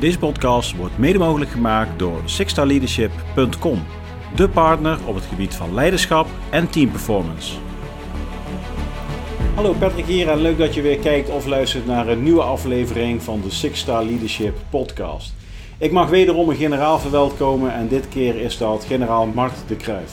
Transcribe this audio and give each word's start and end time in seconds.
Deze 0.00 0.18
podcast 0.18 0.76
wordt 0.76 0.98
mede 0.98 1.18
mogelijk 1.18 1.50
gemaakt 1.50 1.98
door 1.98 2.20
sixstarleadership.com, 2.24 3.82
de 4.36 4.48
partner 4.48 4.98
op 5.06 5.14
het 5.14 5.24
gebied 5.24 5.54
van 5.54 5.74
leiderschap 5.74 6.26
en 6.50 6.70
teamperformance. 6.70 7.56
Hallo 9.54 9.72
Patrick 9.72 10.06
hier 10.06 10.28
en 10.28 10.40
leuk 10.40 10.58
dat 10.58 10.74
je 10.74 10.82
weer 10.82 10.98
kijkt 10.98 11.30
of 11.30 11.46
luistert 11.46 11.86
naar 11.86 12.08
een 12.08 12.22
nieuwe 12.22 12.42
aflevering 12.42 13.22
van 13.22 13.40
de 13.40 13.50
Six 13.50 13.78
Star 13.78 14.04
Leadership 14.04 14.56
podcast. 14.70 15.32
Ik 15.78 15.92
mag 15.92 16.08
wederom 16.08 16.48
een 16.48 16.56
generaal 16.56 16.98
verwelkomen 16.98 17.74
en 17.74 17.88
dit 17.88 18.08
keer 18.08 18.36
is 18.36 18.58
dat 18.58 18.84
generaal 18.84 19.26
Mart 19.26 19.54
de 19.66 19.76
Kruijf. 19.76 20.12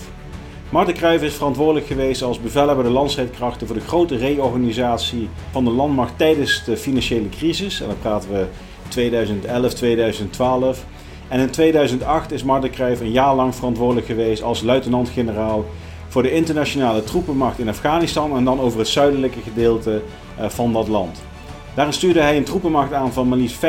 Mart 0.69 0.87
de 0.87 0.93
Kruijf 0.93 1.21
is 1.21 1.33
verantwoordelijk 1.33 1.85
geweest 1.85 2.21
als 2.21 2.41
bevelhebber 2.41 2.83
de 2.83 2.91
landstrijdkrachten 2.91 3.67
voor 3.67 3.75
de 3.75 3.87
grote 3.87 4.17
reorganisatie 4.17 5.29
van 5.51 5.63
de 5.63 5.71
landmacht 5.71 6.17
tijdens 6.17 6.63
de 6.63 6.77
financiële 6.77 7.29
crisis. 7.29 7.81
En 7.81 7.87
dan 7.87 7.99
praten 7.99 8.31
we 8.31 8.47
2011, 8.87 9.73
2012. 9.73 10.85
En 11.27 11.39
in 11.39 11.49
2008 11.49 12.31
is 12.31 12.43
Mart 12.43 12.61
de 12.61 12.69
Kruijf 12.69 12.99
een 12.99 13.11
jaar 13.11 13.35
lang 13.35 13.55
verantwoordelijk 13.55 14.05
geweest 14.07 14.43
als 14.43 14.61
luitenant-generaal 14.61 15.65
voor 16.07 16.23
de 16.23 16.31
internationale 16.31 17.03
troepenmacht 17.03 17.59
in 17.59 17.69
Afghanistan 17.69 18.37
en 18.37 18.43
dan 18.43 18.59
over 18.59 18.79
het 18.79 18.87
zuidelijke 18.87 19.39
gedeelte 19.41 20.01
eh, 20.37 20.49
van 20.49 20.73
dat 20.73 20.87
land. 20.87 21.21
Daarin 21.73 21.93
stuurde 21.93 22.21
hij 22.21 22.37
een 22.37 22.43
troepenmacht 22.43 22.93
aan 22.93 23.13
van 23.13 23.27
maar 23.27 23.37
liefst 23.37 23.65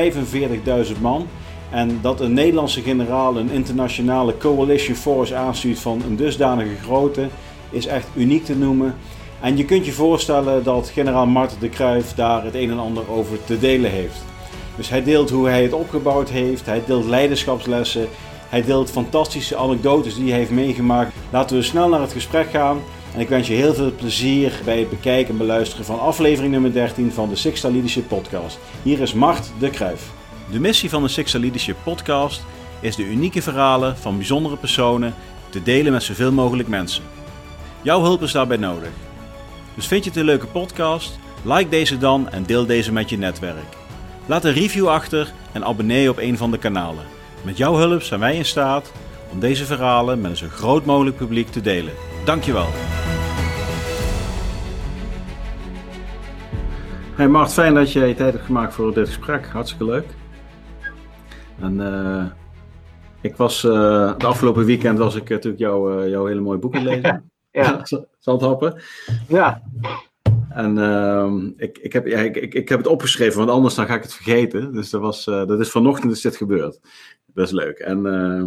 45.000 0.94 1.00
man. 1.00 1.26
En 1.70 1.98
dat 2.02 2.20
een 2.20 2.32
Nederlandse 2.32 2.82
generaal 2.82 3.36
een 3.36 3.50
internationale 3.50 4.36
coalition 4.36 4.96
force 4.96 5.34
aanstuurt 5.34 5.78
van 5.78 6.02
een 6.06 6.16
dusdanige 6.16 6.76
grootte 6.82 7.28
is 7.70 7.86
echt 7.86 8.06
uniek 8.14 8.44
te 8.44 8.56
noemen. 8.56 8.94
En 9.40 9.56
je 9.56 9.64
kunt 9.64 9.86
je 9.86 9.92
voorstellen 9.92 10.64
dat 10.64 10.88
generaal 10.88 11.26
Marten 11.26 11.60
de 11.60 11.68
Kruijf 11.68 12.14
daar 12.14 12.44
het 12.44 12.54
een 12.54 12.70
en 12.70 12.78
ander 12.78 13.10
over 13.10 13.44
te 13.44 13.58
delen 13.58 13.90
heeft. 13.90 14.24
Dus 14.78 14.88
hij 14.88 15.02
deelt 15.02 15.30
hoe 15.30 15.48
hij 15.48 15.62
het 15.62 15.72
opgebouwd 15.72 16.28
heeft, 16.28 16.66
hij 16.66 16.82
deelt 16.86 17.04
leiderschapslessen, 17.04 18.08
hij 18.48 18.62
deelt 18.62 18.90
fantastische 18.90 19.56
anekdotes 19.56 20.14
die 20.14 20.28
hij 20.28 20.38
heeft 20.38 20.50
meegemaakt. 20.50 21.14
Laten 21.30 21.56
we 21.56 21.62
snel 21.62 21.88
naar 21.88 22.00
het 22.00 22.12
gesprek 22.12 22.50
gaan. 22.50 22.80
En 23.14 23.20
ik 23.20 23.28
wens 23.28 23.46
je 23.46 23.54
heel 23.54 23.74
veel 23.74 23.92
plezier 23.94 24.52
bij 24.64 24.78
het 24.78 24.90
bekijken 24.90 25.32
en 25.32 25.38
beluisteren 25.38 25.84
van 25.84 26.00
aflevering 26.00 26.52
nummer 26.52 26.72
13 26.72 27.12
van 27.12 27.28
de 27.28 27.36
Six 27.36 27.58
Star 27.58 27.70
Leadership 27.70 28.08
Podcast. 28.08 28.58
Hier 28.82 29.00
is 29.00 29.12
Mart 29.12 29.50
de 29.58 29.70
Kruijf. 29.70 30.10
De 30.50 30.60
missie 30.60 30.90
van 30.90 31.02
de 31.02 31.08
Six 31.08 31.28
Star 31.28 31.40
Leadership 31.40 31.76
Podcast 31.82 32.42
is 32.80 32.96
de 32.96 33.04
unieke 33.04 33.42
verhalen 33.42 33.96
van 33.96 34.16
bijzondere 34.16 34.56
personen 34.56 35.14
te 35.48 35.62
delen 35.62 35.92
met 35.92 36.02
zoveel 36.02 36.32
mogelijk 36.32 36.68
mensen. 36.68 37.04
Jouw 37.82 38.02
hulp 38.02 38.22
is 38.22 38.32
daarbij 38.32 38.56
nodig. 38.56 38.90
Dus 39.74 39.86
vind 39.86 40.04
je 40.04 40.10
het 40.10 40.18
een 40.18 40.24
leuke 40.24 40.46
podcast? 40.46 41.18
Like 41.42 41.68
deze 41.68 41.98
dan 41.98 42.30
en 42.30 42.42
deel 42.42 42.66
deze 42.66 42.92
met 42.92 43.10
je 43.10 43.18
netwerk. 43.18 43.77
Laat 44.28 44.44
een 44.44 44.52
review 44.52 44.88
achter 44.88 45.32
en 45.52 45.64
abonneer 45.64 46.02
je 46.02 46.10
op 46.10 46.18
een 46.18 46.36
van 46.36 46.50
de 46.50 46.58
kanalen. 46.58 47.04
Met 47.44 47.56
jouw 47.56 47.74
hulp 47.74 48.02
zijn 48.02 48.20
wij 48.20 48.36
in 48.36 48.44
staat 48.44 48.92
om 49.32 49.40
deze 49.40 49.64
verhalen 49.64 50.20
met 50.20 50.30
een 50.30 50.36
zo 50.36 50.48
groot 50.48 50.84
mogelijk 50.84 51.16
publiek 51.16 51.48
te 51.48 51.60
delen. 51.60 51.92
Dankjewel. 52.24 52.66
Hey 57.14 57.28
Mart, 57.28 57.52
fijn 57.52 57.74
dat 57.74 57.92
je 57.92 58.00
tijd 58.00 58.32
hebt 58.32 58.44
gemaakt 58.44 58.74
voor 58.74 58.94
dit 58.94 59.06
gesprek. 59.06 59.46
Hartstikke 59.46 59.84
leuk. 59.84 60.06
En 61.60 61.80
uh, 61.80 62.24
ik 63.20 63.36
was 63.36 63.64
uh, 63.64 63.72
de 64.18 64.26
afgelopen 64.26 64.64
weekend 64.64 64.98
was 64.98 65.14
ik 65.14 65.28
natuurlijk 65.28 65.62
jouw, 65.62 66.02
uh, 66.02 66.08
jouw 66.08 66.26
hele 66.26 66.40
mooie 66.40 66.58
boek 66.58 66.74
aan 66.76 66.86
het 66.86 66.94
lezen. 66.94 67.30
ja. 67.50 67.82
Zandhappen. 68.18 68.82
Ja. 69.28 69.62
En 70.58 70.76
uh, 70.76 71.50
ik, 71.56 71.78
ik, 71.78 71.92
heb, 71.92 72.06
ja, 72.06 72.18
ik, 72.18 72.36
ik, 72.36 72.54
ik 72.54 72.68
heb 72.68 72.78
het 72.78 72.86
opgeschreven, 72.86 73.38
want 73.38 73.50
anders 73.50 73.74
dan 73.74 73.86
ga 73.86 73.94
ik 73.94 74.02
het 74.02 74.14
vergeten. 74.14 74.72
Dus 74.72 74.90
dat, 74.90 75.00
was, 75.00 75.26
uh, 75.26 75.46
dat 75.46 75.60
is 75.60 75.70
vanochtend 75.70 76.12
is 76.12 76.20
dit 76.20 76.36
gebeurd. 76.36 76.80
Best 77.26 77.52
leuk. 77.52 77.78
En 77.78 77.98
uh, 77.98 78.44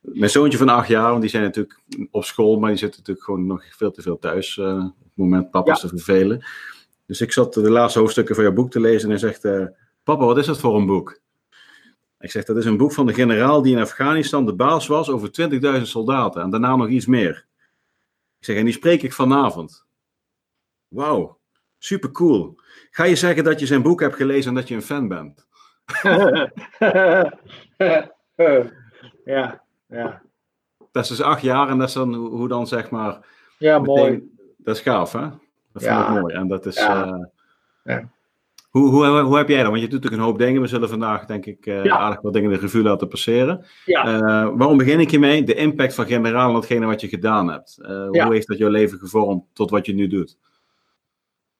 mijn 0.00 0.30
zoontje 0.30 0.58
van 0.58 0.68
acht 0.68 0.88
jaar, 0.88 1.10
want 1.10 1.20
die 1.20 1.30
zijn 1.30 1.42
natuurlijk 1.42 1.80
op 2.10 2.24
school, 2.24 2.58
maar 2.58 2.68
die 2.68 2.78
zitten 2.78 2.98
natuurlijk 2.98 3.26
gewoon 3.26 3.46
nog 3.46 3.64
veel 3.76 3.90
te 3.90 4.02
veel 4.02 4.18
thuis. 4.18 4.56
Uh, 4.56 4.84
op 4.84 5.04
het 5.04 5.16
moment 5.16 5.50
papa 5.50 5.72
ja. 5.72 5.78
te 5.78 5.88
vervelen. 5.88 6.44
Dus 7.06 7.20
ik 7.20 7.32
zat 7.32 7.54
de 7.54 7.70
laatste 7.70 7.98
hoofdstukken 7.98 8.34
van 8.34 8.44
jouw 8.44 8.52
boek 8.52 8.70
te 8.70 8.80
lezen 8.80 9.10
en 9.10 9.18
hij 9.18 9.30
zegt: 9.30 9.72
Papa, 10.02 10.24
wat 10.24 10.38
is 10.38 10.46
dat 10.46 10.58
voor 10.58 10.76
een 10.76 10.86
boek? 10.86 11.20
Ik 12.20 12.30
zeg: 12.30 12.44
Dat 12.44 12.56
is 12.56 12.64
een 12.64 12.76
boek 12.76 12.92
van 12.92 13.06
de 13.06 13.14
generaal 13.14 13.62
die 13.62 13.74
in 13.74 13.82
Afghanistan 13.82 14.46
de 14.46 14.54
baas 14.54 14.86
was 14.86 15.10
over 15.10 15.30
20.000 15.76 15.82
soldaten 15.82 16.42
en 16.42 16.50
daarna 16.50 16.76
nog 16.76 16.88
iets 16.88 17.06
meer. 17.06 17.46
Ik 18.38 18.44
zeg: 18.44 18.56
En 18.56 18.64
die 18.64 18.74
spreek 18.74 19.02
ik 19.02 19.12
vanavond. 19.12 19.84
Wauw, 20.92 21.38
super 21.78 22.10
cool. 22.10 22.56
Ga 22.90 23.04
je 23.04 23.16
zeggen 23.16 23.44
dat 23.44 23.60
je 23.60 23.66
zijn 23.66 23.82
boek 23.82 24.00
hebt 24.00 24.16
gelezen 24.16 24.48
en 24.48 24.54
dat 24.54 24.68
je 24.68 24.74
een 24.74 24.82
fan 24.82 25.08
bent? 25.08 25.46
ja, 29.24 29.62
ja. 29.88 30.22
Dat 30.92 31.02
is 31.02 31.08
dus 31.08 31.22
acht 31.22 31.42
jaar 31.42 31.68
en 31.68 31.78
dat 31.78 31.88
is 31.88 31.94
dan 31.94 32.14
hoe 32.14 32.48
dan 32.48 32.66
zeg 32.66 32.90
maar. 32.90 33.26
Ja, 33.58 33.78
mooi. 33.78 34.22
Dat 34.56 34.76
is 34.76 34.82
gaaf, 34.82 35.12
hè? 35.12 35.20
Dat 35.72 35.82
vind 35.82 35.94
ja. 35.94 36.14
ik 36.14 36.20
mooi. 36.20 36.34
En 36.34 36.48
dat 36.48 36.66
is. 36.66 36.76
Ja. 36.76 37.06
Uh, 37.06 37.24
ja. 37.84 38.10
hoe, 38.70 38.88
hoe, 38.88 39.20
hoe 39.20 39.36
heb 39.36 39.48
jij 39.48 39.62
dat? 39.62 39.70
Want 39.70 39.80
je 39.80 39.88
doet 39.88 40.02
natuurlijk 40.02 40.22
een 40.22 40.28
hoop 40.28 40.38
dingen. 40.38 40.60
We 40.60 40.66
zullen 40.66 40.88
vandaag, 40.88 41.26
denk 41.26 41.46
ik, 41.46 41.66
uh, 41.66 41.84
Ja. 41.84 41.98
aardig 41.98 42.20
wat 42.20 42.32
dingen 42.32 42.50
de 42.50 42.58
revue 42.58 42.82
laten 42.82 43.08
passeren. 43.08 43.66
Ja. 43.84 44.06
Uh, 44.06 44.20
waarom 44.54 44.76
begin 44.76 45.00
ik 45.00 45.10
hiermee? 45.10 45.44
De 45.44 45.54
impact 45.54 45.94
van 45.94 46.06
generaal 46.06 46.48
en 46.48 46.54
datgene 46.54 46.86
wat 46.86 47.00
je 47.00 47.08
gedaan 47.08 47.48
hebt. 47.48 47.78
Ja. 48.10 48.24
Hoe 48.24 48.34
heeft 48.34 48.48
dat 48.48 48.58
jouw 48.58 48.70
leven 48.70 48.98
gevormd 48.98 49.44
tot 49.52 49.70
wat 49.70 49.86
je 49.86 49.94
nu 49.94 50.06
doet? 50.06 50.38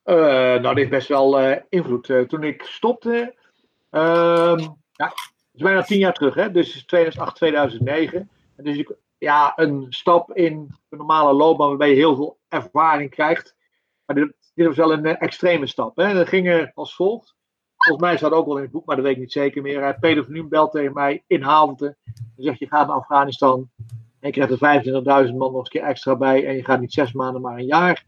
Eh, 0.02 0.16
nou, 0.16 0.62
dit 0.62 0.76
heeft 0.76 0.90
best 0.90 1.08
wel 1.08 1.38
eh, 1.38 1.60
invloed. 1.68 2.10
Eh, 2.10 2.20
toen 2.20 2.42
ik 2.42 2.62
stopte, 2.62 3.34
ehm, 3.90 4.58
ja, 4.92 5.06
het 5.06 5.60
is 5.60 5.62
bijna 5.62 5.82
tien 5.82 5.98
jaar 5.98 6.14
terug, 6.14 6.34
hè? 6.34 6.50
dus 6.50 6.84
2008, 6.86 7.36
2009. 7.36 8.30
En 8.56 8.64
dus 8.64 8.76
ik, 8.76 8.92
ja, 9.18 9.52
een 9.56 9.86
stap 9.88 10.32
in 10.32 10.74
de 10.88 10.96
normale 10.96 11.32
loopbaan 11.32 11.68
waarbij 11.68 11.88
je 11.88 11.94
heel 11.94 12.16
veel 12.16 12.38
ervaring 12.48 13.10
krijgt. 13.10 13.54
Maar 14.04 14.16
dit, 14.16 14.66
was 14.66 14.76
wel 14.76 14.92
een 14.92 15.04
extreme 15.06 15.66
stap. 15.66 15.96
Hè? 15.96 16.14
Dat 16.14 16.28
ging 16.28 16.48
eh, 16.48 16.66
als 16.74 16.94
volgt. 16.94 17.34
Volgens 17.76 18.06
mij 18.06 18.16
staat 18.16 18.32
ook 18.32 18.46
wel 18.46 18.56
in 18.56 18.62
het 18.62 18.72
boek, 18.72 18.84
maar 18.84 18.96
dat 18.96 19.04
weet 19.04 19.14
ik 19.14 19.20
niet 19.20 19.32
zeker 19.32 19.62
meer. 19.62 19.96
Peter 20.00 20.24
van 20.24 20.48
belt 20.48 20.72
tegen 20.72 20.92
mij 20.92 21.22
in 21.26 21.42
Havelte. 21.42 21.96
Hij 22.04 22.44
zegt, 22.44 22.58
je 22.58 22.66
gaat 22.66 22.86
naar 22.86 22.96
Afghanistan. 22.96 23.70
En 24.20 24.28
je 24.28 24.30
krijgt 24.30 24.84
er 24.84 25.26
25.000 25.28 25.36
man 25.36 25.52
nog 25.52 25.54
eens 25.54 25.64
een 25.64 25.80
keer 25.80 25.82
extra 25.82 26.16
bij. 26.16 26.46
En 26.46 26.54
je 26.54 26.64
gaat 26.64 26.80
niet 26.80 26.92
zes 26.92 27.12
maanden, 27.12 27.40
maar 27.40 27.58
een 27.58 27.66
jaar. 27.66 28.04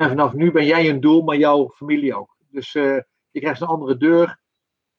En 0.00 0.08
vanaf 0.08 0.32
nu 0.32 0.50
ben 0.50 0.64
jij 0.64 0.88
een 0.88 1.00
doel, 1.00 1.22
maar 1.22 1.36
jouw 1.36 1.68
familie 1.68 2.14
ook. 2.14 2.36
Dus 2.50 2.74
uh, 2.74 2.98
je 3.30 3.40
krijgt 3.40 3.60
een 3.60 3.66
andere 3.66 3.96
deur 3.96 4.40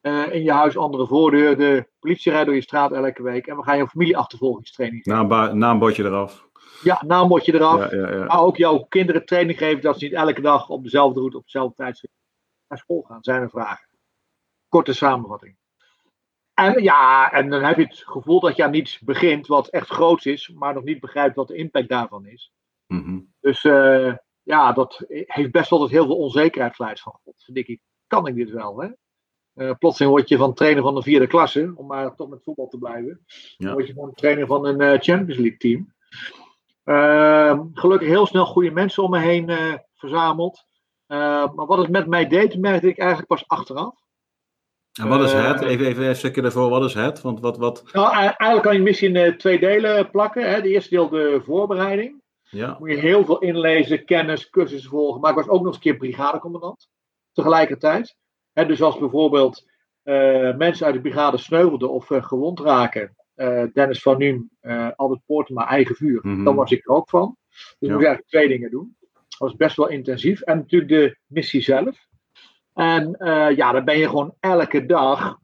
uh, 0.02 0.34
in 0.34 0.44
je 0.44 0.52
huis, 0.52 0.78
andere 0.78 1.08
voordeur. 1.08 1.58
De 1.58 1.88
politie 2.00 2.32
rijdt 2.32 2.46
door 2.46 2.56
je 2.56 2.62
straat 2.62 2.92
elke 2.92 3.24
week. 3.24 3.48
En 3.48 3.58
we 3.58 3.64
gaan 3.64 3.78
jouw 3.78 3.88
familieachtervolgingstraining 3.88 5.04
geven. 5.04 5.58
Na, 5.58 5.80
eraf. 5.80 6.48
Ja, 6.84 7.02
eraf. 7.06 7.92
Ja, 7.92 7.98
ja, 7.98 8.12
ja. 8.12 8.26
Maar 8.26 8.42
ook 8.42 8.58
jouw 8.58 8.86
kinderen 8.90 9.26
training 9.26 9.58
geven 9.58 9.82
dat 9.82 10.00
ze 10.00 10.04
niet 10.04 10.14
elke 10.14 10.42
dag 10.42 10.70
op 10.70 10.84
dezelfde 10.84 11.20
route, 11.20 11.38
op 11.38 11.44
dezelfde 11.44 11.76
tijdstip 11.76 12.12
naar 12.68 12.78
school 12.78 13.02
gaan. 13.02 13.24
Zijn 13.24 13.42
er 13.42 13.50
vragen. 13.50 13.88
Korte 14.70 14.94
samenvatting. 14.94 15.56
En 16.54 16.84
ja, 16.84 17.32
en 17.32 17.50
dan 17.50 17.64
heb 17.64 17.78
je 17.78 17.84
het 17.84 18.04
gevoel 18.06 18.40
dat 18.40 18.56
je 18.56 18.64
aan 18.64 18.74
iets 18.74 19.00
begint 19.00 19.48
wat 19.48 19.68
echt 19.68 19.90
groots 19.90 20.26
is, 20.26 20.50
maar 20.50 20.74
nog 20.74 20.84
niet 20.84 21.00
begrijpt 21.00 21.36
wat 21.36 21.48
de 21.48 21.56
impact 21.56 21.90
daarvan 21.90 22.26
is. 22.26 22.52
Mm 22.88 23.04
-hmm. 23.04 23.34
Dus 23.40 23.64
uh, 23.64 24.14
ja, 24.52 24.72
dat 24.72 25.04
heeft 25.08 25.52
best 25.52 25.70
wel 25.70 25.80
tot 25.80 25.90
heel 25.90 26.06
veel 26.06 26.18
onzekerheid 26.18 26.76
geleid 26.76 27.00
van 27.00 27.20
God. 27.24 27.46
Denk 27.54 27.68
ik, 27.68 27.82
kan 28.08 28.28
ik 28.28 28.36
dit 28.36 28.50
wel? 28.50 28.82
Hè? 28.82 28.88
Uh, 29.56 29.72
plotseling 29.80 30.14
word 30.14 30.30
je 30.30 30.38
van 30.38 30.54
trainer 30.54 30.84
van 30.84 30.96
de 30.96 31.02
vierde 31.02 31.28
klasse, 31.28 31.74
om 31.76 31.88
maar 31.88 32.16
toch 32.16 32.30
met 32.30 32.44
voetbal 32.44 32.68
te 32.68 32.78
blijven. 32.78 33.26
Ja. 33.26 33.66
Dan 33.66 33.74
word 33.74 33.88
je 33.88 33.94
van 33.94 34.14
trainer 34.14 34.48
van 34.48 34.66
een 34.66 34.82
uh, 34.82 35.00
Champions 35.00 35.40
League 35.40 35.58
team. 35.58 35.94
Uh, 36.86 37.60
gelukkig 37.74 38.08
heel 38.08 38.26
snel 38.26 38.46
goede 38.46 38.72
mensen 38.72 39.04
om 39.04 39.10
me 39.10 39.20
heen 39.20 39.50
uh, 39.50 39.74
verzameld. 39.96 40.66
maar 41.08 41.66
wat 41.66 41.78
het 41.78 41.90
met 41.90 42.08
mij 42.08 42.28
deed, 42.28 42.58
merkte 42.58 42.88
ik 42.88 42.98
eigenlijk 42.98 43.30
pas 43.30 43.48
achteraf. 43.48 44.00
En 45.00 45.08
wat 45.08 45.24
is 45.24 45.34
het? 45.34 45.62
Even, 45.62 45.86
even 45.86 46.04
een 46.04 46.16
stukje 46.16 46.42
daarvoor, 46.42 46.70
wat 46.70 46.84
is 46.84 46.94
het? 46.94 47.22
Want 47.22 47.40
wat, 47.40 47.58
wat... 47.58 47.84
Nou, 47.94 48.14
eigenlijk 48.14 48.62
kan 48.62 48.76
je 48.76 48.82
misschien 48.82 49.16
in 49.16 49.38
twee 49.38 49.60
delen 49.60 50.10
plakken. 50.10 50.50
Hè? 50.50 50.62
De 50.62 50.70
eerste 50.70 50.90
deel 50.90 51.10
de 51.10 51.42
voorbereiding. 51.46 52.21
Ja. 52.52 52.76
Moet 52.80 52.90
je 52.90 52.98
heel 52.98 53.26
veel 53.26 53.40
inlezen, 53.40 54.06
kennis, 54.06 54.50
cursussen 54.50 54.90
volgen. 54.90 55.22
Maar 55.22 55.30
ik 55.30 55.36
was 55.36 55.48
ook 55.48 55.58
nog 55.58 55.66
eens 55.66 55.76
een 55.76 55.82
keer 55.82 55.98
brigadecommandant. 55.98 56.90
Tegelijkertijd. 57.32 58.16
He, 58.54 58.66
dus 58.66 58.82
als 58.82 58.98
bijvoorbeeld 58.98 59.70
uh, 60.04 60.58
mensen 60.58 60.86
uit 60.86 60.96
de 60.96 61.02
brigade 61.02 61.38
sneuvelden 61.38 61.90
of 61.92 62.10
uh, 62.10 62.24
gewond 62.24 62.60
raken. 62.60 63.16
Uh, 63.36 63.64
Dennis 63.74 64.02
van 64.02 64.18
Nuem, 64.18 64.50
Albert 64.96 65.22
Poortema, 65.26 65.68
eigen 65.68 65.96
vuur. 65.96 66.20
Mm 66.24 66.36
-hmm. 66.36 66.44
Dan 66.44 66.56
was 66.56 66.72
ik 66.72 66.88
er 66.88 66.96
ook 66.96 67.10
van. 67.10 67.38
Dus 67.50 67.58
Ja. 67.80 67.88
ik 67.88 67.92
moest 67.92 68.06
eigenlijk 68.06 68.28
twee 68.28 68.48
dingen 68.48 68.72
doen. 68.72 68.96
Dat 69.00 69.38
was 69.38 69.56
best 69.56 69.76
wel 69.78 69.88
intensief. 69.88 70.42
En 70.42 70.58
natuurlijk 70.58 70.92
de 70.92 71.18
missie 71.28 71.62
zelf. 71.62 72.08
En 72.74 73.16
ja, 73.56 73.72
dan 73.72 73.86
ben 73.86 73.98
je 73.98 74.10
gewoon 74.10 74.36
elke 74.40 74.86
dag. 74.86 75.38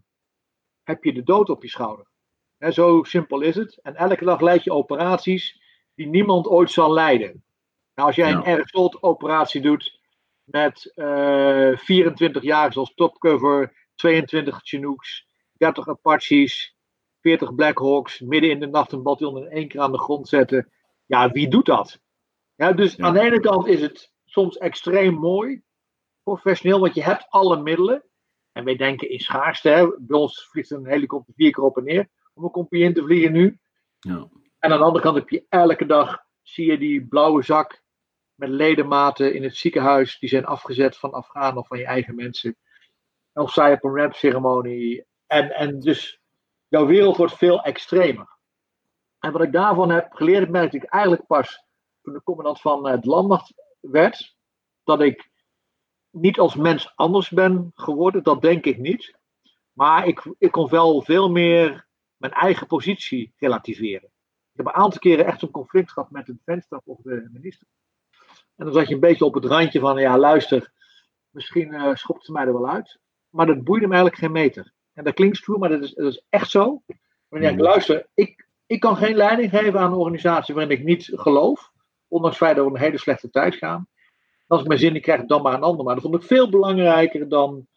Heb 0.83 1.03
je 1.03 1.13
de 1.13 1.23
dood 1.23 1.49
op 1.49 1.61
je 1.63 1.69
schouder. 1.69 2.05
He, 2.57 2.71
zo 2.71 3.03
simpel 3.03 3.41
is 3.41 3.55
het. 3.55 3.79
En 3.81 3.95
elke 3.95 4.25
dag 4.25 4.41
leid 4.41 4.63
je 4.63 4.71
operaties 4.71 5.61
die 5.97 6.07
niemand 6.07 6.47
ooit 6.47 6.71
zal 6.71 6.93
leiden. 6.93 7.43
Nou, 7.95 8.07
als 8.07 8.15
jij 8.15 8.29
Ja. 8.29 8.35
een 8.35 8.43
airsoft-operatie 8.43 9.61
doet 9.61 9.99
met 10.43 10.91
eh 10.95 11.77
24 11.77 12.43
jaar 12.43 12.73
als 12.75 12.93
topcover, 12.93 13.87
22 13.95 14.59
Chinooks, 14.63 15.27
30 15.53 15.87
Apaches, 15.87 16.75
40 17.21 17.55
Blackhawks, 17.55 18.19
midden 18.19 18.49
in 18.49 18.59
de 18.59 18.67
nacht 18.67 18.91
een 18.91 19.03
bataljon 19.03 19.37
in 19.37 19.49
één 19.49 19.67
keer 19.67 19.81
aan 19.81 19.91
de 19.91 19.99
grond 19.99 20.27
zetten. 20.27 20.71
Ja, 21.05 21.31
wie 21.31 21.47
doet 21.47 21.65
dat? 21.65 21.99
Ja, 22.55 22.71
dus 22.73 22.99
aan 22.99 23.13
de 23.13 23.19
ene 23.19 23.39
kant 23.39 23.67
is 23.67 23.81
het 23.81 24.11
soms 24.25 24.57
extreem 24.57 25.13
mooi, 25.13 25.61
professioneel, 26.23 26.79
want 26.79 26.95
je 26.95 27.03
hebt 27.03 27.25
alle 27.29 27.61
middelen. 27.61 28.03
En 28.51 28.63
wij 28.63 28.75
denken 28.75 29.09
in 29.09 29.19
schaarste. 29.19 29.69
Hè? 29.69 29.87
Bij 29.99 30.19
ons 30.19 30.47
vliegt 30.51 30.71
een 30.71 30.87
helikopter 30.87 31.33
vier 31.35 31.51
keer 31.51 31.63
op 31.63 31.77
en 31.77 31.83
neer 31.83 32.07
om 32.33 32.43
een 32.43 32.51
kopje 32.51 32.79
in 32.79 32.93
te 32.93 33.03
vliegen 33.03 33.31
nu. 33.31 33.59
Ja. 33.99 34.29
En 34.67 34.73
aan 34.73 34.79
de 34.79 34.85
andere 34.85 35.03
kant 35.03 35.17
heb 35.17 35.29
je 35.29 35.45
elke 35.49 35.85
dag, 35.85 36.23
zie 36.41 36.65
je 36.71 36.77
die 36.77 37.07
blauwe 37.07 37.43
zak 37.43 37.83
met 38.35 38.49
ledematen 38.49 39.33
in 39.33 39.43
het 39.43 39.55
ziekenhuis. 39.55 40.19
Die 40.19 40.29
zijn 40.29 40.45
afgezet 40.45 40.97
van 40.97 41.11
Afghanen 41.11 41.57
of 41.57 41.67
van 41.67 41.77
je 41.77 41.85
eigen 41.85 42.15
mensen. 42.15 42.57
Of 43.33 43.55
je 43.55 43.71
op 43.71 43.83
een 43.83 43.95
rap-ceremonie. 43.95 45.05
En, 45.25 45.55
en 45.55 45.79
dus 45.79 46.21
jouw 46.67 46.85
wereld 46.85 47.17
wordt 47.17 47.33
veel 47.33 47.61
extremer. 47.61 48.37
En 49.19 49.31
wat 49.31 49.41
ik 49.41 49.51
daarvan 49.51 49.89
heb 49.89 50.13
geleerd, 50.13 50.49
merkte 50.49 50.77
ik 50.77 50.83
eigenlijk 50.83 51.25
pas 51.25 51.63
toen 52.01 52.13
de 52.13 52.23
commandant 52.23 52.61
van 52.61 52.87
het 52.87 53.05
landmacht 53.05 53.53
werd. 53.79 54.35
Dat 54.83 55.01
ik 55.01 55.29
niet 56.09 56.39
als 56.39 56.55
mens 56.55 56.95
anders 56.95 57.29
ben 57.29 57.71
geworden, 57.75 58.23
dat 58.23 58.41
denk 58.41 58.65
ik 58.65 58.77
niet. 58.77 59.17
Maar 59.71 60.07
ik, 60.07 60.35
ik 60.37 60.51
kon 60.51 60.69
wel 60.69 61.01
veel 61.01 61.29
meer 61.29 61.87
mijn 62.17 62.33
eigen 62.33 62.67
positie 62.67 63.33
relativeren. 63.37 64.11
Ik 64.57 64.65
heb 64.65 64.75
een 64.75 64.81
aantal 64.81 64.99
keren 64.99 65.25
echt 65.25 65.41
een 65.41 65.51
conflict 65.51 65.91
gehad 65.91 66.11
met 66.11 66.25
de 66.25 66.35
venster 66.45 66.81
of 66.85 66.99
de 67.01 67.29
minister. 67.31 67.67
En 68.55 68.65
dan 68.65 68.73
zat 68.73 68.87
je 68.87 68.93
een 68.93 68.99
beetje 68.99 69.25
op 69.25 69.33
het 69.33 69.45
randje 69.45 69.79
van, 69.79 69.97
ja 69.97 70.17
luister, 70.17 70.71
misschien 71.29 71.73
uh, 71.73 71.95
schopt 71.95 72.25
ze 72.25 72.31
mij 72.31 72.45
er 72.45 72.53
wel 72.53 72.69
uit. 72.69 72.99
Maar 73.29 73.45
dat 73.45 73.63
boeide 73.63 73.87
me 73.87 73.93
eigenlijk 73.93 74.23
geen 74.23 74.31
meter. 74.31 74.73
En 74.93 75.03
dat 75.03 75.13
klinkt 75.13 75.37
stoer, 75.37 75.59
maar 75.59 75.69
dat 75.69 75.83
is, 75.83 75.93
dat 75.93 76.11
is 76.11 76.23
echt 76.29 76.49
zo. 76.49 76.81
Wanneer 77.27 77.51
ik 77.51 77.59
luister, 77.59 78.07
ik, 78.13 78.47
ik 78.65 78.79
kan 78.79 78.97
geen 78.97 79.15
leiding 79.15 79.49
geven 79.49 79.79
aan 79.79 79.91
een 79.91 79.97
organisatie 79.97 80.53
waarin 80.53 80.77
ik 80.77 80.83
niet 80.83 81.11
geloof. 81.13 81.71
Ondanks 82.07 82.39
het 82.39 82.45
feit 82.45 82.57
dat 82.57 82.65
we 82.65 82.71
een 82.71 82.85
hele 82.85 82.99
slechte 82.99 83.29
tijd 83.29 83.55
gaan. 83.55 83.87
Als 84.47 84.61
ik 84.61 84.67
mijn 84.67 84.79
zin 84.79 84.93
niet 84.93 85.01
krijg, 85.01 85.25
dan 85.25 85.41
maar 85.41 85.53
een 85.53 85.61
ander. 85.61 85.85
Maar 85.85 85.93
dat 85.93 86.03
vond 86.03 86.15
ik 86.15 86.23
veel 86.23 86.49
belangrijker 86.49 87.29
dan 87.29 87.67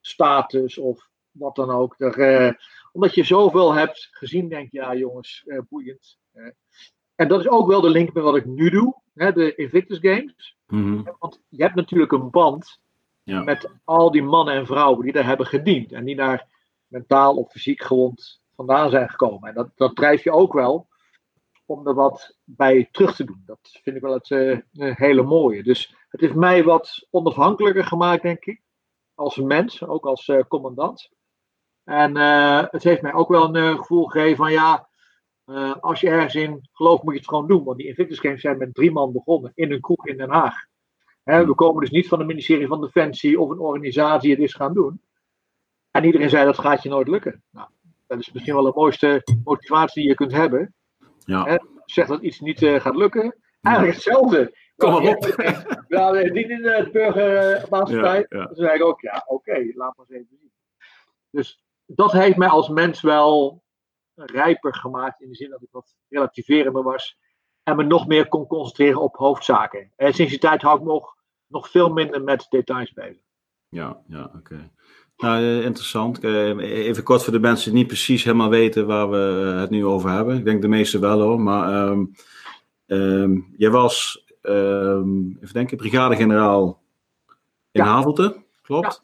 status 0.00 0.78
of 0.78 1.08
wat 1.30 1.54
dan 1.54 1.70
ook. 1.70 1.94
Er, 1.98 2.20
eh, 2.20 2.52
omdat 2.98 3.14
je 3.14 3.24
zoveel 3.24 3.72
hebt 3.72 4.08
gezien, 4.10 4.48
denk 4.48 4.70
je, 4.70 4.78
ja 4.78 4.94
jongens, 4.94 5.42
eh, 5.46 5.58
boeiend. 5.68 6.18
Eh. 6.32 6.50
en 7.14 7.28
dat 7.28 7.40
is 7.40 7.48
ook 7.48 7.66
wel 7.66 7.80
de 7.80 7.90
link 7.90 8.12
met 8.12 8.22
wat 8.22 8.36
ik 8.36 8.44
nu 8.44 8.70
doe, 8.70 8.94
hè, 9.14 9.32
de 9.32 9.54
Invictus 9.54 9.98
Games. 10.00 10.56
Mhm. 10.66 11.02
Want 11.18 11.40
je 11.48 11.62
hebt 11.62 11.74
natuurlijk 11.74 12.12
een 12.12 12.30
band 12.30 12.80
Ja. 13.22 13.42
met 13.42 13.70
al 13.84 14.10
die 14.10 14.22
mannen 14.22 14.54
en 14.54 14.66
vrouwen 14.66 15.04
die 15.04 15.12
daar 15.12 15.26
hebben 15.26 15.46
gediend. 15.46 15.92
En 15.92 16.04
die 16.04 16.16
daar 16.16 16.46
mentaal 16.86 17.36
of 17.36 17.50
fysiek 17.50 17.82
gewond 17.82 18.40
vandaan 18.56 18.90
zijn 18.90 19.08
gekomen. 19.08 19.48
En 19.48 19.54
dat, 19.54 19.70
dat 19.74 19.96
drijf 19.96 20.24
je 20.24 20.32
ook 20.32 20.52
wel 20.52 20.88
om 21.66 21.86
er 21.86 21.94
wat 21.94 22.36
bij 22.44 22.88
terug 22.92 23.14
te 23.16 23.24
doen. 23.24 23.42
Dat 23.46 23.78
vind 23.82 23.96
ik 23.96 24.02
wel 24.02 24.12
het 24.12 24.30
eh, 24.30 24.58
hele 24.96 25.22
mooie. 25.22 25.62
Dus 25.62 25.94
het 26.08 26.20
heeft 26.20 26.34
mij 26.34 26.64
wat 26.64 27.06
onafhankelijker 27.10 27.84
gemaakt, 27.84 28.22
denk 28.22 28.44
ik. 28.44 28.62
Als 29.14 29.36
mens, 29.36 29.86
ook 29.86 30.06
als 30.06 30.28
eh, 30.28 30.40
commandant. 30.48 31.10
En 31.88 32.16
eh, 32.16 32.64
het 32.70 32.82
heeft 32.82 33.02
mij 33.02 33.12
ook 33.12 33.28
wel 33.28 33.44
een 33.44 33.56
eh, 33.56 33.78
gevoel 33.78 34.04
gegeven 34.04 34.36
van 34.36 34.52
ja, 34.52 34.88
eh, 35.44 35.74
als 35.80 36.00
je 36.00 36.08
ergens 36.08 36.34
in 36.34 36.68
gelooft 36.72 37.02
moet 37.02 37.12
je 37.12 37.18
het 37.18 37.28
gewoon 37.28 37.46
doen. 37.46 37.64
Want 37.64 37.78
die 37.78 37.86
Invictus 37.86 38.18
Games 38.18 38.40
zijn 38.40 38.58
met 38.58 38.74
drie 38.74 38.90
man 38.90 39.12
begonnen 39.12 39.52
in 39.54 39.72
een 39.72 39.80
kroeg 39.80 40.06
in 40.06 40.16
Den 40.16 40.30
Haag. 40.30 40.54
Hè, 41.22 41.46
we 41.46 41.54
komen 41.54 41.80
dus 41.80 41.90
niet 41.90 42.08
van 42.08 42.18
het 42.18 42.28
ministerie 42.28 42.66
van 42.66 42.80
Defensie 42.80 43.40
of 43.40 43.50
een 43.50 43.58
organisatie 43.58 44.28
die 44.28 44.36
dit 44.36 44.46
is 44.46 44.54
gaan 44.54 44.74
doen. 44.74 45.00
En 45.90 46.04
iedereen 46.04 46.30
zei 46.30 46.44
dat 46.44 46.58
gaat 46.58 46.82
je 46.82 46.88
nooit 46.88 47.08
lukken. 47.08 47.42
Nou, 47.50 47.68
dat 48.06 48.18
is 48.18 48.32
misschien 48.32 48.54
wel 48.54 48.64
de 48.64 48.72
mooiste 48.74 49.22
motivatie 49.44 50.00
die 50.00 50.10
je 50.10 50.16
kunt 50.16 50.32
hebben. 50.32 50.74
Ja. 51.18 51.60
Zeg 51.84 52.06
dat 52.06 52.22
iets 52.22 52.40
niet 52.40 52.58
gaat 52.58 52.96
lukken. 52.96 53.36
Eigenlijk 53.60 53.94
hetzelfde. 53.94 54.56
Kom 54.76 54.92
maar 54.92 55.16
op. 55.16 55.24
Ja, 55.88 56.10
we 56.10 56.30
dienen 56.32 56.62
de 56.62 56.88
burgermaatschappij. 56.92 58.26
Ja, 58.28 58.38
ja. 58.38 58.44
Dan 58.44 58.54
zei 58.54 58.74
ik 58.74 58.84
ook, 58.84 59.00
ja, 59.00 59.24
oké, 59.26 59.70
laat 59.74 59.96
maar 59.96 60.06
eens 60.08 60.16
even 60.18 60.36
zien. 60.40 60.52
Dus 61.30 61.66
dat 61.94 62.12
heeft 62.12 62.36
mij 62.36 62.48
als 62.48 62.68
mens 62.68 63.00
wel 63.00 63.62
rijper 64.14 64.74
gemaakt. 64.74 65.20
In 65.20 65.28
de 65.28 65.34
zin 65.34 65.50
dat 65.50 65.62
ik 65.62 65.68
wat 65.70 65.96
relativerender 66.08 66.82
was. 66.82 67.18
En 67.62 67.76
me 67.76 67.82
nog 67.82 68.06
meer 68.06 68.28
kon 68.28 68.46
concentreren 68.46 69.00
op 69.00 69.16
hoofdzaken. 69.16 69.92
En 69.96 70.14
sinds 70.14 70.30
die 70.30 70.40
tijd 70.40 70.62
hou 70.62 70.78
ik 70.78 70.84
nog, 70.84 71.14
nog 71.46 71.68
veel 71.70 71.88
minder 71.88 72.22
met 72.22 72.46
details 72.48 72.92
bezig. 72.92 73.22
Ja, 73.68 74.00
ja, 74.06 74.30
oké. 74.36 74.70
Nou, 75.16 75.42
eh, 75.42 75.64
interessant. 75.64 76.20
Eh, 76.24 76.58
Even 76.58 77.02
kort 77.02 77.22
voor 77.22 77.32
de 77.32 77.38
mensen 77.38 77.70
die 77.70 77.78
niet 77.78 77.86
precies 77.86 78.24
helemaal 78.24 78.48
weten 78.48 78.86
waar 78.86 79.10
we 79.10 79.50
eh, 79.52 79.60
het 79.60 79.70
nu 79.70 79.84
over 79.86 80.10
hebben. 80.10 80.36
Ik 80.36 80.44
denk 80.44 80.62
de 80.62 80.68
meeste 80.68 80.98
wel 80.98 81.20
hoor, 81.20 81.40
maar 81.40 81.86
ehm 81.88 82.04
ehm, 82.86 83.40
jij 83.56 83.70
was, 83.70 84.24
ehm, 84.42 85.28
even 85.28 85.52
denken, 85.52 85.76
brigadegeneraal 85.76 86.82
in 87.70 87.82
Ja. 87.82 87.88
Havelte, 87.88 88.36
klopt? 88.62 89.02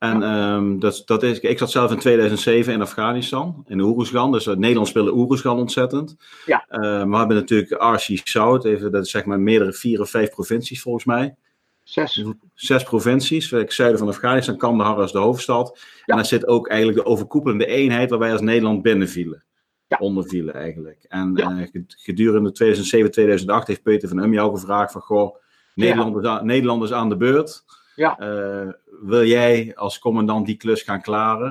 En 0.00 0.22
ehm, 0.22 0.78
dat, 0.78 1.02
dat 1.06 1.22
is, 1.22 1.40
ik 1.40 1.58
zat 1.58 1.70
zelf 1.70 1.90
in 1.90 1.98
2007 1.98 2.72
in 2.72 2.80
Afghanistan, 2.82 3.64
in 3.68 3.80
Oeruzgan. 3.80 4.32
Dus 4.32 4.46
uh, 4.46 4.54
Nederland 4.56 4.88
speelde 4.88 5.14
Oeruzgan 5.14 5.58
ontzettend. 5.58 6.16
Ja. 6.46 6.64
Eh, 6.68 6.80
maar 6.80 7.08
we 7.10 7.16
hebben 7.16 7.36
natuurlijk 7.36 7.70
RC 7.82 8.20
South, 8.24 8.64
even, 8.64 8.92
dat 8.92 9.04
is 9.04 9.10
zeg 9.10 9.24
maar 9.24 9.40
meerdere 9.40 9.72
vier 9.72 10.00
of 10.00 10.10
vijf 10.10 10.30
provincies 10.30 10.82
volgens 10.82 11.04
mij 11.04 11.34
Zes. 11.82 12.24
zes 12.54 12.82
provincies. 12.82 13.50
Het 13.50 13.72
zuiden 13.72 13.98
van 13.98 14.08
Afghanistan, 14.08 14.56
Kandahar 14.56 15.04
is 15.04 15.12
de 15.12 15.18
hoofdstad. 15.18 15.78
Ja. 15.78 15.84
En 16.06 16.16
daar 16.16 16.26
zit 16.26 16.46
ook 16.46 16.68
eigenlijk 16.68 16.98
de 16.98 17.06
overkoepelende 17.10 17.66
eenheid 17.66 18.10
waar 18.10 18.18
wij 18.18 18.32
als 18.32 18.40
Nederland 18.40 18.82
binnenvielen. 18.82 19.44
Ja. 19.86 19.96
Ondervielen 20.00 20.54
eigenlijk. 20.54 21.04
En 21.08 21.32
Ja. 21.34 21.50
eh, 21.50 21.56
ged- 21.72 21.96
gedurende 21.98 22.52
2007, 22.52 23.10
2008 23.10 23.66
heeft 23.66 23.82
Peter 23.82 24.08
van 24.08 24.18
Um 24.22 24.32
jou 24.32 24.54
gevraagd 24.54 24.92
van, 24.92 25.00
goh, 25.00 25.36
Nederland, 25.74 26.84
is, 26.84 26.92
aan, 26.92 27.08
de 27.08 27.16
beurt. 27.16 27.64
Ja. 27.96 28.18
Eh, 28.18 28.68
wil 29.02 29.24
jij 29.24 29.72
als 29.76 29.98
commandant 29.98 30.46
die 30.46 30.56
klus 30.56 30.82
gaan 30.82 31.02
klaren? 31.02 31.50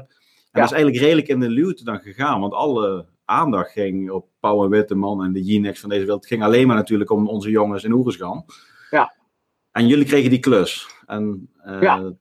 En 0.52 0.62
dat 0.62 0.64
is 0.64 0.72
eigenlijk 0.72 1.04
redelijk 1.04 1.28
in 1.28 1.40
de 1.40 1.50
luwte 1.50 1.84
dan 1.84 2.00
gegaan, 2.00 2.40
want 2.40 2.54
alle 2.54 3.06
aandacht 3.26 3.72
ging 3.72 4.12
op 4.12 4.28
Pauw 4.40 4.64
en 4.64 4.70
Witteman 4.70 5.24
en 5.24 5.34
de 5.34 5.44
Jinex 5.44 5.80
van 5.80 5.90
deze 5.90 6.02
wereld. 6.02 6.20
Het 6.22 6.30
ging 6.30 6.44
alleen 6.44 6.68
maar 6.68 6.76
natuurlijk 6.76 7.10
om 7.10 7.28
onze 7.28 7.50
jongens 7.50 7.84
in 7.84 7.92
Oeruzgan. 7.92 8.46
Ja. 8.90 9.14
En 9.72 9.88
jullie 9.88 10.06
kregen 10.06 10.30
die 10.30 10.40
klus. 10.40 10.90
En 11.06 11.50
eh, 11.64 11.82
Ja. 11.82 12.14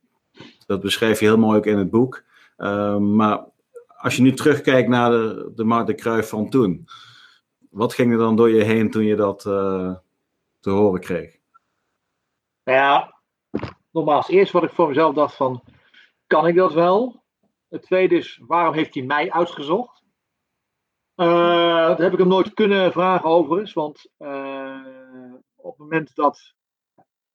dat 0.65 0.81
beschrijf 0.81 1.19
je 1.19 1.25
heel 1.25 1.37
mooi 1.37 1.57
ook 1.57 1.65
in 1.65 1.77
het 1.77 1.89
boek. 1.89 2.23
Eh, 2.57 2.97
maar 2.97 3.45
als 3.97 4.15
je 4.15 4.21
nu 4.21 4.33
terugkijkt 4.33 4.89
naar 4.89 5.11
de, 5.11 5.51
de 5.55 5.63
Mark 5.63 5.87
de 5.87 5.93
Kruijf 5.93 6.29
van 6.29 6.49
toen. 6.49 6.87
Wat 7.69 7.93
ging 7.93 8.11
er 8.11 8.17
dan 8.17 8.35
door 8.35 8.49
je 8.49 8.63
heen 8.63 8.91
toen 8.91 9.05
je 9.05 9.15
dat 9.15 9.45
eh, 9.45 9.95
te 10.59 10.69
horen 10.69 10.99
kreeg? 10.99 11.37
Nou 12.63 13.03
ja, 13.99 14.05
nogmaals, 14.05 14.27
eerst 14.27 14.51
wat 14.51 14.63
ik 14.63 14.71
voor 14.71 14.87
mezelf 14.87 15.13
dacht 15.13 15.35
van, 15.35 15.63
kan 16.27 16.47
ik 16.47 16.55
dat 16.55 16.73
wel? 16.73 17.23
Het 17.69 17.81
tweede 17.81 18.15
is, 18.15 18.41
waarom 18.47 18.73
heeft 18.73 18.93
hij 18.93 19.03
mij 19.03 19.31
uitgezocht? 19.31 20.03
Eh 21.15 21.69
dat 21.87 21.97
heb 21.97 22.11
ik 22.13 22.19
hem 22.19 22.27
nooit 22.27 22.53
kunnen 22.53 22.91
vragen 22.91 23.29
overigens, 23.29 23.73
want 23.73 24.11
eh, 24.17 25.33
op 25.55 25.71
het 25.71 25.77
moment 25.77 26.15
dat, 26.15 26.53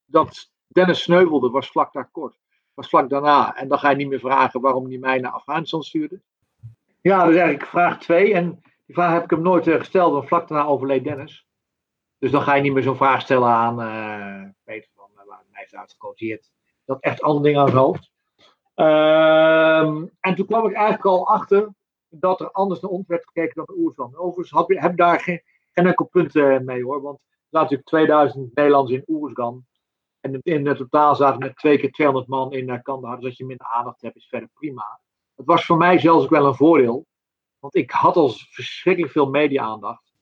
dat 0.05 0.51
Dennis 0.67 1.03
sneuvelde, 1.03 1.51
was 1.51 1.69
vlak 1.69 1.93
daar 1.93 2.11
kort. 2.11 2.39
Was 2.75 2.89
vlak 2.89 3.11
daarna. 3.11 3.57
En 3.57 3.69
dan 3.69 3.79
ga 3.79 3.91
je 3.91 3.97
niet 3.97 4.09
meer 4.09 4.19
vragen 4.19 4.61
waarom 4.61 4.89
hij 4.89 4.99
mij 4.99 5.19
naar 5.19 5.33
Afghanistan 5.33 5.83
stuurde. 5.83 6.23
Ja, 7.01 7.23
is 7.23 7.37
eigenlijk 7.37 7.67
vraag 7.67 7.99
twee. 7.99 8.35
En 8.35 8.61
die 8.87 8.95
vraag 8.95 9.13
heb 9.13 9.25
ik 9.25 9.31
hem 9.31 9.43
nooit 9.43 9.67
eh, 9.67 9.79
gesteld, 9.79 10.13
want 10.13 10.27
vlak 10.27 10.49
daarna 10.49 10.67
overleed 10.67 11.05
Dennis. 11.05 11.47
Dus 12.19 12.31
dan 12.31 12.43
ga 12.43 12.55
je 12.55 12.63
niet 12.63 12.73
meer 12.73 12.83
zo'n 12.83 12.97
vraag 12.97 13.21
stellen 13.21 13.49
aan 13.49 14.55
Peter 14.65 14.91
eh, 15.75 16.11
heeft 16.15 16.53
dat 16.85 17.01
echt 17.01 17.23
andere 17.23 17.45
dingen 17.45 17.61
aan 17.61 17.71
hoofd. 17.71 18.13
Ehm, 18.75 20.07
en 20.21 20.35
toen 20.35 20.47
kwam 20.47 20.67
ik 20.67 20.73
eigenlijk 20.73 21.05
al 21.05 21.29
achter 21.29 21.75
dat 22.09 22.41
er 22.41 22.51
anders 22.51 22.81
naar 22.81 22.91
ons 22.91 23.07
werd 23.07 23.27
gekeken 23.27 23.55
dan 23.55 23.65
de 23.65 23.83
Oersland. 23.83 24.17
Overigens 24.17 24.67
heb, 24.67 24.97
daar 24.97 25.21
geen, 25.21 25.41
enkel 25.73 26.05
punt 26.05 26.37
eh, 26.37 26.59
mee 26.59 26.85
hoor. 26.85 27.03
Want 27.03 27.19
er 27.19 27.29
zaten 27.51 27.77
natuurlijk 27.77 27.89
2000 27.89 28.55
Nederlanders 28.55 28.97
in 28.97 29.05
Oersgan. 29.07 29.65
En 30.21 30.41
in 30.43 30.67
het 30.67 30.77
totaal 30.77 31.17
zaten 31.17 31.39
met 31.39 31.57
twee 31.57 31.79
keer 31.79 31.93
200 31.93 32.29
man 32.29 32.53
in 32.53 32.69
uh, 32.69 32.83
Kandahar. 32.83 33.17
Dus 33.17 33.25
dat 33.25 33.37
je 33.37 33.45
minder 33.45 33.67
aandacht 33.67 34.01
hebt 34.01 34.17
is 34.17 34.29
verder 34.29 34.49
prima. 34.53 35.01
Het 35.35 35.47
was 35.47 35.67
voor 35.67 35.77
mij 35.77 35.99
zelfs 35.99 36.25
ook 36.25 36.31
wel 36.31 36.47
een 36.47 36.55
voordeel. 36.55 37.07
Want 37.59 37.75
ik 37.75 37.91
had 37.91 38.17
al 38.17 38.29
verschrikkelijk 38.29 39.13
veel 39.13 39.31
media-aandacht. 39.31 40.13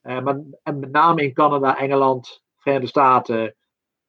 Eh, 0.00 0.20
maar, 0.20 0.40
en 0.62 0.78
met 0.78 0.90
name 0.90 1.22
in 1.22 1.32
Canada, 1.32 1.78
Engeland, 1.78 2.42
Verenigde 2.56 2.88
Staten. 2.88 3.56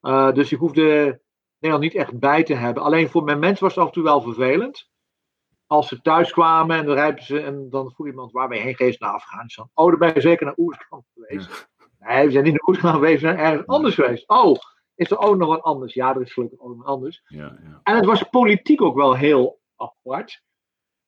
Eh, 0.04 0.32
dus 0.32 0.52
ik 0.52 0.60
hoefde 0.60 1.22
Nederland 1.60 1.92
niet 1.92 2.02
echt 2.02 2.20
bij 2.20 2.44
te 2.44 2.54
hebben. 2.54 2.84
Alleen 2.84 3.10
voor 3.10 3.24
mijn 3.24 3.40
mensen 3.40 3.64
was 3.64 3.76
het 3.76 3.82
af 3.84 3.88
en 3.88 3.94
toe 3.94 4.04
wel 4.04 4.22
vervelend. 4.22 4.90
Als 5.68 5.88
ze 5.88 6.02
thuis 6.02 6.32
kwamen 6.32 6.78
en 6.78 6.86
dan 6.86 6.96
rijpen 6.96 7.24
ze 7.24 7.40
en 7.40 7.70
dan 7.70 7.92
vroeg 7.92 8.08
iemand 8.08 8.32
waar 8.32 8.48
ben 8.48 8.58
je 8.58 8.64
heen 8.64 8.76
geweest 8.76 9.00
naar 9.00 9.14
Afghanistan. 9.14 9.70
Oh, 9.74 9.88
daar 9.88 9.98
ben 9.98 10.14
je 10.14 10.22
zeker 10.22 10.46
naar 10.46 10.58
Oerskan 10.58 11.06
geweest. 11.14 11.70
Nee, 12.00 12.26
we 12.26 12.32
zijn 12.32 12.44
niet 12.44 12.54
naar 12.54 12.68
Oerskan 12.68 12.94
geweest, 12.94 13.22
we 13.22 13.28
zijn 13.28 13.38
ergens 13.38 13.68
anders 13.68 13.96
geweest. 13.96 14.30
Oh, 14.30 14.56
is 14.96 15.12
er 15.12 15.18
ook 15.18 15.38
nog 15.38 15.48
wat 15.48 15.62
anders? 15.62 15.94
Ja, 15.94 16.16
er 16.16 16.22
is 16.22 16.34
gelukkig 16.34 16.60
ook 16.60 16.76
nog 16.76 16.86
anders. 16.86 17.24
Ja, 17.28 17.60
ja. 17.64 17.80
En 17.84 17.96
het 17.96 18.06
was 18.06 18.24
politiek 18.24 18.82
ook 18.82 18.96
wel 18.96 19.16
heel 19.16 19.60
apart. 19.76 20.44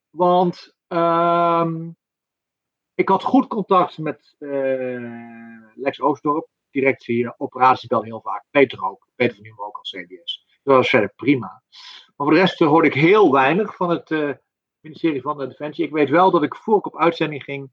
Want 0.09 0.75
Ehm, 0.87 1.89
ik 2.93 3.09
had 3.09 3.23
goed 3.23 3.47
contact 3.47 3.97
met 3.97 4.35
Lex 5.75 6.01
Oostdorp, 6.01 6.47
directie 6.81 7.39
operatie 7.39 7.87
bel 7.87 8.03
heel 8.03 8.21
vaak. 8.21 8.43
Peter 8.49 8.83
ook, 8.83 9.07
Peter 9.15 9.35
van 9.35 9.43
Nieuwen 9.43 9.65
ook 9.65 9.77
als 9.77 9.89
CBS. 9.89 10.45
Dat 10.63 10.75
was 10.75 10.89
verder 10.89 11.13
prima. 11.15 11.63
Maar 12.05 12.27
voor 12.27 12.31
de 12.31 12.39
rest 12.39 12.59
hoorde 12.59 12.87
ik 12.87 12.93
heel 12.93 13.31
weinig 13.31 13.75
van 13.75 13.89
het 13.89 14.39
ministerie 14.79 15.21
van 15.21 15.37
de 15.37 15.47
Defensie. 15.47 15.85
Ik 15.85 15.91
weet 15.91 16.09
wel 16.09 16.31
dat 16.31 16.43
ik 16.43 16.55
voor 16.55 16.77
ik 16.77 16.85
op 16.85 16.97
uitzending 16.97 17.43
ging 17.43 17.71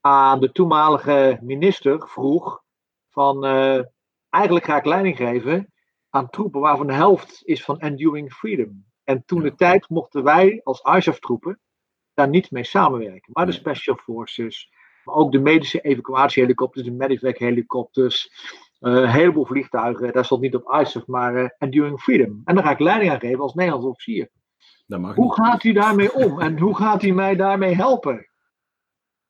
aan 0.00 0.40
de 0.40 0.52
toenmalige 0.52 1.38
minister 1.42 2.08
vroeg 2.08 2.62
van 3.10 3.44
uh, 3.44 3.82
eigenlijk 4.28 4.64
ga 4.64 4.76
ik 4.76 4.84
leiding 4.84 5.16
geven 5.16 5.72
aan 6.10 6.30
troepen 6.30 6.60
waarvan 6.60 6.86
de 6.86 6.92
helft 6.92 7.40
is 7.44 7.64
van 7.64 7.78
Enduring 7.78 8.32
Freedom. 8.32 8.84
En 9.04 9.24
toen 9.24 9.42
de 9.42 9.54
tijd 9.54 9.88
mochten 9.88 10.22
wij 10.22 10.60
als 10.64 10.80
ISAF-troepen 10.80 11.60
daar 12.14 12.28
niet 12.28 12.50
mee 12.50 12.64
samenwerken. 12.64 13.32
Maar 13.32 13.46
de 13.46 13.52
Special 13.52 13.96
Forces, 13.96 14.72
maar 15.04 15.14
ook 15.14 15.32
de 15.32 15.38
medische 15.38 15.80
evacuatiehelikopters, 15.80 16.84
de 16.84 16.92
medevac-helikopters, 16.92 18.30
uh, 18.80 18.92
een 18.92 19.08
heleboel 19.08 19.46
vliegtuigen, 19.46 20.12
daar 20.12 20.24
stond 20.24 20.40
niet 20.40 20.54
op 20.54 20.80
ISAF, 20.80 21.06
maar 21.06 21.34
uh, 21.34 21.48
Enduring 21.58 22.00
Freedom. 22.00 22.42
En 22.44 22.54
daar 22.54 22.64
ga 22.64 22.70
ik 22.70 22.78
leiding 22.78 23.12
aan 23.12 23.20
geven 23.20 23.40
als 23.40 23.54
Nederlands 23.54 23.86
officier. 23.86 24.28
hoe 25.14 25.34
gaat 25.34 25.64
u 25.64 25.72
daarmee 25.72 26.14
om 26.14 26.40
en 26.40 26.58
hoe 26.58 26.76
gaat 26.76 27.02
u 27.02 27.10
mij 27.10 27.36
daarmee 27.36 27.74
helpen? 27.74 28.28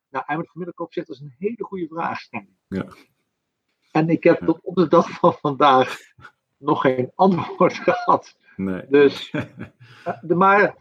Nou, 0.09 0.25
Eimert 0.27 0.51
van 0.51 0.57
Middelkoop 0.57 0.93
zegt 0.93 1.07
dat 1.07 1.15
is 1.15 1.21
een 1.21 1.35
hele 1.37 1.63
goede 1.63 1.87
vraag. 1.87 2.19
Ja. 2.67 2.85
En 3.91 4.09
ik 4.09 4.23
heb 4.23 4.45
tot 4.45 4.59
op 4.61 4.75
de 4.75 4.87
dag 4.87 5.09
van 5.09 5.33
vandaag 5.33 5.97
nog 6.57 6.81
geen 6.81 7.11
antwoord 7.15 7.73
gehad. 7.85 8.37
Nee. 8.55 8.85
Dus, 8.89 9.31
eh, 10.03 10.21
maar 10.21 10.75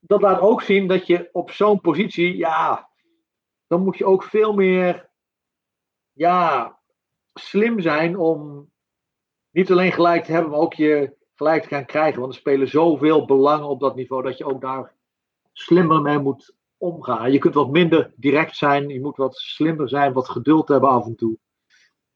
dat 0.00 0.22
laat 0.22 0.40
ook 0.40 0.62
zien 0.62 0.88
dat 0.88 1.06
je 1.06 1.28
op 1.32 1.50
zo'n 1.50 1.80
positie, 1.80 2.36
ja, 2.36 2.88
dan 3.72 3.82
moet 3.82 3.98
je 3.98 4.04
ook 4.04 4.22
veel 4.22 4.52
meer, 4.52 5.08
ja, 6.12 6.78
slim 7.34 7.80
zijn 7.80 8.18
om 8.18 8.70
niet 9.50 9.70
alleen 9.70 9.92
gelijk 9.92 10.24
te 10.24 10.32
hebben, 10.32 10.50
maar 10.50 10.60
ook 10.60 10.74
je 10.74 11.14
gelijk 11.34 11.62
te 11.62 11.68
gaan 11.68 11.84
krijgen. 11.84 12.20
Want 12.20 12.32
er 12.32 12.38
spelen 12.38 12.68
zoveel 12.68 13.24
belangen 13.24 13.68
op 13.68 13.80
dat 13.80 13.96
niveau 13.96 14.22
dat 14.22 14.38
je 14.38 14.44
ook 14.44 14.60
daar 14.60 14.94
slimmer 15.52 16.02
mee 16.02 16.18
moet 16.18 16.54
omgaan. 16.76 17.32
Je 17.32 17.38
kunt 17.38 17.54
wat 17.54 17.70
minder 17.70 18.12
direct 18.16 18.56
zijn, 18.56 18.88
je 18.88 19.00
moet 19.00 19.16
wat 19.16 19.36
slimmer 19.36 19.88
zijn, 19.88 20.12
wat 20.12 20.28
geduld 20.28 20.68
hebben 20.68 20.90
af 20.90 21.06
en 21.06 21.16
toe. 21.16 21.38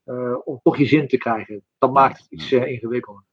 Uh, 0.05 0.37
om 0.45 0.61
toch 0.63 0.77
je 0.77 0.87
zin 0.87 1.09
te 1.09 1.17
krijgen. 1.17 1.65
Dat 1.79 1.93
maakt 1.93 2.19
het 2.19 2.27
iets 2.31 2.53
uh, 2.53 2.67
ingewikkelder. 2.67 3.25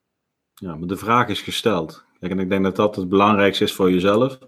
Ja, 0.54 0.76
maar 0.76 0.88
de 0.88 0.96
vraag 0.96 1.28
is 1.28 1.42
gesteld. 1.42 2.04
Kijk, 2.18 2.32
en 2.32 2.38
ik 2.38 2.48
denk 2.48 2.64
dat 2.64 2.76
dat 2.76 2.96
het 2.96 3.08
belangrijkste 3.08 3.64
is 3.64 3.74
voor 3.74 3.90
jezelf. 3.90 4.38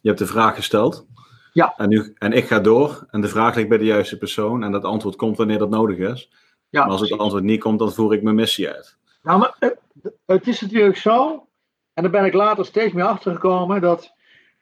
Je 0.00 0.08
hebt 0.08 0.18
de 0.18 0.26
vraag 0.26 0.54
gesteld. 0.54 1.06
Ja. 1.52 1.74
En, 1.76 1.88
nu, 1.88 2.14
en 2.18 2.32
ik 2.32 2.46
ga 2.46 2.60
door. 2.60 3.06
En 3.10 3.20
de 3.20 3.28
vraag 3.28 3.54
ligt 3.54 3.68
bij 3.68 3.78
de 3.78 3.84
juiste 3.84 4.18
persoon. 4.18 4.62
En 4.62 4.72
dat 4.72 4.84
antwoord 4.84 5.16
komt 5.16 5.36
wanneer 5.36 5.58
dat 5.58 5.70
nodig 5.70 5.98
is. 5.98 6.30
Ja, 6.68 6.82
maar 6.82 6.90
als 6.90 7.10
het 7.10 7.18
antwoord 7.18 7.44
niet 7.44 7.60
komt, 7.60 7.78
dan 7.78 7.92
voer 7.92 8.14
ik 8.14 8.22
mijn 8.22 8.34
missie 8.34 8.68
uit. 8.68 8.96
Nou, 9.22 9.38
maar 9.38 9.56
het, 9.58 9.78
het 10.26 10.46
is 10.46 10.60
natuurlijk 10.60 10.96
zo. 10.96 11.46
En 11.94 12.02
daar 12.02 12.12
ben 12.12 12.24
ik 12.24 12.32
later 12.32 12.64
steeds 12.64 12.92
meer 12.92 13.04
achter 13.04 13.32
gekomen. 13.32 13.80
Dat 13.80 14.12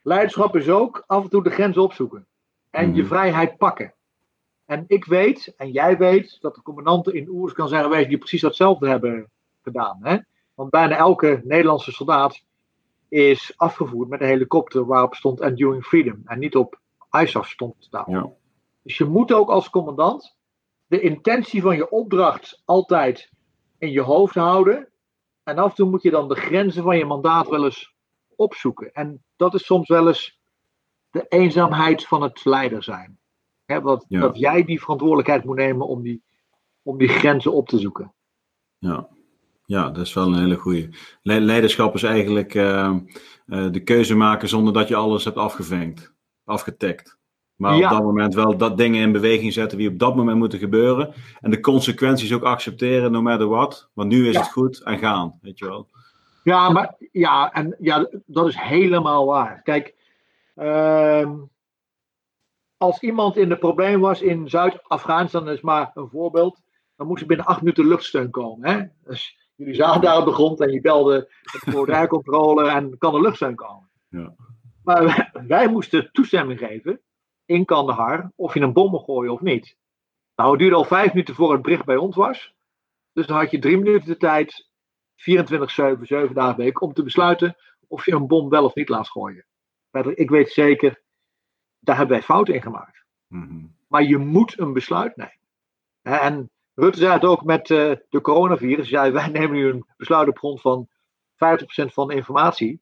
Leiderschap 0.02 0.56
is 0.56 0.68
ook 0.68 1.04
af 1.06 1.22
en 1.22 1.30
toe 1.30 1.42
de 1.42 1.50
grens 1.50 1.76
opzoeken. 1.76 2.26
En 2.70 2.94
je 2.94 3.00
mhm. 3.02 3.10
vrijheid 3.10 3.56
pakken. 3.56 3.94
En 4.66 4.84
ik 4.86 5.04
weet, 5.04 5.54
en 5.56 5.70
jij 5.70 5.96
weet, 5.98 6.38
dat 6.40 6.54
de 6.54 6.62
commandanten 6.62 7.14
in 7.14 7.28
Oers 7.28 7.52
kan 7.52 7.68
zijn 7.68 7.82
geweest 7.82 8.08
die 8.08 8.18
precies 8.18 8.40
datzelfde 8.40 8.88
hebben 8.88 9.30
gedaan. 9.62 9.98
Hè? 10.02 10.18
Want 10.54 10.70
bijna 10.70 10.96
elke 10.96 11.40
Nederlandse 11.44 11.92
soldaat 11.92 12.42
is 13.08 13.52
afgevoerd 13.56 14.08
met 14.08 14.20
een 14.20 14.26
helikopter 14.26 14.86
waarop 14.86 15.14
stond 15.14 15.40
Enduring 15.40 15.84
Freedom. 15.84 16.22
En 16.24 16.38
niet 16.38 16.56
op 16.56 16.79
ISAF 17.10 17.48
stond 17.48 17.90
daar. 17.90 18.10
Ja. 18.10 18.30
Dus 18.82 18.96
je 18.96 19.04
moet 19.04 19.32
ook 19.32 19.48
als 19.48 19.70
commandant 19.70 20.36
de 20.86 21.00
intentie 21.00 21.62
van 21.62 21.76
je 21.76 21.90
opdracht 21.90 22.62
altijd 22.64 23.30
in 23.78 23.90
je 23.90 24.00
hoofd 24.00 24.34
houden. 24.34 24.88
En 25.42 25.58
af 25.58 25.68
en 25.68 25.74
toe 25.74 25.90
moet 25.90 26.02
je 26.02 26.10
dan 26.10 26.28
de 26.28 26.34
grenzen 26.34 26.82
van 26.82 26.98
je 26.98 27.04
mandaat 27.04 27.48
wel 27.48 27.64
eens 27.64 27.94
opzoeken. 28.36 28.92
En 28.92 29.24
dat 29.36 29.54
is 29.54 29.64
soms 29.64 29.88
wel 29.88 30.08
eens 30.08 30.40
de 31.10 31.26
eenzaamheid 31.28 32.06
van 32.06 32.22
het 32.22 32.44
leider 32.44 32.82
zijn. 32.82 33.18
He, 33.64 33.80
wat, 33.80 34.04
Dat 34.08 34.38
jij 34.38 34.64
die 34.64 34.80
verantwoordelijkheid 34.80 35.44
moet 35.44 35.56
nemen 35.56 35.86
om 35.86 36.02
die, 36.02 36.22
om 36.82 36.98
die 36.98 37.08
grenzen 37.08 37.52
op 37.52 37.68
te 37.68 37.78
zoeken. 37.78 38.14
Ja. 38.78 39.08
ja, 39.64 39.90
dat 39.90 40.06
is 40.06 40.14
wel 40.14 40.26
een 40.26 40.40
hele 40.40 40.56
goede. 40.56 40.88
Leiderschap 41.22 41.94
is 41.94 42.02
eigenlijk 42.02 42.54
uh, 42.54 42.96
uh, 43.46 43.72
de 43.72 43.82
keuze 43.82 44.14
maken 44.14 44.48
zonder 44.48 44.72
dat 44.72 44.88
je 44.88 44.96
alles 44.96 45.24
hebt 45.24 45.36
afgevinkt, 45.36 46.14
afgetekt. 46.50 47.18
Maar 47.60 47.74
op 47.74 47.90
dat 47.90 48.02
moment 48.02 48.34
wel 48.34 48.56
dat 48.56 48.76
dingen 48.76 49.02
in 49.02 49.12
beweging 49.12 49.52
zetten 49.52 49.78
die 49.78 49.88
op 49.88 49.98
dat 49.98 50.16
moment 50.16 50.38
moeten 50.38 50.58
gebeuren. 50.58 51.14
En 51.40 51.50
de 51.50 51.60
consequenties 51.60 52.32
ook 52.32 52.42
accepteren, 52.42 53.12
no 53.12 53.22
matter 53.22 53.48
what. 53.48 53.90
Want 53.92 54.08
nu 54.08 54.28
is 54.28 54.36
het 54.36 54.52
goed 54.52 54.82
en 54.82 54.98
gaan, 54.98 55.38
weet 55.42 55.58
je 55.58 55.64
wel. 55.64 55.88
Ja, 56.44 56.70
maar 56.70 56.94
ja, 57.12 57.52
en 57.52 57.76
ja, 57.78 58.08
dat 58.26 58.48
is 58.48 58.56
helemaal 58.56 59.26
waar. 59.26 59.62
Kijk, 59.62 59.94
uh, 60.56 61.30
als 62.76 63.00
iemand 63.00 63.36
in 63.36 63.48
de 63.48 63.58
probleem 63.58 64.00
was 64.00 64.22
in 64.22 64.48
Zuid-Afghanistan, 64.48 65.48
is 65.48 65.60
maar 65.60 65.90
een 65.94 66.08
voorbeeld, 66.08 66.62
dan 66.96 67.06
moest 67.06 67.20
er 67.20 67.26
binnen 67.26 67.46
acht 67.46 67.60
minuten 67.60 67.86
luchtsteun 67.86 68.30
komen. 68.30 68.70
Hè? 68.70 68.84
Dus 69.04 69.50
jullie 69.54 69.74
zagen 69.74 70.00
daar 70.00 70.18
op 70.18 70.24
de 70.24 70.32
grond 70.32 70.60
en 70.60 70.72
je 70.72 70.80
belde 70.80 71.30
voor 71.70 71.86
rijcontrole 71.86 72.68
en 72.70 72.98
kan 72.98 73.14
er 73.14 73.20
luchtsteun 73.20 73.54
komen. 73.54 73.88
Ja. 74.08 74.34
Maar 74.90 75.30
wij, 75.46 75.68
moesten 75.68 76.12
toestemming 76.12 76.58
geven 76.58 77.00
in 77.44 77.64
Kandahar 77.64 78.32
of 78.36 78.54
je 78.54 78.60
een 78.60 78.72
bom 78.72 78.90
mocht 78.90 79.04
gooien 79.04 79.32
of 79.32 79.40
niet. 79.40 79.76
Nou, 80.34 80.50
het 80.50 80.58
duurde 80.58 80.76
al 80.76 80.84
vijf 80.84 81.12
minuten 81.12 81.34
voor 81.34 81.52
het 81.52 81.62
bericht 81.62 81.84
bij 81.84 81.96
ons 81.96 82.16
was. 82.16 82.54
Dus 83.12 83.26
dan 83.26 83.36
had 83.36 83.50
je 83.50 83.58
drie 83.58 83.78
minuten 83.78 84.08
de 84.08 84.16
tijd 84.16 84.68
24-7, 85.16 86.02
7 86.02 86.34
dagen 86.34 86.56
week, 86.56 86.80
om 86.80 86.92
te 86.92 87.02
besluiten 87.02 87.56
of 87.88 88.04
je 88.04 88.12
een 88.12 88.26
bom 88.26 88.48
wel 88.48 88.64
of 88.64 88.74
niet 88.74 88.88
laat 88.88 89.08
gooien. 89.08 89.46
Ik 90.14 90.30
weet 90.30 90.50
zeker, 90.50 91.02
daar 91.78 91.96
hebben 91.96 92.16
wij 92.16 92.24
fouten 92.24 92.54
in 92.54 92.62
gemaakt. 92.62 93.04
Mhm. 93.26 93.66
Maar 93.88 94.02
je 94.02 94.16
moet 94.18 94.58
een 94.58 94.72
besluit 94.72 95.16
nemen. 95.16 95.38
En 96.02 96.50
Rutte 96.74 96.98
zei 96.98 97.12
het 97.12 97.24
ook 97.24 97.44
met 97.44 97.70
uh, 97.70 97.92
de 98.08 98.20
coronavirus. 98.20 98.88
Zei, 98.88 99.10
wij 99.12 99.28
nemen 99.28 99.56
nu 99.56 99.68
een 99.68 99.86
besluit 99.96 100.28
op 100.28 100.38
grond 100.38 100.60
van 100.60 100.88
50% 100.88 101.36
van 101.92 102.08
de 102.08 102.14
informatie. 102.14 102.80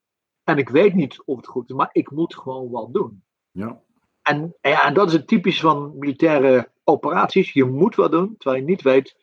En 0.49 0.59
ik 0.59 0.69
weet 0.69 0.95
niet 0.95 1.23
of 1.25 1.37
het 1.37 1.47
goed 1.47 1.71
is, 1.71 1.77
maar 1.77 1.89
ik 1.93 2.11
moet 2.11 2.35
gewoon 2.35 2.71
wat 2.71 2.93
doen. 2.93 3.23
Ja. 3.51 3.81
En, 4.23 4.57
ja, 4.61 4.87
en 4.87 4.95
dat 4.95 5.07
is 5.07 5.13
het 5.13 5.27
typisch 5.27 5.61
van 5.61 5.99
militaire 5.99 6.71
operaties. 6.85 7.53
Je 7.53 7.65
moet 7.65 7.95
wat 7.95 8.11
doen, 8.11 8.37
terwijl 8.37 8.63
je 8.63 8.69
niet 8.69 8.83
weet 8.83 9.17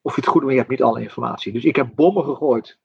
of 0.00 0.14
je 0.14 0.20
het 0.20 0.30
goed 0.30 0.34
doet, 0.34 0.42
maar 0.42 0.52
je 0.52 0.58
hebt 0.58 0.70
niet 0.70 0.82
alle 0.82 1.00
informatie. 1.00 1.52
Dus 1.52 1.64
ik 1.64 1.76
heb 1.76 1.94
bommen 1.94 2.24
gegooid. 2.24 2.78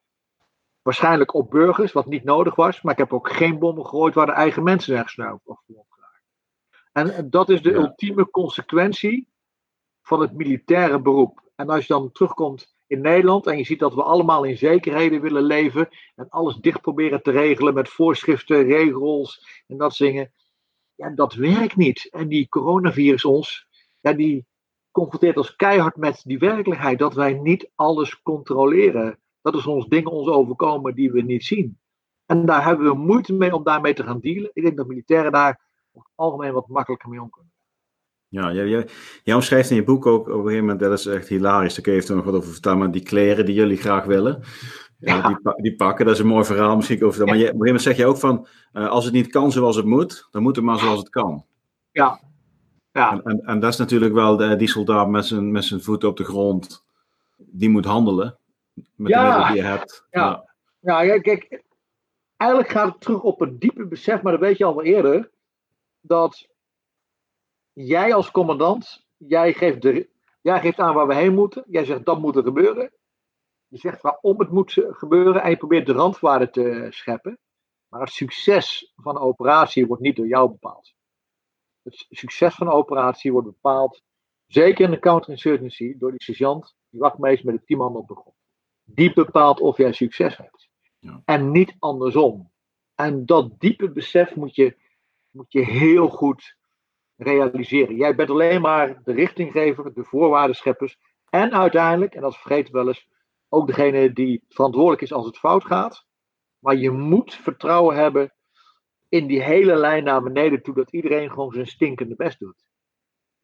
Waarschijnlijk 0.81 1.33
op 1.33 1.49
burgers, 1.49 1.91
wat 1.91 2.05
niet 2.05 2.23
nodig 2.23 2.55
was. 2.55 2.81
Maar 2.81 2.93
ik 2.93 2.99
heb 2.99 3.13
ook 3.13 3.31
geen 3.31 3.59
bommen 3.59 3.85
gegooid 3.85 4.13
waar 4.13 4.25
de 4.25 4.31
eigen 4.31 4.63
mensen 4.63 4.93
ergens 4.95 5.13
snel 5.13 5.41
of 5.43 5.61
geraakt. 5.65 6.23
En 6.91 7.29
dat 7.29 7.49
is 7.49 7.61
de 7.61 7.73
ultieme 7.73 8.29
consequentie 8.29 9.27
van 10.01 10.21
het 10.21 10.33
militaire 10.33 11.01
beroep. 11.01 11.51
En 11.55 11.69
als 11.69 11.87
je 11.87 11.93
dan 11.93 12.11
terugkomt 12.11 12.73
in 12.91 13.01
Nederland 13.01 13.47
en 13.47 13.57
je 13.57 13.63
ziet 13.63 13.79
dat 13.79 13.93
we 13.93 14.03
allemaal 14.03 14.43
in 14.43 14.57
zekerheden 14.57 15.21
willen 15.21 15.43
leven 15.43 15.89
en 16.15 16.29
alles 16.29 16.55
dicht 16.55 16.81
proberen 16.81 17.23
te 17.23 17.31
regelen 17.31 17.73
met 17.73 17.89
voorschriften, 17.89 18.63
regels 18.63 19.63
en 19.67 19.77
dat 19.77 19.95
zingen. 19.95 20.31
Ja, 20.95 21.09
dat 21.09 21.33
werkt 21.33 21.75
niet. 21.75 22.09
En 22.11 22.27
die 22.27 22.49
coronavirus 22.49 23.25
ons, 23.25 23.67
ja, 23.99 24.13
die, 24.13 24.45
confronteert 24.91 25.37
ons 25.37 25.55
keihard 25.55 25.95
met 25.95 26.21
die 26.25 26.39
werkelijkheid 26.39 26.99
dat 26.99 27.13
wij 27.13 27.33
niet 27.33 27.71
alles 27.75 28.21
controleren. 28.21 29.19
Dat 29.41 29.55
is 29.55 29.65
ons 29.65 29.87
dingen 29.87 30.11
ons 30.11 30.27
overkomen 30.27 30.95
die 30.95 31.11
we 31.11 31.21
niet 31.21 31.43
zien. 31.43 31.79
En 32.25 32.45
daar 32.45 32.65
hebben 32.65 32.85
we 32.85 32.97
moeite 32.97 33.33
mee 33.33 33.55
om 33.55 33.63
daarmee 33.63 33.93
te 33.93 34.03
gaan 34.03 34.19
dealen. 34.19 34.51
Ik 34.53 34.63
denk 34.63 34.77
dat 34.77 34.87
militairen 34.87 35.31
daar 35.31 35.61
op 35.91 36.03
het 36.03 36.11
algemeen 36.15 36.53
wat 36.53 36.67
makkelijker 36.67 37.09
mee 37.09 37.21
om 37.21 37.29
kunnen. 37.29 37.51
Ja, 38.31 38.53
jij, 38.53 38.87
jij 39.23 39.35
omschrijft 39.35 39.69
in 39.69 39.75
je 39.75 39.83
boek 39.83 40.05
ook 40.05 40.27
op 40.27 40.33
een 40.33 40.41
gegeven 40.41 40.59
moment, 40.59 40.79
dat 40.79 40.99
is 40.99 41.05
echt 41.05 41.27
hilarisch, 41.27 41.73
daar 41.73 41.83
kun 41.83 41.93
je 41.93 42.01
even 42.01 42.15
nog 42.15 42.25
wat 42.25 42.33
over 42.33 42.51
vertellen, 42.51 42.77
maar 42.77 42.91
die 42.91 43.03
kleren 43.03 43.45
die 43.45 43.55
jullie 43.55 43.77
graag 43.77 44.05
willen, 44.05 44.43
ja. 44.99 45.27
Die, 45.27 45.61
die, 45.61 45.75
pakken, 45.75 46.05
dat 46.05 46.13
is 46.13 46.19
een 46.19 46.27
mooi 46.27 46.45
verhaal 46.45 46.75
misschien 46.75 47.03
over 47.03 47.19
dat. 47.19 47.27
Maar 47.27 47.37
je, 47.37 47.43
op 47.43 47.53
een 47.53 47.59
gegeven 47.59 47.65
moment 47.65 47.83
zeg 47.83 47.97
je 47.97 48.05
ook 48.05 48.17
van, 48.17 48.47
uh, 48.73 48.89
als 48.89 49.05
het 49.05 49.13
niet 49.13 49.27
kan 49.27 49.51
zoals 49.51 49.75
het 49.75 49.85
moet, 49.85 50.27
dan 50.31 50.41
moet 50.41 50.55
het 50.55 50.65
maar 50.65 50.79
zoals 50.79 50.99
het 50.99 51.09
kan. 51.09 51.45
Ja, 51.91 52.19
ja. 52.91 53.11
En, 53.11 53.23
en, 53.23 53.41
en, 53.45 53.59
dat 53.59 53.71
is 53.71 53.77
natuurlijk 53.77 54.13
wel 54.13 54.37
de, 54.37 54.55
die 54.55 54.67
soldaat 54.67 55.09
met 55.09 55.25
zijn, 55.25 55.51
met 55.51 55.63
zijn 55.63 55.81
voeten 55.81 56.09
op 56.09 56.17
de 56.17 56.23
grond. 56.23 56.85
Die 57.37 57.69
moet 57.69 57.85
handelen 57.85 58.37
met 58.95 59.11
ja. 59.11 59.21
de 59.21 59.27
middelen 59.27 59.53
die 59.53 59.61
je 59.61 59.67
hebt. 59.67 60.07
Ja. 60.11 60.43
Ja. 60.79 61.01
ja, 61.01 61.19
kijk, 61.19 61.63
eigenlijk 62.37 62.71
gaat 62.71 62.91
het 62.91 63.01
terug 63.01 63.21
op 63.21 63.39
het 63.39 63.61
diepe 63.61 63.85
besef, 63.85 64.21
maar 64.21 64.31
dat 64.31 64.41
weet 64.41 64.57
je 64.57 64.65
al 64.65 64.75
wel 64.75 64.85
eerder, 64.85 65.29
dat 66.01 66.47
jij 67.73 68.13
als 68.13 68.31
commandant, 68.31 69.05
jij 69.17 69.53
geeft, 69.53 69.81
de, 69.81 70.09
jij 70.41 70.59
geeft 70.59 70.79
aan 70.79 70.93
waar 70.93 71.07
we 71.07 71.15
heen 71.15 71.33
moeten. 71.33 71.63
Jij 71.67 71.85
zegt 71.85 72.05
dat 72.05 72.19
moet 72.19 72.35
er 72.35 72.43
gebeuren. 72.43 72.91
Je 73.67 73.77
zegt 73.77 74.01
waarom 74.01 74.39
het 74.39 74.51
moet 74.51 74.73
gebeuren 74.89 75.41
en 75.41 75.49
je 75.49 75.57
probeert 75.57 75.85
de 75.85 75.93
randwaarden 75.93 76.51
te 76.51 76.87
scheppen. 76.89 77.39
Maar 77.87 78.01
het 78.01 78.09
succes 78.09 78.93
van 78.95 79.15
een 79.15 79.21
operatie 79.21 79.87
wordt 79.87 80.01
niet 80.01 80.15
door 80.15 80.27
jou 80.27 80.49
bepaald. 80.49 80.93
het 81.81 82.05
succes 82.09 82.55
van 82.55 82.67
een 82.67 82.73
operatie 82.73 83.31
wordt 83.31 83.47
bepaald, 83.47 84.01
zeker 84.47 84.85
in 84.85 84.91
de 84.91 84.99
counterinsurgency, 84.99 85.97
door 85.97 86.11
die 86.11 86.23
sergeant, 86.23 86.75
die 86.89 86.99
wachtmeester 86.99 87.45
met 87.45 87.55
de 87.55 87.65
tien 87.65 87.77
man 87.77 87.95
op 87.95 88.07
de 88.07 88.15
grond. 88.15 88.35
Die 88.83 89.13
bepaalt 89.13 89.59
of 89.59 89.77
jij 89.77 89.91
succes 89.91 90.37
hebt. 90.37 90.69
Ja. 90.99 91.21
En 91.25 91.51
niet 91.51 91.75
andersom. 91.79 92.51
En 92.95 93.25
dat 93.25 93.59
diepe 93.59 93.91
besef 93.91 94.35
moet 94.35 94.55
je, 94.55 94.77
moet 95.29 95.51
je 95.51 95.65
heel 95.65 96.09
goed 96.09 96.57
realiseren. 97.23 97.95
Jij 97.95 98.15
bent 98.15 98.29
alleen 98.29 98.61
maar 98.61 99.01
de 99.03 99.13
richtinggever, 99.13 99.93
de 99.93 100.03
voorwaardenscheppers. 100.03 100.97
En 101.29 101.53
uiteindelijk, 101.53 102.15
en 102.15 102.21
dat 102.21 102.37
vergeten 102.37 102.71
we 102.71 102.77
wel 102.77 102.87
eens, 102.87 103.07
ook 103.49 103.67
degene 103.67 104.13
die 104.13 104.43
verantwoordelijk 104.49 105.01
is 105.01 105.13
als 105.13 105.25
het 105.25 105.37
fout 105.37 105.65
gaat. 105.65 106.05
Maar 106.59 106.75
je 106.75 106.91
moet 106.91 107.33
vertrouwen 107.33 107.95
hebben 107.95 108.33
in 109.09 109.27
die 109.27 109.41
hele 109.41 109.75
lijn 109.75 110.03
naar 110.03 110.23
beneden 110.23 110.63
toe, 110.63 110.73
dat 110.73 110.91
iedereen 110.91 111.29
gewoon 111.29 111.51
zijn 111.51 111.67
stinkende 111.67 112.15
best 112.15 112.39
doet. 112.39 112.65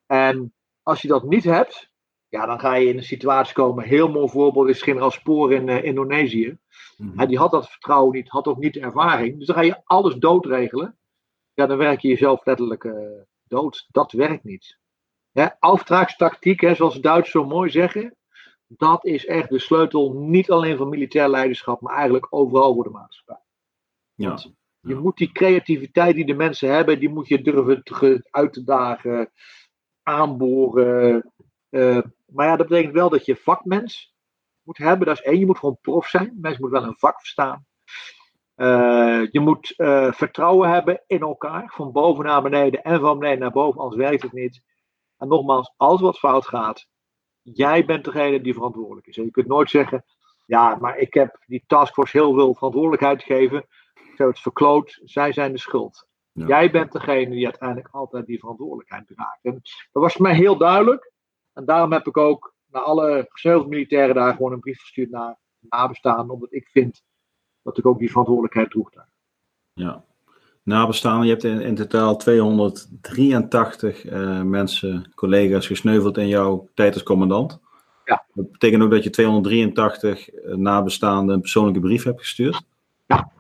En 0.06 0.54
als 0.84 1.02
je 1.02 1.08
dat 1.08 1.24
niet 1.24 1.44
hebt, 1.44 1.90
ja, 2.30 2.46
dan 2.46 2.60
ga 2.60 2.76
je 2.76 2.90
in 2.90 2.98
een 2.98 3.04
situatie 3.04 3.54
komen. 3.54 3.84
Heel 3.84 4.10
mooi 4.10 4.30
voorbeeld 4.30 4.70
is 4.70 4.82
generaal 4.82 5.12
Spoor 5.12 5.54
in 5.54 5.68
uh, 5.68 5.84
Indonesië. 5.84 6.58
Mm 6.98 7.28
die 7.28 7.38
had 7.38 7.52
dat 7.52 7.70
vertrouwen 7.70 8.16
niet, 8.16 8.30
had 8.30 8.48
ook 8.48 8.58
niet 8.58 8.74
de 8.74 8.80
ervaring. 8.80 9.38
Dus 9.38 9.48
dan 9.48 9.56
ga 9.56 9.62
je 9.62 9.82
alles 9.84 10.16
doodregelen. 10.16 10.98
Ja, 11.54 11.66
dan 11.66 11.78
werk 11.78 12.00
je 12.00 12.08
jezelf 12.08 12.46
letterlijk 12.46 12.84
uh, 12.84 12.94
dood. 13.50 13.88
Dat 13.92 14.12
werkt 14.12 14.44
niet. 14.44 14.80
Aftraakstactiek, 15.60 16.62
hè, 16.62 16.76
zoals 16.76 16.94
de 16.94 17.00
Duitsers 17.00 17.32
zo 17.32 17.46
mooi 17.46 17.70
zeggen. 17.70 18.16
Dat 18.68 19.06
is 19.06 19.26
echt 19.26 19.50
de 19.50 19.60
sleutel, 19.60 20.14
niet 20.14 20.52
alleen 20.52 20.78
van 20.78 20.90
militair 20.90 21.30
leiderschap, 21.30 21.82
maar 21.82 21.96
eigenlijk 21.96 22.28
overal 22.30 22.74
voor 22.74 22.84
de 22.84 22.90
maatschappij. 22.90 23.44
Ja. 24.14 24.38
Je 24.80 24.96
moet 24.96 25.18
die 25.18 25.32
creativiteit 25.32 26.16
die 26.16 26.26
de 26.26 26.34
mensen 26.34 26.74
hebben, 26.74 27.00
die 27.00 27.10
moet 27.10 27.28
je 27.28 27.42
durven 27.42 27.84
te, 27.84 28.28
uit 28.32 28.54
te 28.54 28.64
dagen, 28.64 29.32
aanboren. 30.04 31.34
Uh, 31.70 32.02
maar 32.26 32.46
ja, 32.46 32.56
dat 32.56 32.68
betekent 32.68 32.94
wel 32.94 33.10
dat 33.10 33.26
je 33.26 33.36
vakmens 33.36 34.16
moet 34.62 34.78
hebben. 34.78 35.08
Dat 35.08 35.18
is 35.20 35.24
één, 35.24 35.40
je 35.40 35.46
moet 35.46 35.58
gewoon 35.58 35.78
prof 35.82 36.08
zijn. 36.08 36.38
Mensen 36.40 36.62
moeten 36.62 36.82
wel 36.82 36.90
een 36.90 36.98
vak 36.98 37.20
verstaan. 37.20 37.66
Uh, 38.58 39.28
je 39.32 39.40
moet 39.40 39.74
uh, 39.78 40.12
vertrouwen 40.12 40.70
hebben 40.70 41.04
in 41.08 41.20
elkaar, 41.20 41.72
van 41.76 41.92
boven 41.92 42.26
naar 42.26 42.42
beneden 42.42 42.84
en 42.84 43.00
van 43.00 43.20
beneden 43.20 43.40
naar 43.40 43.52
boven, 43.52 43.82
anders 43.82 44.02
werkt 44.02 44.22
het 44.22 44.34
niet. 44.34 44.62
En 45.18 45.28
nogmaals, 45.28 45.74
als 45.78 46.02
wat 46.02 46.20
fout 46.20 46.48
gaat, 46.48 46.88
jij 47.42 47.86
bent 47.86 48.06
degene 48.06 48.42
die 48.42 48.54
verantwoordelijk 48.54 49.08
is. 49.08 49.18
En 49.18 49.24
je 49.24 49.32
kunt 49.32 49.48
nooit 49.48 49.70
zeggen, 49.70 50.06
ja, 50.46 50.76
maar 50.76 50.98
ik 50.98 51.14
heb 51.14 51.44
die 51.46 51.64
taskforce 51.68 52.18
heel 52.18 52.34
veel 52.34 52.54
verantwoordelijkheid 52.54 53.24
gegeven. 53.24 53.66
Ik 53.94 54.18
heb 54.18 54.28
het 54.28 54.40
verkloot, 54.40 55.00
zij 55.04 55.34
zijn 55.34 55.52
de 55.52 55.60
schuld. 55.60 56.08
Jij 56.32 56.72
bent 56.72 56.92
degene 56.92 57.30
die 57.30 57.46
uiteindelijk 57.46 57.90
altijd 57.92 58.26
die 58.26 58.40
verantwoordelijkheid 58.40 59.08
draagt. 59.08 59.40
En 59.42 59.54
dat 59.92 60.04
was 60.04 60.14
voor 60.14 60.22
mij 60.22 60.36
heel 60.36 60.58
duidelijk. 60.58 61.12
En 61.54 61.66
daarom 61.66 61.92
heb 61.92 62.08
ik 62.08 62.18
ook 62.18 62.56
naar 62.68 62.82
alle 62.82 63.26
gesneuvelde 63.30 63.70
militairen 63.70 64.16
daar 64.16 64.36
gewoon 64.36 64.52
een 64.52 64.60
brief 64.60 64.80
gestuurd 64.80 65.10
naar 65.10 65.38
nabestaanden, 65.60 66.34
omdat 66.34 66.54
ik 66.54 66.68
vind 66.68 67.02
dat 67.68 67.78
ik 67.78 67.86
ook 67.86 68.00
die 68.00 68.10
verantwoordelijkheid 68.10 68.70
droeg 68.70 68.90
daar. 68.92 69.08
Ja, 69.74 70.04
nabestaanden, 70.64 71.26
je 71.26 71.32
hebt 71.32 71.44
in, 71.44 71.62
in 71.62 71.76
totaal 71.76 72.18
283 72.18 74.06
uh, 74.06 74.40
eh, 74.40 74.44
mensen, 74.44 75.12
collega's 75.16 75.68
gesneuveld 75.68 76.18
in 76.18 76.28
jouw 76.28 76.70
tijd 76.74 76.94
als 76.94 77.04
commandant. 77.04 77.60
Ja. 78.06 78.26
Dat 78.34 78.52
betekent 78.52 78.84
ook 78.84 78.92
dat 78.92 79.04
je 79.04 79.10
283 79.10 80.34
uh, 80.34 80.56
nabestaanden 80.56 81.36
een 81.36 81.42
persoonlijke 81.42 81.80
brief 81.80 82.04
hebt 82.04 82.20
gestuurd. 82.20 82.64
Ja. 83.08 83.32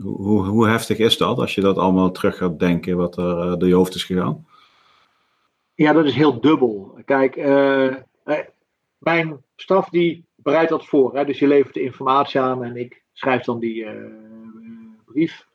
Hoe, 0.00 0.46
hoe, 0.46 0.68
heftig 0.68 0.98
is 0.98 1.16
dat 1.16 1.38
als 1.38 1.54
je 1.54 1.60
dat 1.60 1.76
allemaal 1.76 2.10
terug 2.10 2.36
gaat 2.36 2.58
denken, 2.58 2.96
wat 2.96 3.16
er 3.16 3.24
uh, 3.24 3.56
door 3.56 3.68
je 3.68 3.74
hoofd 3.74 3.94
is 3.94 4.04
gegaan? 4.04 4.46
Ja, 5.74 5.92
dat 5.92 6.04
is 6.04 6.14
heel 6.14 6.40
dubbel. 6.40 6.98
Kijk, 7.04 7.36
mijn 8.98 9.44
staf 9.56 9.88
die 9.88 10.24
bereidt 10.36 10.70
dat 10.70 10.86
voor. 10.86 11.14
Hè? 11.14 11.24
Dus 11.24 11.38
je 11.38 11.46
levert 11.46 11.74
de 11.74 11.82
informatie 11.82 12.40
aan 12.40 12.64
en 12.64 12.76
ik 12.76 13.01
schrijf 13.12 13.44
dan 13.44 13.58
die 13.58 13.84
uh, 13.84 14.96
brief. 15.04 15.48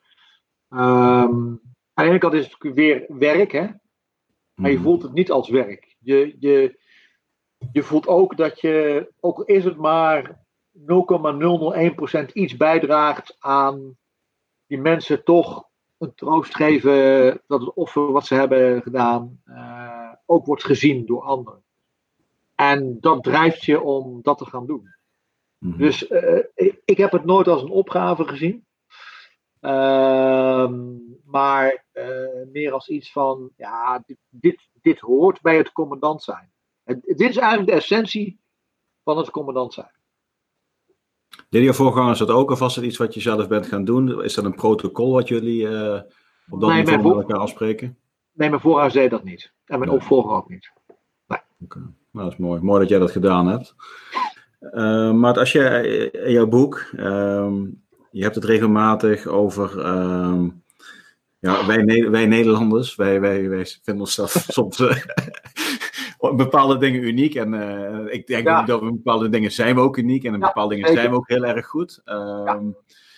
Um, 0.70 1.62
aan 1.93 2.06
de 2.06 2.10
ene 2.10 2.17
kant 2.17 2.34
is 2.34 2.56
het 2.58 2.74
weer 2.74 3.06
werk, 3.08 3.52
hè? 3.52 3.67
maar 4.54 4.70
je 4.70 4.76
mhm. 4.76 4.86
voelt 4.86 5.02
het 5.02 5.13
niet 5.13 5.32
als 5.32 5.50
werk. 5.50 5.96
Je, 6.00 6.36
je, 6.39 6.80
je 7.72 7.84
voelt 7.84 8.08
ook 8.08 8.38
dat 8.38 8.62
je, 8.62 9.08
ook 9.20 9.43
is 9.46 9.63
het 9.63 9.78
maar 9.78 10.46
0,001% 10.78 12.32
iets 12.34 12.58
bijdraagt 12.58 13.36
aan 13.39 13.98
die 14.67 14.80
mensen 14.80 15.24
toch 15.24 15.67
een 15.98 16.13
troost 16.15 16.56
geven 16.56 17.41
dat 17.48 17.60
het 17.60 17.74
offer 17.74 18.12
wat 18.12 18.26
ze 18.26 18.36
hebben 18.36 18.82
gedaan 18.82 19.41
uh, 19.46 20.13
ook 20.26 20.46
wordt 20.46 20.63
gezien 20.63 21.06
door 21.06 21.22
anderen. 21.22 21.63
En 22.56 22.98
dat 23.00 23.24
drijft 23.24 23.65
je 23.65 23.82
om 23.82 24.20
dat 24.22 24.38
te 24.38 24.46
gaan 24.46 24.65
doen. 24.65 24.96
Mhm. 25.58 25.78
Dus 25.78 26.10
uh, 26.10 26.39
ik, 26.54 26.82
ik, 26.86 26.98
heb 26.98 27.12
het 27.12 27.26
nooit 27.26 27.48
als 27.48 27.62
een 27.62 27.70
opgave 27.70 28.28
gezien. 28.28 28.65
Uh, 29.62 30.70
maar 31.26 31.86
uh, 31.93 32.52
meer 32.52 32.72
als 32.72 32.88
iets 32.88 33.12
van, 33.12 33.52
ja, 33.58 34.04
dit, 34.06 34.17
dit, 34.30 34.70
dit, 34.82 35.00
hoort 35.00 35.41
bij 35.41 35.58
het 35.58 35.72
commandant 35.72 36.24
zijn. 36.24 36.52
En 36.84 37.02
dit 37.04 37.30
is 37.30 37.38
eigenlijk 37.38 37.70
de 37.70 37.76
essentie 37.76 38.39
van 39.04 39.17
het 39.17 39.30
commandant 39.30 39.74
zijn. 39.74 39.91
Deden 41.50 41.67
je 41.67 41.74
voorgangers 41.74 42.20
dat 42.20 42.30
ook, 42.30 42.52
of 42.52 42.60
was 42.60 42.76
het 42.76 42.86
iets 42.86 42.98
wat 42.98 43.13
je 43.13 43.20
zelf 43.20 43.48
bent 43.48 43.67
gaan 43.67 43.86
doen? 43.86 44.24
Is 44.24 44.34
dat 44.34 44.46
een 44.46 44.56
protocol 44.56 45.13
wat 45.13 45.28
jullie 45.28 45.62
uh, 45.62 46.02
op 46.50 46.60
dat 46.60 46.70
nee, 46.70 46.84
niveau 46.84 47.15
met 47.15 47.24
elkaar 47.24 47.38
afspreken? 47.38 47.98
Nee, 48.32 48.50
mijn 48.50 48.62
voorganger 48.62 48.91
zei 48.91 49.10
dat 49.10 49.24
niet. 49.24 49.54
En 49.65 49.80
mijn 49.80 49.91
opvolger 49.91 50.32
ook 50.32 50.50
niet. 50.50 50.72
Nee. 51.28 51.39
Okay. 51.60 51.82
Nou, 52.12 52.26
dat 52.26 52.32
is 52.32 52.38
mooi. 52.38 52.62
Mooi 52.62 52.80
dat 52.80 52.89
jij 52.89 53.00
dat 53.00 53.12
gedaan 53.12 53.48
hebt. 53.48 53.76
Uh, 54.62 55.12
maar 55.12 55.39
als 55.39 55.52
je 55.52 56.12
in 56.12 56.32
jouw 56.32 56.48
boek, 56.48 56.86
um, 57.00 57.84
je 58.12 58.24
hebt 58.24 58.36
het 58.36 58.43
regelmatig 58.43 59.26
over 59.26 59.78
uh, 59.78 60.43
ja, 61.39 61.65
wij, 61.65 62.10
wij 62.10 62.26
Nederlanders, 62.26 62.96
wij, 62.96 63.22
wij, 63.22 63.50
wij 63.50 63.65
vinden 63.65 64.04
onszelf 64.04 64.32
soms 64.48 64.80
uh, 64.80 64.96
bepaalde 66.36 66.78
dingen 66.78 67.04
uniek. 67.04 67.36
En 67.36 67.54
uh, 67.54 68.13
ik 68.13 68.28
denk 68.28 68.48
ja. 68.48 68.63
dat 68.63 68.80
we 68.80 68.91
bepaalde 68.91 69.30
dingen 69.30 69.52
zijn 69.52 69.76
we 69.76 69.82
ook 69.82 69.98
uniek 69.98 70.24
en 70.24 70.34
in 70.34 70.39
bepaalde 70.39 70.76
dingen 70.76 70.93
zijn 70.93 71.10
we 71.10 71.15
ook 71.15 71.30
heel 71.30 71.46
erg 71.46 71.65
goed. 71.65 72.02
Um, 72.06 72.76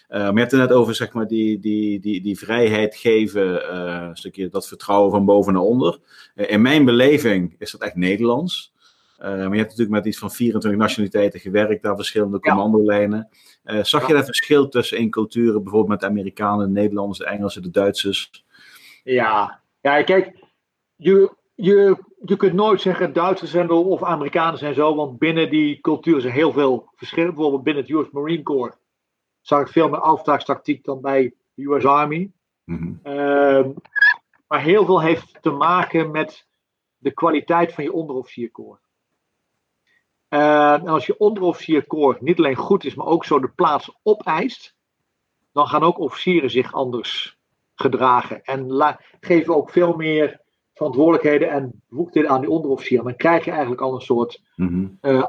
uh, 0.10 0.18
maar 0.18 0.34
je 0.34 0.40
hebt 0.40 0.52
het 0.52 0.62
net 0.62 0.72
over 0.72 0.96
zeg 0.96 1.14
maar, 1.14 1.28
die, 1.28 1.60
die, 1.60 2.00
die, 2.00 2.22
die 2.22 2.38
vrijheid 2.38 2.96
geven, 2.96 3.46
uh, 3.54 4.08
een 4.10 4.18
stukje 4.18 4.50
dat 4.50 4.68
vertrouwen 4.68 5.12
van 5.12 5.26
boven 5.26 5.54
naar 5.54 5.62
onder. 5.62 6.00
Uh, 6.36 6.52
in 6.52 6.62
mijn 6.62 6.86
beleving 6.86 7.56
is 7.58 7.72
dat 7.72 7.82
echt 7.82 7.96
Nederlands. 7.96 8.74
Maar 9.20 9.38
je 9.38 9.58
hebt 9.58 9.70
natuurlijk 9.70 9.90
met 9.90 10.06
iets 10.06 10.18
van 10.18 10.32
24 10.32 10.80
nationaliteiten 10.80 11.40
gewerkt, 11.40 11.84
daar 11.84 11.96
verschillende 11.96 12.40
commandolijnen. 12.40 13.30
zag 13.82 14.08
je 14.08 14.14
dat 14.14 14.26
verschil 14.26 14.70
tussen 14.70 14.98
in 14.98 15.10
culturen, 15.10 15.64
bijvoorbeeld 15.64 15.88
met 15.88 16.00
de 16.00 16.06
Amerikanen, 16.06 16.66
de 16.66 16.80
Nederlanders, 16.80 17.20
de 17.20 17.26
Engelsen, 17.26 17.62
de 17.62 17.70
Duitsers? 17.70 18.46
Ja, 19.04 19.62
ja 19.82 20.04
kijk, 20.04 20.44
je, 20.96 21.34
je, 21.56 22.04
je 22.26 22.36
kunt 22.36 22.54
nooit 22.54 22.82
zeggen 22.82 23.14
Duitsers 23.14 23.52
zijn 23.52 23.70
of 23.70 24.04
Amerikanen 24.04 24.60
zijn 24.60 24.74
zo, 24.74 24.96
want 24.96 25.18
binnen 25.18 25.50
die 25.50 25.82
cultuur 25.82 26.22
zijn 26.22 26.34
heel 26.34 26.52
veel 26.52 26.92
verschillen. 26.96 27.34
Bijvoorbeeld 27.34 27.64
binnen 27.64 27.84
het 27.84 27.92
US 27.92 28.10
Marine 28.12 28.44
Corps 28.44 28.78
zag 29.42 29.62
ik 29.62 29.68
veel 29.68 29.90
meer 29.90 30.00
aftaakstactiek 30.00 30.84
dan 30.84 31.02
bij 31.02 31.34
de 31.54 31.64
US 31.64 31.86
Army. 31.86 32.32
Mm 32.64 33.00
maar 34.50 34.62
heel 34.62 34.86
veel 34.86 35.02
heeft 35.02 35.38
te 35.42 35.52
maken 35.52 36.12
met 36.12 36.48
de 36.98 37.12
kwaliteit 37.12 37.74
van 37.74 37.84
je 37.84 37.94
onderofficierkoor. 37.94 38.80
Uh, 40.30 40.74
en 40.74 40.88
als 40.88 41.06
je 41.06 41.18
onderofficierkoor 41.18 42.18
niet 42.20 42.38
alleen 42.38 42.56
goed 42.56 42.86
is, 42.86 42.96
maar 42.96 43.06
ook 43.06 43.26
zo 43.26 43.40
de 43.40 43.50
plaats 43.50 44.00
opeist, 44.04 44.76
dan 45.52 45.68
gaan 45.68 45.84
ook 45.84 46.00
officieren 46.00 46.50
zich 46.50 46.74
anders 46.74 47.38
gedragen. 47.76 48.44
En 48.44 48.98
geven 49.20 49.56
ook 49.56 49.70
veel 49.70 49.94
meer 49.94 50.42
verantwoordelijkheden 50.74 51.50
en 51.50 51.84
bevoegdheden 51.88 52.30
aan 52.30 52.42
die 52.42 52.50
onderofficier. 52.50 53.04
Dan 53.04 53.16
krijg 53.16 53.46
je 53.46 53.52
eigenlijk 53.52 53.82
al 53.82 53.94
een 53.94 54.02
soort 54.02 54.42
mm 54.56 54.98
uh, 55.02 55.24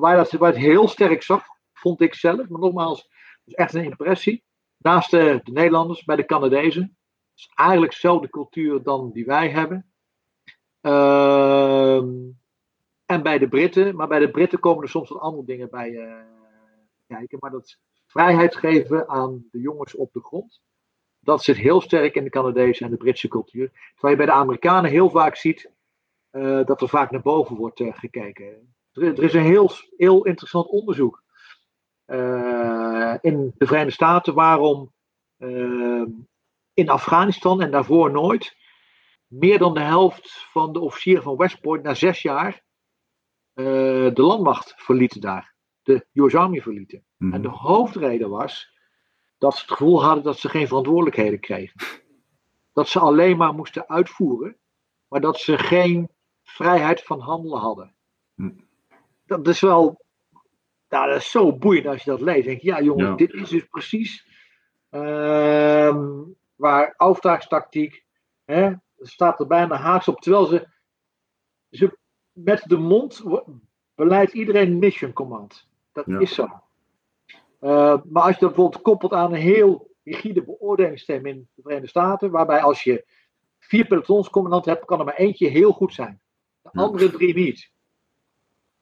waar, 0.00 0.16
dat, 0.16 0.30
waar 0.32 0.52
het 0.52 0.60
heel 0.60 0.88
sterk 0.88 1.22
zag, 1.22 1.44
vond 1.72 2.00
ik 2.00 2.14
zelf. 2.14 2.48
Maar 2.48 2.60
nogmaals, 2.60 3.08
is 3.44 3.54
echt 3.54 3.74
een 3.74 3.84
impressie. 3.84 4.44
Naast 4.76 5.10
de, 5.10 5.40
de 5.44 5.52
Nederlanders, 5.52 6.04
bij 6.04 6.16
de 6.16 6.24
Canadezen. 6.24 6.82
Het 6.82 7.38
is 7.38 7.50
eigenlijk 7.54 7.92
dezelfde 7.92 8.30
cultuur 8.30 8.82
dan 8.82 9.10
die 9.12 9.24
wij 9.24 9.50
hebben. 9.50 9.86
Uh, 10.82 12.02
en 13.06 13.22
bij 13.22 13.38
de 13.38 13.48
Britten. 13.48 13.96
Maar 13.96 14.08
bij 14.08 14.18
de 14.18 14.30
Britten 14.30 14.60
komen 14.60 14.82
er 14.82 14.88
soms 14.88 15.08
wat 15.08 15.20
andere 15.20 15.44
dingen 15.44 15.70
bij 15.70 15.90
uh, 15.90 16.14
kijken. 17.06 17.38
Maar 17.40 17.50
dat 17.50 17.78
vrijheid 18.06 18.56
geven 18.56 19.08
aan 19.08 19.44
de 19.50 19.60
jongens 19.60 19.94
op 19.94 20.12
de 20.12 20.20
grond. 20.20 20.60
Dat 21.20 21.42
zit 21.42 21.56
heel 21.56 21.80
sterk 21.80 22.14
in 22.14 22.24
de 22.24 22.30
Canadese 22.30 22.84
en 22.84 22.90
de 22.90 22.96
Britse 22.96 23.28
cultuur. 23.28 23.70
Terwijl 23.92 24.12
je 24.12 24.24
bij 24.24 24.34
de 24.34 24.40
Amerikanen 24.40 24.90
heel 24.90 25.10
vaak 25.10 25.36
ziet 25.36 25.70
uh, 26.32 26.64
dat 26.64 26.80
er 26.80 26.88
vaak 26.88 27.10
naar 27.10 27.22
boven 27.22 27.56
wordt 27.56 27.80
uh, 27.80 27.94
gekeken. 27.94 28.74
Er, 28.92 29.02
er, 29.02 29.22
is 29.22 29.34
een 29.34 29.42
heel, 29.42 29.70
heel 29.96 30.24
interessant 30.24 30.68
onderzoek 30.68 31.24
in 33.20 33.54
de 33.56 33.66
Verenigde 33.66 33.90
Staten 33.90 34.34
waarom 34.34 34.92
in 36.74 36.88
Afghanistan 36.88 37.62
en 37.62 37.70
daarvoor 37.70 38.10
nooit 38.10 38.56
meer 39.26 39.58
dan 39.58 39.74
de 39.74 39.80
helft 39.80 40.46
van 40.50 40.72
de 40.72 40.80
officieren 40.80 41.22
van 41.22 41.36
West 41.36 41.60
Point 41.60 41.82
na 41.82 41.94
zes 41.94 42.22
jaar 42.22 42.52
eh, 42.54 42.65
de 43.56 44.22
landmacht 44.22 44.74
verlieten 44.76 45.20
daar. 45.20 45.54
De 45.82 46.06
US 46.12 46.34
Army 46.34 46.60
verlieten. 46.60 47.04
Mhm. 47.16 47.32
En 47.32 47.42
de 47.42 47.48
hoofdreden 47.48 48.30
was 48.30 48.74
dat 49.38 49.54
ze 49.54 49.60
het 49.60 49.70
gevoel 49.70 50.04
hadden 50.04 50.24
dat 50.24 50.38
ze 50.38 50.48
geen 50.48 50.66
verantwoordelijkheden 50.66 51.40
kregen. 51.40 51.80
Dat 52.72 52.88
ze 52.88 52.98
alleen 52.98 53.36
maar 53.36 53.54
moesten 53.54 53.88
uitvoeren, 53.88 54.56
maar 55.08 55.20
dat 55.20 55.38
ze 55.38 55.58
geen 55.58 56.08
vrijheid 56.42 57.02
van 57.02 57.20
handelen 57.20 57.58
hadden. 57.58 57.94
Hm. 58.34 58.50
Dat 59.26 59.48
is 59.48 59.60
wel, 59.60 60.04
nou, 60.88 61.08
dat 61.08 61.16
is 61.16 61.30
zo 61.30 61.56
boeiend 61.56 61.86
als 61.86 62.02
je 62.02 62.10
dat 62.10 62.20
leest. 62.20 62.44
Denk 62.44 62.60
je, 62.60 62.66
ja 62.66 62.82
jongens, 62.82 63.08
Ja. 63.08 63.14
dit 63.14 63.32
is 63.32 63.48
dus 63.48 63.64
precies 63.64 64.26
ehm, 64.90 66.22
waar 66.56 66.94
auftraagstactiek, 66.96 68.04
hè, 68.44 68.72
staat 68.98 69.40
er 69.40 69.46
bijna 69.46 69.76
haaks 69.76 70.08
op, 70.08 70.20
terwijl 70.20 70.46
ze, 70.46 70.68
ze 71.70 71.98
met 72.36 72.62
de 72.66 72.76
mond 72.76 73.22
beleidt 73.94 74.32
iedereen 74.32 74.78
mission 74.78 75.12
command. 75.12 75.68
Dat 75.92 76.04
Ja. 76.06 76.18
is 76.18 76.34
zo. 76.34 76.48
Uh, 77.60 77.96
maar 78.04 78.22
als 78.22 78.34
je 78.34 78.40
dat 78.40 78.54
bijvoorbeeld 78.54 78.82
koppelt 78.82 79.12
aan 79.12 79.32
een 79.32 79.40
heel 79.40 79.90
rigide 80.04 80.42
beoordelingssysteem 80.42 81.26
in 81.26 81.48
de 81.54 81.62
Verenigde 81.62 81.88
Staten, 81.88 82.30
waarbij 82.30 82.60
als 82.62 82.82
je 82.82 83.04
vier 83.58 83.86
pelotonscommandanten 83.86 84.72
hebt, 84.72 84.84
kan 84.84 84.98
er 84.98 85.04
maar 85.04 85.14
eentje 85.16 85.48
heel 85.48 85.72
goed 85.72 85.94
zijn. 85.94 86.20
De 86.62 86.68
Ja. 86.72 86.82
andere 86.82 87.10
drie 87.10 87.34
niet. 87.34 87.70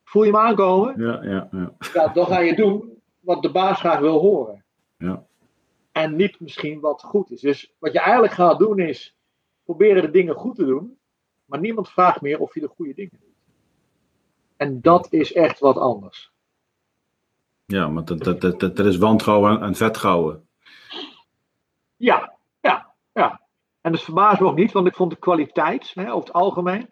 Voel 0.05 0.25
je 0.25 0.31
hem 0.33 0.41
aankomen? 0.41 1.01
Ja, 1.01 1.23
ja, 1.25 1.49
ja. 1.51 1.75
Ja, 1.95 2.09
dan 2.09 2.27
ga 2.27 2.39
je 2.39 2.55
doen 2.57 3.03
wat 3.21 3.43
de 3.43 3.51
baas 3.51 3.79
graag 3.79 3.99
wil 3.99 4.19
horen. 4.21 4.65
Ja. 4.99 5.27
En 5.93 6.17
niet 6.17 6.41
misschien 6.41 6.81
wat 6.81 7.03
goed 7.03 7.31
is. 7.31 7.41
Dus 7.41 7.75
wat 7.79 7.93
je 7.93 8.01
eigenlijk 8.01 8.33
gaat 8.33 8.59
doen 8.59 8.79
is 8.79 9.17
proberen 9.65 10.03
de 10.03 10.11
dingen 10.11 10.35
goed 10.35 10.57
te 10.57 10.65
doen, 10.65 10.99
maar 11.45 11.61
niemand 11.61 11.89
vraagt 11.91 12.21
meer 12.21 12.41
of 12.41 12.55
je 12.55 12.61
de 12.61 12.69
goede 12.69 12.95
dingen 12.95 13.19
doet. 13.21 13.24
En 14.65 14.81
dat 14.81 15.13
is 15.13 15.33
echt 15.33 15.59
wat 15.59 15.77
anders. 15.77 16.33
Ja, 17.67 17.89
maar 17.89 18.05
dat, 18.05 18.23
dat, 18.25 18.41
dat, 18.41 18.61
dat, 18.61 18.77
dat 18.77 18.87
is 18.87 18.97
wantrouwen 18.97 19.63
en 19.63 19.75
vetrouwen. 19.75 20.49
Ja, 21.97 22.35
ja, 22.61 22.95
ja. 23.13 23.41
En 23.81 23.93
dat 23.93 24.03
verbaast 24.03 24.41
me 24.41 24.47
ook 24.47 24.57
niet, 24.57 24.73
want 24.73 24.87
ik 24.87 24.95
vond 24.95 25.11
de 25.11 25.17
kwaliteit, 25.17 25.93
hè, 25.95 26.13
over 26.13 26.27
het 26.27 26.33
algemeen. 26.33 26.91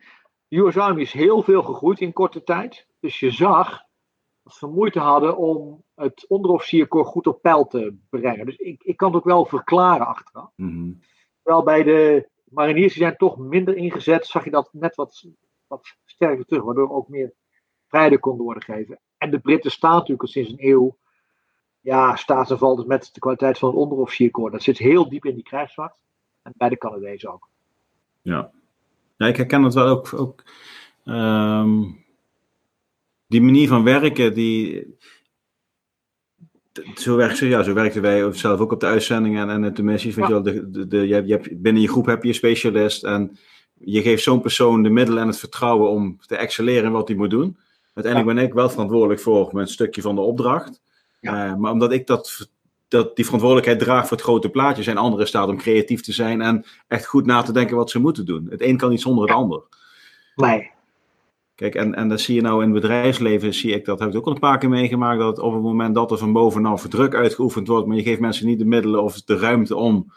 US 0.48 0.76
Army 0.76 1.00
is 1.00 1.12
heel 1.12 1.42
veel 1.42 1.62
gegroeid 1.62 2.00
in 2.00 2.12
korte 2.12 2.42
tijd. 2.42 2.86
Dus 3.00 3.20
je 3.20 3.30
zag 3.30 3.82
dat 4.42 4.52
ze 4.52 4.66
moeite 4.66 5.00
hadden 5.00 5.36
om 5.36 5.82
het 5.94 6.24
onderofficierkorps 6.28 7.10
goed 7.10 7.26
op 7.26 7.42
peil 7.42 7.66
te 7.66 7.96
brengen. 8.10 8.46
Dus 8.46 8.56
ik, 8.56 8.82
ik 8.82 8.96
kan 8.96 9.08
het 9.08 9.16
ook 9.16 9.24
wel 9.24 9.44
verklaren 9.44 10.06
achteraf. 10.06 10.50
Mhm. 10.56 10.92
Terwijl 11.42 11.64
bij 11.64 11.82
de 11.82 12.28
mariniers 12.44 12.92
die 12.92 13.02
zijn 13.02 13.16
toch 13.16 13.38
minder 13.38 13.76
ingezet, 13.76 14.26
zag 14.26 14.44
je 14.44 14.50
dat 14.50 14.68
net 14.72 14.94
wat, 14.94 15.26
wat 15.66 15.96
sterker 16.04 16.44
terug, 16.44 16.62
waardoor 16.62 16.90
ook 16.90 17.08
meer 17.08 17.34
vrijheid 17.92 18.20
konden 18.20 18.44
worden 18.44 18.62
gegeven. 18.62 18.98
En 19.18 19.30
de 19.30 19.38
Britten 19.38 19.70
staan 19.70 19.92
natuurlijk 19.92 20.22
al 20.22 20.28
sinds 20.28 20.50
een 20.50 20.56
eeuw, 20.68 20.96
ja, 21.80 22.16
staat 22.16 22.50
en 22.50 22.58
valt 22.58 22.76
dus 22.76 22.86
met 22.86 23.10
de 23.12 23.20
kwaliteit 23.20 23.58
van 23.58 23.68
het 23.68 23.78
onderofficierkorps. 23.78 24.52
Dat 24.52 24.62
zit 24.62 24.78
heel 24.78 25.08
diep 25.08 25.24
in 25.24 25.34
die 25.34 25.44
krijgsmacht. 25.44 26.02
En 26.42 26.52
bij 26.56 26.68
de 26.68 26.78
Canadezen 26.78 27.32
ook. 27.32 27.48
Ja. 28.22 28.50
ja, 29.16 29.26
ik 29.26 29.36
herken 29.36 29.62
het 29.62 29.74
wel 29.74 29.86
ook. 29.86 30.12
ook 30.14 30.42
ehm, 31.04 31.80
die 33.26 33.42
manier 33.42 33.68
van 33.68 33.84
werken, 33.84 34.34
die. 34.34 34.86
Zo, 36.94 37.16
werkt, 37.16 37.36
ze- 37.36 37.48
ja, 37.48 37.62
zo 37.62 37.72
werkten 37.74 38.02
wij 38.02 38.32
zelf 38.32 38.60
ook 38.60 38.72
op 38.72 38.80
de 38.80 38.86
uitzendingen 38.86 39.50
en, 39.50 39.64
en 39.64 39.74
de 39.74 39.82
missies. 39.82 40.14
Weet 40.14 40.28
Ja. 40.28 40.36
je 40.36 40.42
wel, 40.42 40.52
de, 40.54 40.70
de, 40.70 40.86
de- 40.86 41.06
je 41.06 41.14
hebt, 41.14 41.62
binnen 41.62 41.82
je 41.82 41.88
groep 41.88 42.06
heb 42.06 42.22
je 42.22 42.28
een 42.28 42.34
specialist 42.34 43.04
en 43.04 43.38
je 43.74 44.02
geeft 44.02 44.22
zo'n 44.22 44.40
persoon 44.40 44.82
de 44.82 44.90
middelen 44.90 45.22
en 45.22 45.28
het 45.28 45.38
vertrouwen 45.38 45.90
om 45.90 46.18
te 46.26 46.36
excelleren 46.36 46.84
in 46.84 46.92
wat 46.92 47.08
hij 47.08 47.16
moet 47.16 47.30
doen. 47.30 47.56
Uiteindelijk 47.94 48.34
ben 48.34 48.44
ik 48.44 48.54
wel 48.54 48.70
verantwoordelijk 48.70 49.20
voor 49.20 49.48
mijn 49.52 49.68
stukje 49.68 50.02
van 50.02 50.14
de 50.14 50.20
opdracht. 50.20 50.80
Eh, 51.20 51.54
maar 51.54 51.72
omdat 51.72 51.92
ik 51.92 52.06
dat, 52.06 52.48
dat 52.88 53.16
die 53.16 53.24
verantwoordelijkheid 53.24 53.80
draag 53.80 54.02
voor 54.08 54.16
het 54.16 54.26
grote 54.26 54.50
plaatje, 54.50 54.82
zijn 54.82 54.96
anderen 54.96 55.20
in 55.20 55.26
staat 55.26 55.48
om 55.48 55.56
creatief 55.56 56.00
te 56.00 56.12
zijn 56.12 56.40
en 56.40 56.64
echt 56.88 57.06
goed 57.06 57.26
na 57.26 57.42
te 57.42 57.52
denken 57.52 57.76
wat 57.76 57.90
ze 57.90 58.00
moeten 58.00 58.26
doen. 58.26 58.46
Het 58.50 58.62
een 58.62 58.76
kan 58.76 58.90
niet 58.90 59.00
zonder 59.00 59.24
het 59.24 59.36
ander. 59.36 59.62
Nee. 60.36 60.70
Kijk, 61.54 61.74
en, 61.74 61.94
en 61.94 62.08
dat 62.08 62.20
zie 62.20 62.34
je 62.34 62.40
nou 62.40 62.62
in 62.62 62.72
het 62.72 62.80
bedrijfsleven, 62.80 63.54
zie 63.54 63.72
ik 63.72 63.84
dat, 63.84 63.98
heb 63.98 64.08
ik 64.08 64.16
ook 64.16 64.26
al 64.26 64.32
een 64.32 64.38
paar 64.38 64.58
keer 64.58 64.68
meegemaakt, 64.68 65.20
dat 65.20 65.38
op 65.38 65.52
het 65.52 65.62
moment 65.62 65.94
dat 65.94 66.10
er 66.10 66.18
van 66.18 66.32
bovenaf 66.32 66.88
druk 66.88 67.14
uitgeoefend 67.14 67.68
wordt, 67.68 67.86
maar 67.86 67.96
je 67.96 68.02
geeft 68.02 68.20
mensen 68.20 68.46
niet 68.46 68.58
de 68.58 68.64
middelen 68.64 69.02
of 69.02 69.22
de 69.22 69.36
ruimte 69.36 69.76
om 69.76 70.12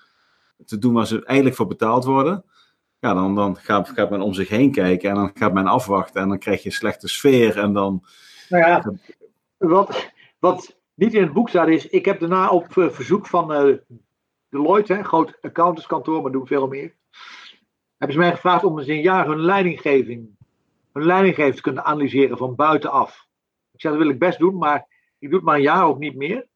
te 0.66 0.78
doen 0.78 0.94
waar 0.94 1.08
ze 1.08 1.26
eigenlijk 1.26 1.56
voor 1.58 1.68
betaald 1.68 2.06
worden, 2.06 2.44
ja, 3.06 3.14
dan, 3.14 3.36
dan 3.36 3.56
gaat, 3.56 3.90
gaat 3.90 4.10
men 4.10 4.22
om 4.22 4.34
zich 4.34 4.50
heen 4.50 4.72
kijken 4.72 5.10
en 5.10 5.16
dan 5.16 5.32
gaat 5.34 5.54
men 5.54 5.68
afwachten 5.68 6.22
en 6.22 6.30
dan 6.30 6.40
krijg 6.40 6.64
je 6.64 6.70
een 6.70 6.76
slechte 6.76 7.08
sfeer 7.08 7.58
en 7.60 7.74
dan... 7.74 8.04
Nou 8.50 8.66
ja, 8.66 8.94
wat, 9.58 10.12
wat 10.40 10.78
niet 10.94 11.14
in 11.14 11.22
het 11.22 11.34
boek 11.34 11.50
staat 11.50 11.68
is, 11.68 11.88
ik 11.88 12.06
heb 12.06 12.20
daarna 12.20 12.50
op 12.50 12.78
eh, 12.78 12.90
verzoek 12.90 13.28
van 13.28 13.54
eh, 13.54 13.76
Deloitte, 14.50 14.94
hè, 14.94 15.04
groot 15.04 15.38
accountantskantoor, 15.42 16.22
maar 16.22 16.32
doen 16.32 16.48
veel 16.48 16.68
meer, 16.68 16.96
hebben 17.98 18.16
ze 18.16 18.24
mij 18.24 18.32
gevraagd 18.32 18.64
om 18.64 18.80
eens 18.80 18.88
een 18.88 19.02
jaar 19.02 19.28
hun 19.28 19.42
leidinggeving, 19.42 20.38
hun 20.92 21.06
leidinggeving 21.06 21.56
te 21.56 21.62
kunnen 21.62 21.86
analyseren 21.86 22.38
van 22.38 22.56
buitenaf. 22.56 23.28
Ik 23.72 23.82
zei, 23.82 23.94
dat 23.94 24.04
wil 24.04 24.12
ik 24.12 24.20
best 24.20 24.40
doen, 24.40 24.58
maar 24.58 24.88
ik 25.20 25.30
doe 25.30 25.38
het 25.38 25.46
maar 25.48 25.56
een 25.56 25.62
jaar 25.62 25.86
ook 25.86 26.00
niet 26.00 26.16
meer. 26.16 26.48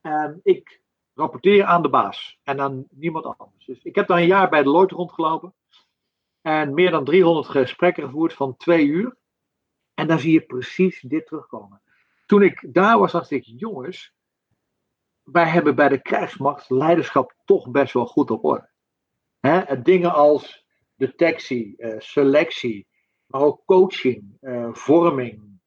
En 0.00 0.40
ik 0.42 0.80
rapporteer 1.14 1.64
aan 1.64 1.82
de 1.82 1.88
baas 1.88 2.38
en 2.42 2.60
aan 2.60 2.84
niemand 2.90 3.24
anders. 3.24 3.66
Dus 3.66 3.82
ik 3.82 3.94
heb 3.94 4.06
dan 4.06 4.18
een 4.18 4.26
jaar 4.26 4.48
bij 4.48 4.62
Deloitte 4.62 4.94
rondgelopen 4.94 5.54
en 6.42 6.74
meer 6.74 6.90
dan 6.90 7.04
300 7.04 7.48
gesprekken 7.48 8.04
gevoerd 8.04 8.32
van 8.32 8.56
twee 8.56 8.86
uur. 8.86 9.16
En 9.94 10.06
dan 10.06 10.18
zie 10.18 10.32
je 10.32 10.40
precies 10.40 11.00
dit 11.00 11.26
terugkomen. 11.26 11.82
Toen 12.26 12.42
ik 12.42 12.74
daar 12.74 12.98
was, 12.98 13.12
dacht 13.12 13.30
ik, 13.30 13.42
jongens, 13.44 14.14
wij 15.22 15.46
hebben 15.46 15.74
bij 15.74 15.88
de 15.88 16.02
krijgsmacht 16.02 16.70
leiderschap 16.70 17.34
toch 17.44 17.70
best 17.70 17.92
wel 17.92 18.06
goed 18.06 18.30
op 18.30 18.44
orde. 18.44 18.70
Hè? 19.40 19.82
Dingen 19.82 20.12
als 20.12 20.66
detectie, 20.94 21.76
eh, 21.76 22.00
selectie, 22.00 22.86
maar 23.26 23.40
ook 23.40 23.64
coaching, 23.64 24.36
eh, 24.40 24.68
vorming, 24.72 25.60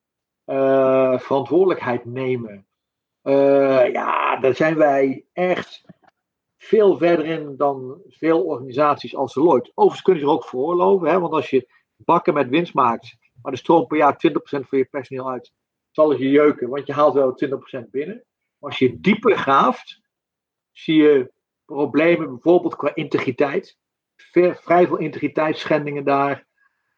eh, 0.46 1.20
verantwoordelijkheid 1.20 2.06
nemen. 2.06 2.68
Eh, 3.22 3.92
ja, 3.92 4.40
daar 4.40 4.56
zijn 4.56 4.76
wij 4.76 5.26
echt 5.34 5.86
veel 6.64 6.98
verder 6.98 7.26
in 7.26 7.58
dan 7.58 8.02
veel 8.08 8.44
organisaties 8.44 9.16
als 9.16 9.34
Deloitte. 9.34 9.72
Overigens 9.74 10.02
kunnen 10.02 10.22
ze 10.22 10.28
er 10.28 10.34
ook 10.34 10.46
veroorloven, 10.46 11.10
hè? 11.10 11.20
want 11.20 11.34
als 11.34 11.50
je 11.50 11.68
bakken 11.96 12.34
met 12.34 12.50
winst 12.50 12.74
maakt, 12.74 13.18
maar 13.42 13.52
er 13.52 13.58
stroomt 13.58 13.88
per 13.88 13.98
jaar 13.98 14.14
20% 14.14 14.40
van 14.42 14.78
je 14.78 14.86
personeel 14.86 15.30
uit, 15.30 15.52
zal 15.92 16.10
het 16.10 16.20
je 16.20 16.30
jeuken, 16.30 16.70
want 16.70 16.88
je 16.88 16.94
haalt 16.94 17.14
wel 17.14 17.38
20% 17.86 17.90
binnen. 17.90 18.26
Maar 18.58 18.70
als 18.70 18.80
je 18.80 19.00
dieper 19.00 19.38
graaft, 19.38 20.02
zie 20.72 20.96
je 20.96 21.32
problemen 21.66 22.30
bijvoorbeeld 22.30 22.76
qua 22.76 22.96
integriteit. 22.96 23.78
Vrij 24.16 24.88
veel 24.88 24.98
integriteitsschendingen 24.98 26.04
daar. 26.04 26.48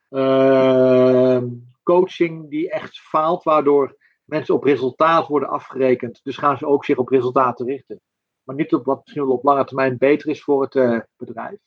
Ehm, 0.09 1.47
coaching 1.83 2.49
die 2.49 2.69
echt 2.69 2.99
faalt, 2.99 3.43
waardoor 3.43 3.97
mensen 4.25 4.55
op 4.55 4.63
resultaat 4.63 5.27
worden 5.27 5.49
afgerekend. 5.49 6.19
Dus 6.23 6.37
gaan 6.37 6.57
ze 6.57 6.65
ook 6.65 6.85
zich 6.85 6.97
op 6.97 7.09
resultaten 7.09 7.65
richten. 7.65 8.01
Maar 8.43 8.55
niet 8.55 8.73
op 8.73 8.85
wat 8.85 9.01
misschien 9.03 9.25
wel 9.25 9.35
op 9.35 9.43
lange 9.43 9.65
termijn 9.65 9.97
beter 9.97 10.29
is 10.29 10.43
voor 10.43 10.61
het 10.61 10.75
eh, 10.75 10.99
bedrijf. 11.17 11.57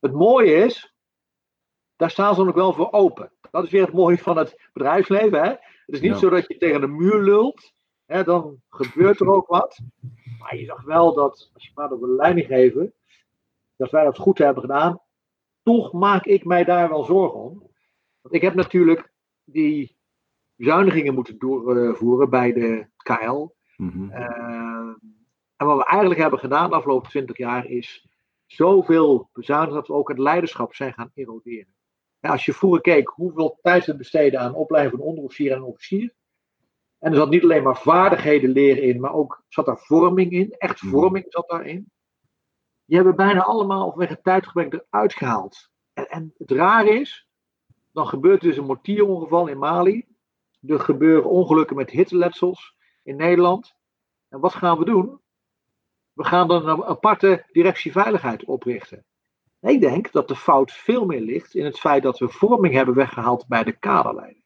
Het 0.00 0.12
mooie 0.12 0.54
is, 0.54 0.94
daar 1.96 2.10
staan 2.10 2.34
ze 2.34 2.40
ook 2.40 2.54
wel 2.54 2.72
voor 2.72 2.92
open. 2.92 3.32
Dat 3.50 3.64
is 3.64 3.70
weer 3.70 3.84
het 3.84 3.92
mooie 3.94 4.18
van 4.18 4.36
het 4.36 4.68
bedrijfsleven. 4.72 5.42
Hè? 5.42 5.48
Het 5.48 5.60
is 5.86 6.00
niet 6.00 6.12
Ja. 6.12 6.18
zo 6.18 6.28
dat 6.28 6.46
je 6.48 6.56
tegen 6.56 6.80
de 6.80 6.86
muur 6.86 7.22
lult. 7.22 7.72
Hè, 8.06 8.24
dan 8.24 8.62
gebeurt 8.68 9.20
er 9.20 9.30
ook 9.30 9.46
wat. 9.46 9.78
Maar 10.38 10.56
je 10.56 10.64
zag 10.64 10.82
wel 10.84 11.14
dat, 11.14 11.50
als 11.54 11.66
je 11.66 11.72
praat 11.74 11.92
over 11.92 12.08
de 12.08 12.14
leidinggever, 12.14 12.92
dat 13.76 13.90
wij 13.90 14.04
dat 14.04 14.18
goed 14.18 14.38
hebben 14.38 14.62
gedaan. 14.62 15.00
Toch 15.62 15.92
maak 15.92 16.24
ik 16.24 16.44
mij 16.44 16.64
daar 16.64 16.88
wel 16.88 17.04
zorgen 17.04 17.40
om. 17.40 17.70
Want 18.20 18.34
ik 18.34 18.42
heb 18.42 18.54
natuurlijk 18.54 19.12
die 19.44 19.96
bezuinigingen 20.54 21.14
moeten 21.14 21.38
doorvoeren 21.38 22.30
bij 22.30 22.52
de 22.52 22.86
KL. 22.96 23.48
Mhm. 23.76 24.10
Eh, 24.10 24.71
en 25.62 25.68
wat 25.68 25.76
we 25.76 25.84
eigenlijk 25.84 26.20
hebben 26.20 26.38
gedaan 26.38 26.70
de 26.70 26.76
afgelopen 26.76 27.10
20 27.10 27.36
jaar 27.36 27.66
is 27.66 28.06
zoveel 28.46 29.28
bezuinigen 29.32 29.74
dat 29.74 29.86
we 29.86 29.94
ook 29.94 30.08
het 30.08 30.18
leiderschap 30.18 30.74
zijn 30.74 30.92
gaan 30.92 31.10
eroderen. 31.14 31.74
Ja, 32.20 32.30
als 32.30 32.44
je 32.44 32.52
vroeger 32.52 32.80
keek 32.80 33.08
hoeveel 33.08 33.58
tijd 33.62 33.86
we 33.86 33.96
besteden 33.96 34.40
aan 34.40 34.54
opleiding 34.54 34.96
van 34.96 35.06
onderofficier 35.06 35.52
en 35.52 35.62
officier. 35.62 36.14
En 36.98 37.10
er 37.10 37.16
zat 37.16 37.30
niet 37.30 37.42
alleen 37.42 37.62
maar 37.62 37.76
vaardigheden 37.76 38.50
leren 38.50 38.82
in, 38.82 39.00
maar 39.00 39.12
ook 39.12 39.44
zat 39.48 39.66
daar 39.66 39.78
vorming 39.78 40.30
in. 40.30 40.52
Echt 40.52 40.82
Mhm. 40.82 40.90
vorming 40.90 41.24
zat 41.28 41.48
daarin. 41.48 41.90
Die 42.84 42.96
hebben 42.96 43.16
bijna 43.16 43.42
allemaal 43.42 43.90
vanwege 43.90 44.20
tijdgebrek 44.22 44.72
eruit 44.72 45.14
gehaald. 45.14 45.70
En, 45.92 46.08
en 46.08 46.34
het 46.38 46.50
rare 46.50 47.00
is, 47.00 47.28
dan 47.92 48.06
gebeurt 48.06 48.42
er 48.42 48.48
dus 48.48 48.56
een 48.56 48.64
mortierongeval 48.64 49.46
in 49.46 49.58
Mali. 49.58 50.06
Er 50.66 50.80
gebeuren 50.80 51.30
ongelukken 51.30 51.76
met 51.76 51.90
hitteletsels 51.90 52.76
in 53.02 53.16
Nederland. 53.16 53.74
En 54.28 54.40
wat 54.40 54.54
gaan 54.54 54.78
we 54.78 54.84
doen? 54.84 55.20
We 56.12 56.24
gaan 56.24 56.48
dan 56.48 56.68
een 56.68 56.84
aparte 56.84 57.44
directie 57.52 57.92
veiligheid 57.92 58.44
oprichten. 58.44 59.04
Ik 59.60 59.80
denk 59.80 60.12
dat 60.12 60.28
de 60.28 60.36
fout 60.36 60.72
veel 60.72 61.06
meer 61.06 61.20
ligt 61.20 61.54
in 61.54 61.64
het 61.64 61.78
feit 61.78 62.02
dat 62.02 62.18
we 62.18 62.28
vorming 62.28 62.74
hebben 62.74 62.94
weggehaald 62.94 63.46
bij 63.46 63.64
de 63.64 63.78
kaderleiding. 63.78 64.40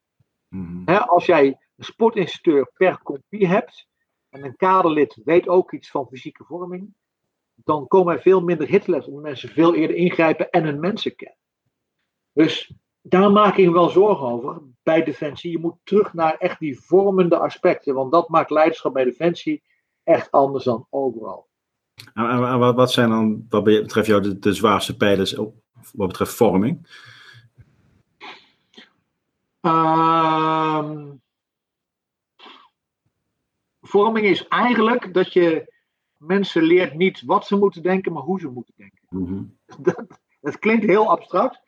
Mhm. 0.48 0.88
als 0.88 1.26
jij 1.26 1.46
een 1.76 1.84
sportinstructeur 1.84 2.70
per 2.76 3.02
compie 3.02 3.46
hebt 3.46 3.88
en 4.28 4.44
een 4.44 4.56
kaderlid 4.56 5.20
weet 5.24 5.48
ook 5.48 5.72
iets 5.72 5.90
van 5.90 6.06
fysieke 6.06 6.44
vorming, 6.44 6.94
dan 7.54 7.86
komen 7.86 8.14
er 8.14 8.20
veel 8.20 8.40
minder 8.40 8.68
hitlessen 8.68 9.12
omdat 9.12 9.24
mensen 9.24 9.48
veel 9.48 9.74
eerder 9.74 9.96
ingrijpen 9.96 10.50
en 10.50 10.64
hun 10.64 10.80
mensen 10.80 11.16
kennen. 11.16 11.38
Dus 12.32 12.74
daar 13.00 13.30
maak 13.30 13.56
ik 13.56 13.66
me 13.66 13.72
wel 13.72 13.88
zorgen 13.88 14.26
over 14.26 14.62
bij 14.82 15.04
Defensie. 15.04 15.50
Je 15.50 15.58
moet 15.58 15.76
terug 15.82 16.12
naar 16.12 16.36
echt 16.36 16.58
die 16.58 16.80
vormende 16.80 17.38
aspecten, 17.38 17.94
want 17.94 18.12
dat 18.12 18.28
maakt 18.28 18.50
leiderschap 18.50 18.92
bij 18.92 19.04
Defensie 19.04 19.62
echt 20.02 20.30
anders 20.30 20.64
dan 20.64 20.86
overal. 20.90 21.48
En, 22.14 22.58
wat, 22.58 22.74
wat 22.74 22.92
zijn 22.92 23.08
dan, 23.08 23.46
wat 23.48 23.64
betreft 23.64 24.06
jou, 24.06 24.22
de, 24.22 24.38
de 24.38 24.52
zwaarste 24.52 24.96
pijlers 24.96 25.36
op, 25.36 25.54
wat 25.92 26.08
betreft 26.08 26.34
vorming? 26.34 26.86
Ehm, 29.60 31.12
vorming 33.80 34.26
is 34.26 34.48
eigenlijk 34.48 35.14
dat 35.14 35.32
je 35.32 35.72
mensen 36.16 36.62
leert 36.62 36.94
niet 36.94 37.22
wat 37.22 37.46
ze 37.46 37.56
moeten 37.56 37.82
denken, 37.82 38.12
maar 38.12 38.22
hoe 38.22 38.40
ze 38.40 38.48
moeten 38.48 38.74
denken. 38.76 39.00
Mhm. 39.08 39.42
Dat, 39.82 40.06
dat 40.40 40.58
klinkt 40.58 40.86
heel 40.86 41.10
abstract, 41.10 41.60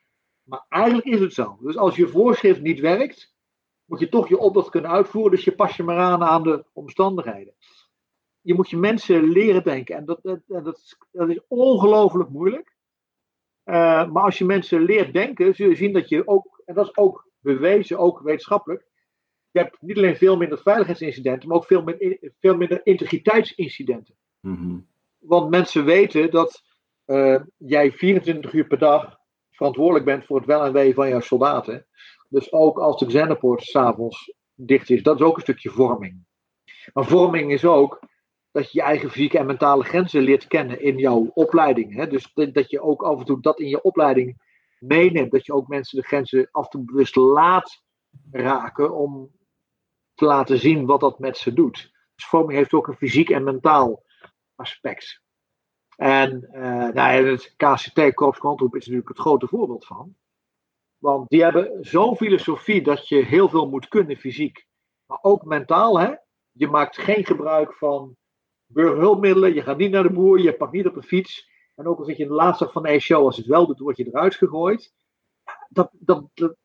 maar 0.43 0.65
eigenlijk 0.69 1.07
is 1.07 1.21
het 1.21 1.33
zo. 1.33 1.59
Dus 1.61 1.77
als 1.77 1.97
je 1.97 2.09
voorschrift 2.09 2.61
niet 2.61 2.81
werkt, 2.81 3.35
moet 3.85 4.01
je 4.01 4.09
toch 4.09 4.29
je 4.29 4.39
opdracht 4.39 4.71
kunnen 4.71 4.91
uitvoeren, 4.91 5.31
dus 5.31 5.45
je 5.45 5.55
pas 5.55 5.77
je 5.77 5.83
maar 5.83 5.99
aan 5.99 6.23
aan 6.23 6.43
de 6.43 6.65
omstandigheden. 6.73 7.55
Je 8.49 8.55
moet 8.55 8.71
je 8.71 8.77
mensen 8.77 9.23
leren 9.25 9.65
denken 9.65 9.97
en 9.97 10.05
dat, 10.05 10.19
dat, 10.23 10.41
dat, 10.47 10.77
is, 10.77 10.97
dat 11.13 11.29
is 11.29 11.41
ongelooflijk 11.49 12.29
moeilijk. 12.29 12.77
Eh, 13.65 14.11
maar 14.11 14.23
als 14.23 14.39
je 14.39 14.45
mensen 14.45 14.83
leert 14.83 15.13
denken, 15.13 15.55
zul 15.55 15.69
je 15.69 15.75
zien 15.75 15.93
dat 15.93 16.09
je 16.09 16.27
ook, 16.27 16.63
en 16.65 16.75
dat 16.75 16.87
is 16.87 16.97
ook 16.97 17.31
bewezen, 17.41 17.99
ook 17.99 18.21
wetenschappelijk, 18.21 18.87
je 19.51 19.59
hebt 19.59 19.77
niet 19.81 19.97
alleen 19.97 20.17
veel 20.17 20.37
minder 20.37 20.59
veiligheidsincidenten, 20.59 21.49
maar 21.49 21.57
ook 21.57 21.67
veel 21.67 21.83
minder, 21.83 22.33
veel 22.41 22.57
minder 22.57 22.81
integriteitsincidenten. 22.87 24.15
Mhm. 24.41 24.79
Want 25.19 25.51
mensen 25.51 25.85
weten 25.85 26.31
dat 26.31 26.63
eh, 27.05 27.41
jij 27.57 27.93
24 27.93 28.53
uur 28.53 28.67
per 28.67 28.79
dag 28.79 29.19
verantwoordelijk 29.51 30.05
bent 30.05 30.25
voor 30.25 30.37
het 30.37 30.47
wel 30.47 30.65
en 30.65 30.73
wee 30.73 30.95
van 30.95 31.09
jouw 31.09 31.21
soldaten. 31.21 31.87
Dus 32.29 32.53
ook 32.53 32.79
als 32.79 32.99
de 32.99 33.07
Xenopoort 33.07 33.63
s'avonds 33.63 34.33
dicht 34.55 34.91
is, 34.91 35.03
dat 35.03 35.21
is 35.21 35.27
ook 35.27 35.37
een 35.37 35.43
stukje 35.43 35.71
vorming. 35.71 36.27
Maar 36.93 37.05
vorming 37.05 37.53
is 37.53 37.65
ook 37.65 38.07
dat 38.59 38.73
je 38.73 38.79
je 38.79 38.85
eigen 38.85 39.11
fysieke 39.11 39.39
en 39.39 39.47
mentale 39.47 39.85
grenzen 39.85 40.23
leert 40.23 40.47
kennen 40.47 40.83
in 40.83 40.97
jouw 40.97 41.31
opleiding. 41.35 41.95
Hè? 41.95 42.07
Dus 42.07 42.33
dat 42.35 42.71
je 42.71 42.81
ook 42.81 43.03
af 43.03 43.19
en 43.19 43.25
toe 43.25 43.41
dat 43.41 43.61
in 43.61 43.69
je 43.69 43.83
opleiding 43.83 44.43
meeneemt. 44.79 45.31
Dat 45.31 45.47
je 45.47 45.53
ook 45.53 45.69
mensen 45.69 46.01
de 46.01 46.07
grenzen 46.07 46.49
af 46.51 46.65
en 46.65 46.71
toe 46.71 46.85
bewust 46.85 47.17
laat 47.17 47.83
raken 48.31 48.95
om 48.95 49.31
te 50.15 50.25
laten 50.25 50.59
zien 50.59 50.87
wat 50.87 51.01
dat 51.01 51.19
met 51.19 51.37
ze 51.37 51.53
doet. 51.53 51.93
Dus 52.15 52.27
vorming 52.27 52.59
heeft 52.59 52.73
ook 52.73 52.87
een 52.87 52.97
fysiek 52.97 53.31
en 53.31 53.45
mentaal 53.45 54.03
aspect. 54.55 55.23
En 55.97 56.49
eh, 56.53 56.89
nou 56.89 57.29
het 57.31 57.55
KCT, 57.57 58.15
Controep, 58.15 58.75
is 58.75 58.85
natuurlijk 58.85 59.09
het 59.09 59.19
grote 59.19 59.47
voorbeeld 59.47 59.87
van. 59.87 60.17
Want 60.99 61.29
die 61.29 61.43
hebben 61.43 61.79
zo'n 61.81 62.17
filosofie 62.17 62.83
dat 62.83 63.09
je 63.09 63.25
heel 63.25 63.49
veel 63.49 63.69
moet 63.69 63.89
kunnen 63.89 64.17
fysiek, 64.17 64.67
maar 65.07 65.19
ook 65.23 65.45
mentaal. 65.45 66.01
Hè? 66.01 66.15
Je 66.53 66.67
maakt 66.67 66.99
geen 66.99 67.25
gebruik 67.25 67.75
van 67.75 68.17
burgerhulpmiddelen, 68.69 69.55
je 69.55 69.63
gaat 69.63 69.77
niet 69.77 69.91
naar 69.91 70.03
de 70.03 70.13
boer, 70.13 70.41
je 70.41 70.53
pakt 70.53 70.73
niet 70.73 70.87
op 70.87 70.97
een 70.97 71.03
fiets. 71.03 71.49
En 71.75 71.87
ook 71.87 71.99
al 71.99 72.05
zit 72.05 72.17
je 72.17 72.23
in 72.23 72.29
de 72.29 72.35
laatste 72.35 72.65
dag 72.65 72.73
van 72.73 72.83
de 72.83 73.01
show, 73.01 73.25
als 73.25 73.37
het 73.37 73.47
wel 73.47 73.67
doet, 73.67 73.79
word 73.79 73.97
je 73.97 74.07
eruit 74.07 74.35
gegooid. 74.35 74.95
Dat, 75.69 75.91
dat, 75.93 76.25
dat, 76.35 76.57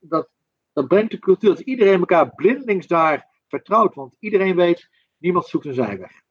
dat, 0.00 0.28
dat, 0.72 0.88
brengt 0.88 1.10
de 1.10 1.18
cultuur 1.18 1.50
dat 1.50 1.60
iedereen 1.60 1.98
elkaar 1.98 2.34
blindelings 2.34 2.86
daar 2.86 3.28
vertrouwt. 3.48 3.94
Want 3.94 4.16
iedereen 4.18 4.56
weet, 4.56 4.88
niemand 5.18 5.46
zoekt 5.46 5.64
een 5.64 5.74
zijweg. 5.74 6.22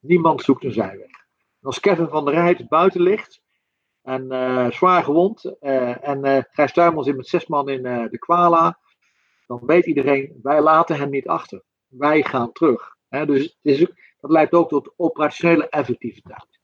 Niemand 0.00 0.42
zoekt 0.42 0.64
een 0.64 0.72
zijweg. 0.72 1.10
Als 1.62 1.80
Kevin 1.80 2.08
van 2.08 2.24
der 2.24 2.34
Rijt 2.34 2.68
buiten 2.68 3.00
ligt 3.00 3.42
en 4.02 4.30
eh, 4.30 4.70
zwaar 4.70 5.04
gewond 5.04 5.44
eh, 5.44 6.08
en 6.08 6.24
eh 6.24 6.42
Gijs 6.50 6.72
Tuymel 6.72 7.02
zit 7.02 7.16
met 7.16 7.28
zes 7.28 7.46
man 7.46 7.68
in 7.68 7.82
de 7.82 8.18
Kwala, 8.18 8.78
dan 9.46 9.66
weet 9.66 9.86
iedereen, 9.86 10.38
wij 10.42 10.62
laten 10.62 10.96
hem 10.96 11.10
niet 11.10 11.28
achter. 11.28 11.62
Wij 11.86 12.22
gaan 12.22 12.52
terug. 12.52 12.96
Dus 13.08 13.42
het 13.42 13.56
is 13.62 13.86
dat 14.26 14.34
leidt 14.36 14.52
ook 14.52 14.68
tot 14.68 14.92
operationele 14.96 15.68
effectiviteit. 15.68 16.60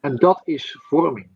En 0.00 0.16
dat 0.16 0.40
is 0.44 0.76
vorming. 0.80 1.28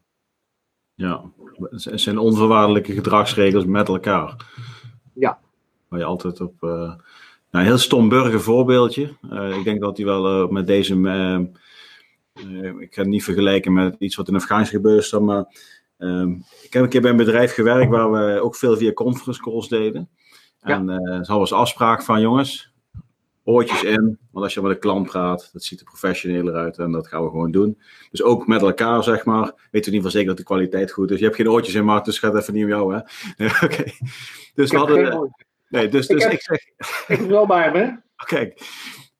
Ja, 0.94 1.24
het 1.58 2.00
zijn 2.00 2.18
onvoorwaardelijke 2.18 2.92
gedragsregels 2.92 3.64
met 3.64 3.88
elkaar. 3.88 4.52
Ja. 5.14 5.38
Waar 5.88 5.98
je 5.98 6.04
altijd 6.04 6.40
op. 6.40 6.54
eh, 6.62 6.68
nou, 6.70 6.98
een 7.50 7.60
heel 7.64 7.78
stom 7.78 8.08
burgervoorbeeldje. 8.08 9.16
Eh, 9.30 9.56
ik 9.58 9.64
denk 9.64 9.80
dat 9.80 9.96
hij 9.96 10.06
wel 10.06 10.42
eh, 10.42 10.48
met 10.50 10.66
deze. 10.66 10.94
ik 12.78 12.94
ga 12.94 13.00
het 13.02 13.06
niet 13.10 13.24
vergelijken 13.24 13.72
met 13.72 13.96
iets 13.98 14.16
wat 14.16 14.28
in 14.28 14.34
Afghanistan 14.34 14.80
gebeurd 14.80 15.02
is, 15.02 15.10
dan, 15.10 15.24
maar. 15.24 15.44
ehm, 15.98 16.30
ik 16.62 16.72
heb 16.72 16.82
een 16.82 16.88
keer 16.88 17.00
bij 17.00 17.10
een 17.10 17.16
bedrijf 17.16 17.54
gewerkt 17.54 17.90
waar 17.90 18.12
we 18.12 18.40
ook 18.40 18.56
veel 18.56 18.76
via 18.76 18.92
conference 18.92 19.42
calls 19.42 19.68
deden. 19.68 20.08
En 20.60 20.88
eh 20.90 21.28
er 21.30 21.38
was 21.38 21.52
afspraak 21.52 22.02
van 22.02 22.20
jongens, 22.20 22.73
oortjes 23.44 23.82
in. 23.82 24.18
Want 24.30 24.44
als 24.44 24.54
je 24.54 24.60
met 24.62 24.70
een 24.70 24.78
klant 24.78 25.06
praat, 25.08 25.50
dat 25.52 25.62
ziet 25.64 25.80
er 25.80 25.84
professioneler 25.86 26.54
uit 26.54 26.78
en 26.78 26.92
dat 26.92 27.08
gaan 27.08 27.22
we 27.24 27.30
gewoon 27.30 27.50
doen. 27.50 27.80
Dus 28.10 28.22
ook 28.22 28.46
met 28.46 28.62
elkaar, 28.62 29.02
zeg 29.04 29.24
maar. 29.24 29.44
Weten 29.44 29.56
we 29.70 29.76
ieder 29.78 29.94
geval 29.94 30.10
zeker 30.10 30.28
dat 30.28 30.36
de 30.36 30.42
kwaliteit 30.42 30.92
goed 30.92 31.10
is. 31.10 31.18
Je 31.18 31.24
hebt 31.24 31.36
geen 31.36 31.50
oortjes 31.50 31.74
in, 31.74 31.84
Mark, 31.84 32.04
dus 32.04 32.20
het 32.20 32.24
gaat 32.32 32.40
even 32.42 32.54
niet 32.54 32.62
om 32.62 32.68
jou, 32.68 32.94
hè? 32.94 33.00
Nee, 33.36 33.50
Oké. 33.62 33.84
Dus 34.54 34.70
we 34.70 34.76
hadden. 34.76 35.32
Nee, 35.68 35.88
dus, 35.88 36.06
Ik 36.06 36.14
dus 36.16 36.24
heb- 36.24 36.32
ik 36.32 36.42
zeg. 36.42 36.58
ik 37.08 37.18
heb 37.18 37.28
wel 37.28 37.46
bij 37.46 37.62
hem, 37.62 37.74
hè? 37.82 37.90
Kijk. 38.26 38.60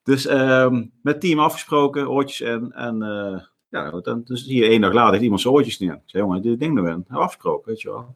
Dus 0.03 0.25
ehm, 0.25 0.85
met 1.01 1.21
team 1.21 1.39
afgesproken, 1.39 2.09
oortjes 2.09 2.41
in. 2.47 2.71
En 2.71 3.01
eh, 3.01 3.41
ja, 3.69 3.91
dan, 4.01 4.21
dus 4.23 4.43
hier 4.45 4.69
één 4.69 4.81
dag 4.81 4.93
later 4.93 5.11
heeft 5.11 5.23
iemand 5.23 5.41
zijn 5.41 5.53
oortjes 5.53 5.79
neer. 5.79 5.93
Ik 5.93 6.01
zei, 6.05 6.23
jongen, 6.23 6.41
dit 6.41 6.59
ding 6.59 6.77
erin. 6.77 6.89
Hebben 6.89 7.17
afgesproken, 7.17 7.67
weet 7.69 7.81
je 7.81 7.89
wel. 7.89 8.15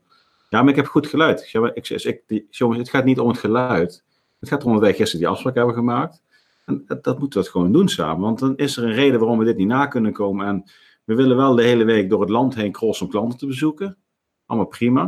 Ja, 0.50 0.62
maar 0.62 0.70
ik 0.70 0.76
heb 0.76 0.86
goed 0.86 1.08
geluid. 1.08 1.42
Ik 1.42 1.48
zei, 1.48 1.64
maar 1.64 1.76
ik, 1.76 2.46
jongens, 2.50 2.80
het 2.80 2.90
gaat 2.90 3.06
niet 3.06 3.20
om 3.20 3.28
het 3.28 3.38
geluid. 3.38 4.04
Het 4.40 4.50
gaat 4.50 4.62
erom 4.62 4.74
dat 4.74 4.82
wij 4.82 4.94
gisteren 4.94 5.20
die 5.20 5.28
afspraak 5.28 5.56
hebben 5.56 5.74
gemaakt. 5.74 6.22
En 6.66 6.84
dat, 6.86 7.20
moeten 7.20 7.40
we 7.40 7.46
dat 7.46 7.48
gewoon 7.50 7.72
doen 7.72 7.90
samen. 7.90 8.22
Want 8.22 8.40
dan 8.40 8.58
is 8.58 8.78
er 8.78 8.84
een 8.84 8.94
reden 8.94 9.20
waarom 9.20 9.38
we 9.38 9.46
dit 9.46 9.58
niet 9.58 9.68
na 9.68 9.86
kunnen 9.86 10.14
komen. 10.14 10.48
En 10.48 10.64
we 11.04 11.16
willen 11.16 11.38
wel 11.38 11.56
de 11.56 11.64
hele 11.64 11.84
week 11.84 12.10
door 12.10 12.22
het 12.22 12.30
land 12.30 12.56
heen 12.56 12.72
crossen 12.72 13.06
om 13.06 13.12
klanten 13.12 13.38
te 13.38 13.46
bezoeken. 13.46 13.98
Allemaal 14.46 14.68
prima. 14.68 15.04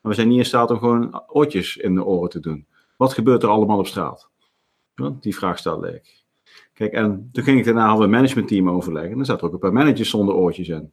Maar 0.00 0.12
we 0.12 0.14
zijn 0.14 0.28
niet 0.28 0.38
in 0.38 0.44
staat 0.44 0.70
om 0.70 0.78
gewoon 0.78 1.22
oortjes 1.26 1.76
in 1.76 1.94
de 1.94 2.04
oren 2.04 2.30
te 2.30 2.40
doen. 2.40 2.66
Wat 2.96 3.12
gebeurt 3.12 3.42
er 3.42 3.48
allemaal 3.48 3.78
op 3.78 3.86
straat? 3.86 4.30
Die 5.20 5.36
vraag 5.36 5.58
stelde 5.58 5.94
ik. 5.94 6.24
Kijk, 6.72 6.92
en 6.92 7.28
toen 7.32 7.44
ging 7.44 7.58
ik 7.58 7.64
daarna 7.64 7.96
we 7.96 8.04
een 8.04 8.10
managementteam 8.10 8.70
overleggen. 8.70 9.12
En 9.12 9.18
er 9.18 9.24
zaten 9.24 9.46
ook 9.46 9.52
een 9.52 9.58
paar 9.58 9.72
managers 9.72 10.10
zonder 10.10 10.34
oortjes 10.34 10.68
in. 10.68 10.92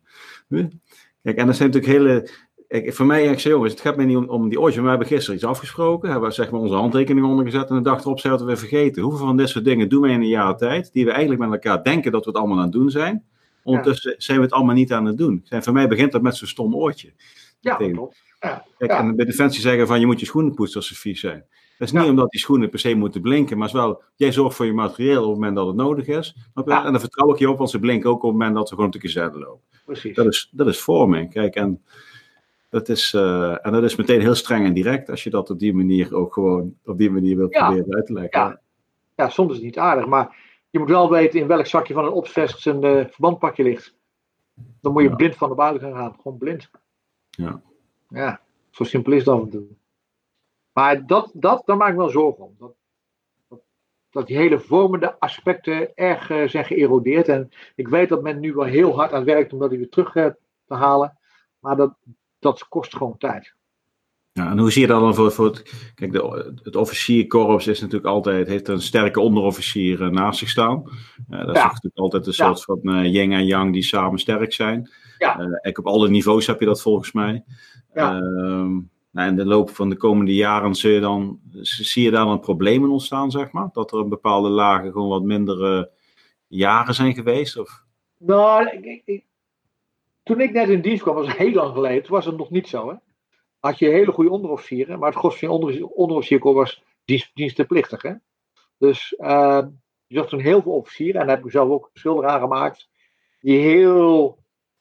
Kijk, 1.24 1.38
en 1.38 1.46
dat 1.46 1.56
zijn 1.56 1.69
natuurlijk 1.72 2.00
hele. 2.00 2.30
Kijk, 2.74 2.94
voor 2.94 3.06
mij, 3.06 3.26
ik 3.26 3.40
zei, 3.40 3.54
jongens, 3.54 3.72
het 3.72 3.82
gaat 3.82 3.96
mij 3.96 4.06
niet 4.06 4.18
om, 4.18 4.30
om 4.30 4.50
die 4.50 4.60
oortjes. 4.60 4.76
Maar 4.76 4.84
we 4.84 4.90
hebben 4.90 5.08
gisteren 5.08 5.36
iets 5.36 5.46
afgesproken. 5.46 6.10
Hebben 6.10 6.30
we 6.30 6.36
zeg 6.36 6.52
maar 6.52 6.60
onze 6.60 6.74
handtekening 6.74 7.26
ondergezet. 7.26 7.70
En 7.70 7.76
de 7.76 7.82
dag 7.82 8.00
erop 8.02 8.20
zijn 8.20 8.38
we 8.38 8.44
weer 8.44 8.58
vergeten. 8.58 9.02
Hoeveel 9.04 9.26
van 9.26 9.38
dit 9.38 9.50
soort 9.50 9.66
dingen 9.66 9.90
doen 9.90 10.02
wij 10.02 10.12
in 10.12 10.22
een 10.22 10.28
jaar 10.28 10.58
tijd? 10.58 10.94
Die 10.94 11.06
we 11.06 11.12
eigenlijk 11.12 11.42
met 11.42 11.52
elkaar 11.52 11.84
denken 11.84 12.12
dat 12.12 12.24
we 12.26 12.30
het 12.30 12.40
allemaal 12.40 12.58
aan 12.58 12.64
het 12.64 12.72
doen 12.72 12.90
zijn. 12.90 13.24
Ondertussen 13.64 14.16
zijn 14.18 14.38
we 14.38 14.44
het 14.44 14.54
allemaal 14.54 14.76
niet 14.76 14.94
aan 14.94 15.06
het 15.06 15.18
doen. 15.18 15.42
Zijn, 15.44 15.64
voor 15.64 15.74
mij 15.74 15.88
begint 15.88 16.12
dat 16.12 16.22
met 16.22 16.36
zo'n 16.36 16.48
stom 16.48 16.76
oortje. 16.76 17.14
Ja, 17.60 17.76
klopt. 17.76 18.22
Ja, 18.40 18.66
Kijk, 18.78 18.92
Ja. 18.92 18.98
en 19.00 19.16
bij 19.16 19.26
Defensie 19.26 19.62
zeggen 19.62 19.88
van 19.88 20.00
je 20.00 20.06
moet 20.06 20.20
je 20.20 20.26
schoenen 20.26 20.54
poetsen 20.54 20.78
als 20.80 20.88
ze 20.88 20.96
vies 20.96 21.20
zijn. 21.20 21.46
Dat 21.78 21.88
is 21.88 21.94
niet 21.94 22.10
omdat 22.10 22.32
die 22.32 22.40
schoenen 22.40 22.70
per 22.70 22.80
se 22.80 22.96
moeten 22.96 23.22
blinken, 23.22 23.58
maar 23.58 23.68
is 23.68 23.74
wel, 23.74 24.02
jij 24.16 24.32
zorgt 24.32 24.56
voor 24.56 24.66
je 24.66 24.74
materieel 24.74 25.22
op 25.24 25.30
het 25.30 25.34
moment 25.40 25.56
dat 25.56 25.68
het 25.68 25.76
nodig 25.76 26.08
is. 26.08 26.36
En 26.54 26.64
dan 26.66 27.00
vertrouw 27.00 27.32
ik 27.34 27.40
je 27.40 27.50
op, 27.50 27.58
want 27.58 27.70
ze 27.70 27.80
blinken 27.80 28.10
ook 28.10 28.24
op 28.24 28.30
het 28.30 28.32
moment 28.32 28.56
dat 28.56 28.68
ze 28.68 28.74
gewoon 28.76 28.90
op 28.90 28.96
de 28.96 29.00
kazerne 29.08 29.40
lopen. 29.40 29.62
precies. 29.86 30.16
Dat 30.16 30.26
is, 30.26 30.50
dat 30.52 30.68
is 30.68 30.80
vorming. 30.80 31.32
Kijk, 31.32 31.56
en 31.56 31.82
dat 32.74 32.90
is, 32.90 33.14
eh, 33.14 33.66
en 33.66 33.72
dat 33.72 33.84
is 33.84 33.96
meteen 33.96 34.22
heel 34.22 34.36
streng 34.36 34.66
en 34.66 34.74
direct 34.74 35.10
als 35.10 35.24
je 35.24 35.30
dat 35.30 35.50
op 35.50 35.60
die 35.60 35.74
manier 35.74 36.16
ook 36.16 36.34
gewoon 36.34 36.76
op 36.86 36.98
die 36.98 37.12
manier 37.12 37.38
wilt 37.38 37.54
Ja. 37.54 37.68
proberen 37.68 37.96
uit 37.96 38.06
te 38.06 38.14
leggen. 38.14 38.40
Ja. 38.42 38.62
Ja, 39.16 39.30
soms 39.30 39.50
is 39.50 39.56
het 39.56 39.66
niet 39.66 39.78
aardig, 39.78 40.06
maar 40.06 40.36
je 40.70 40.80
moet 40.80 40.90
wel 40.90 41.10
weten 41.10 41.40
in 41.40 41.48
welk 41.48 41.66
zakje 41.66 41.94
van 41.94 42.06
een 42.06 42.12
opsvest 42.12 42.60
zijn 42.60 42.84
eh, 42.84 43.06
verbandpakje 43.08 43.64
ligt. 43.64 43.96
Dan 44.82 44.92
moet 44.94 45.02
je 45.04 45.10
Ja. 45.10 45.16
blind 45.16 45.36
van 45.36 45.50
de 45.50 45.56
buiten 45.56 45.82
gaan 45.82 45.98
gaan. 46.00 46.16
Gewoon 46.22 46.38
blind. 46.38 46.70
Ja. 47.30 47.62
Ja, 48.10 48.42
zo 48.70 48.84
simpel 48.84 49.12
is 49.14 49.24
dat 49.24 49.36
af 49.36 49.44
en 49.44 49.50
toe. 49.50 49.64
Maar 50.72 51.06
dat, 51.08 51.32
dat, 51.34 51.62
daar 51.66 51.78
maak 51.78 51.90
ik 51.90 51.96
wel 51.98 52.10
zorgen 52.10 52.44
om. 52.44 52.56
Dat, 52.60 52.74
dat, 53.50 53.62
dat 54.10 54.28
die 54.28 54.38
hele 54.38 54.60
vormende 54.60 55.20
aspecten 55.20 55.96
erg 55.96 56.30
eh, 56.30 56.48
zijn 56.48 56.66
geërodeerd. 56.66 57.28
En 57.28 57.50
ik 57.76 57.88
weet 57.88 58.10
dat 58.10 58.22
men 58.22 58.40
nu 58.40 58.54
wel 58.54 58.66
heel 58.66 58.96
hard 58.96 59.14
aan 59.14 59.24
werkt 59.24 59.54
om 59.54 59.60
dat 59.60 59.70
weer 59.70 59.90
terug 59.90 60.12
te 60.12 60.74
halen. 60.74 61.18
Maar 61.60 61.76
dat, 61.76 61.94
dat 62.44 62.68
kost 62.68 62.96
gewoon 62.96 63.18
tijd. 63.18 63.56
Ja, 64.34 64.50
en 64.50 64.60
hoe 64.60 64.72
zie 64.72 64.82
je 64.82 64.88
dat 64.88 65.00
dan 65.00 65.16
voor, 65.16 65.32
voor 65.32 65.46
het, 65.46 65.92
kijk, 65.96 66.12
de, 66.12 66.54
het 66.64 66.76
officierkorps 66.76 67.68
is 67.68 67.82
natuurlijk 67.82 68.10
altijd, 68.10 68.48
heeft 68.48 68.68
een 68.68 68.82
sterke 68.82 69.20
onderofficier 69.20 70.02
uh, 70.02 70.10
naast 70.10 70.40
zich 70.40 70.50
staan. 70.50 70.84
Uh, 71.30 71.46
dat 71.46 71.56
is 71.56 71.64
natuurlijk 71.64 71.98
altijd 71.98 72.28
een 72.28 72.34
soort 72.34 72.64
van 72.64 72.80
uh, 72.84 73.14
yin 73.14 73.32
en 73.32 73.46
yang 73.46 73.74
die 73.74 73.84
samen 73.84 74.20
sterk 74.20 74.54
zijn. 74.54 74.90
Ja. 75.18 75.40
Uh, 75.40 75.72
op 75.74 75.88
alle 75.88 76.10
niveaus 76.10 76.48
heb 76.48 76.60
je 76.60 76.66
dat 76.66 76.82
volgens 76.82 77.12
mij. 77.12 77.44
Ja. 77.94 78.16
Ehm, 78.16 78.80
nou, 79.12 79.30
in 79.30 79.36
de 79.36 79.46
loop 79.46 79.70
van 79.70 79.90
de 79.90 79.98
komende 79.98 80.36
jaren 80.36 80.76
zie 80.76 80.92
je, 80.92 81.00
dan, 81.00 81.40
zie 81.62 82.04
je 82.04 82.12
daar 82.12 82.26
dan 82.26 82.40
problemen 82.40 82.90
ontstaan, 82.90 83.32
zeg 83.32 83.52
maar? 83.52 83.70
Dat 83.72 83.92
er 83.92 84.00
een 84.00 84.10
bepaalde 84.10 84.50
lagen 84.50 84.92
gewoon 84.92 85.10
wat 85.10 85.24
minder 85.24 85.90
jaren 86.48 86.94
zijn 86.94 87.14
geweest? 87.14 87.58
Of? 87.58 87.84
Nou, 88.18 88.68
ik, 88.68 89.02
ik, 89.06 89.24
toen 90.24 90.42
ik 90.42 90.52
net 90.52 90.70
in 90.70 90.82
dienst 90.82 91.04
kwam, 91.04 91.16
was 91.16 91.38
heel 91.38 91.52
lang 91.52 91.74
geleden, 91.74 92.04
toen 92.04 92.16
was 92.16 92.26
het 92.26 92.38
nog 92.38 92.50
niet 92.50 92.68
zo. 92.68 92.90
Hè? 92.90 92.96
Had 93.60 93.80
je 93.80 93.90
hele 93.90 94.12
goede 94.12 94.30
onderofficieren, 94.30 95.00
maar 95.00 95.10
het 95.10 95.18
gros 95.18 95.40
van 95.40 95.48
je 95.48 95.88
onderofficierkorps 95.96 96.58
was 96.58 96.84
dienst, 97.06 97.32
dienstenplichtig. 97.34 98.02
Hè? 98.02 98.14
Dus 98.78 99.16
uh, 99.18 99.62
je 100.08 100.16
zag 100.16 100.28
toen 100.28 100.40
heel 100.40 100.62
veel 100.62 100.72
officieren, 100.72 101.22
en 101.22 101.28
daar 101.28 101.36
heb 101.36 101.46
ik 101.46 101.52
zelf 101.52 101.70
ook 101.70 101.90
schilder 101.94 102.26
aan 102.26 102.40
gemaakt, 102.40 102.90
die 103.40 103.60
heel 103.60 104.38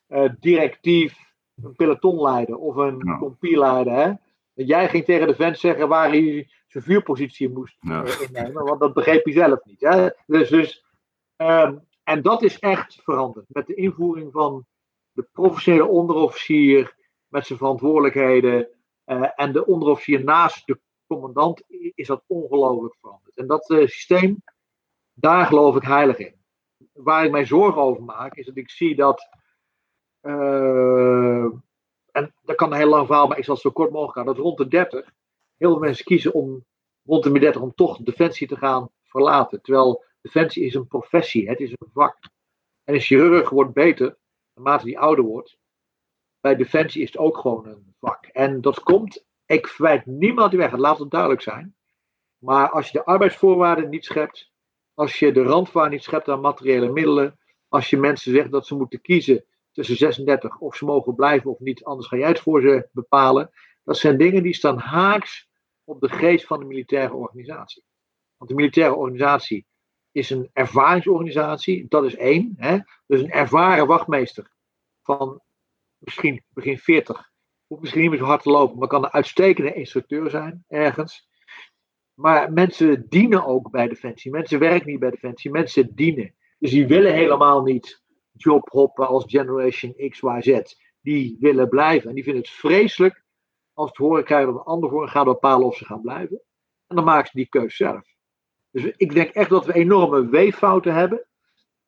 uh, 0.09 0.31
directief 0.41 1.19
een 1.63 1.75
peloton 1.77 2.23
leiden 2.23 2.59
of 2.59 2.77
een 2.77 3.37
ja. 3.41 3.59
leiden. 3.59 3.95
Hè? 3.95 4.13
Jij 4.55 4.89
ging 4.89 5.05
tegen 5.05 5.27
de 5.27 5.35
vent 5.35 5.59
zeggen 5.59 5.89
waar 5.89 6.09
hij 6.09 6.49
zijn 6.67 6.85
vuurpositie 6.85 7.49
moest 7.49 7.77
ja. 7.81 8.05
Eh, 8.05 8.21
innemen, 8.21 8.65
want 8.65 8.81
dat 8.81 8.95
begreep 8.95 9.25
hij 9.25 9.33
zelf 9.33 9.65
niet. 9.65 9.81
Hè? 9.81 10.09
Dus, 10.27 10.49
dus 10.49 10.85
um, 11.37 11.87
en 12.05 12.23
dat 12.23 12.43
is 12.43 12.59
echt 12.59 13.01
veranderd. 13.03 13.47
Met 13.49 13.67
de 13.67 13.75
invoering 13.75 14.33
van 14.33 14.67
de 15.13 15.29
professionele 15.33 15.87
onderofficier 15.87 16.97
met 17.29 17.47
zijn 17.47 17.59
verantwoordelijkheden 17.59 18.69
uh, 19.07 19.29
en 19.35 19.53
de 19.53 19.67
onderofficier 19.67 20.25
naast 20.25 20.67
de 20.67 20.81
commandant 21.07 21.63
is 21.95 22.07
dat 22.07 22.25
ongelooflijk 22.27 22.95
veranderd. 23.01 23.37
En 23.37 23.47
dat 23.47 23.71
uh, 23.71 23.79
systeem, 23.79 24.43
daar 25.13 25.47
geloof 25.47 25.77
ik 25.77 25.83
heilig 25.83 26.19
in. 26.19 26.35
Waar 26.93 27.25
ik 27.25 27.31
mij 27.31 27.45
zorgen 27.45 27.83
over 27.83 28.03
maak, 28.03 28.35
is 28.35 28.47
dat 28.47 28.57
ik 28.57 28.71
zie 28.71 28.95
dat. 28.95 29.29
Uh, 30.23 31.45
en 32.13 32.35
dat 32.43 32.57
kan 32.57 32.73
een 32.73 32.79
heel 32.79 32.89
lang 32.89 33.07
verhaal, 33.07 33.27
maar 33.27 33.39
ik 33.39 33.45
zal 33.45 33.55
het 33.55 33.63
zo 33.63 33.71
kort 33.71 33.91
mogelijk 33.91 34.17
gaan. 34.17 34.27
Dat 34.27 34.37
rond 34.37 34.59
de 34.59 34.69
30 34.69 35.13
heel 35.57 35.71
veel 35.71 35.79
mensen 35.79 36.05
kiezen 36.05 36.33
om 36.33 36.65
rond 37.05 37.23
de 37.23 37.39
30 37.39 37.61
om 37.61 37.75
toch 37.75 37.99
defensie 37.99 38.47
te 38.47 38.57
gaan 38.57 38.91
verlaten. 39.03 39.63
Terwijl 39.63 40.05
defensie 40.21 40.65
is 40.65 40.75
een 40.75 40.87
professie, 40.87 41.49
het 41.49 41.61
is 41.61 41.71
een 41.71 41.91
vak. 41.93 42.19
En 42.85 42.95
een 42.95 43.01
chirurg 43.01 43.51
wordt 43.51 43.73
beter 43.73 44.17
naarmate 44.55 44.85
hij 44.85 44.99
ouder 44.99 45.25
wordt. 45.25 45.57
Bij 46.41 46.57
defensie 46.57 47.03
is 47.03 47.09
het 47.09 47.19
ook 47.19 47.39
gewoon 47.39 47.67
een 47.67 47.95
vak. 48.01 48.27
En 48.27 48.61
dat 48.61 48.81
komt, 48.81 49.25
ik 49.47 49.69
verwijt 49.69 50.07
niemand 50.07 50.51
die 50.51 50.59
weg, 50.59 50.77
laat 50.77 50.99
het 50.99 51.11
duidelijk 51.11 51.43
zijn. 51.43 51.77
Maar 52.39 52.71
als 52.71 52.87
je 52.87 52.99
de 52.99 53.05
arbeidsvoorwaarden 53.05 53.89
niet 53.89 54.05
schept, 54.05 54.51
als 54.95 55.19
je 55.19 55.33
de 55.33 55.43
randvoorwaarden 55.43 55.93
niet 55.93 56.05
schept 56.05 56.29
aan 56.29 56.41
materiële 56.41 56.93
middelen, 56.93 57.39
als 57.69 57.91
je 57.91 57.97
mensen 57.97 58.33
zegt 58.33 58.51
dat 58.51 58.67
ze 58.67 58.75
moeten 58.75 59.01
kiezen 59.01 59.45
tussen 59.73 59.97
36 59.97 60.59
of 60.59 60.77
ze 60.77 60.85
mogen 60.85 61.15
blijven 61.15 61.51
of 61.51 61.59
niet, 61.59 61.85
anders 61.85 62.09
ga 62.09 62.17
jij 62.17 62.29
het 62.29 62.41
voor 62.41 62.61
ze 62.61 62.89
bepalen. 62.93 63.51
Dat 63.85 63.97
zijn 63.97 64.19
dingen 64.19 64.43
die 64.43 64.55
staan 64.55 64.79
haaks 64.79 65.49
op 65.85 66.01
de 66.01 66.09
geest 66.09 66.47
van 66.47 66.59
de 66.59 66.65
militaire 66.65 67.15
organisatie. 67.15 67.85
Want 68.37 68.51
de 68.51 68.57
militaire 68.57 68.95
organisatie 68.95 69.67
is 70.13 70.31
een 70.31 70.51
ervaringsorganisatie. 70.53 71.87
Dat 71.89 72.05
is 72.05 72.17
één. 72.17 72.55
Hè? 72.57 72.79
Dus 73.07 73.21
een 73.21 73.31
ervaren 73.31 73.87
wachtmeester 73.87 74.51
van 75.03 75.41
misschien 75.99 76.43
begin 76.49 76.79
40. 76.79 77.31
Hoeft 77.67 77.81
misschien 77.81 78.03
niet 78.03 78.11
meer 78.11 78.19
zo 78.19 78.25
hard 78.25 78.43
te 78.43 78.51
lopen, 78.51 78.79
maar 78.79 78.89
kan 78.89 79.05
een 79.05 79.11
uitstekende 79.11 79.75
instructeur 79.75 80.31
zijn 80.31 80.65
ergens. 80.69 81.29
Maar 82.15 82.53
mensen 82.53 83.07
dienen 83.09 83.45
ook 83.45 83.71
bij 83.71 83.89
Defensie. 83.89 84.31
Mensen 84.31 84.59
werken 84.59 84.91
niet 84.91 84.99
bij 85.01 85.11
Defensie, 85.11 85.51
mensen 85.51 85.95
dienen. 85.95 86.35
Dus 86.59 86.71
die 86.71 86.87
willen 86.87 87.15
helemaal 87.15 87.63
niet 87.63 88.03
jobhoppen 88.33 89.09
als 89.09 89.25
Generation 89.27 89.95
X, 90.09 90.21
Y, 90.21 90.41
Z. 90.41 90.75
Die 91.01 91.37
willen 91.41 91.69
blijven. 91.69 92.09
En 92.09 92.15
die 92.15 92.25
vinden 92.25 92.43
het 92.43 92.51
vreselijk 92.51 93.25
als 93.73 93.89
het 93.89 93.97
horen 93.97 94.25
krijgen 94.25 94.53
dat 94.53 94.57
een 94.57 94.67
ander 94.67 94.91
voor 94.91 95.09
gaat 95.09 95.25
bepalen 95.25 95.67
of 95.67 95.77
ze 95.77 95.85
gaan 95.85 96.01
blijven. 96.01 96.43
En 96.87 96.97
dan 96.97 97.05
maken 97.05 97.27
ze 97.27 97.37
die 97.37 97.49
keuze 97.49 97.77
zelf. 97.77 98.12
Dus 98.73 98.85
ik 98.97 99.13
denk 99.13 99.31
echt 99.31 99.51
dat 99.51 99.67
we 99.67 99.75
enorme 99.75 100.29
weeffouten 100.29 100.95
hebben 100.95 101.27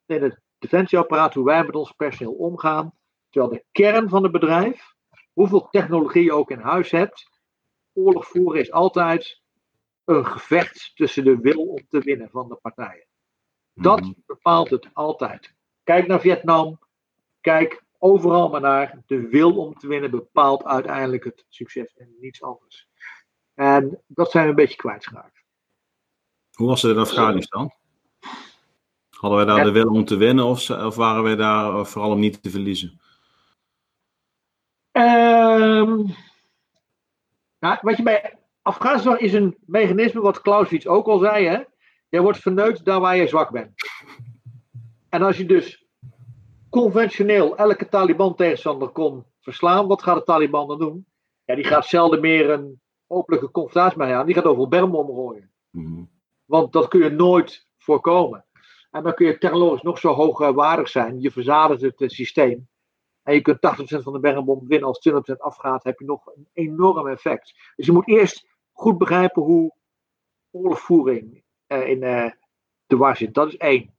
in 0.05 0.23
het 0.23 0.39
defensieapparaat, 0.57 1.33
hoe 1.33 1.45
wij 1.45 1.63
met 1.63 1.75
ons 1.75 1.91
personeel 1.91 2.33
omgaan. 2.33 2.93
Terwijl 3.29 3.53
de 3.53 3.63
kern 3.71 4.09
van 4.09 4.23
het 4.23 4.31
bedrijf, 4.31 4.93
hoeveel 5.33 5.69
technologie 5.69 6.23
je 6.23 6.33
ook 6.33 6.51
in 6.51 6.59
huis 6.59 6.91
hebt, 6.91 7.29
oorlog 7.93 8.27
voeren 8.27 8.61
is 8.61 8.71
altijd 8.71 9.41
een 10.05 10.25
gevecht 10.25 10.91
tussen 10.95 11.23
de 11.23 11.37
wil 11.37 11.61
om 11.61 11.87
te 11.89 11.99
winnen 11.99 12.29
van 12.29 12.47
de 12.47 12.55
partijen. 12.55 13.07
Dat 13.73 14.01
mhm. 14.01 14.11
bepaalt 14.25 14.69
het 14.69 14.89
altijd. 14.93 15.53
Kijk 15.83 16.07
naar 16.07 16.21
Vietnam, 16.21 16.79
kijk 17.41 17.83
overal 17.97 18.49
maar 18.49 18.61
naar. 18.61 19.01
De 19.05 19.27
wil 19.27 19.57
om 19.57 19.73
te 19.73 19.87
winnen 19.87 20.11
bepaalt 20.11 20.63
uiteindelijk 20.63 21.23
het 21.23 21.45
succes 21.49 21.93
en 21.93 22.15
niets 22.19 22.41
anders. 22.41 22.89
En 23.53 24.03
dat 24.07 24.31
zijn 24.31 24.43
we 24.43 24.49
een 24.49 24.55
beetje 24.55 24.77
kwijtgeraakt. 24.77 25.44
Hoe 26.55 26.67
was 26.67 26.81
het 26.81 26.91
in 26.91 26.97
Afghanistan? 26.97 27.71
Hadden 29.09 29.45
wij 29.45 29.55
daar 29.55 29.65
de 29.65 29.71
wil 29.71 29.87
om 29.87 30.05
te 30.05 30.17
winnen 30.17 30.45
of, 30.45 30.69
of 30.69 30.95
waren 30.95 31.23
wij 31.23 31.35
daar 31.35 31.73
eh, 31.73 31.85
vooral 31.85 32.11
om 32.11 32.19
niet 32.19 32.43
te 32.43 32.49
verliezen? 32.49 32.99
Um, 34.91 36.15
nou, 37.59 37.77
wat 37.81 37.97
je 37.97 38.03
bij 38.03 38.39
Afghanistan 38.61 39.19
is 39.19 39.33
een 39.33 39.57
mechanisme 39.65 40.21
wat 40.21 40.41
Clausewitz 40.41 40.85
ook 40.85 41.07
al 41.07 41.19
zei. 41.19 41.45
Hè? 41.45 41.63
Jij 42.09 42.21
wordt 42.21 42.39
verneukt 42.39 42.85
daar 42.85 42.99
waar 42.99 43.17
je 43.17 43.27
zwak 43.27 43.51
bent. 43.51 43.71
En 45.09 45.21
als 45.21 45.37
je 45.37 45.45
dus 45.45 45.85
conventioneel 46.69 47.57
elke 47.57 47.89
Taliban-tegenstander 47.89 48.89
kon 48.89 49.25
verslaan, 49.39 49.87
wat 49.87 50.03
gaat 50.03 50.17
de 50.17 50.23
Taliban 50.23 50.67
dan 50.67 50.79
doen? 50.79 51.07
Ja, 51.45 51.55
die 51.55 51.63
gaat 51.63 51.85
zelden 51.85 52.19
meer 52.19 52.49
een 52.49 52.81
openlijke 53.07 53.51
confrontatie 53.51 53.97
mee 53.97 54.13
aan. 54.13 54.25
Die 54.25 54.35
gaat 54.35 54.45
over 54.45 54.67
bermbommen 54.67 55.15
gooien. 55.15 55.51
Mm 55.71 56.13
want 56.45 56.73
dat 56.73 56.87
kun 56.87 57.03
je 57.03 57.09
nooit 57.09 57.67
voorkomen. 57.77 58.45
En 58.91 59.03
dan 59.03 59.13
kun 59.13 59.25
je 59.25 59.37
technologisch 59.37 59.81
nog 59.81 59.99
zo 59.99 60.13
hoogwaardig 60.13 60.89
zijn. 60.89 61.21
Je 61.21 61.31
verzadigt 61.31 61.81
het, 61.81 61.99
het 61.99 62.11
systeem. 62.11 62.67
En 63.23 63.33
je 63.33 63.41
kunt 63.41 63.57
80% 63.57 64.03
van 64.03 64.13
de 64.13 64.19
bermbom 64.19 64.67
winnen. 64.67 64.87
Als 64.87 65.09
20% 65.09 65.13
afgaat, 65.37 65.83
heb 65.83 65.99
je 65.99 66.05
nog 66.05 66.25
een 66.25 66.47
enorm 66.53 67.07
effect. 67.07 67.71
Dus 67.75 67.85
je 67.85 67.91
moet 67.91 68.07
eerst 68.07 68.47
goed 68.71 68.97
begrijpen 68.97 69.41
hoe 69.41 69.73
oorlogvoering 70.51 71.43
uh, 71.67 71.87
in 71.87 71.99
de 72.85 72.97
war 72.97 73.17
zit. 73.17 73.33
Dat 73.33 73.47
is 73.47 73.57
één. 73.57 73.93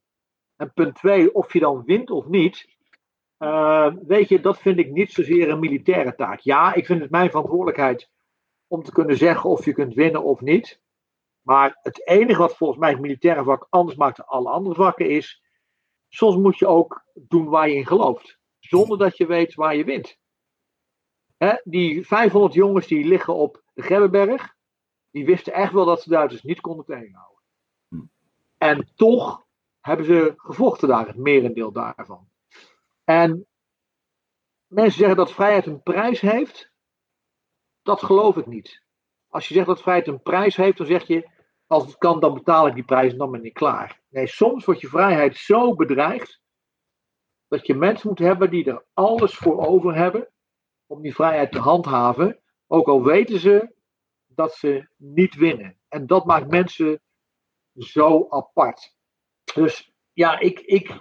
En 0.56 0.72
punt 0.72 0.94
twee, 0.94 1.34
of 1.34 1.52
je 1.52 1.58
dan 1.58 1.84
wint 1.84 2.10
of 2.10 2.26
niet. 2.26 2.76
Weet 4.06 4.28
je, 4.28 4.40
dat 4.40 4.58
vind 4.58 4.78
ik 4.78 4.90
niet 4.90 5.12
zozeer 5.12 5.48
een 5.48 5.58
militaire 5.58 6.14
taak. 6.14 6.40
Ja, 6.40 6.74
ik 6.74 6.86
vind 6.86 7.00
het 7.00 7.10
mijn 7.10 7.30
verantwoordelijkheid 7.30 8.10
om 8.66 8.82
te 8.82 8.92
kunnen 8.92 9.16
zeggen 9.16 9.50
of 9.50 9.64
je 9.64 9.72
kunt 9.72 9.94
winnen 9.94 10.24
of 10.24 10.40
niet. 10.40 10.80
Maar 11.46 11.78
het 11.82 12.06
enige 12.06 12.38
wat 12.38 12.56
volgens 12.56 12.78
mij 12.78 12.90
het 12.90 13.00
militaire 13.00 13.44
vak 13.44 13.66
anders 13.70 13.96
maakt 13.96 14.16
dan 14.16 14.26
alle 14.26 14.50
andere 14.50 14.74
vakken 14.74 15.10
is. 15.10 15.42
Soms 16.08 16.36
moet 16.36 16.58
je 16.58 16.66
ook 16.66 17.04
doen 17.14 17.48
waar 17.48 17.68
je 17.68 17.74
in 17.74 17.86
gelooft. 17.86 18.38
Zonder 18.58 18.98
dat 18.98 19.16
je 19.16 19.26
weet 19.26 19.54
waar 19.54 19.76
je 19.76 19.84
wint. 19.84 20.18
die 21.64 22.06
500 22.06 22.54
jongens 22.54 22.86
die 22.86 23.04
liggen 23.04 23.34
op 23.34 23.62
de 23.74 23.82
Gebbenberg. 23.82 24.54
Die 25.10 25.24
wisten 25.24 25.52
echt 25.52 25.72
wel 25.72 25.84
dat 25.84 26.02
ze 26.02 26.08
Duitsers 26.08 26.42
niet 26.42 26.60
konden 26.60 26.84
tegenhouden. 26.84 27.42
En 28.58 28.90
toch 28.94 29.46
hebben 29.80 30.06
ze 30.06 30.32
gevochten 30.36 30.88
daar, 30.88 31.06
het 31.06 31.16
merendeel 31.16 31.72
daarvan. 31.72 32.28
En 33.04 33.46
mensen 34.66 34.98
zeggen 34.98 35.16
dat 35.16 35.32
vrijheid 35.32 35.66
een 35.66 35.82
prijs 35.82 36.20
heeft. 36.20 36.72
Dat 37.82 38.02
geloof 38.02 38.36
ik 38.36 38.46
niet. 38.46 38.82
Als 39.28 39.48
je 39.48 39.54
zegt 39.54 39.66
dat 39.66 39.82
vrijheid 39.82 40.06
een 40.06 40.22
prijs 40.22 40.56
heeft, 40.56 40.78
dan 40.78 40.86
zeg 40.86 41.06
je 41.06 41.34
als 41.66 41.86
het 41.86 41.98
kan, 41.98 42.20
dan 42.20 42.34
betaal 42.34 42.66
ik 42.66 42.74
die 42.74 42.84
prijs 42.84 43.12
en 43.12 43.18
dan 43.18 43.30
ben 43.30 43.44
ik 43.44 43.54
klaar. 43.54 44.00
Nee, 44.08 44.26
soms 44.26 44.64
wordt 44.64 44.80
je 44.80 44.88
vrijheid 44.88 45.36
zo 45.36 45.74
bedreigd 45.74 46.40
dat 47.48 47.66
je 47.66 47.74
mensen 47.74 48.08
moet 48.08 48.18
hebben 48.18 48.50
die 48.50 48.64
er 48.64 48.84
alles 48.92 49.34
voor 49.34 49.66
over 49.66 49.94
hebben 49.94 50.28
om 50.86 51.02
die 51.02 51.14
vrijheid 51.14 51.52
te 51.52 51.58
handhaven, 51.58 52.40
ook 52.66 52.86
al 52.86 53.04
weten 53.04 53.38
ze 53.38 53.74
dat 54.26 54.54
ze 54.54 54.88
niet 54.96 55.34
winnen. 55.34 55.78
En 55.88 56.06
dat 56.06 56.24
maakt 56.24 56.50
mensen 56.50 57.00
zo 57.74 58.26
apart. 58.28 58.96
Dus 59.54 59.92
ja, 60.12 60.38
ik, 60.38 60.60
ik 60.60 61.00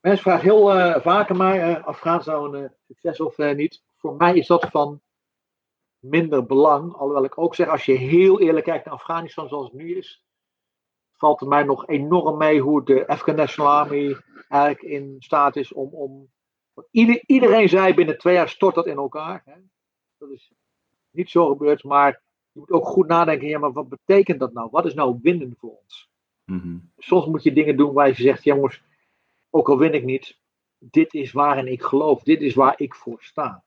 mensen 0.00 0.22
vragen 0.22 0.44
heel 0.44 0.76
uh, 0.76 1.00
vaker 1.00 1.36
mij 1.36 1.70
uh, 1.70 1.84
Afghanistan 1.86 2.54
een 2.54 2.62
uh, 2.62 2.68
succes 2.86 3.20
of 3.20 3.36
niet. 3.38 3.82
Voor 3.96 4.16
mij 4.16 4.36
is 4.36 4.46
dat 4.46 4.66
van 4.70 5.02
minder 6.00 6.46
belang. 6.46 6.92
Alhoewel 6.94 7.24
ik 7.24 7.38
ook 7.38 7.54
zeg, 7.54 7.68
als 7.68 7.84
je 7.84 7.92
heel 7.92 8.40
eerlijk 8.40 8.64
kijkt 8.64 8.84
naar 8.84 8.94
Afghanistan 8.94 9.48
zoals 9.48 9.64
het 9.66 9.74
nu 9.74 9.96
is, 9.96 10.24
valt 11.12 11.40
het 11.40 11.48
mij 11.48 11.62
nog 11.62 11.86
enorm 11.88 12.36
mee 12.38 12.60
hoe 12.60 12.84
de 12.84 13.06
Afghan 13.06 13.34
National 13.36 13.72
Army 13.72 14.16
eigenlijk 14.48 14.82
in 14.82 15.16
staat 15.18 15.56
is 15.56 15.72
om. 15.72 15.94
om 15.94 16.28
iedereen 17.26 17.68
zei 17.68 17.94
binnen 17.94 18.18
twee 18.18 18.34
jaar 18.34 18.48
stort 18.48 18.74
dat 18.74 18.86
in 18.86 18.96
elkaar. 18.96 19.42
Hè? 19.44 19.54
Dat 20.18 20.30
is 20.30 20.52
niet 21.10 21.30
zo 21.30 21.46
gebeurt. 21.48 21.84
Maar 21.84 22.22
je 22.52 22.58
moet 22.58 22.70
ook 22.70 22.86
goed 22.86 23.06
nadenken, 23.06 23.48
ja, 23.48 23.58
maar 23.58 23.72
wat 23.72 23.88
betekent 23.88 24.38
dat 24.40 24.52
nou? 24.52 24.68
Wat 24.70 24.84
is 24.86 24.94
nou 24.94 25.18
winnen 25.22 25.54
voor 25.58 25.78
ons? 25.82 26.08
Mhm. 26.44 26.78
Soms 26.98 27.26
moet 27.26 27.42
je 27.42 27.52
dingen 27.52 27.76
doen 27.76 27.92
waar 27.92 28.08
je 28.08 28.14
zegt, 28.14 28.44
jongens, 28.44 28.82
ook 29.50 29.68
al 29.68 29.78
win 29.78 29.94
ik 29.94 30.04
niet, 30.04 30.38
dit 30.78 31.14
is 31.14 31.32
waarin 31.32 31.66
ik 31.66 31.82
geloof, 31.82 32.22
dit 32.22 32.40
is 32.40 32.54
waar 32.54 32.74
ik 32.80 32.94
voor 32.94 33.22
sta. 33.22 33.64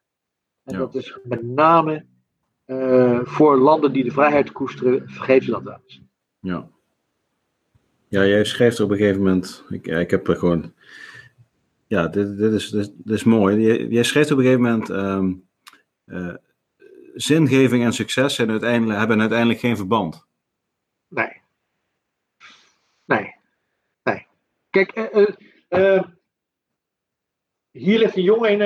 En 0.64 0.74
Ja. 0.74 0.80
dat 0.80 0.96
is 0.96 1.20
met 1.24 1.44
name 1.44 2.06
eh, 2.66 3.20
voor 3.24 3.58
landen 3.58 3.94
die 3.94 4.04
de 4.04 4.12
vrijheid 4.12 4.52
koesteren, 4.52 5.10
vergeet 5.10 5.44
ze 5.44 5.52
dat 5.52 5.64
wel 5.64 5.80
eens. 5.84 6.02
Ja. 6.40 6.70
Ja, 8.08 8.26
jij 8.26 8.44
schrijft 8.46 8.78
er 8.78 8.84
op 8.84 8.92
een 8.92 8.98
gegeven 8.98 9.22
moment. 9.24 9.64
Ik, 9.70 9.88
ik 9.88 10.12
heb 10.12 10.28
er 10.28 10.36
gewoon. 10.36 10.74
Ja, 11.88 12.08
dit, 12.08 12.38
dit, 12.38 12.54
is, 12.54 12.70
dit, 12.70 12.92
dit 12.98 13.16
is 13.16 13.24
mooi. 13.24 13.60
Jij, 13.60 13.88
jij 13.88 14.04
schrijft 14.04 14.32
op 14.32 14.38
een 14.38 14.44
gegeven 14.44 14.64
moment. 14.64 14.90
ehm, 14.90 15.34
eh, 16.06 16.36
zingeving 17.14 17.84
en 17.84 17.94
succes 17.94 18.36
zijn 18.36 18.50
uiteindelijk, 18.50 19.00
hebben 19.00 19.20
uiteindelijk 19.20 19.60
geen 19.60 19.78
verband. 19.78 20.26
Nee. 21.08 21.42
Nee. 23.06 23.36
Nee. 24.04 24.28
Kijk, 24.70 24.92
eh, 25.70 26.04
hier 27.72 28.00
ligt 28.00 28.16
een 28.16 28.24
jongen 28.24 28.52
in 28.52 28.60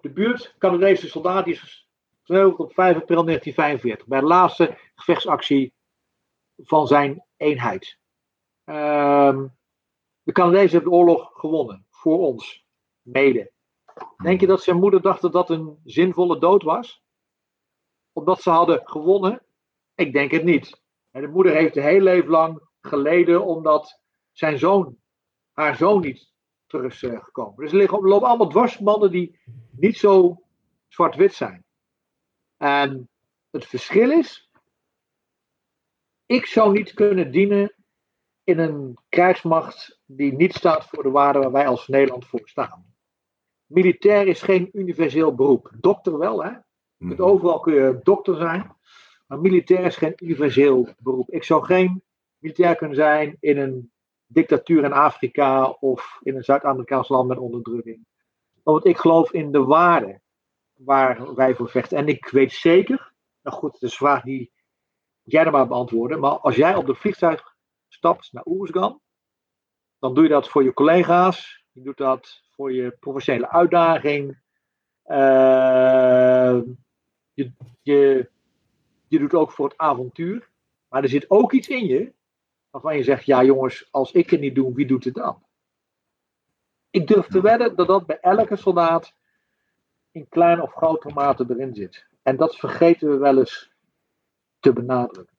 de 0.00 0.10
buurt, 0.10 0.54
Canadese 0.58 1.08
soldaat, 1.08 1.44
die 1.44 1.54
is 1.54 1.83
gesneuveld 2.24 2.58
op 2.58 2.74
5 2.74 2.96
april 2.96 3.24
1945. 3.24 4.06
Bij 4.06 4.20
de 4.20 4.26
laatste 4.26 4.78
gevechtsactie 4.94 5.74
van 6.56 6.86
zijn 6.86 7.24
eenheid. 7.36 7.98
Ehm, 8.64 9.46
de 10.22 10.32
Canadezen 10.32 10.70
hebben 10.70 10.90
de 10.90 10.96
oorlog 10.96 11.30
gewonnen. 11.32 11.86
Voor 11.90 12.18
ons. 12.18 12.64
Mede. 13.02 13.52
Denk 14.22 14.40
je 14.40 14.46
dat 14.46 14.62
zijn 14.62 14.76
moeder 14.76 15.02
dacht 15.02 15.22
dat 15.22 15.32
dat 15.32 15.50
een 15.50 15.80
zinvolle 15.84 16.38
dood 16.38 16.62
was? 16.62 17.02
Omdat 18.12 18.42
ze 18.42 18.50
hadden 18.50 18.80
gewonnen? 18.84 19.42
Ik 19.94 20.12
denk 20.12 20.30
het 20.30 20.44
niet. 20.44 20.82
En 21.10 21.20
de 21.20 21.28
moeder 21.28 21.54
heeft 21.54 21.76
een 21.76 21.82
heel 21.82 22.00
leven 22.00 22.30
lang 22.30 22.68
geleden 22.80 23.44
omdat 23.44 24.00
zijn 24.32 24.58
zoon, 24.58 24.96
haar 25.52 25.76
zoon 25.76 26.00
niet 26.00 26.32
terug 26.66 26.92
is 26.92 27.02
eh, 27.02 27.24
gekomen. 27.24 27.56
Dus 27.56 27.70
er 27.70 27.76
liggen, 27.76 28.00
lopen 28.00 28.28
allemaal 28.28 28.48
dwarsbanden 28.48 29.10
die 29.10 29.40
niet 29.70 29.96
zo 29.96 30.42
zwart-wit 30.88 31.34
zijn. 31.34 31.63
En 32.56 33.08
het 33.50 33.66
verschil 33.66 34.10
is, 34.10 34.50
ik 36.26 36.46
zou 36.46 36.72
niet 36.72 36.94
kunnen 36.94 37.30
dienen 37.30 37.74
in 38.44 38.58
een 38.58 38.98
krijgsmacht 39.08 40.00
die 40.06 40.32
niet 40.32 40.54
staat 40.54 40.84
voor 40.84 41.02
de 41.02 41.10
waarden 41.10 41.42
waar 41.42 41.52
wij 41.52 41.66
als 41.66 41.88
Nederland 41.88 42.26
voor 42.26 42.42
staan. 42.44 42.94
Militair 43.66 44.26
is 44.26 44.42
geen 44.42 44.68
universeel 44.72 45.34
beroep. 45.34 45.70
Dokter 45.80 46.18
wel, 46.18 46.44
hè? 46.44 46.50
Je 46.96 47.06
kunt 47.06 47.20
overal 47.20 47.60
kun 47.60 47.74
je 47.74 48.00
dokter 48.02 48.36
zijn. 48.36 48.76
Maar 49.26 49.40
militair 49.40 49.84
is 49.84 49.96
geen 49.96 50.12
universeel 50.16 50.88
beroep. 50.98 51.30
Ik 51.30 51.44
zou 51.44 51.64
geen 51.64 52.02
militair 52.38 52.76
kunnen 52.76 52.96
zijn 52.96 53.36
in 53.40 53.58
een 53.58 53.92
dictatuur 54.26 54.84
in 54.84 54.92
Afrika 54.92 55.70
of 55.70 56.18
in 56.22 56.36
een 56.36 56.44
Zuid-Amerikaans 56.44 57.08
land 57.08 57.28
met 57.28 57.38
onderdrukking. 57.38 58.06
Want 58.62 58.84
ik 58.84 58.96
geloof 58.96 59.32
in 59.32 59.52
de 59.52 59.64
waarden 59.64 60.22
waar 60.74 61.34
wij 61.34 61.54
voor 61.54 61.68
vechten. 61.68 61.98
En 61.98 62.08
ik 62.08 62.28
weet 62.28 62.52
zeker, 62.52 63.12
nou 63.42 63.56
goed, 63.56 63.72
het 63.72 63.82
is 63.82 63.90
een 63.90 63.96
vraag 63.96 64.22
die 64.22 64.52
jij 65.22 65.44
dan 65.44 65.52
maar 65.52 65.66
beantwoorden. 65.66 66.20
Maar 66.20 66.38
als 66.38 66.56
jij 66.56 66.74
op 66.74 66.86
de 66.86 66.94
vliegtuig 66.94 67.54
stapt 67.88 68.32
naar 68.32 68.46
Oersgan, 68.46 69.00
dan 69.98 70.14
doe 70.14 70.22
je 70.22 70.30
dat 70.30 70.48
voor 70.48 70.62
je 70.62 70.72
collega's. 70.72 71.64
Je 71.72 71.82
doet 71.82 71.96
dat 71.96 72.42
voor 72.50 72.72
je 72.72 72.96
professionele 73.00 73.50
uitdaging. 73.50 74.42
Uh, 75.06 76.60
je, 77.32 77.52
je, 77.82 78.30
je 79.08 79.18
doet 79.18 79.34
ook 79.34 79.52
voor 79.52 79.68
het 79.68 79.78
avontuur. 79.78 80.50
Maar 80.88 81.02
er 81.02 81.08
zit 81.08 81.30
ook 81.30 81.52
iets 81.52 81.68
in 81.68 81.86
je 81.86 82.12
waarvan 82.70 82.96
je 82.96 83.02
zegt: 83.02 83.24
ja, 83.24 83.44
jongens, 83.44 83.88
als 83.90 84.12
ik 84.12 84.30
het 84.30 84.40
niet 84.40 84.54
doe, 84.54 84.74
wie 84.74 84.86
doet 84.86 85.04
het 85.04 85.14
dan? 85.14 85.42
Ik 86.90 87.06
durf 87.06 87.26
te 87.26 87.40
wedden 87.40 87.76
dat 87.76 87.86
dat 87.86 88.06
bij 88.06 88.18
elke 88.20 88.56
soldaat 88.56 89.16
in 90.14 90.28
kleine 90.28 90.62
of 90.62 90.72
grote 90.72 91.10
mate 91.14 91.46
erin 91.48 91.74
zit. 91.74 92.06
En 92.22 92.36
dat 92.36 92.56
vergeten 92.56 93.10
we 93.10 93.16
wel 93.16 93.38
eens 93.38 93.70
te 94.58 94.72
benadrukken. 94.72 95.36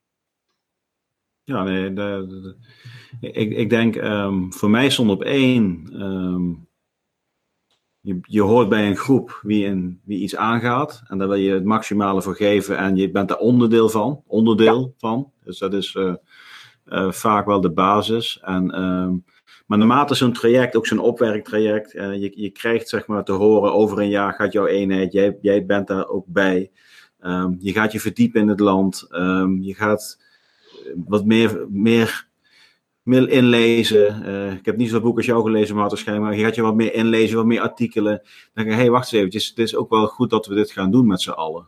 Ja, 1.44 1.64
nee, 1.64 1.94
de, 1.94 2.26
de, 2.28 2.42
de, 2.42 3.32
ik, 3.32 3.52
ik 3.52 3.70
denk 3.70 3.96
um, 3.96 4.54
voor 4.54 4.70
mij 4.70 4.90
stond 4.90 5.10
op 5.10 5.24
één. 5.24 5.90
Um, 6.02 6.68
je, 8.00 8.20
je 8.22 8.42
hoort 8.42 8.70
bij 8.70 8.88
een 8.88 8.96
groep 8.96 9.40
wie, 9.42 9.66
een, 9.66 10.02
wie 10.04 10.20
iets 10.20 10.36
aangaat. 10.36 11.04
En 11.08 11.18
daar 11.18 11.28
wil 11.28 11.38
je 11.38 11.54
het 11.54 11.64
maximale 11.64 12.22
voor 12.22 12.36
geven. 12.36 12.78
En 12.78 12.96
je 12.96 13.12
bent 13.12 13.30
daar 13.30 13.38
onderdeel 13.38 13.90
van. 13.90 14.24
Onderdeel 14.28 14.82
ja. 14.82 14.94
van. 14.98 15.32
Dus 15.44 15.58
dat 15.58 15.74
is 15.74 15.94
uh, 15.94 16.16
uh, 16.86 17.12
vaak 17.12 17.46
wel 17.46 17.62
de 17.62 17.72
basis. 17.72 18.40
En, 18.40 18.82
um, 18.82 19.26
maar 19.66 19.78
naarmate 19.78 20.16
zo'n 20.16 20.34
traject, 20.34 20.76
ook 20.76 20.88
zo'n 20.88 21.00
opwerktraject. 21.00 21.94
Uh, 21.94 22.22
je, 22.22 22.32
je 22.36 22.50
krijgt 22.50 22.90
zeg 22.90 23.08
maar 23.08 23.24
te 23.24 23.32
horen 23.32 23.74
over 23.74 24.00
een 24.00 24.10
jaar 24.10 24.34
gaat 24.34 24.52
jouw 24.52 24.66
eenheid. 24.66 25.12
Jij, 25.12 25.38
jij 25.42 25.66
bent 25.66 25.88
daar 25.88 26.08
ook 26.08 26.26
bij. 26.28 26.72
Um, 27.22 27.58
je 27.60 27.72
gaat 27.72 27.92
je 27.92 28.00
verdiepen 28.00 28.42
in 28.42 28.48
het 28.48 28.60
land. 28.60 29.08
Um, 29.12 29.62
je 29.62 29.74
gaat 29.74 30.24
wat 31.06 31.26
meer, 31.26 31.66
meer, 31.70 32.28
meer 33.02 33.30
inlezen. 33.30 34.22
Uh, 34.26 34.54
ik 34.54 34.66
heb 34.66 34.78
niet 34.78 34.90
zo'n 34.90 35.02
boek 35.02 35.18
als 35.18 35.26
jou 35.26 35.44
gelezen, 35.44 35.76
maar 35.76 35.88
waarschijnlijk. 35.88 36.36
Je 36.36 36.44
gaat 36.44 36.56
je 36.56 36.62
wat 36.62 36.76
meer 36.76 36.94
inlezen, 36.94 37.38
wat 37.38 37.46
meer 37.46 37.62
artikelen. 37.62 38.22
Dan 38.22 38.30
denk 38.54 38.68
je, 38.68 38.74
hé, 38.74 38.80
hey, 38.80 38.90
wacht 38.90 39.04
eens 39.04 39.14
eventjes. 39.14 39.48
Het 39.48 39.60
is 39.60 39.76
ook 39.76 39.90
wel 39.90 40.08
goed 40.08 40.30
dat 40.30 40.46
we 40.46 40.56
dit 40.56 40.72
gaan 40.72 40.92
doen 40.92 41.08
met 41.08 41.22
z'n 41.22 41.30
allen. 41.30 41.68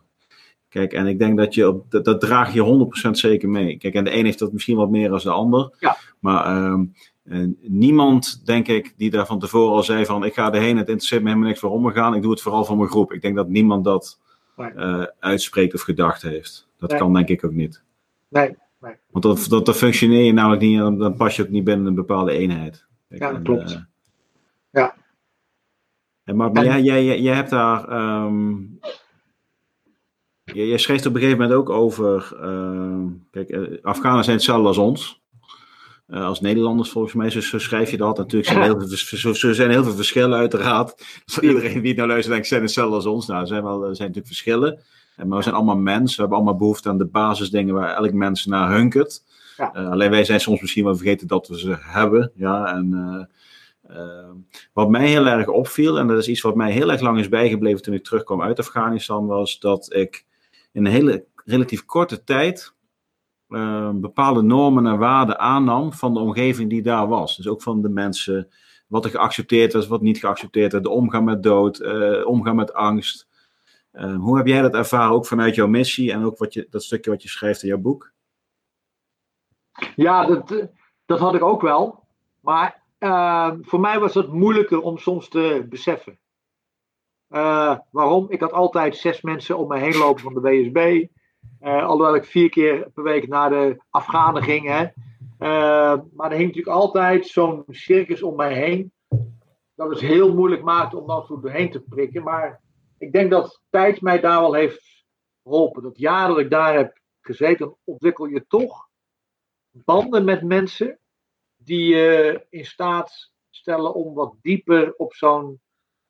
Kijk, 0.68 0.92
en 0.92 1.06
ik 1.06 1.18
denk 1.18 1.38
dat 1.38 1.54
je, 1.54 1.68
op, 1.68 1.90
dat, 1.90 2.04
dat 2.04 2.20
draag 2.20 2.54
je 2.54 2.88
100% 3.06 3.10
zeker 3.10 3.48
mee. 3.48 3.76
Kijk, 3.76 3.94
en 3.94 4.04
de 4.04 4.16
een 4.16 4.24
heeft 4.24 4.38
dat 4.38 4.52
misschien 4.52 4.76
wat 4.76 4.90
meer 4.90 5.08
dan 5.08 5.18
de 5.18 5.30
ander. 5.30 5.76
Ja. 5.78 5.96
Maar 6.20 6.64
um, 6.64 6.80
uh, 6.80 6.90
niemand, 7.60 8.46
denk 8.46 8.68
ik, 8.68 8.94
die 8.96 9.10
daar 9.10 9.26
van 9.26 9.38
tevoren 9.38 9.76
al 9.76 9.82
zei 9.82 10.04
van, 10.04 10.24
ik 10.24 10.34
ga 10.34 10.52
erheen, 10.52 10.76
het 10.76 10.88
interesseert 10.88 11.22
me 11.22 11.28
helemaal 11.28 11.48
niks 11.48 11.60
waarom 11.60 11.84
we 11.84 11.92
gaan. 11.92 12.14
Ik 12.14 12.22
doe 12.22 12.30
het 12.30 12.40
vooral 12.42 12.64
voor 12.64 12.76
mijn 12.76 12.88
groep. 12.88 13.12
Ik 13.12 13.22
denk 13.22 13.36
dat 13.36 13.48
niemand 13.48 13.84
dat 13.84 14.18
uh, 14.58 15.02
uitspreekt 15.18 15.74
of 15.74 15.80
gedacht 15.80 16.22
heeft. 16.22 16.68
Dat 16.78 16.90
Nee. 16.90 16.98
kan 16.98 17.12
denk 17.14 17.28
ik 17.28 17.44
ook 17.44 17.52
niet. 17.52 17.82
Nee, 18.28 18.56
nee. 18.80 18.94
Want 19.10 19.24
dat, 19.24 19.46
dat, 19.48 19.66
dat 19.66 19.76
functioneer 19.76 20.24
je 20.24 20.32
namelijk 20.32 20.62
niet, 20.62 20.78
dan, 20.78 20.98
dan 20.98 21.16
pas 21.16 21.36
je 21.36 21.42
ook 21.42 21.48
niet 21.48 21.64
binnen 21.64 21.86
een 21.86 21.94
bepaalde 21.94 22.32
eenheid. 22.32 22.86
Ja, 23.08 23.30
en, 23.32 23.42
klopt. 23.42 23.72
eh, 23.72 23.80
Ja. 24.72 24.94
en 26.24 26.36
maar 26.36 26.52
maar 26.52 26.64
En- 26.64 26.84
jij, 26.84 27.04
jij, 27.04 27.20
jij, 27.20 27.34
hebt 27.34 27.50
daar. 27.50 27.88
ehm 27.88 28.56
jij, 30.44 30.66
jij 30.66 30.78
schreef 30.78 31.06
op 31.06 31.14
een 31.14 31.20
gegeven 31.20 31.40
moment 31.40 31.58
ook 31.58 31.70
over. 31.70 32.36
ehm, 32.42 33.06
kijk, 33.30 33.48
eh, 33.48 33.84
Afghanen 33.84 34.24
zijn 34.24 34.36
hetzelfde 34.36 34.66
als 34.68 34.78
ons. 34.78 35.17
Eh, 36.08 36.24
als 36.24 36.40
Nederlanders 36.40 36.90
volgens 36.90 37.14
mij, 37.14 37.30
zo, 37.30 37.40
zo 37.40 37.58
schrijf 37.58 37.90
je 37.90 37.96
dat. 37.96 38.16
Natuurlijk 38.16 38.50
zijn 38.50 38.62
er 38.62 38.64
heel 38.64 38.88
veel, 38.88 39.34
zo, 39.34 39.52
zijn 39.52 39.70
heel 39.70 39.84
veel 39.84 39.94
verschillen, 39.94 40.38
uiteraard. 40.38 41.04
Iedereen 41.40 41.80
die 41.80 41.88
het 41.88 41.96
nou 41.96 42.08
luistert, 42.08 42.32
denkt, 42.32 42.48
zijn 42.48 42.62
hetzelfde 42.62 42.94
als 42.94 43.06
ons. 43.06 43.26
Nou, 43.26 43.40
er 43.40 43.46
zijn, 43.46 43.62
wel, 43.62 43.74
er 43.74 43.96
zijn 43.96 44.08
natuurlijk 44.08 44.26
verschillen. 44.26 44.80
Eh, 45.16 45.24
Maar 45.24 45.36
we 45.36 45.42
zijn 45.42 45.54
allemaal 45.54 45.76
mensen. 45.76 46.14
We 46.14 46.20
hebben 46.20 46.38
allemaal 46.38 46.56
behoefte 46.56 46.88
aan 46.88 46.98
de 46.98 47.06
basisdingen 47.06 47.74
waar 47.74 47.94
elk 47.94 48.12
mens 48.12 48.46
naar 48.46 48.72
hunkert. 48.72 49.22
Ja. 49.56 49.74
Eh, 49.74 49.90
alleen 49.90 50.10
wij 50.10 50.24
zijn 50.24 50.40
soms 50.40 50.60
misschien 50.60 50.84
wel 50.84 50.96
vergeten 50.96 51.26
dat 51.26 51.48
we 51.48 51.58
ze 51.58 51.76
hebben. 51.80 52.32
Ja, 52.34 52.66
en, 52.74 53.28
wat 54.72 54.90
mij 54.90 55.08
heel 55.08 55.26
erg 55.26 55.48
opviel, 55.48 55.98
en 55.98 56.06
dat 56.06 56.18
is 56.18 56.28
iets 56.28 56.40
wat 56.40 56.54
mij 56.54 56.72
heel 56.72 56.92
erg 56.92 57.00
lang 57.00 57.18
is 57.18 57.28
bijgebleven 57.28 57.82
toen 57.82 57.94
ik 57.94 58.04
terugkwam 58.04 58.42
uit 58.42 58.58
Afghanistan, 58.58 59.26
was 59.26 59.58
dat 59.58 59.94
ik 59.94 60.24
in 60.72 60.86
een 60.86 60.92
hele 60.92 61.24
relatief 61.44 61.84
korte 61.84 62.24
tijd 62.24 62.72
eh, 63.48 63.90
bepaalde 63.94 64.42
normen 64.42 64.86
en 64.86 64.98
waarden 64.98 65.38
aannam 65.38 65.92
van 65.92 66.14
de 66.14 66.20
omgeving 66.20 66.70
die 66.70 66.82
daar 66.82 67.08
was. 67.08 67.36
Dus 67.36 67.48
ook 67.48 67.62
van 67.62 67.82
de 67.82 67.88
mensen, 67.88 68.48
wat 68.86 69.04
er 69.04 69.10
geaccepteerd 69.10 69.72
was, 69.72 69.86
wat 69.86 70.02
niet 70.02 70.18
geaccepteerd 70.18 70.72
werd, 70.72 70.84
de 70.84 70.90
omgang 70.90 71.24
met 71.24 71.42
dood, 71.42 71.78
eh, 71.78 72.26
omgang 72.26 72.56
met 72.56 72.72
angst. 72.72 73.28
Eh, 73.90 74.16
hoe 74.16 74.36
heb 74.36 74.46
jij 74.46 74.60
dat 74.60 74.74
ervaren, 74.74 75.14
ook 75.14 75.26
vanuit 75.26 75.54
jouw 75.54 75.66
missie 75.66 76.12
en 76.12 76.24
ook 76.24 76.38
wat 76.38 76.52
je, 76.52 76.66
dat 76.70 76.82
stukje 76.82 77.10
wat 77.10 77.22
je 77.22 77.28
schrijft 77.28 77.62
in 77.62 77.68
jouw 77.68 77.78
boek? 77.78 78.12
Ja, 79.96 80.26
dat, 80.26 80.50
eh, 80.50 80.66
dat 81.06 81.18
had 81.18 81.34
ik 81.34 81.42
ook 81.42 81.62
wel. 81.62 82.04
Maar 82.40 82.82
eh, 82.98 83.52
voor 83.60 83.80
mij 83.80 83.98
was 83.98 84.14
het 84.14 84.32
moeilijker 84.32 84.80
om 84.80 84.98
soms 84.98 85.28
te 85.28 85.66
beseffen. 85.68 86.18
Eh, 87.28 87.78
waarom? 87.90 88.26
Ik 88.28 88.40
had 88.40 88.52
altijd 88.52 88.96
zes 88.96 89.20
mensen 89.20 89.58
om 89.58 89.68
me 89.68 89.78
heen 89.78 89.96
lopen 89.96 90.22
van 90.22 90.34
de 90.34 90.40
WSB. 90.40 91.06
Eh, 91.60 91.86
alhoewel 91.86 92.14
ik 92.14 92.24
vier 92.24 92.48
keer 92.48 92.90
per 92.90 93.02
week 93.02 93.28
naar 93.28 93.50
de 93.50 93.82
Afghanen 93.90 94.42
ging. 94.42 94.68
Eh, 94.68 94.90
maar 96.12 96.30
er 96.30 96.36
hing 96.36 96.46
natuurlijk 96.46 96.76
altijd 96.76 97.26
zo'n 97.26 97.64
circus 97.68 98.22
om 98.22 98.36
mij 98.36 98.54
heen. 98.54 98.92
Dat 99.74 99.90
het 99.90 100.00
heel 100.00 100.34
moeilijk 100.34 100.62
maakte 100.62 100.98
om 100.98 101.06
dan 101.06 101.26
zo 101.26 101.40
doorheen 101.40 101.70
te 101.70 101.80
prikken. 101.80 102.22
Maar 102.22 102.60
ik 102.98 103.12
denk 103.12 103.30
dat 103.30 103.62
tijd 103.70 104.00
mij 104.00 104.20
daar 104.20 104.40
wel 104.40 104.54
heeft 104.54 105.04
geholpen. 105.42 105.82
Dat 105.82 105.98
jaar 105.98 106.28
dat 106.28 106.38
ik 106.38 106.50
daar 106.50 106.74
heb 106.74 107.00
gezeten, 107.20 107.76
ontwikkel 107.84 108.26
je 108.26 108.46
toch 108.46 108.88
banden 109.70 110.24
met 110.24 110.42
mensen 110.42 110.98
die 111.56 111.94
je 111.94 112.46
in 112.50 112.64
staat 112.64 113.32
stellen 113.50 113.94
om 113.94 114.14
wat 114.14 114.34
dieper 114.42 114.94
op 114.96 115.14
zo'n 115.14 115.60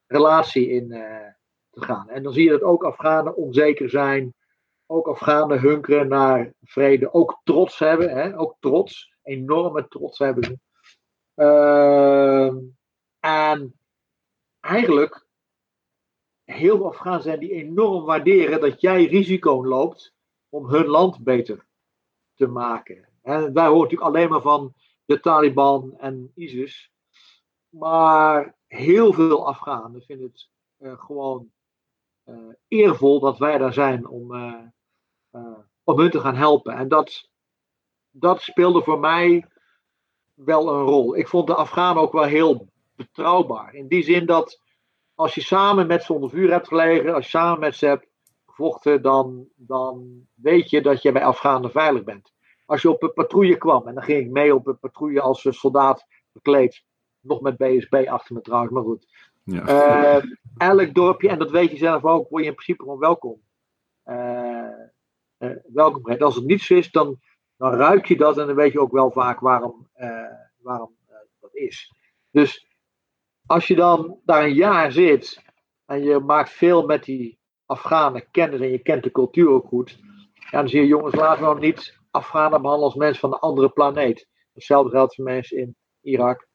relatie 0.07 0.69
in 0.69 0.93
eh, 0.93 1.33
te 1.71 1.85
gaan. 1.85 2.09
En 2.09 2.23
dan 2.23 2.33
zie 2.33 2.45
je 2.45 2.51
dat 2.51 2.63
ook 2.63 2.85
Afghanen 2.85 3.37
onzeker 3.37 3.91
zijn, 3.91 4.35
ook 4.91 5.09
Afghanen 5.09 5.61
hunkeren 5.61 6.09
naar 6.09 6.53
vrede, 6.63 7.13
ook 7.13 7.41
trots 7.45 7.79
hebben, 7.79 8.11
hè? 8.11 8.39
ook 8.39 8.57
trots, 8.61 9.15
enorme 9.23 9.89
trots 9.89 10.19
hebben 10.19 10.45
ze. 10.45 10.59
Ehm, 11.35 12.57
en 13.21 13.79
eigenlijk 14.61 15.27
heel 16.45 16.77
veel 16.77 16.89
Afghanen 16.89 17.23
zijn 17.23 17.41
die 17.41 17.53
enorm 17.53 18.05
waarderen 18.05 18.61
dat 18.61 18.81
jij 18.81 19.05
risico 19.05 19.67
loopt 19.67 20.15
om 20.49 20.69
hun 20.69 20.87
land 20.87 21.25
beter 21.25 21.67
te 22.35 22.47
maken. 22.47 23.09
En 23.23 23.53
wij 23.53 23.67
horen 23.67 23.83
natuurlijk 23.83 24.11
alleen 24.11 24.29
maar 24.29 24.41
van 24.41 24.75
de 25.05 25.21
Taliban 25.21 25.99
en 25.99 26.33
ISIS. 26.35 26.93
Maar 27.69 28.57
heel 28.67 29.13
veel 29.13 29.47
Afghanen 29.47 30.03
vinden 30.03 30.27
het 30.27 30.49
uh, 30.79 31.01
gewoon 31.01 31.53
uh, 32.25 32.53
eervol 32.69 33.21
dat 33.21 33.39
wij 33.39 33.59
daar 33.59 33.73
zijn 33.73 34.07
om, 34.07 34.35
uh, 34.35 34.67
om 35.85 35.99
hun 35.99 36.11
te 36.11 36.21
gaan 36.21 36.37
helpen. 36.37 36.75
En 36.75 36.89
dat, 36.89 37.29
dat 38.11 38.43
speelde 38.43 38.83
voor 38.83 38.99
mij 38.99 39.47
wel 40.35 40.69
een 40.69 40.83
rol. 40.83 41.17
Ik 41.17 41.29
vond 41.29 41.47
de 41.47 41.55
Afghanen 41.55 42.03
ook 42.03 42.13
wel 42.13 42.25
heel 42.25 42.69
betrouwbaar. 42.97 43.75
In 43.75 43.89
die 43.89 44.03
zin 44.03 44.27
dat 44.27 44.61
als 45.15 45.35
je 45.35 45.41
samen 45.41 45.87
met 45.87 46.03
ze 46.03 46.13
onder 46.13 46.31
vuur 46.31 46.51
hebt 46.51 46.69
gelegen, 46.69 47.15
als 47.15 47.25
je 47.25 47.31
samen 47.31 47.61
met 47.61 47.77
ze 47.77 47.87
hebt 47.87 48.07
gevochten, 48.47 49.03
dan, 49.03 49.47
dan 49.57 50.27
weet 50.35 50.71
je 50.71 50.83
dat 50.83 51.03
je 51.03 51.13
bij 51.13 51.25
Afghanen 51.25 51.71
veilig 51.71 52.05
bent. 52.05 52.33
Als 52.67 52.83
je 52.83 52.91
op 52.91 53.03
een 53.03 53.13
patrouille 53.13 53.57
kwam, 53.57 53.87
en 53.87 53.95
dan 53.95 54.03
ging 54.03 54.25
ik 54.25 54.31
mee 54.31 54.55
op 54.55 54.67
een 54.67 54.79
patrouille 54.79 55.21
als 55.21 55.47
soldaat 55.51 56.07
gekleed, 56.33 56.85
nog 57.21 57.41
met 57.41 57.57
BSB 57.57 58.05
achter 58.09 58.35
me 58.35 58.41
trouwens, 58.41 58.73
maar 58.73 58.83
goed. 58.83 59.07
Ja. 59.43 60.19
Uh, 60.19 60.25
elk 60.57 60.95
dorpje, 60.95 61.29
en 61.29 61.39
dat 61.39 61.51
weet 61.51 61.71
je 61.71 61.77
zelf 61.77 62.05
ook, 62.05 62.29
word 62.29 62.43
je 62.43 62.49
in 62.49 62.55
principe 62.55 62.83
gewoon 62.83 62.99
welkom. 62.99 63.41
Uh, 64.07 64.48
uh, 65.39 65.51
welkom. 65.73 66.17
Als 66.19 66.35
het 66.35 66.45
niet 66.45 66.63
zo 66.63 66.75
is, 66.75 66.91
dan, 66.91 67.19
dan 67.57 67.73
ruik 67.73 68.07
je 68.07 68.17
dat 68.17 68.39
en 68.39 68.47
dan 68.47 68.57
weet 68.57 68.73
je 68.73 68.81
ook 68.81 68.93
wel 68.93 69.11
vaak 69.11 69.41
waarom, 69.41 69.89
waarom 70.57 70.97
dat 71.41 71.55
is. 71.55 71.93
Dus 72.31 72.67
als 73.47 73.67
je 73.67 73.75
dan 73.75 74.21
daar 74.25 74.45
een 74.45 74.55
jaar 74.55 74.93
zit 74.93 75.43
en 75.87 76.03
je 76.03 76.19
maakt 76.19 76.51
veel 76.51 76.87
met 76.87 77.05
die 77.05 77.39
Afghanen 77.67 78.31
kennis 78.31 78.61
en 78.61 78.71
je 78.71 78.79
kent 78.79 79.03
de 79.03 79.11
cultuur 79.11 79.49
ook 79.49 79.67
goed, 79.67 79.99
dan 80.51 80.69
zie 80.69 80.81
je 80.81 80.87
jongens, 80.87 81.15
laten 81.15 81.39
we 81.39 81.45
nou 81.45 81.61
niet 81.61 81.99
Afghanen 82.11 82.63
behandelen 82.63 82.89
als 82.89 82.95
mensen 82.95 83.21
van 83.21 83.33
een 83.33 83.39
andere 83.39 83.69
planeet. 83.69 84.29
Hetzelfde 84.53 84.91
geldt 84.91 85.15
voor 85.15 85.25
mensen 85.25 85.59
in 85.59 85.77
Irak. 86.01 86.49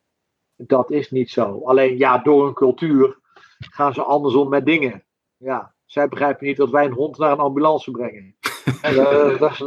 Dat 0.55 0.91
is 0.91 1.11
niet 1.11 1.29
zo. 1.29 1.61
Alleen 1.63 1.97
ja, 1.97 2.17
door 2.17 2.45
hun 2.45 2.53
cultuur 2.53 3.19
gaan 3.57 3.93
ze 3.93 4.03
andersom 4.03 4.49
met 4.49 4.65
dingen. 4.65 5.05
Ja, 5.37 5.75
zij 5.85 6.07
begrijpen 6.07 6.45
niet 6.45 6.57
dat 6.57 6.69
wij 6.69 6.85
een 6.85 6.93
hond 6.93 7.17
naar 7.17 7.31
een 7.31 7.37
ambulance 7.37 7.91
brengen. 7.91 8.35
En, 8.81 8.93
uh, 8.93 9.39
dat 9.39 9.51
is, 9.51 9.63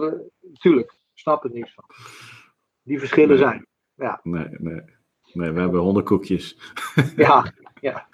tuurlijk, 0.58 0.94
snap 1.14 1.42
het 1.42 1.52
niet 1.52 1.72
van. 1.74 1.84
Die 2.82 2.98
verschillen 2.98 3.38
zijn. 3.38 3.66
Ja. 3.94 4.20
Nee, 4.22 4.48
nee. 4.50 4.80
Nee, 5.32 5.50
we 5.50 5.60
hebben 5.60 5.80
hondenkoekjes. 5.80 6.58
ja, 7.16 7.52
ja. 7.80 8.08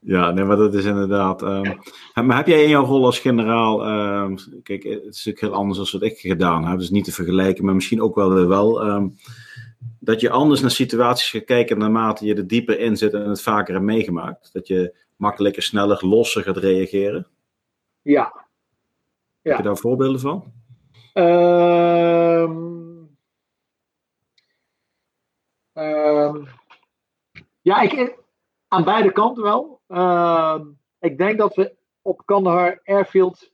Ja, 0.00 0.30
nee, 0.30 0.44
maar 0.44 0.56
dat 0.56 0.74
is 0.74 0.84
inderdaad. 0.84 1.42
Um, 1.42 1.80
maar 2.14 2.36
heb 2.36 2.46
jij 2.46 2.62
in 2.62 2.68
jouw 2.68 2.84
rol 2.84 3.04
als 3.04 3.18
generaal. 3.18 3.88
Um, 3.88 4.36
kijk, 4.62 4.82
het 4.82 4.92
is 4.92 5.04
natuurlijk 5.04 5.40
heel 5.40 5.54
anders 5.54 5.78
dan 5.78 6.00
wat 6.00 6.10
ik 6.10 6.18
gedaan 6.18 6.64
heb, 6.64 6.78
dus 6.78 6.90
niet 6.90 7.04
te 7.04 7.12
vergelijken, 7.12 7.64
maar 7.64 7.74
misschien 7.74 8.02
ook 8.02 8.14
wel. 8.14 8.46
wel 8.46 8.86
um, 8.86 9.14
dat 10.00 10.20
je 10.20 10.30
anders 10.30 10.60
naar 10.60 10.70
situaties 10.70 11.30
gaat 11.30 11.44
kijken 11.44 11.78
naarmate 11.78 12.26
je 12.26 12.34
er 12.34 12.46
dieper 12.46 12.78
in 12.78 12.96
zit 12.96 13.12
en 13.12 13.28
het 13.28 13.42
vaker 13.42 13.74
hebt 13.74 13.86
meegemaakt. 13.86 14.52
Dat 14.52 14.66
je 14.66 14.94
makkelijker, 15.16 15.62
sneller, 15.62 16.06
losser 16.06 16.42
gaat 16.42 16.56
reageren. 16.56 17.26
Ja. 18.02 18.47
Heb 19.48 19.56
je 19.56 19.62
daar 19.62 19.76
voorbeelden 19.76 20.20
van? 20.20 20.52
Um, 21.14 23.16
um, 25.72 26.48
ja, 27.60 27.80
ik, 27.80 28.18
aan 28.68 28.84
beide 28.84 29.12
kanten 29.12 29.42
wel. 29.42 29.80
Uh, 29.88 30.60
ik 30.98 31.18
denk 31.18 31.38
dat 31.38 31.54
we 31.54 31.76
op 32.02 32.22
Kandahar 32.24 32.80
Airfield 32.84 33.52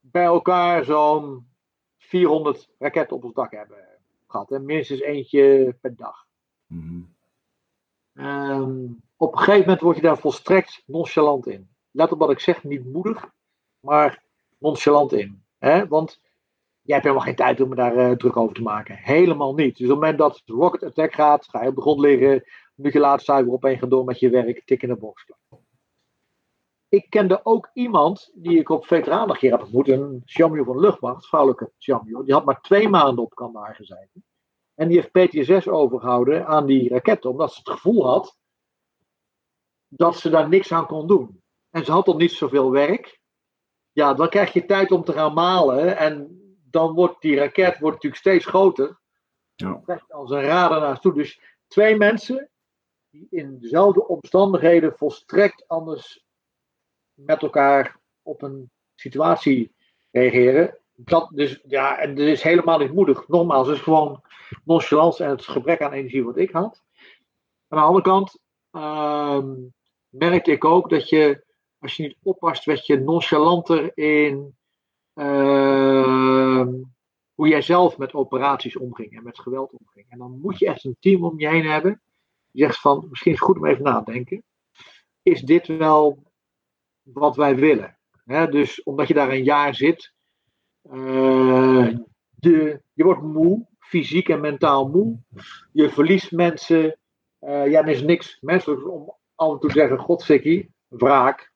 bij 0.00 0.24
elkaar 0.24 0.84
zo'n 0.84 1.48
400 1.98 2.68
raketten 2.78 3.16
op 3.16 3.24
ons 3.24 3.34
dak 3.34 3.50
hebben 3.50 3.84
gehad. 4.26 4.50
En 4.50 4.64
minstens 4.64 5.00
eentje 5.00 5.76
per 5.80 5.96
dag. 5.96 6.26
Mm 6.66 7.14
-hmm. 8.14 9.02
op 9.16 9.32
een 9.32 9.38
gegeven 9.38 9.60
moment 9.60 9.80
word 9.80 9.96
je 9.96 10.02
daar 10.02 10.18
volstrekt 10.18 10.82
nonchalant 10.86 11.46
in. 11.46 11.68
Let 11.90 12.12
op 12.12 12.18
wat 12.18 12.30
ik 12.30 12.40
zeg, 12.40 12.64
niet 12.64 12.84
moedig, 12.84 13.30
maar 13.80 14.24
nonchalant 14.58 15.12
in. 15.12 15.42
Hè? 15.58 15.86
Want 15.88 16.20
jij 16.82 16.94
hebt 16.94 17.02
helemaal 17.02 17.26
geen 17.26 17.34
tijd 17.34 17.60
om 17.60 17.68
me 17.68 17.74
daar 17.74 17.96
uh, 17.96 18.10
druk 18.10 18.36
over 18.36 18.54
te 18.54 18.62
maken. 18.62 18.96
Helemaal 18.96 19.54
niet. 19.54 19.76
Dus 19.76 19.86
op 19.86 19.92
het 19.92 20.00
moment 20.00 20.18
dat 20.18 20.42
rocket 20.46 20.82
attack 20.82 21.14
gaat, 21.14 21.48
ga 21.48 21.62
je 21.62 21.68
op 21.68 21.74
de 21.74 21.80
grond 21.80 22.00
liggen, 22.00 22.44
nu 22.74 22.90
je 22.92 22.98
laat 22.98 23.22
zuiver 23.22 23.52
op 23.52 23.64
en 23.64 23.78
gaan 23.78 23.88
door 23.88 24.04
met 24.04 24.20
je 24.20 24.30
werk, 24.30 24.62
tik 24.64 24.82
in 24.82 24.88
de 24.88 24.96
box. 24.96 25.26
Ik 26.88 27.10
kende 27.10 27.40
ook 27.44 27.70
iemand 27.72 28.30
die 28.34 28.58
ik 28.58 28.68
op 28.68 28.86
veteranendag 28.86 29.40
heb 29.40 29.60
ontmoet, 29.60 29.88
een 29.88 30.22
Jamio 30.24 30.64
van 30.64 30.80
luchtmacht, 30.80 31.26
vrouwelijke 31.26 31.72
Jamio. 31.76 32.24
Die 32.24 32.34
had 32.34 32.44
maar 32.44 32.60
twee 32.60 32.88
maanden 32.88 33.24
op 33.24 33.34
Kandahar 33.34 33.74
gezeten. 33.74 34.24
En 34.74 34.88
die 34.88 35.00
heeft 35.00 35.12
PTSS 35.12 35.68
overgehouden 35.68 36.46
aan 36.46 36.66
die 36.66 36.88
raketten, 36.88 37.30
omdat 37.30 37.52
ze 37.52 37.58
het 37.58 37.70
gevoel 37.70 38.06
had 38.06 38.38
dat 39.88 40.16
ze 40.16 40.30
daar 40.30 40.48
niks 40.48 40.72
aan 40.72 40.86
kon 40.86 41.06
doen. 41.06 41.42
En 41.70 41.84
ze 41.84 41.92
had 41.92 42.06
al 42.06 42.16
niet 42.16 42.32
zoveel 42.32 42.70
werk. 42.70 43.20
Ja, 43.96 44.14
dan 44.14 44.28
krijg 44.28 44.52
je 44.52 44.64
tijd 44.64 44.90
om 44.90 45.04
te 45.04 45.12
gaan 45.12 45.32
malen. 45.32 45.96
En 45.96 46.40
dan 46.70 46.94
wordt 46.94 47.20
die 47.20 47.36
raket 47.36 47.78
wordt 47.78 47.94
natuurlijk 47.94 48.22
steeds 48.22 48.46
groter. 48.46 48.98
Ja. 49.54 49.68
Dan 49.68 49.82
krijg 49.82 50.06
je 50.06 50.12
als 50.12 50.30
een 50.30 50.42
radar 50.42 50.80
naartoe. 50.80 51.12
Dus 51.12 51.40
twee 51.66 51.96
mensen 51.96 52.50
die 53.10 53.26
in 53.30 53.58
dezelfde 53.58 54.06
omstandigheden 54.06 54.96
volstrekt 54.96 55.68
anders 55.68 56.24
met 57.14 57.42
elkaar 57.42 58.00
op 58.22 58.42
een 58.42 58.70
situatie 58.94 59.74
reageren. 60.10 60.78
Dat 60.94 61.30
dus, 61.32 61.60
ja, 61.66 61.98
en 61.98 62.14
dat 62.14 62.26
is 62.26 62.42
helemaal 62.42 62.78
niet 62.78 62.92
moedig. 62.92 63.28
Nogmaals, 63.28 63.66
het 63.66 63.76
is 63.76 63.82
gewoon 63.82 64.22
nonchalance 64.64 65.24
en 65.24 65.30
het 65.30 65.44
gebrek 65.44 65.82
aan 65.82 65.92
energie 65.92 66.24
wat 66.24 66.36
ik 66.36 66.50
had. 66.50 66.82
Aan 67.68 67.78
de 67.78 67.84
andere 67.84 68.04
kant 68.04 68.38
uh, 68.72 69.44
merkte 70.08 70.50
ik 70.50 70.64
ook 70.64 70.90
dat 70.90 71.08
je, 71.08 71.44
als 71.78 71.96
je 71.96 72.02
niet 72.02 72.16
oppast, 72.22 72.64
werd 72.64 72.86
je 72.86 73.00
nonchalanter 73.00 73.96
in 73.98 74.56
uh, 75.14 76.66
hoe 77.34 77.48
jij 77.48 77.62
zelf 77.62 77.98
met 77.98 78.14
operaties 78.14 78.76
omging 78.76 79.16
en 79.16 79.22
met 79.22 79.40
geweld 79.40 79.72
omging. 79.72 80.06
En 80.08 80.18
dan 80.18 80.40
moet 80.40 80.58
je 80.58 80.66
echt 80.66 80.84
een 80.84 80.96
team 81.00 81.24
om 81.24 81.40
je 81.40 81.48
heen 81.48 81.66
hebben 81.66 82.00
je 82.56 82.62
zegt 82.62 82.80
van, 82.80 83.06
misschien 83.08 83.32
is 83.32 83.38
het 83.38 83.46
goed 83.46 83.56
om 83.56 83.66
even 83.66 83.82
na 83.82 84.02
te 84.02 84.12
denken. 84.12 84.42
Is 85.22 85.40
dit 85.40 85.66
wel 85.66 86.32
wat 87.02 87.36
wij 87.36 87.56
willen? 87.56 87.98
dus 88.50 88.82
omdat 88.82 89.08
je 89.08 89.14
daar 89.14 89.30
een 89.30 89.44
jaar 89.44 89.74
zit, 89.74 90.12
uh, 90.92 91.88
de, 92.34 92.80
je 92.92 93.04
wordt 93.04 93.22
moe, 93.22 93.66
fysiek 93.78 94.28
en 94.28 94.40
mentaal 94.40 94.88
moe. 94.88 95.18
Je 95.72 95.90
verliest 95.90 96.32
mensen. 96.32 96.98
Uh, 97.40 97.70
ja, 97.70 97.80
er 97.80 97.88
is 97.88 98.02
niks 98.02 98.38
menselijk 98.40 98.90
om 98.90 99.14
af 99.34 99.52
en 99.52 99.58
toe 99.58 99.70
te 99.70 99.78
zeggen: 99.78 99.98
Godsikkie, 99.98 100.74
wraak. 100.88 101.52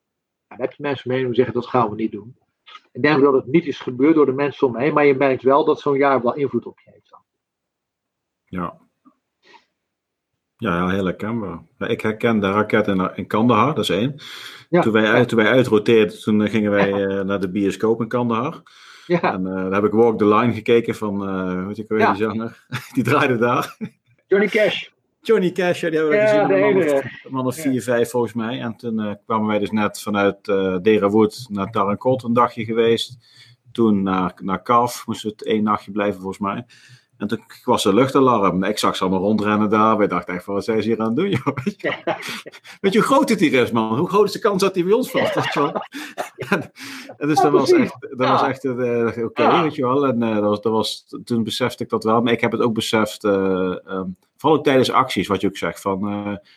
Dan 0.51 0.61
heb 0.61 0.73
je 0.73 0.83
mensen 0.83 1.11
mee 1.11 1.25
die 1.25 1.35
zeggen: 1.35 1.55
dat 1.55 1.67
gaan 1.67 1.91
we 1.91 1.95
niet 1.95 2.13
doen. 2.13 2.37
Ik 2.93 3.03
denk 3.03 3.21
dat 3.21 3.33
het 3.33 3.47
niet 3.47 3.67
is 3.67 3.79
gebeurd 3.79 4.15
door 4.15 4.27
de 4.27 4.33
mensen 4.33 4.67
om 4.67 4.73
me 4.73 4.81
heen, 4.81 4.95
maar 4.95 5.07
je 5.07 5.15
merkt 5.15 5.43
wel 5.43 5.65
dat 5.65 5.81
zo'n 5.81 5.97
jaar 5.97 6.23
wel 6.23 6.35
invloed 6.35 6.67
op 6.67 6.81
je 6.81 6.91
heeft. 6.91 7.19
Ja, 8.45 8.81
ja, 10.61 10.89
heel 10.89 11.05
herkenbaar. 11.05 11.59
Ik 11.79 12.01
herken 12.01 12.41
de 12.41 12.51
raket 12.51 12.87
in, 12.87 13.11
in 13.15 13.27
Kandahar, 13.27 13.75
dat 13.75 13.85
is 13.85 13.91
één. 13.91 14.15
Ja, 14.69 14.81
toen, 14.81 14.93
wij, 14.93 15.03
ja. 15.03 15.25
toen 15.25 15.39
wij 15.39 15.51
uitroteerden, 15.51 16.21
toen 16.21 16.43
eh, 16.43 16.51
gingen 16.51 16.71
wij 16.71 16.93
uh, 16.93 17.21
naar 17.23 17.41
de 17.41 17.51
bioscoop 17.51 18.01
in 18.01 18.09
Kandahar. 18.09 18.63
Ja. 19.07 19.33
En 19.33 19.47
uh, 19.47 19.55
daar 19.55 19.73
heb 19.73 19.85
ik 19.85 19.93
Walk 19.93 20.19
the 20.19 20.27
Line 20.27 20.53
gekeken 20.53 20.95
van, 20.95 21.29
uh, 21.29 21.67
weet 21.67 21.77
je 21.77 21.85
weer, 21.89 22.07
die 22.07 22.17
zanger. 22.17 22.65
die 22.95 23.05
draaide 23.05 23.37
daar. 23.37 23.77
Johnny 24.27 24.49
Cash. 24.49 24.89
Johnny 25.21 25.53
Cash, 25.53 25.81
ja, 25.81 25.91
die 25.91 25.99
hebben 25.99 26.19
we 26.19 26.27
gezien. 26.27 26.51
Een 26.51 26.75
man, 26.75 26.95
of, 26.95 27.31
man 27.31 27.47
of 27.47 27.55
vier, 27.55 27.83
vijf 27.83 28.11
volgens 28.11 28.33
mij. 28.33 28.61
En 28.61 28.77
toen 28.77 29.19
kwamen 29.27 29.47
wij 29.47 29.59
dus 29.59 29.71
net 29.71 30.01
vanuit 30.01 30.49
uh, 30.49 30.77
Derawood 30.83 31.47
naar 31.49 31.71
Tarankot 31.71 32.23
een 32.23 32.33
dagje 32.33 32.65
geweest. 32.65 33.19
Toen 33.73 34.03
naar, 34.03 34.35
naar 34.43 34.63
Kaf, 34.63 35.07
moesten 35.07 35.29
we 35.29 35.35
het 35.39 35.47
één 35.47 35.63
nachtje 35.63 35.91
blijven 35.91 36.21
volgens 36.21 36.41
mij. 36.41 36.65
En 37.21 37.27
toen 37.27 37.41
was 37.65 37.85
er 37.85 37.95
luchtalarm. 37.95 38.65
Ik 38.65 38.79
zag 38.79 38.97
ze 38.97 39.03
allemaal 39.03 39.21
rondrennen 39.21 39.71
daar. 39.71 39.97
Wij 39.99 40.07
dachten 40.07 40.35
echt 40.35 40.45
van, 40.45 40.55
wat 40.55 40.65
zijn 40.65 40.83
ze 40.83 40.89
hier 40.89 41.01
aan 41.01 41.07
het 41.07 41.17
doen, 41.17 41.31
joh? 41.31 41.57
Weet 42.81 42.93
je, 42.93 42.99
hoe 42.99 43.03
groot 43.03 43.29
het 43.29 43.41
hier 43.41 43.53
is, 43.63 43.71
man? 43.71 43.99
Hoe 43.99 44.09
groot 44.09 44.27
is 44.27 44.33
de 44.33 44.39
kans 44.39 44.63
dat 44.63 44.75
hij 44.75 44.85
bij 44.85 44.93
ons 44.93 45.11
valt? 45.11 45.35
en, 46.37 46.73
en, 47.17 47.29
dus 47.29 47.41
dat 47.41 47.53
was 47.53 47.73
echt, 47.73 47.97
dat 48.01 48.29
was 48.29 48.43
echt 48.43 48.65
uh, 48.65 49.07
oké, 49.07 49.23
okay, 49.25 49.63
weet 49.63 49.75
je 49.75 49.83
wel. 49.83 50.07
En 50.07 50.23
uh, 50.23 50.35
dat 50.35 50.43
was, 50.43 50.61
dat 50.61 50.73
was, 50.73 51.07
toen 51.25 51.45
besefte 51.45 51.83
ik 51.83 51.91
dat 51.91 52.05
wel. 52.05 52.23
Maar 52.23 52.33
ik 52.33 52.41
heb 52.41 52.53
het 52.53 52.61
ook 52.61 52.75
beseft, 52.75 53.25
uh, 53.25 53.77
um, 53.89 54.17
vooral 54.41 54.59
ook 54.59 54.65
tijdens 54.65 54.91
acties, 54.91 55.27
wat 55.27 55.41
je 55.41 55.47
ook 55.47 55.57
zegt. 55.57 55.81
Van, 55.81 56.01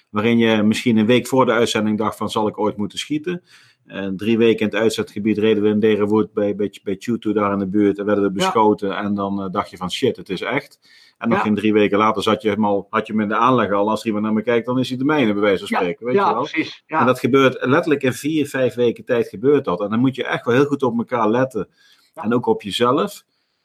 waarin 0.10 0.38
je 0.38 0.64
misschien 0.64 0.98
een 0.98 1.06
week 1.06 1.28
voor 1.28 1.46
de 1.46 1.52
uitzending 1.52 1.98
dacht 1.98 2.18
van, 2.18 2.30
zal 2.30 2.48
ik 2.48 2.60
ooit 2.60 2.78
moeten 2.78 3.00
schieten? 3.00 3.44
En 3.86 4.18
drie 4.18 4.38
weken 4.38 4.60
in 4.60 4.66
het 4.66 4.76
uitzetgebied 4.76 5.38
reden 5.38 5.64
we 5.64 5.70
in 5.70 5.80
Derenwood 5.80 6.34
bij, 6.34 6.56
bij, 6.56 6.80
bij 6.84 6.96
Chutu 7.00 7.34
daar 7.34 7.54
in 7.54 7.60
de 7.60 7.68
buurt 7.68 8.00
en 8.00 8.06
werden 8.06 8.24
we 8.24 8.32
beschoten. 8.32 8.98
En 8.98 9.14
dan 9.14 9.52
dacht 9.52 9.70
je 9.70 9.78
van 9.78 9.92
shit, 9.92 10.18
het 10.18 10.30
is 10.30 10.42
echt. 10.42 10.80
En 11.18 11.30
nog 11.30 11.42
geen 11.42 11.56
drie 11.56 11.74
weken 11.74 11.98
later 11.98 12.24
zat 12.24 12.42
je 12.42 12.50
hem 12.50 12.66
al, 12.66 12.88
had 12.90 13.08
je 13.08 13.14
hem 13.14 13.22
in 13.22 13.28
de 13.28 13.36
aanleg 13.36 13.72
al. 13.72 13.90
Als 13.90 14.00
er 14.00 14.06
iemand 14.06 14.26
naar 14.26 14.34
me 14.34 14.42
kijkt, 14.42 14.66
dan 14.66 14.80
is 14.80 14.90
hij 14.90 14.98
de 14.98 15.04
mijne, 15.04 15.34
bij 15.34 15.42
wijze 15.42 15.68
van 15.68 15.78
spreken. 15.78 16.06
Weet 16.06 16.16
ja, 16.16 16.28
je 16.28 16.34
wel? 16.34 16.44
precies. 16.44 16.84
En 16.88 17.06
dat 17.06 17.20
gebeurt 17.20 17.66
letterlijk 17.66 18.04
in 18.04 18.14
vier, 18.14 18.48
vijf 18.48 18.74
weken 18.74 19.06
tijd 19.06 19.28
gebeurt 19.28 19.66
dat. 19.66 19.82
En 19.82 19.90
dan 19.90 20.00
moet 20.00 20.16
je 20.16 20.26
echt 20.26 20.46
wel 20.46 20.56
heel 20.56 20.66
goed 20.66 20.84
op 20.84 20.98
elkaar 20.98 21.30
letten. 21.30 21.68
En 22.14 22.34
ook 22.34 22.46
op 22.46 22.62
jezelf. 22.62 23.24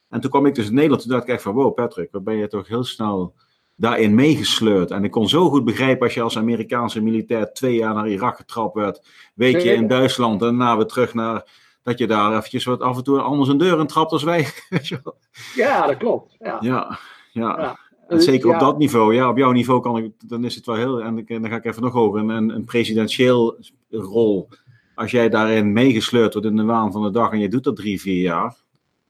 En 0.08 0.20
toen 0.20 0.30
kwam 0.30 0.46
ik 0.46 0.54
dus 0.54 0.66
in 0.66 0.74
Nederland, 0.74 1.02
toen 1.02 1.10
dacht 1.10 1.22
ik 1.22 1.28
echt 1.28 1.42
van, 1.42 1.54
wow 1.54 1.74
Patrick, 1.74 2.08
wat 2.10 2.24
ben 2.24 2.36
je 2.36 2.48
toch 2.48 2.68
heel 2.68 2.84
snel 2.84 3.34
daarin 3.78 4.14
meegesleurd. 4.14 4.90
En 4.90 5.04
ik 5.04 5.10
kon 5.10 5.28
zo 5.28 5.48
goed 5.48 5.64
begrijpen 5.64 6.04
als 6.04 6.14
je 6.14 6.22
als 6.22 6.38
Amerikaanse 6.38 7.02
militair 7.02 7.52
twee 7.52 7.74
jaar 7.74 7.94
naar 7.94 8.08
Irak 8.08 8.36
getrapt 8.36 8.74
werd. 8.74 9.06
Weet 9.34 9.62
je, 9.62 9.72
in 9.72 9.86
Duitsland 9.86 10.42
en 10.42 10.46
daarna 10.46 10.76
weer 10.76 10.86
terug 10.86 11.14
naar, 11.14 11.48
dat 11.82 11.98
je 11.98 12.06
daar 12.06 12.36
eventjes 12.36 12.64
wat 12.64 12.80
af 12.80 12.96
en 12.96 13.04
toe 13.04 13.20
anders 13.20 13.48
een 13.48 13.58
deur 13.58 13.80
in 13.80 13.86
trapt 13.86 14.12
als 14.12 14.22
wij. 14.22 14.46
ja, 15.54 15.86
dat 15.86 15.96
klopt. 15.96 16.36
Ja, 16.38 16.56
ja. 16.60 16.98
ja. 17.32 17.78
En 18.08 18.22
zeker 18.22 18.54
op 18.54 18.60
dat 18.60 18.78
niveau, 18.78 19.14
ja, 19.14 19.28
op 19.28 19.36
jouw 19.36 19.52
niveau 19.52 19.80
kan 19.80 19.96
ik, 19.96 20.12
dan 20.26 20.44
is 20.44 20.54
het 20.54 20.66
wel 20.66 20.76
heel, 20.76 21.02
en 21.02 21.24
dan 21.26 21.48
ga 21.48 21.56
ik 21.56 21.64
even 21.64 21.82
nog 21.82 21.94
over, 21.94 22.20
een, 22.20 22.48
een 22.48 22.64
presidentieel 22.64 23.58
rol. 23.90 24.48
Als 24.94 25.10
jij 25.10 25.28
daarin 25.28 25.72
meegesleurd 25.72 26.32
wordt 26.32 26.48
in 26.48 26.56
de 26.56 26.64
waan 26.64 26.92
van 26.92 27.02
de 27.02 27.10
dag 27.10 27.32
en 27.32 27.38
je 27.38 27.48
doet 27.48 27.64
dat 27.64 27.76
drie, 27.76 28.00
vier 28.00 28.22
jaar, 28.22 28.56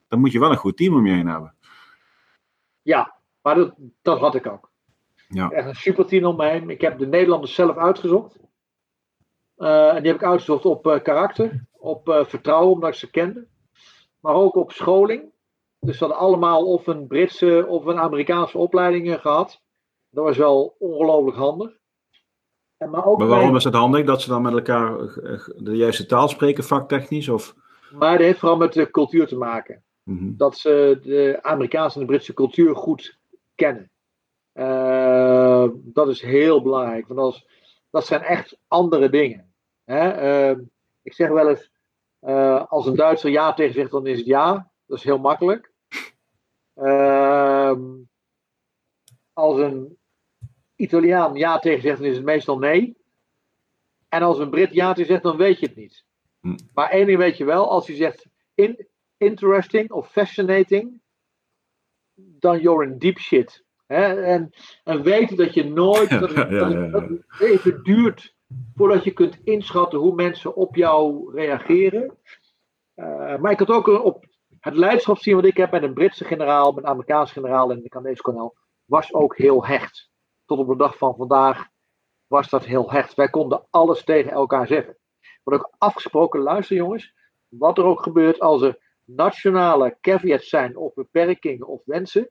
dan 0.08 0.20
moet 0.20 0.32
je 0.32 0.38
wel 0.38 0.50
een 0.50 0.56
goed 0.56 0.76
team 0.76 0.94
om 0.94 1.06
je 1.06 1.12
heen 1.12 1.26
hebben. 1.26 1.54
Ja, 2.82 3.17
maar 3.42 3.54
dat, 3.54 3.74
dat 4.02 4.18
had 4.18 4.34
ik 4.34 4.46
ook. 4.46 4.70
Ja. 5.28 5.50
Echt 5.50 5.66
een 5.66 5.74
super 5.74 6.06
team 6.06 6.24
om 6.24 6.36
me 6.36 6.48
heen. 6.48 6.70
Ik 6.70 6.80
heb 6.80 6.98
de 6.98 7.06
Nederlanders 7.06 7.54
zelf 7.54 7.76
uitgezocht. 7.76 8.38
Uh, 9.56 9.88
en 9.88 10.02
die 10.02 10.12
heb 10.12 10.20
ik 10.20 10.26
uitgezocht 10.26 10.64
op 10.64 10.86
uh, 10.86 11.02
karakter, 11.02 11.64
op 11.72 12.08
uh, 12.08 12.24
vertrouwen, 12.24 12.72
omdat 12.72 12.88
ik 12.88 12.94
ze 12.94 13.10
kende. 13.10 13.46
Maar 14.20 14.34
ook 14.34 14.54
op 14.54 14.72
scholing. 14.72 15.32
Dus 15.80 15.98
ze 15.98 16.04
hadden 16.04 16.22
allemaal 16.22 16.66
of 16.66 16.86
een 16.86 17.06
Britse 17.06 17.64
of 17.68 17.84
een 17.84 17.98
Amerikaanse 17.98 18.58
opleiding 18.58 19.20
gehad. 19.20 19.62
Dat 20.10 20.24
was 20.24 20.36
wel 20.36 20.76
ongelooflijk 20.78 21.36
handig. 21.36 21.76
En 22.76 22.90
maar, 22.90 23.04
ook 23.04 23.18
maar 23.18 23.26
waarom 23.26 23.56
is 23.56 23.64
het 23.64 23.74
handig 23.74 24.06
dat 24.06 24.22
ze 24.22 24.28
dan 24.28 24.42
met 24.42 24.52
elkaar 24.52 24.96
de 25.56 25.76
juiste 25.76 26.06
taal 26.06 26.28
spreken, 26.28 26.64
vaktechnisch? 26.64 27.28
Of? 27.28 27.54
Maar 27.92 28.12
dat 28.12 28.26
heeft 28.26 28.38
vooral 28.38 28.58
met 28.58 28.72
de 28.72 28.90
cultuur 28.90 29.26
te 29.26 29.36
maken. 29.36 29.82
Mm 30.02 30.36
Dat 30.36 30.56
ze 30.56 30.98
de 31.02 31.38
Amerikaanse 31.42 31.94
en 31.94 32.06
de 32.06 32.12
Britse 32.12 32.34
cultuur 32.34 32.76
goed 32.76 33.17
kennen. 33.58 33.90
Uh, 34.54 35.68
dat 35.74 36.08
is 36.08 36.22
heel 36.22 36.62
belangrijk, 36.62 37.06
want 37.06 37.20
als, 37.20 37.46
dat 37.90 38.06
zijn 38.06 38.22
echt 38.22 38.58
andere 38.68 39.10
dingen. 39.10 39.52
Hè? 39.84 40.50
Uh, 40.52 40.58
ik 41.02 41.12
zeg 41.12 41.28
wel 41.28 41.48
eens, 41.48 41.70
uh, 42.20 42.64
als 42.66 42.86
een 42.86 42.96
Duitser 42.96 43.30
ja 43.30 43.54
tegen 43.54 43.74
zegt, 43.74 43.90
dan 43.90 44.06
is 44.06 44.18
het 44.18 44.26
ja. 44.26 44.70
Dat 44.86 44.98
is 44.98 45.04
heel 45.04 45.18
makkelijk. 45.18 45.72
Ehm, 46.74 47.82
als 49.32 49.58
een 49.58 49.98
Italiaan 50.76 51.34
ja 51.34 51.58
tegen 51.58 51.82
zegt, 51.82 51.98
dan 51.98 52.06
is 52.06 52.16
het 52.16 52.24
meestal 52.24 52.58
nee. 52.58 52.96
En 54.08 54.22
als 54.22 54.38
een 54.38 54.50
Brit 54.50 54.72
ja 54.72 54.92
tegen 54.92 55.10
zegt, 55.10 55.22
dan 55.22 55.36
weet 55.36 55.60
je 55.60 55.66
het 55.66 55.76
niet. 55.76 56.04
Hm. 56.40 56.56
Maar 56.74 56.90
één 56.90 57.06
ding 57.06 57.18
weet 57.18 57.36
je 57.36 57.44
wel, 57.44 57.70
als 57.70 57.86
hij 57.86 57.96
zegt 57.96 58.26
in, 58.54 58.86
interesting 59.16 59.90
of 59.90 60.10
fascinating, 60.10 61.00
dan 62.18 62.60
you're 62.60 62.84
in 62.84 62.98
deep 62.98 63.18
shit. 63.18 63.64
En, 63.86 64.50
en 64.84 65.02
weten 65.02 65.36
dat 65.36 65.54
je 65.54 65.64
nooit, 65.64 66.10
dat 66.20 66.34
het, 66.34 66.50
dat 66.50 66.72
het 66.92 67.40
even 67.40 67.82
duurt 67.82 68.36
voordat 68.74 69.04
je 69.04 69.10
kunt 69.10 69.38
inschatten 69.44 69.98
hoe 69.98 70.14
mensen 70.14 70.56
op 70.56 70.76
jou 70.76 71.30
reageren. 71.34 72.16
Uh, 72.96 73.36
maar 73.36 73.52
ik 73.52 73.58
had 73.58 73.70
ook 73.70 73.86
op 73.86 74.26
het 74.60 74.74
leiderschapsteam 74.74 75.36
wat 75.36 75.44
ik 75.44 75.56
heb 75.56 75.70
met 75.70 75.82
een 75.82 75.94
Britse 75.94 76.24
generaal, 76.24 76.72
met 76.72 76.84
een 76.84 76.90
Amerikaanse 76.90 77.32
generaal 77.32 77.70
en 77.70 77.82
de 77.82 77.88
Canadese 77.88 78.22
kolonel, 78.22 78.56
was 78.84 79.14
ook 79.14 79.36
heel 79.36 79.66
hecht. 79.66 80.10
Tot 80.46 80.58
op 80.58 80.68
de 80.68 80.76
dag 80.76 80.96
van 80.96 81.14
vandaag 81.16 81.66
was 82.26 82.48
dat 82.48 82.64
heel 82.64 82.90
hecht. 82.90 83.14
Wij 83.14 83.28
konden 83.28 83.66
alles 83.70 84.04
tegen 84.04 84.32
elkaar 84.32 84.66
zeggen. 84.66 84.96
Wordt 85.42 85.60
ook 85.60 85.74
afgesproken, 85.78 86.40
luister 86.40 86.76
jongens, 86.76 87.14
wat 87.48 87.78
er 87.78 87.84
ook 87.84 88.02
gebeurt 88.02 88.40
als 88.40 88.62
er 88.62 88.78
nationale 89.08 89.96
caveats 90.00 90.48
zijn 90.48 90.76
of 90.76 90.94
beperkingen 90.94 91.66
of 91.66 91.82
wensen, 91.84 92.30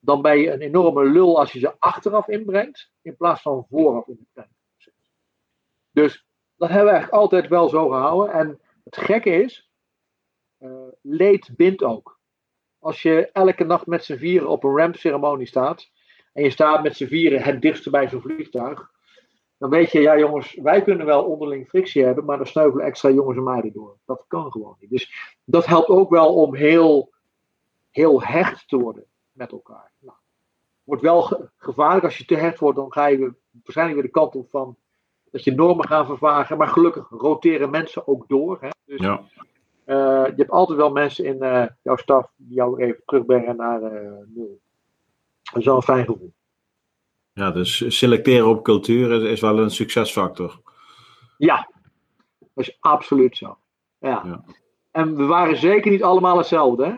dan 0.00 0.22
ben 0.22 0.38
je 0.38 0.50
een 0.50 0.60
enorme 0.60 1.04
lul 1.04 1.38
als 1.38 1.52
je 1.52 1.58
ze 1.58 1.74
achteraf 1.78 2.28
inbrengt, 2.28 2.90
in 3.02 3.16
plaats 3.16 3.42
van 3.42 3.66
vooraf 3.68 4.06
in 4.06 4.16
de 4.18 4.26
planningsproces. 4.32 5.12
Dus 5.90 6.26
dat 6.56 6.68
hebben 6.68 6.86
we 6.86 6.92
eigenlijk 6.92 7.22
altijd 7.22 7.48
wel 7.48 7.68
zo 7.68 7.88
gehouden. 7.88 8.34
En 8.34 8.60
het 8.84 8.96
gekke 8.96 9.30
is, 9.30 9.70
uh, 10.58 10.88
leed 11.02 11.50
bindt 11.56 11.82
ook. 11.82 12.20
Als 12.78 13.02
je 13.02 13.30
elke 13.32 13.64
nacht 13.64 13.86
met 13.86 14.04
z'n 14.04 14.16
vieren 14.16 14.48
op 14.48 14.64
een 14.64 14.76
rampceremonie 14.76 15.46
staat, 15.46 15.90
en 16.32 16.42
je 16.42 16.50
staat 16.50 16.82
met 16.82 16.96
z'n 16.96 17.06
vieren 17.06 17.42
het 17.42 17.62
dichtste 17.62 17.90
bij 17.90 18.08
zo'n 18.08 18.20
vliegtuig, 18.20 18.90
dan 19.62 19.70
weet 19.70 19.90
je, 19.90 20.00
ja 20.00 20.18
jongens, 20.18 20.54
wij 20.54 20.82
kunnen 20.82 21.06
wel 21.06 21.24
onderling 21.24 21.68
frictie 21.68 22.04
hebben, 22.04 22.24
maar 22.24 22.36
dan 22.36 22.46
sneuvelen 22.46 22.86
extra 22.86 23.10
jongens 23.10 23.36
en 23.36 23.42
meiden 23.42 23.72
door. 23.72 23.96
Dat 24.04 24.24
kan 24.28 24.50
gewoon 24.52 24.76
niet. 24.80 24.90
Dus 24.90 25.36
dat 25.44 25.66
helpt 25.66 25.88
ook 25.88 26.10
wel 26.10 26.34
om 26.34 26.54
heel, 26.54 27.12
heel 27.90 28.22
hecht 28.22 28.68
te 28.68 28.76
worden 28.76 29.04
met 29.32 29.52
elkaar. 29.52 29.92
Nou, 29.98 30.16
wordt 30.84 31.02
wel 31.02 31.48
gevaarlijk 31.56 32.04
als 32.04 32.18
je 32.18 32.24
te 32.24 32.34
hecht 32.34 32.58
wordt, 32.58 32.76
dan 32.76 32.92
ga 32.92 33.06
je 33.06 33.34
waarschijnlijk 33.52 33.98
weer 33.98 34.06
de 34.06 34.18
kant 34.18 34.34
op 34.36 34.50
van 34.50 34.76
dat 35.30 35.44
je 35.44 35.54
normen 35.54 35.86
gaan 35.86 36.06
vervagen. 36.06 36.56
Maar 36.56 36.68
gelukkig 36.68 37.08
roteren 37.10 37.70
mensen 37.70 38.06
ook 38.06 38.28
door. 38.28 38.58
Hè? 38.60 38.68
Dus 38.84 39.00
ja. 39.00 39.22
uh, 39.86 40.26
je 40.26 40.34
hebt 40.36 40.50
altijd 40.50 40.78
wel 40.78 40.90
mensen 40.92 41.24
in 41.24 41.36
uh, 41.40 41.66
jouw 41.82 41.96
staf 41.96 42.32
die 42.36 42.54
jou 42.54 42.82
even 42.82 43.02
terugbrengen 43.04 43.56
naar 43.56 43.82
uh, 43.82 44.12
nul. 44.26 44.60
Dat 45.42 45.60
is 45.60 45.64
wel 45.64 45.76
een 45.76 45.82
fijn 45.82 46.04
gevoel. 46.04 46.32
Ja, 47.34 47.50
dus 47.50 47.98
selecteren 47.98 48.48
op 48.48 48.64
cultuur 48.64 49.26
is 49.26 49.40
wel 49.40 49.58
een 49.58 49.70
succesfactor. 49.70 50.60
Ja, 51.38 51.70
dat 52.38 52.48
is 52.54 52.76
absoluut 52.80 53.36
zo. 53.36 53.58
Ja. 53.98 54.22
ja. 54.24 54.44
En 54.90 55.16
we 55.16 55.24
waren 55.24 55.56
zeker 55.56 55.90
niet 55.90 56.02
allemaal 56.02 56.36
hetzelfde. 56.36 56.84
Hè? 56.84 56.92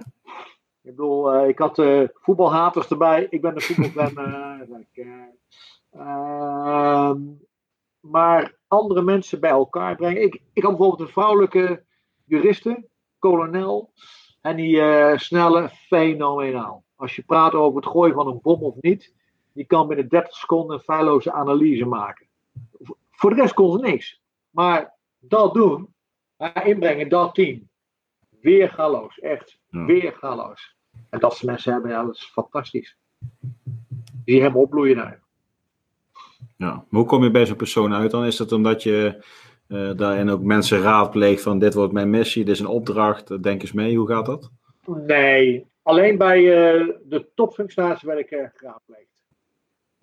Ik 0.82 0.91
bedoel, 0.97 1.35
uh, 1.35 1.49
ik 1.49 1.59
had 1.59 1.78
uh, 1.78 2.09
voetbalhaters 2.12 2.89
erbij. 2.89 3.26
Ik 3.30 3.41
ben 3.41 3.55
een 3.55 3.61
voetbalfan. 3.61 4.82
Uh, 5.97 7.12
maar 8.01 8.57
andere 8.66 9.03
mensen 9.03 9.41
bij 9.41 9.51
elkaar 9.51 9.97
brengen. 9.97 10.22
Ik, 10.22 10.43
ik 10.53 10.62
had 10.62 10.76
bijvoorbeeld 10.76 11.09
een 11.09 11.14
vrouwelijke 11.14 11.85
juriste, 12.24 12.89
kolonel. 13.18 13.93
En 14.41 14.57
die 14.57 14.82
snelle, 15.18 15.68
fenomenaal. 15.68 16.85
Als 16.97 17.16
je 17.16 17.22
praat 17.22 17.53
over 17.53 17.76
het 17.80 17.91
gooien 17.91 18.14
van 18.14 18.26
een 18.26 18.41
bom 18.43 18.62
of 18.62 18.74
niet 18.80 19.12
die 19.55 19.64
kan 19.64 19.88
binnen 19.88 20.09
30 20.09 20.34
seconden 20.34 20.76
een 20.76 20.82
feilloze 20.82 21.32
analyse 21.32 21.84
maken. 21.84 22.26
Voor 23.11 23.30
de 23.30 23.40
rest 23.40 23.55
kon 23.55 23.72
ze 23.72 23.78
niks. 23.78 24.20
Maar 24.50 24.94
dat 25.18 25.55
doen, 25.55 25.94
inbrengen, 26.64 27.09
dat 27.09 27.34
team. 27.34 27.68
Weer 28.40 28.70
galoos, 28.70 29.18
echt. 29.18 29.59
Weer 29.70 30.12
galoos. 30.12 30.76
En 31.11 31.18
dat 31.18 31.36
ze 31.36 31.46
mensen 31.46 31.72
hebben, 31.72 31.90
ja, 31.90 32.05
dat 32.05 32.14
is 32.14 32.24
fantastisch. 32.24 32.96
Die 34.24 34.42
hem 34.42 34.57
opbloeien 34.57 34.96
daar. 34.96 35.22
Ja, 36.57 36.72
maar 36.72 37.00
hoe 37.00 37.05
kom 37.05 37.22
je 37.22 37.30
bij 37.30 37.46
zo'n 37.46 37.57
persoon 37.57 37.94
uit 37.94 38.11
dan? 38.11 38.24
Is 38.24 38.36
dat 38.36 38.52
omdat 38.52 38.82
je 38.82 39.24
uh, 39.68 39.90
daarin 39.96 40.30
ook 40.30 40.42
mensen 40.42 40.80
raadpleegt 40.80 41.42
van 41.42 41.59
dit 41.59 41.74
wordt 41.74 41.92
mijn 41.92 42.11
missie, 42.11 42.44
dit 42.44 42.55
is 42.55 42.61
een 42.61 42.66
opdracht, 42.66 43.42
denk 43.42 43.61
eens 43.61 43.72
mee, 43.72 43.96
hoe 43.96 44.09
gaat 44.09 44.26
dat? 44.26 44.50
Nee, 44.86 45.66
alleen 45.82 46.18
bij 46.18 46.40
uh, 46.40 46.88
de 47.05 47.28
topfunctionaris 47.34 48.02
werd 48.02 48.18
ik 48.18 48.30
uh, 48.30 48.44
geraadpleegd. 48.55 49.13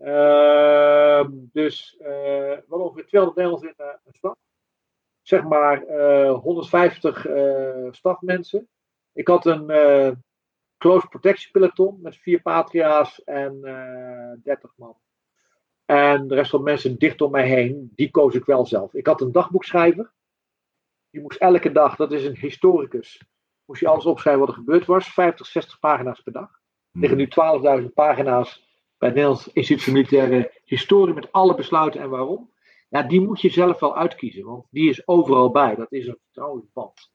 Uh, 0.04 1.26
dus 1.32 1.95
uh, 1.99 2.08
we 2.08 2.66
hadden 2.68 2.88
ongeveer 2.88 3.08
200 3.08 3.38
Nederlanders 3.38 3.72
in 3.78 3.86
uh, 3.86 3.93
een 4.06 4.14
stad. 4.14 4.38
Zeg 5.22 5.43
maar 5.43 5.82
150 6.32 7.26
stafmensen. 7.91 8.68
Ik 9.14 9.28
had 9.28 9.45
een 9.45 9.68
close 10.78 11.08
protection 11.08 11.52
peloton 11.52 12.02
met 12.02 12.18
vier 12.18 12.41
patria's 12.41 13.24
en 13.24 13.62
30 14.43 14.74
man. 14.76 14.97
En 15.86 16.28
de 16.28 16.36
rest 16.36 16.49
van 16.49 16.60
de 16.60 16.66
mensen 16.66 16.97
dicht 16.97 17.22
om 17.22 17.32
mij 17.32 17.47
heen, 17.47 17.91
die 17.95 18.12
koos 18.12 18.36
ik 18.36 18.45
wel 18.45 18.66
zelf. 18.66 18.93
Ik 18.93 19.06
had 19.06 19.22
een 19.22 19.32
dagboekschrijver. 19.32 20.14
Die 21.10 21.22
moest 21.22 21.39
elke 21.39 21.72
dag, 21.72 21.95
dat 21.95 22.12
is 22.12 22.26
een 22.26 22.38
historicus, 22.38 23.24
moest 23.66 23.82
je 23.82 23.88
alles 23.88 24.06
opschrijven 24.06 24.45
wat 24.45 24.49
er 24.49 24.60
gebeurd 24.60 24.86
was. 24.86 25.14
50, 25.14 25.45
60 25.45 25.80
pagina's 25.80 26.22
per 26.22 26.34
dag. 26.34 26.49
Er 26.91 26.99
liggen 26.99 27.18
nu 27.18 27.28
12.000 27.82 27.93
pagina's 27.93 28.70
bij 29.02 29.10
het 29.10 29.18
Nederlands 29.18 29.49
Instituut 29.54 29.84
voor 29.84 29.93
Militaire 29.93 30.52
Historie 30.66 31.14
met 31.14 31.32
alle 31.32 31.56
besluiten 31.56 32.02
en 32.02 32.10
waarom. 32.10 32.49
Ja, 32.89 33.04
die 33.04 33.22
moet 33.22 33.41
je 33.41 33.49
zelf 33.49 33.80
wel 33.80 33.97
uitkiezen, 33.97 34.45
want 34.45 34.66
die 34.70 34.89
is 34.89 35.08
overal 35.08 35.52
bij. 35.52 35.76
Dat 35.76 35.91
is 35.91 36.08
een 36.08 36.18
vertrouwensband. 36.24 37.12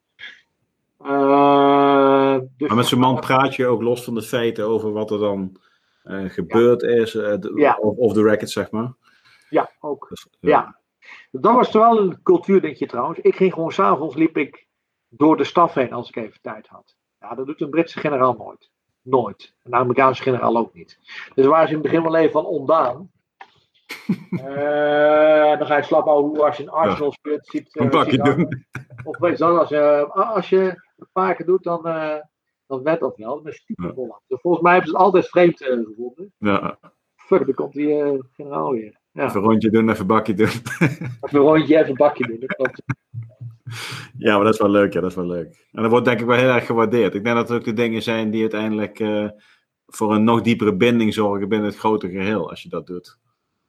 Uh, 1.00 2.38
dus 2.56 2.68
maar 2.68 2.76
met 2.76 2.86
zo'n 2.86 2.98
man 2.98 3.20
praat 3.20 3.54
je 3.54 3.66
ook 3.66 3.82
los 3.82 4.04
van 4.04 4.14
de 4.14 4.22
feiten 4.22 4.66
over 4.66 4.92
wat 4.92 5.10
er 5.10 5.18
dan 5.18 5.60
uh, 6.04 6.30
gebeurd 6.30 6.82
is, 6.82 7.14
uh, 7.14 7.34
ja. 7.54 7.76
of, 7.80 7.96
of 7.96 8.12
the 8.12 8.22
record, 8.22 8.50
zeg 8.50 8.70
maar. 8.70 8.94
Ja, 9.50 9.70
ook. 9.80 10.06
Dus, 10.08 10.26
ja. 10.40 10.80
Dat 11.30 11.54
was 11.54 11.70
toch 11.70 11.82
wel 11.82 11.98
een 11.98 12.22
cultuurdingetje 12.22 12.86
trouwens. 12.86 13.18
Ik 13.18 13.36
ging 13.36 13.52
gewoon 13.52 13.72
s'avonds 13.72 14.14
liep 14.14 14.36
ik 14.36 14.66
door 15.08 15.36
de 15.36 15.44
staf 15.44 15.74
heen 15.74 15.92
als 15.92 16.08
ik 16.08 16.16
even 16.16 16.40
tijd 16.40 16.66
had. 16.66 16.96
Ja, 17.20 17.34
dat 17.34 17.46
doet 17.46 17.60
een 17.60 17.70
Britse 17.70 17.98
generaal 17.98 18.34
nooit. 18.38 18.70
Nooit. 19.06 19.54
Een 19.62 19.74
Amerikaanse 19.74 20.22
generaal 20.22 20.56
ook 20.56 20.74
niet. 20.74 20.98
Dus 21.34 21.46
waar 21.46 21.66
ze 21.66 21.74
in 21.74 21.78
het 21.78 21.82
begin 21.82 22.02
wel 22.02 22.16
even 22.16 22.32
van 22.32 22.44
ondaan. 22.44 23.10
uh, 24.30 24.38
dan 25.58 25.66
ga 25.66 25.76
je 25.76 25.82
slap 25.82 26.04
hoe 26.04 26.44
als 26.44 26.56
je 26.56 26.62
een 26.62 26.68
Arsenal 26.68 27.12
speelt. 27.12 27.46
Ziet, 27.46 27.76
een 27.76 27.88
pakje 27.88 28.18
doen. 28.18 28.66
Of 29.04 29.18
weet 29.18 29.38
je 29.38 29.44
als, 29.44 29.72
uh, 29.72 30.10
als 30.10 30.48
je 30.48 30.82
een 30.96 31.08
paar 31.12 31.34
keer 31.34 31.46
doet, 31.46 31.62
dan, 31.62 31.86
uh, 31.86 32.16
dan 32.66 32.82
werd 32.82 33.00
dat 33.00 33.16
wel. 33.16 33.42
Dat 33.42 33.52
is 33.52 33.64
typisch 33.64 33.94
Holland. 33.94 34.22
Dus 34.26 34.40
volgens 34.40 34.62
mij 34.62 34.72
hebben 34.72 34.90
ze 34.90 34.96
het 34.96 35.04
altijd 35.04 35.28
vreemd 35.28 35.56
gevonden. 35.58 36.32
Ja. 36.38 36.78
Fuck, 37.16 37.46
dan 37.46 37.54
komt 37.54 37.72
die 37.72 38.22
generaal 38.32 38.72
weer. 38.72 39.00
Ja. 39.12 39.24
Even 39.24 39.40
een 39.40 39.46
rondje 39.46 39.70
doen, 39.70 39.88
even 39.88 40.00
een 40.00 40.06
bakje 40.06 40.34
doen. 40.34 40.46
even 40.46 41.18
een 41.20 41.38
rondje, 41.38 41.76
even 41.76 41.88
een 41.88 41.94
bakje 41.94 42.26
doen. 42.26 42.44
Dat. 42.46 42.82
Ja, 44.18 44.34
maar 44.36 44.44
dat 44.44 44.54
is 44.54 44.60
wel 44.60 44.70
leuk, 44.70 44.92
ja, 44.92 45.00
dat 45.00 45.10
is 45.10 45.16
wel 45.16 45.26
leuk. 45.26 45.68
En 45.72 45.82
dat 45.82 45.90
wordt 45.90 46.06
denk 46.06 46.20
ik 46.20 46.26
wel 46.26 46.36
heel 46.36 46.48
erg 46.48 46.66
gewaardeerd. 46.66 47.14
Ik 47.14 47.24
denk 47.24 47.36
dat 47.36 47.48
het 47.48 47.58
ook 47.58 47.64
de 47.64 47.72
dingen 47.72 48.02
zijn 48.02 48.30
die 48.30 48.40
uiteindelijk 48.40 48.98
uh, 48.98 49.28
voor 49.86 50.14
een 50.14 50.24
nog 50.24 50.40
diepere 50.40 50.76
binding 50.76 51.14
zorgen 51.14 51.48
binnen 51.48 51.68
het 51.68 51.78
grote 51.78 52.10
geheel, 52.10 52.50
als 52.50 52.62
je 52.62 52.68
dat 52.68 52.86
doet. 52.86 53.18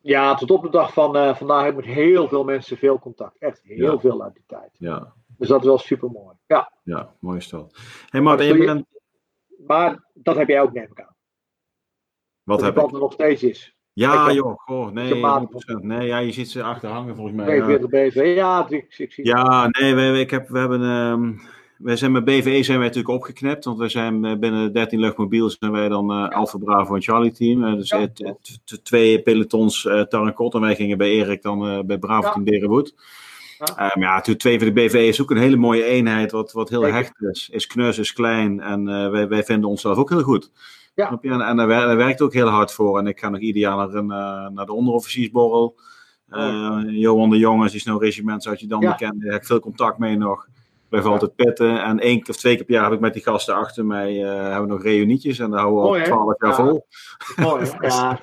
Ja, 0.02 0.36
tot 0.36 0.52
op 0.52 0.64
de 0.64 0.70
dag 0.70 0.94
van 0.94 1.18
uh, 1.18 1.36
vandaag 1.36 1.64
heb 1.64 1.80
ik 1.80 1.86
met 1.86 1.96
heel 1.96 2.28
veel 2.28 2.44
mensen 2.44 2.78
veel 2.78 3.00
contact. 3.00 3.38
Echt 3.38 3.62
heel 3.64 3.92
ja. 3.92 4.00
veel 4.00 4.24
uit 4.24 4.34
die 4.34 4.44
tijd. 4.48 4.70
Ja. 4.74 5.14
Dus 5.38 5.48
dat 5.48 5.60
is 5.60 5.66
wel 5.66 5.78
super 5.78 6.12
mooi. 6.12 6.36
Ja, 6.46 6.72
ja 6.84 7.16
mooi 7.20 7.42
stel. 7.42 7.72
Hey, 8.10 8.22
maar, 8.22 8.44
je 8.44 8.58
bent... 8.58 8.86
maar 9.68 10.10
dat 10.14 10.36
heb 10.36 10.48
jij 10.48 10.62
ook, 10.62 10.74
neem 10.74 10.92
ik 10.92 11.02
aan. 11.02 11.16
Wat 12.44 12.60
dat 12.60 12.76
heb 12.76 12.86
ik? 12.86 12.92
er 12.92 13.00
nog 13.00 13.14
steeds 13.14 13.44
is. 13.44 13.77
Ja, 13.98 14.32
joh, 14.32 14.60
goh, 14.60 14.92
nee, 14.92 15.14
100%. 15.14 15.82
Nee, 15.82 16.08
ja, 16.08 16.18
je 16.18 16.32
ziet 16.32 16.50
ze 16.50 16.64
achter 16.64 16.90
hangen 16.90 17.16
volgens 17.16 17.36
mij. 17.36 17.46
42 17.46 17.92
ja. 17.92 18.08
BV, 18.08 18.36
ja, 18.36 18.66
ik, 18.70 18.96
ik 18.98 19.12
zie 19.12 19.26
Ja, 19.26 19.68
nee, 19.80 19.96
we, 19.96 20.20
ik 20.20 20.30
heb, 20.30 20.50
we 20.50 20.60
hebben, 20.60 20.82
um, 20.82 21.42
wij 21.78 21.96
zijn 21.96 22.12
met 22.12 22.26
BVE 22.26 22.64
zijn 22.64 22.78
wij 22.78 22.88
natuurlijk 22.88 23.14
opgeknipt, 23.14 23.66
want 23.66 23.78
we 23.78 23.90
zijn 23.90 24.40
binnen 24.40 24.74
13 24.74 25.00
luchtmobiel 25.00 25.50
zijn 25.50 25.72
wij 25.72 25.90
dan 25.90 26.12
uh, 26.12 26.30
Alpha 26.30 26.58
Bravo 26.58 26.96
en 26.96 27.02
Charlie 27.02 27.32
team. 27.32 27.64
Uh, 27.64 27.74
dus 27.74 27.90
ja, 27.90 28.00
het, 28.00 28.18
het, 28.66 28.86
twee 28.86 29.22
pelotons 29.22 29.86
uh, 29.86 30.02
Tarancot 30.02 30.54
en 30.54 30.62
wij 30.62 30.76
gingen 30.76 30.98
bij 30.98 31.10
Erik 31.10 31.42
dan 31.42 31.86
bij 31.86 31.98
Bravo 31.98 32.32
team 32.32 32.44
Berenwood. 32.44 32.94
Ja. 33.58 33.96
Um, 33.96 34.02
ja, 34.02 34.22
twee 34.22 34.58
van 34.58 34.68
de 34.68 34.74
BVE 34.74 35.08
is 35.08 35.22
ook 35.22 35.32
een 35.32 35.38
hele 35.38 35.58
mooie 35.58 35.84
eenheid, 35.84 36.32
wat, 36.32 36.52
wat 36.52 36.70
heel 36.70 36.82
Zeker. 36.82 36.96
hecht 36.96 37.22
is. 37.22 37.50
Is 37.52 37.68
knus, 37.68 37.98
is 37.98 38.14
klein 38.14 38.60
en 38.60 39.12
wij, 39.12 39.28
wij 39.28 39.44
vinden 39.44 39.70
onszelf 39.70 39.98
ook 39.98 40.10
heel 40.10 40.24
goed. 40.24 40.52
Ja. 40.98 41.20
En, 41.22 41.42
en 41.42 41.58
daar, 41.58 41.68
daar, 41.68 41.98
werkt 41.98 42.22
ook 42.22 42.34
heel 42.34 42.48
hard 42.48 42.72
voor. 42.72 42.98
En 42.98 43.08
ik 43.08 43.20
ga 43.20 43.30
nog 43.30 43.40
ieder 43.40 43.62
jaar 43.62 43.78
naar, 43.78 43.94
een, 43.94 44.10
uh, 44.10 44.48
naar 44.48 44.66
de 44.66 44.74
onderofficiersborrel. 44.74 45.76
Uh, 46.30 46.40
oh. 46.40 46.82
Johan 46.90 47.30
de 47.30 47.38
Jongens, 47.38 47.72
die 47.72 47.80
is 47.80 47.86
nou 47.86 48.00
regiment, 48.00 48.44
zoals 48.44 48.60
je 48.60 48.68
dan 48.68 48.82
ja. 48.82 48.92
bekend. 48.92 49.22
Daar 49.22 49.32
heb 49.32 49.42
ik 49.42 49.48
veel 49.48 49.60
contact 49.60 49.98
mee 49.98 50.18
nog. 50.18 50.48
Blijf 50.90 51.04
ja. 51.04 51.10
altijd 51.10 51.36
pitten. 51.36 51.84
En 51.84 52.00
één 52.00 52.30
of 52.30 52.38
twee 52.38 52.56
keer 52.56 52.66
per 52.66 52.74
jaar 52.74 52.84
heb 52.84 52.94
ik 52.94 53.00
met 53.00 53.14
die 53.14 53.24
gasten 53.24 53.56
achter 53.56 53.86
mij 53.86 54.24
uh, 54.24 54.42
hebben 54.42 54.62
we 54.62 54.68
nog 54.68 54.84
reunietjes. 54.84 55.40
En 55.40 55.50
daar 55.50 55.60
houden 55.60 55.92
we 55.92 56.00
al 56.00 56.04
twaalf 56.04 56.42
jaar 56.42 56.56
vol. 56.56 56.88
Mooi, 57.36 57.66
ja. 57.82 58.20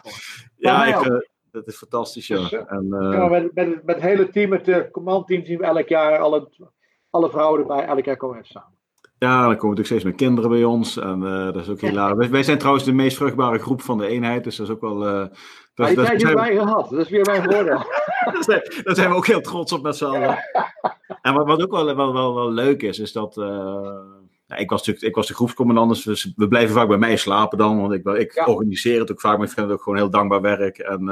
ja, 0.56 0.84
ik, 0.84 1.06
uh, 1.06 1.18
dat 1.50 1.66
is 1.66 1.76
fantastisch, 1.76 2.26
ja. 2.26 2.48
En, 2.50 2.86
ja 2.88 3.28
met, 3.28 3.54
met, 3.54 3.84
met 3.84 3.94
het 3.94 4.04
hele 4.04 4.30
team, 4.30 4.52
het 4.52 4.90
commandteam, 4.90 5.44
zien 5.44 5.58
we 5.58 5.64
elk 5.64 5.88
jaar 5.88 6.18
alle, 6.18 6.48
alle 7.10 7.30
vrouwen 7.30 7.60
erbij. 7.60 7.84
Elk 7.84 8.04
jaar 8.04 8.16
komen 8.16 8.38
we 8.38 8.44
samen. 8.44 8.73
Ja, 9.24 9.46
dan 9.46 9.56
komen 9.56 9.76
natuurlijk 9.76 9.86
steeds 9.86 10.04
meer 10.04 10.14
kinderen 10.14 10.50
bij 10.50 10.64
ons. 10.64 10.98
En 10.98 11.22
uh, 11.22 11.44
dat 11.44 11.56
is 11.56 11.68
ook 11.68 11.80
heel 11.80 12.16
wij, 12.16 12.30
wij, 12.30 12.42
zijn 12.42 12.58
trouwens 12.58 12.84
de 12.84 12.92
meest 12.92 13.16
vruchtbare 13.16 13.58
groep 13.58 13.82
van 13.82 13.98
de 13.98 14.06
eenheid. 14.06 14.44
Dus 14.44 14.56
dat 14.56 14.66
is 14.66 14.72
ook 14.72 14.80
wel. 14.80 15.06
Uh, 15.06 15.26
dat, 15.74 15.86
die 15.86 15.96
tijd 15.96 16.22
hebben 16.22 16.42
wij 16.42 16.56
gehad. 16.56 16.90
Dat 16.90 17.00
is 17.00 17.08
weer 17.08 17.24
mijn 17.24 17.42
voordeel. 17.42 17.82
Daar 18.84 18.94
zijn 18.94 19.10
we 19.10 19.16
ook 19.16 19.26
heel 19.26 19.40
trots 19.40 19.72
op 19.72 19.82
met 19.82 19.96
z'n 19.96 20.04
allen. 20.04 20.38
En 21.22 21.34
wat, 21.34 21.46
wat 21.46 21.62
ook 21.62 21.70
wel, 21.70 21.96
wel, 21.96 22.12
wel, 22.12 22.34
wel, 22.34 22.52
leuk 22.52 22.82
is, 22.82 22.98
is 22.98 23.12
dat. 23.12 23.36
Uh, 23.36 23.44
ja, 24.46 24.56
ik, 24.56 24.70
was 24.70 24.78
natuurlijk, 24.78 25.06
ik 25.06 25.14
was 25.14 25.26
de 25.26 25.34
groepscommandant, 25.34 26.04
dus 26.04 26.32
we 26.36 26.48
blijven 26.48 26.74
vaak 26.74 26.88
bij 26.88 26.98
mij 26.98 27.16
slapen 27.16 27.58
dan. 27.58 27.80
Want 27.80 27.92
ik, 27.92 28.06
ik 28.06 28.34
ja. 28.34 28.44
organiseer 28.46 29.00
het 29.00 29.10
ook 29.10 29.20
vaak, 29.20 29.36
maar 29.36 29.46
ik 29.46 29.52
vind 29.52 29.66
het 29.66 29.76
ook 29.76 29.82
gewoon 29.82 29.98
heel 29.98 30.10
dankbaar 30.10 30.40
werk. 30.40 30.78
En, 30.78 31.04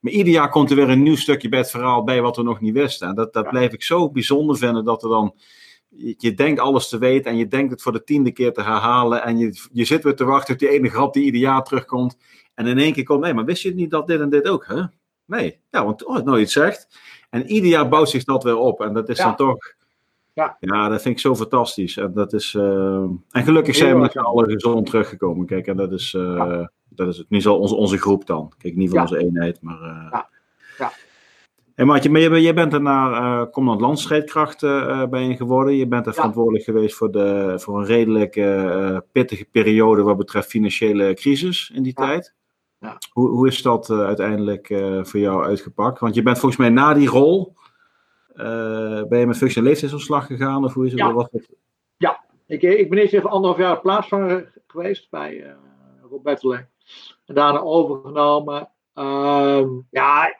maar 0.00 0.12
ieder 0.12 0.32
jaar 0.32 0.48
komt 0.48 0.70
er 0.70 0.76
weer 0.76 0.88
een 0.88 1.02
nieuw 1.02 1.16
stukje 1.16 1.48
bij 1.48 1.58
het 1.58 1.70
verhaal 1.70 2.04
bij 2.04 2.22
wat 2.22 2.36
we 2.36 2.42
nog 2.42 2.60
niet 2.60 2.74
wisten. 2.74 3.08
En 3.08 3.14
dat, 3.14 3.32
dat 3.32 3.44
ja. 3.44 3.50
blijf 3.50 3.72
ik 3.72 3.82
zo 3.82 4.10
bijzonder 4.10 4.56
vinden 4.56 4.84
dat 4.84 5.02
er 5.02 5.08
dan 5.08 5.34
je 5.96 6.34
denkt 6.34 6.60
alles 6.60 6.88
te 6.88 6.98
weten 6.98 7.30
en 7.30 7.36
je 7.36 7.48
denkt 7.48 7.70
het 7.70 7.82
voor 7.82 7.92
de 7.92 8.04
tiende 8.04 8.32
keer 8.32 8.52
te 8.52 8.62
herhalen. 8.62 9.22
En 9.22 9.38
je, 9.38 9.68
je 9.72 9.84
zit 9.84 10.04
weer 10.04 10.16
te 10.16 10.24
wachten 10.24 10.54
op 10.54 10.60
die 10.60 10.68
ene 10.68 10.88
grap 10.88 11.12
die 11.12 11.24
ieder 11.24 11.40
jaar 11.40 11.64
terugkomt. 11.64 12.16
En 12.54 12.66
in 12.66 12.78
één 12.78 12.92
keer 12.92 13.04
komt, 13.04 13.20
nee, 13.20 13.34
maar 13.34 13.44
wist 13.44 13.62
je 13.62 13.74
niet 13.74 13.90
dat 13.90 14.06
dit 14.06 14.20
en 14.20 14.30
dit 14.30 14.48
ook, 14.48 14.66
hè? 14.66 14.82
Nee, 15.24 15.60
ja, 15.70 15.84
want 15.84 16.04
oh, 16.04 16.24
nooit 16.24 16.42
iets 16.42 16.52
zegt. 16.52 16.98
En 17.30 17.46
ieder 17.46 17.70
jaar 17.70 17.88
bouwt 17.88 18.08
zich 18.08 18.24
dat 18.24 18.44
weer 18.44 18.56
op. 18.56 18.80
En 18.80 18.92
dat 18.92 19.08
is 19.08 19.18
ja. 19.18 19.24
dan 19.24 19.36
toch, 19.36 19.74
ja. 20.32 20.56
ja, 20.60 20.88
dat 20.88 21.02
vind 21.02 21.14
ik 21.14 21.20
zo 21.20 21.34
fantastisch. 21.34 21.96
En, 21.96 22.12
dat 22.12 22.32
is, 22.32 22.54
uh... 22.54 23.02
en 23.30 23.44
gelukkig 23.44 23.76
zijn 23.76 23.94
we 23.94 24.00
met 24.00 24.12
z'n 24.12 24.18
allen 24.18 24.50
gezond 24.50 24.86
teruggekomen. 24.86 25.46
Kijk, 25.46 25.66
en 25.66 25.76
dat 25.76 25.92
is, 25.92 26.12
uh, 26.12 26.36
ja. 26.36 26.70
dat 26.88 27.08
is 27.08 27.18
het. 27.18 27.30
Niet 27.30 27.42
zo 27.42 27.54
onze, 27.54 27.74
onze 27.74 27.98
groep 27.98 28.26
dan. 28.26 28.52
Kijk, 28.58 28.76
niet 28.76 28.90
van 28.90 29.00
onze 29.00 29.18
eenheid, 29.18 29.62
maar... 29.62 29.80
Uh... 29.80 30.20
Hey 31.80 31.88
Maartje, 31.88 32.10
maar 32.10 32.20
je, 32.20 32.40
je 32.40 32.52
bent 32.52 32.72
er 32.72 32.80
naar 32.82 33.10
uh, 33.12 33.50
commandant 33.50 33.86
landstrijdkrachten 33.86 34.88
uh, 34.88 35.06
bij 35.06 35.22
je 35.22 35.36
geworden. 35.36 35.76
Je 35.76 35.86
bent 35.86 36.06
er 36.06 36.12
ja. 36.12 36.16
verantwoordelijk 36.16 36.64
geweest 36.64 36.96
voor, 36.96 37.10
de, 37.10 37.54
voor 37.56 37.78
een 37.78 37.84
redelijk 37.84 38.36
uh, 38.36 38.98
pittige 39.12 39.44
periode 39.44 40.02
wat 40.02 40.16
betreft 40.16 40.48
financiële 40.48 41.14
crisis 41.14 41.70
in 41.74 41.82
die 41.82 41.92
ja. 41.96 42.06
tijd. 42.06 42.34
Ja. 42.78 42.98
Hoe, 43.12 43.28
hoe 43.28 43.46
is 43.46 43.62
dat 43.62 43.90
uiteindelijk 43.90 44.66
voor 45.02 45.20
jou 45.20 45.44
uitgepakt? 45.44 45.98
Want 45.98 46.14
je 46.14 46.22
bent 46.22 46.38
volgens 46.38 46.60
mij 46.60 46.68
na 46.68 46.94
die 46.94 47.08
rol, 47.08 47.54
ben 49.08 49.18
je 49.18 49.26
met 49.26 49.36
functie 49.36 49.60
en 49.60 49.66
leeftijdsontslag 49.66 50.26
gegaan? 50.26 50.64
Of 50.64 50.74
hoe 50.74 50.84
is 50.86 50.90
het? 50.90 51.00
Ja, 51.00 51.12
wat 51.12 51.30
ja. 51.96 52.24
Ik, 52.46 52.62
ik 52.62 52.90
ben 52.90 52.98
eerst 52.98 53.14
even 53.14 53.30
anderhalf 53.30 53.62
jaar 53.62 53.80
plaatsvanger 53.80 54.52
geweest 54.66 55.10
bij 55.10 55.54
Rob 56.10 56.24
Betteler. 56.24 56.68
En 57.26 57.34
daarna 57.34 57.60
overgenomen. 57.60 58.68
ja, 59.90 60.38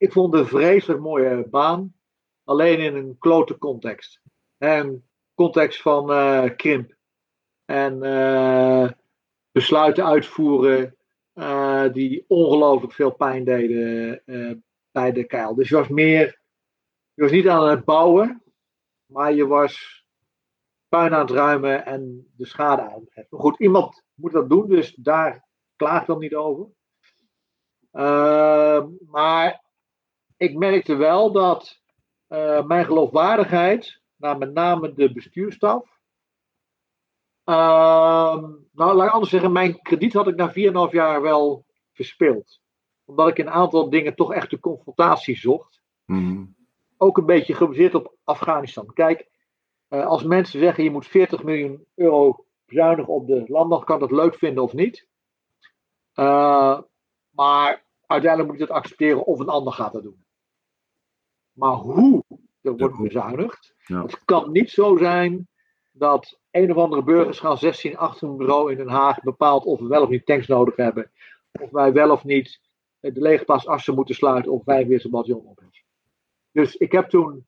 ik 0.00 0.12
vond 0.12 0.34
een 0.34 0.46
vreselijk 0.46 1.00
mooie 1.00 1.48
baan. 1.48 1.94
Alleen 2.44 2.78
in 2.78 2.96
een 2.96 3.18
klote 3.18 3.58
context. 3.58 4.20
En 4.56 5.08
context 5.34 5.82
van 5.82 6.10
uh, 6.10 6.56
krimp. 6.56 6.94
En 7.64 8.04
uh, 8.04 8.90
besluiten 9.52 10.04
uitvoeren 10.04 10.96
uh, 11.34 11.92
die 11.92 12.24
ongelooflijk 12.28 12.92
veel 12.92 13.10
pijn 13.10 13.44
deden 13.44 14.22
bij 14.90 15.12
de 15.12 15.24
keil. 15.24 15.54
Dus 15.54 15.68
je 15.68 15.74
was 15.74 15.88
meer, 15.88 16.40
je 17.14 17.22
was 17.22 17.30
niet 17.30 17.48
aan 17.48 17.68
het 17.68 17.84
bouwen, 17.84 18.42
maar 19.06 19.32
je 19.32 19.46
was 19.46 20.04
puin 20.88 21.14
aan 21.14 21.20
het 21.20 21.30
ruimen 21.30 21.84
en 21.84 22.32
de 22.36 22.46
schade 22.46 22.82
aan 22.82 23.00
het 23.00 23.14
heffen. 23.14 23.38
Goed, 23.38 23.58
iemand 23.58 24.04
moet 24.14 24.32
dat 24.32 24.48
doen, 24.48 24.68
dus 24.68 24.94
daar 24.94 25.46
klaag 25.76 26.00
ik 26.00 26.06
dan 26.06 26.18
niet 26.18 26.34
over. 26.34 26.66
maar 29.10 29.68
ik 30.40 30.56
merkte 30.56 30.94
wel 30.94 31.32
dat 31.32 31.80
uh, 32.28 32.64
mijn 32.66 32.84
geloofwaardigheid, 32.84 34.00
naar 34.16 34.38
met 34.38 34.52
name 34.52 34.94
de 34.94 35.12
bestuurstaf. 35.12 35.98
Uh, 37.44 38.44
nou, 38.72 38.94
laat 38.94 39.06
ik 39.06 39.12
anders 39.12 39.30
zeggen, 39.30 39.52
mijn 39.52 39.82
krediet 39.82 40.12
had 40.12 40.28
ik 40.28 40.36
na 40.36 40.52
4,5 40.88 40.92
jaar 40.92 41.22
wel 41.22 41.64
verspeeld. 41.92 42.60
Omdat 43.04 43.28
ik 43.28 43.38
in 43.38 43.46
een 43.46 43.52
aantal 43.52 43.90
dingen 43.90 44.14
toch 44.14 44.32
echt 44.32 44.50
de 44.50 44.60
confrontatie 44.60 45.36
zocht. 45.36 45.82
Mm. 46.06 46.54
Ook 46.96 47.18
een 47.18 47.26
beetje 47.26 47.54
gebaseerd 47.54 47.94
op 47.94 48.14
Afghanistan. 48.24 48.86
Kijk, 48.86 49.28
uh, 49.88 50.06
als 50.06 50.22
mensen 50.22 50.60
zeggen 50.60 50.84
je 50.84 50.90
moet 50.90 51.06
40 51.06 51.42
miljoen 51.42 51.86
euro 51.94 52.44
bezuinigen 52.66 53.12
op 53.12 53.26
de 53.26 53.44
landmacht, 53.46 53.84
kan 53.84 54.00
dat 54.00 54.10
leuk 54.10 54.34
vinden 54.34 54.62
of 54.62 54.72
niet. 54.72 55.06
Uh, 56.14 56.80
maar 57.30 57.84
uiteindelijk 58.06 58.50
moet 58.50 58.58
je 58.58 58.64
het 58.64 58.82
accepteren 58.82 59.24
of 59.24 59.38
een 59.38 59.48
ander 59.48 59.72
gaat 59.72 59.92
dat 59.92 60.02
doen. 60.02 60.28
Maar 61.52 61.72
hoe 61.72 62.24
er 62.62 62.76
wordt 62.76 62.98
bezuinigd. 62.98 63.74
Ja. 63.86 64.02
Het 64.02 64.24
kan 64.24 64.52
niet 64.52 64.70
zo 64.70 64.96
zijn 64.96 65.48
dat 65.92 66.38
een 66.50 66.70
of 66.70 66.76
andere 66.76 67.02
burgers 67.02 67.38
gaan 67.38 67.58
16 67.58 67.96
achter 67.96 68.28
een 68.28 68.36
bureau 68.36 68.70
in 68.70 68.76
Den 68.76 68.88
Haag 68.88 69.20
bepaalt 69.20 69.64
of 69.64 69.80
we 69.80 69.86
wel 69.86 70.02
of 70.02 70.08
niet 70.08 70.26
tanks 70.26 70.46
nodig 70.46 70.76
hebben. 70.76 71.10
Of 71.60 71.70
wij 71.70 71.92
wel 71.92 72.10
of 72.10 72.24
niet 72.24 72.60
de 73.00 73.20
legerpas 73.20 73.66
Assen 73.66 73.94
moeten 73.94 74.14
sluiten 74.14 74.52
of 74.52 74.64
wij 74.64 74.86
weer 74.86 75.00
zo'n 75.00 75.10
bataljon 75.10 75.46
op 75.46 75.62
Dus 76.52 76.76
ik 76.76 76.92
heb 76.92 77.08
toen 77.08 77.46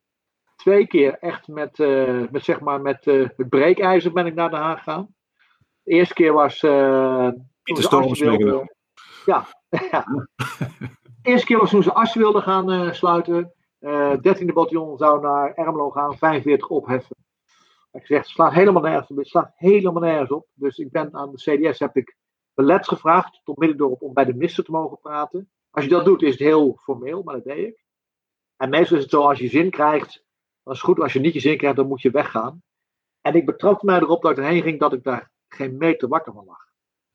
twee 0.55 0.87
keer 0.87 1.17
echt 1.19 1.47
met, 1.47 1.79
uh, 1.79 2.23
met, 2.31 2.43
zeg 2.43 2.59
maar 2.59 2.81
met 2.81 3.05
uh, 3.05 3.29
het 3.35 3.49
breekijzer 3.49 4.11
ben 4.11 4.25
ik 4.25 4.33
naar 4.33 4.49
Den 4.49 4.59
Haag 4.59 4.77
gegaan. 4.77 5.15
De 5.83 5.91
eerste 5.91 6.13
keer 6.13 6.33
was. 6.33 6.61
Uh, 6.61 7.29
de 7.63 7.81
storm 7.81 8.15
Ja, 9.25 9.45
ja. 9.91 10.05
De 11.21 11.29
eerste 11.29 11.47
keer 11.47 11.57
was 11.57 11.69
toen 11.69 11.83
ze 11.83 11.93
Assen 11.93 12.21
wilden 12.21 12.41
gaan 12.41 12.95
sluiten. 12.95 13.53
Uh, 13.83 14.13
13e 14.17 14.53
bataljon 14.53 14.97
zou 14.97 15.21
naar 15.21 15.53
Ermelo 15.53 15.89
gaan, 15.89 16.17
45 16.17 16.69
opheffen. 16.69 17.15
Ik 17.91 18.05
zeg, 18.05 18.17
het 18.17 18.27
slaat 18.27 18.53
helemaal 18.53 18.81
nergens 18.81 19.09
op. 19.09 19.17
Het 19.17 19.27
slaat 19.27 19.51
helemaal 19.55 20.01
nergens 20.01 20.31
op. 20.31 20.47
Dus 20.53 20.77
ik 20.77 20.91
ben 20.91 21.13
aan 21.13 21.31
de 21.31 21.37
CDS 21.37 21.79
heb 21.79 21.97
ik 21.97 22.15
belet 22.53 22.87
gevraagd 22.87 23.41
tot 23.43 23.57
Middendorp 23.57 24.01
om 24.01 24.13
bij 24.13 24.25
de 24.25 24.33
minister 24.33 24.63
te 24.63 24.71
mogen 24.71 24.99
praten. 24.99 25.51
Als 25.69 25.83
je 25.83 25.89
dat 25.89 26.05
doet, 26.05 26.21
is 26.21 26.29
het 26.29 26.39
heel 26.39 26.79
formeel, 26.81 27.23
maar 27.23 27.35
dat 27.35 27.43
deed 27.43 27.67
ik. 27.67 27.85
En 28.57 28.69
meestal 28.69 28.97
is 28.97 29.03
het 29.03 29.11
zo, 29.11 29.21
als 29.21 29.39
je 29.39 29.47
zin 29.47 29.69
krijgt, 29.69 30.23
dan 30.63 30.73
is 30.73 30.79
het 30.79 30.89
goed. 30.89 30.99
Als 30.99 31.13
je 31.13 31.19
niet 31.19 31.33
je 31.33 31.39
zin 31.39 31.57
krijgt, 31.57 31.75
dan 31.75 31.87
moet 31.87 32.01
je 32.01 32.11
weggaan. 32.11 32.63
En 33.21 33.35
ik 33.35 33.45
betrapte 33.45 33.85
mij 33.85 33.99
erop 33.99 34.21
dat 34.21 34.31
ik 34.31 34.37
erheen 34.37 34.61
ging 34.61 34.79
dat 34.79 34.93
ik 34.93 35.03
daar 35.03 35.31
geen 35.47 35.77
meter 35.77 36.07
wakker 36.07 36.33
van 36.33 36.45
lag. 36.45 36.65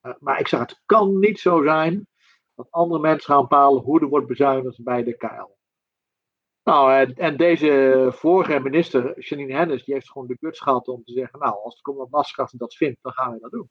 Uh, 0.02 0.12
maar 0.18 0.40
ik 0.40 0.48
zeg, 0.48 0.60
het 0.60 0.82
kan 0.86 1.18
niet 1.18 1.38
zo 1.38 1.62
zijn 1.62 2.06
dat 2.54 2.70
andere 2.70 3.00
mensen 3.00 3.32
gaan 3.32 3.42
bepalen 3.42 3.82
hoe 3.82 4.00
er 4.00 4.08
wordt 4.08 4.26
bezuinigd 4.26 4.82
bij 4.82 5.04
de 5.04 5.16
KL. 5.16 5.57
Nou, 6.68 6.92
en, 6.94 7.14
en, 7.14 7.36
deze 7.36 8.08
vorige 8.14 8.60
minister, 8.60 9.20
Janine 9.20 9.54
Hennis, 9.54 9.84
die 9.84 9.94
heeft 9.94 10.10
gewoon 10.10 10.26
de 10.26 10.36
guts 10.40 10.60
gehad 10.60 10.88
om 10.88 11.04
te 11.04 11.12
zeggen, 11.12 11.38
nou, 11.38 11.54
als 11.64 11.74
de 11.74 11.82
commandant 11.82 12.14
Naskracht 12.14 12.58
dat 12.58 12.74
vindt, 12.74 12.98
dan 13.02 13.12
gaan 13.12 13.32
we 13.32 13.38
dat 13.40 13.50
doen. 13.50 13.70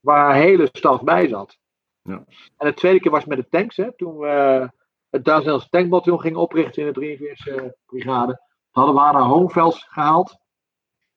Waar 0.00 0.30
een 0.30 0.40
hele 0.40 0.68
staf 0.72 1.02
bij 1.02 1.28
zat. 1.28 1.58
Ja. 2.02 2.24
En 2.56 2.66
de 2.66 2.74
tweede 2.74 3.00
keer 3.00 3.10
was 3.10 3.24
met 3.24 3.38
de 3.38 3.48
tanks, 3.48 3.76
hè, 3.76 3.96
toen 3.96 4.18
we 4.18 4.70
het 5.10 5.24
Duitsers 5.24 5.68
tankbataljon 5.68 6.20
gingen 6.20 6.40
oprichten 6.40 6.86
in 6.86 6.92
de 6.92 7.00
43e 7.00 7.78
brigade. 7.86 8.40
Hadden 8.70 8.94
we 8.94 9.00
haar 9.00 9.12
naar 9.12 9.22
Hoonvels 9.22 9.84
gehaald. 9.88 10.38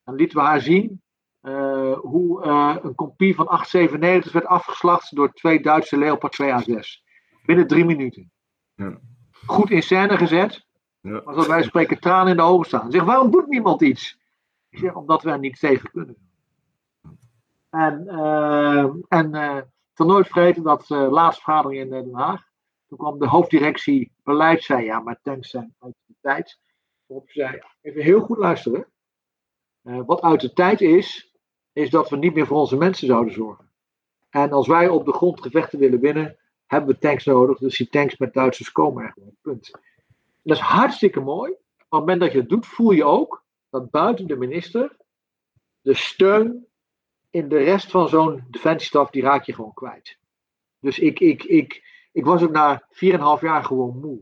En 0.04 0.16
lieten 0.16 0.38
we 0.38 0.44
haar 0.44 0.62
zien 0.62 1.02
uh, 1.42 1.98
hoe 2.00 2.46
uh, 2.46 2.76
een 2.82 2.96
kopie 2.96 3.36
van 3.36 3.48
897 3.48 4.32
werd 4.32 4.46
afgeslacht 4.46 5.16
door 5.16 5.34
twee 5.34 5.62
Duitse 5.62 5.98
Leopard 5.98 6.42
2A6. 6.42 7.04
Binnen 7.46 7.68
drie 7.68 7.86
minuten. 7.86 8.32
Ja. 8.76 9.00
Goed 9.46 9.70
in 9.70 9.84
scène 9.84 10.18
gezet. 10.18 10.72
Ja. 11.04 11.22
Maar 11.26 11.48
wij 11.48 11.64
spreken 11.64 12.00
tranen 12.00 12.32
in 12.32 12.38
de 12.38 12.44
ogen 12.44 12.66
staan. 12.66 12.92
Zeg, 12.92 13.04
waarom 13.04 13.32
doet 13.32 13.48
niemand 13.48 13.82
iets? 13.82 14.18
Ik 14.70 14.78
zeg, 14.78 14.96
omdat 14.96 15.24
we 15.24 15.30
er 15.30 15.40
niet 15.40 15.60
tegen 15.60 15.92
kunnen. 15.92 16.18
En, 17.70 18.04
uh, 18.08 18.94
en 19.08 19.36
uh, 19.36 19.58
ten 19.94 20.08
nooit 20.08 20.28
vergeten 20.28 20.64
dat 20.64 20.90
uh, 20.90 21.12
laatste 21.12 21.44
vergadering 21.44 21.82
in 21.82 21.90
Den 21.90 22.14
Haag. 22.14 22.44
Toen 22.88 22.98
kwam 22.98 23.20
de 23.20 23.28
hoofddirectie 23.28 24.12
beleid, 24.24 24.64
zei 24.64 24.86
ja, 24.86 25.00
maar 25.00 25.20
tanks 25.22 25.50
zijn 25.50 25.76
uit 25.80 25.96
de 26.06 26.14
tijd. 26.22 26.60
Waarop 27.06 27.30
zei, 27.30 27.62
even 27.82 28.02
heel 28.02 28.20
goed 28.20 28.38
luisteren. 28.38 28.88
wat 29.82 30.22
uit 30.22 30.42
de 30.42 30.54
tijd 30.54 30.82
is, 30.82 31.34
is 31.74 31.90
dat 31.90 32.10
we 32.10 32.18
niet 32.18 32.34
meer 32.34 32.48
voor 32.48 32.60
onze 32.60 32.78
mensen 32.78 33.08
zouden 33.08 33.34
zorgen. 33.34 33.70
En 34.30 34.52
als 34.52 34.68
wij 34.68 34.88
op 34.88 35.06
de 35.06 35.14
grond 35.14 35.42
gevechten 35.42 35.80
willen 35.80 36.00
winnen, 36.00 36.38
hebben 36.66 36.90
we 36.90 37.00
tanks 37.00 37.26
nodig. 37.26 37.58
Dus 37.58 37.78
die 37.78 37.90
tanks 37.90 38.18
met 38.18 38.34
Duitsers 38.34 38.72
komen 38.72 39.12
gewoon. 39.12 39.36
Punt. 39.42 39.72
Dat 40.44 40.58
is 40.58 40.64
hartstikke 40.64 41.20
mooi. 41.20 41.52
Op 41.52 41.60
het 41.78 42.00
moment 42.00 42.20
dat 42.20 42.32
je 42.32 42.38
het 42.38 42.50
doet, 42.50 42.66
voel 42.66 42.92
je 42.92 43.04
ook 43.04 43.46
dat 43.70 43.92
buiten 43.92 44.28
de 44.28 44.36
minister 44.36 44.98
de 45.82 45.94
steun 45.94 46.68
in 47.30 47.50
de 47.50 47.58
rest 47.58 47.92
van 47.92 48.10
zo'n 48.10 48.44
defensiestaf, 48.50 49.10
die 49.10 49.22
raak 49.22 49.44
je 49.44 49.54
gewoon 49.54 49.74
kwijt. 49.74 50.18
Dus 50.80 51.00
ik, 51.00 51.20
ik, 51.20 51.44
ik, 51.44 51.84
ik 52.12 52.26
was 52.26 52.44
ook 52.44 52.52
na 52.52 52.88
4,5 52.90 52.90
jaar 53.42 53.64
gewoon 53.64 54.00
moe. 54.00 54.22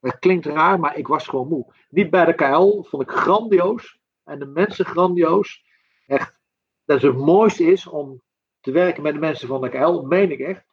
Het 0.00 0.18
klinkt 0.18 0.46
raar, 0.46 0.80
maar 0.80 0.96
ik 0.96 1.06
was 1.06 1.26
gewoon 1.26 1.48
moe. 1.48 1.74
Niet 1.88 2.10
bij 2.10 2.24
de 2.24 2.34
KL, 2.34 2.82
vond 2.82 3.02
ik 3.02 3.10
grandioos. 3.10 3.98
En 4.24 4.38
de 4.38 4.46
mensen 4.46 4.84
grandioos. 4.84 5.64
Echt, 6.06 6.38
dat 6.84 6.96
is 6.96 7.02
het 7.02 7.16
mooiste 7.16 7.64
is 7.64 7.86
om 7.86 8.22
te 8.60 8.70
werken 8.70 9.02
met 9.02 9.12
de 9.12 9.20
mensen 9.20 9.48
van 9.48 9.60
de 9.60 9.68
KL, 9.68 10.00
meen 10.00 10.30
ik 10.30 10.40
echt. 10.40 10.64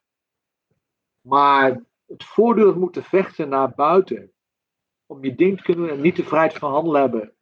Maar 1.21 1.83
het 2.05 2.23
voortdurend 2.23 2.77
moeten 2.77 3.03
vechten 3.03 3.49
naar 3.49 3.73
buiten. 3.75 4.32
Om 5.05 5.23
je 5.23 5.35
ding 5.35 5.57
te 5.57 5.63
kunnen 5.63 5.89
en 5.89 6.01
niet 6.01 6.15
de 6.15 6.23
vrijheid 6.23 6.53
van 6.53 6.71
handel 6.71 6.93
hebben. 6.93 7.33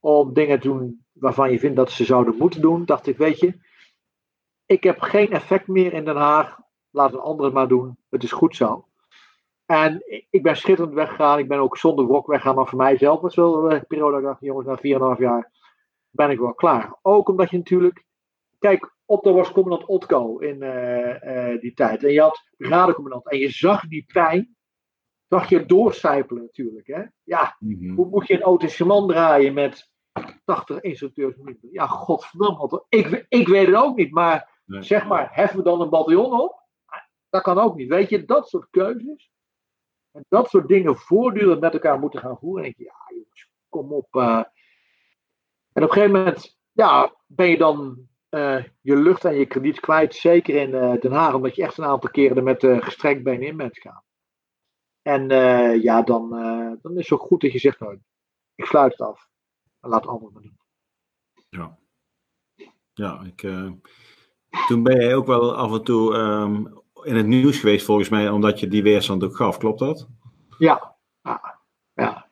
Om 0.00 0.32
dingen 0.32 0.60
te 0.60 0.68
doen 0.68 1.04
waarvan 1.12 1.50
je 1.50 1.58
vindt 1.58 1.76
dat 1.76 1.90
ze 1.90 2.04
zouden 2.04 2.36
moeten 2.38 2.60
doen. 2.60 2.84
Dacht 2.84 3.06
ik, 3.06 3.16
weet 3.16 3.38
je, 3.38 3.58
ik 4.66 4.82
heb 4.82 5.00
geen 5.00 5.30
effect 5.30 5.66
meer 5.66 5.92
in 5.92 6.04
Den 6.04 6.16
Haag. 6.16 6.58
Laat 6.90 7.12
een 7.12 7.18
ander 7.18 7.44
het 7.44 7.54
maar 7.54 7.68
doen. 7.68 7.98
Het 8.10 8.22
is 8.22 8.32
goed 8.32 8.56
zo. 8.56 8.86
En 9.66 10.02
ik 10.30 10.42
ben 10.42 10.56
schitterend 10.56 10.94
weggegaan. 10.94 11.38
Ik 11.38 11.48
ben 11.48 11.58
ook 11.58 11.76
zonder 11.76 12.06
wrok 12.06 12.26
weggegaan. 12.26 12.54
Maar 12.54 12.66
voor 12.66 12.78
mijzelf 12.78 13.20
was 13.20 13.34
wel 13.34 13.72
een 13.72 13.86
periode. 13.86 14.20
Dacht, 14.20 14.40
jongens, 14.40 14.66
na 14.66 15.14
4,5 15.14 15.20
jaar 15.20 15.52
ben 16.10 16.30
ik 16.30 16.38
wel 16.38 16.54
klaar. 16.54 16.98
Ook 17.02 17.28
omdat 17.28 17.50
je 17.50 17.56
natuurlijk. 17.56 18.04
Kijk, 18.58 18.94
Otto 19.04 19.34
was 19.34 19.52
commandant 19.52 19.88
Otko 19.88 20.38
in 20.38 20.62
uh, 20.62 21.22
uh, 21.22 21.60
die 21.60 21.74
tijd. 21.74 22.04
En 22.04 22.12
je 22.12 22.20
had 22.20 22.42
brigadecommandant. 22.56 23.30
En 23.30 23.38
je 23.38 23.50
zag 23.50 23.88
die 23.88 24.04
pijn. 24.12 24.55
Zag 25.28 25.48
je 25.48 25.66
doorcijpelen 25.66 26.42
natuurlijk. 26.42 26.86
Hè? 26.86 27.02
Ja, 27.22 27.56
mm-hmm. 27.58 27.96
hoe 27.96 28.08
moet 28.08 28.26
je 28.26 28.34
een 28.34 28.42
autosement 28.42 29.08
draaien 29.08 29.54
met 29.54 29.90
80 30.44 30.80
instructeurs? 30.80 31.36
Ja, 31.70 31.86
godverdomme. 31.86 32.84
Ik, 32.88 33.26
ik 33.28 33.48
weet 33.48 33.66
het 33.66 33.76
ook 33.76 33.96
niet. 33.96 34.12
Maar 34.12 34.60
zeg 34.66 35.06
maar, 35.06 35.28
heffen 35.32 35.58
we 35.58 35.64
dan 35.64 35.80
een 35.80 35.90
bataljon 35.90 36.40
op? 36.40 36.64
Dat 37.28 37.42
kan 37.42 37.58
ook 37.58 37.76
niet. 37.76 37.88
Weet 37.88 38.08
je, 38.08 38.24
dat 38.24 38.48
soort 38.48 38.70
keuzes. 38.70 39.30
En 40.12 40.24
dat 40.28 40.48
soort 40.48 40.68
dingen 40.68 40.96
voortdurend 40.96 41.60
met 41.60 41.72
elkaar 41.72 41.98
moeten 41.98 42.20
gaan 42.20 42.38
voeren. 42.38 42.64
En 42.64 42.72
denk 42.76 42.76
je, 42.76 42.84
ja 42.84 43.16
jongens, 43.16 43.50
kom 43.68 43.92
op. 43.92 44.14
Uh, 44.14 44.42
en 45.72 45.82
op 45.82 45.88
een 45.88 45.92
gegeven 45.92 46.12
moment 46.12 46.58
ja, 46.72 47.14
ben 47.26 47.48
je 47.48 47.58
dan 47.58 48.08
uh, 48.30 48.64
je 48.80 48.96
lucht 48.96 49.24
en 49.24 49.34
je 49.34 49.46
krediet 49.46 49.80
kwijt. 49.80 50.14
Zeker 50.14 50.54
in 50.54 50.70
uh, 50.70 51.00
Den 51.00 51.12
Haag, 51.12 51.34
omdat 51.34 51.56
je 51.56 51.62
echt 51.62 51.78
een 51.78 51.84
aantal 51.84 52.10
keren 52.10 52.36
er 52.36 52.42
met 52.42 52.60
gestrekt 52.60 53.22
benen 53.22 53.46
in 53.46 53.56
bent 53.56 53.78
gaan. 53.78 54.04
En 55.06 55.28
ja, 55.80 56.02
dan, 56.02 56.30
dan 56.82 56.92
is 56.92 56.96
het 56.96 57.06
zo 57.06 57.16
goed 57.16 57.40
dat 57.40 57.52
je 57.52 57.58
zegt, 57.58 57.80
nou, 57.80 57.98
ik 58.54 58.64
sluit 58.64 58.92
het 58.92 59.00
af. 59.00 59.28
En 59.80 59.88
laat 59.88 60.06
anderen 60.06 60.32
maar 60.32 60.42
doen. 60.42 60.58
Ja. 61.48 61.78
Ja, 62.92 63.22
ik, 63.24 63.40
toen 64.66 64.82
ben 64.82 65.00
jij 65.00 65.14
ook 65.14 65.26
wel 65.26 65.56
af 65.56 65.72
en 65.72 65.82
toe 65.82 66.14
um, 66.14 66.82
in 67.02 67.16
het 67.16 67.26
nieuws 67.26 67.58
geweest 67.58 67.84
volgens 67.84 68.08
mij, 68.08 68.30
omdat 68.30 68.60
je 68.60 68.68
die 68.68 68.82
weerstand 68.82 69.24
ook 69.24 69.36
gaf. 69.36 69.58
Klopt 69.58 69.78
dat? 69.78 70.08
Ja, 70.58 70.96
ja. 71.22 71.58
ja. 71.94 72.26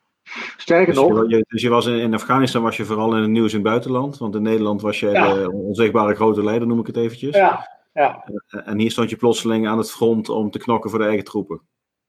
Sterker 0.57 0.95
dus 0.95 1.03
nog. 1.03 1.29
Je, 1.29 1.45
dus 1.49 1.63
je 1.63 1.69
was 1.69 1.87
in, 1.87 1.99
in, 1.99 2.15
Afghanistan 2.15 2.63
was 2.63 2.77
je 2.77 2.85
vooral 2.85 3.17
in 3.17 3.23
het 3.23 3.31
nieuws 3.31 3.53
in 3.53 3.59
het 3.59 3.69
buitenland. 3.69 4.19
Want 4.19 4.35
in 4.35 4.43
Nederland 4.43 4.81
was 4.81 5.01
je 5.01 5.11
de 5.11 5.51
onzichtbare 5.53 6.15
grote 6.15 6.45
leider, 6.45 6.69
noem 6.69 6.81
ik 6.81 6.87
het 6.87 6.97
eventjes. 6.97 7.37
Ja, 7.37 7.69
ja. 7.93 8.25
En 8.47 8.79
hier 8.79 8.91
stond 8.91 9.11
je 9.11 9.17
plotseling 9.17 9.69
aan 9.69 9.79
het 9.79 9.91
front 9.91 10.29
om 10.29 10.51
te 10.51 10.59
knokken 10.59 10.91
voor 10.91 10.99
de 10.99 11.05
eigen 11.05 11.25
troepen. 11.25 11.61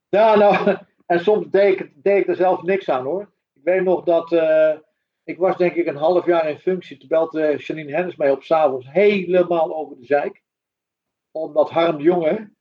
Ja, 0.09 0.35
nou, 0.35 0.77
en 1.05 1.19
soms 1.19 1.49
deed 1.49 1.91
ik, 2.03 2.27
er 2.27 2.35
zelf 2.35 2.61
niks 2.61 2.89
aan 2.89 3.03
hoor. 3.03 3.33
Ik 3.53 3.63
weet 3.63 3.83
nog 3.83 4.03
dat. 4.03 4.31
Uh, 4.31 4.77
ik 5.23 5.37
was 5.37 5.57
denk 5.57 5.75
ik 5.75 5.87
een 5.87 5.95
half 5.95 6.25
jaar 6.25 6.49
in 6.49 6.59
functie. 6.59 6.97
Toen 6.97 7.07
belde 7.07 7.55
Janine 7.57 7.95
Hennis 7.95 8.15
mij 8.15 8.31
op 8.31 8.43
s'avonds 8.43 8.89
helemaal 8.89 9.75
over 9.75 9.97
de 9.97 10.05
zeik. 10.05 10.43
Omdat 11.31 11.69
Harm 11.69 11.97
de 11.97 12.03
Jonge, 12.03 12.53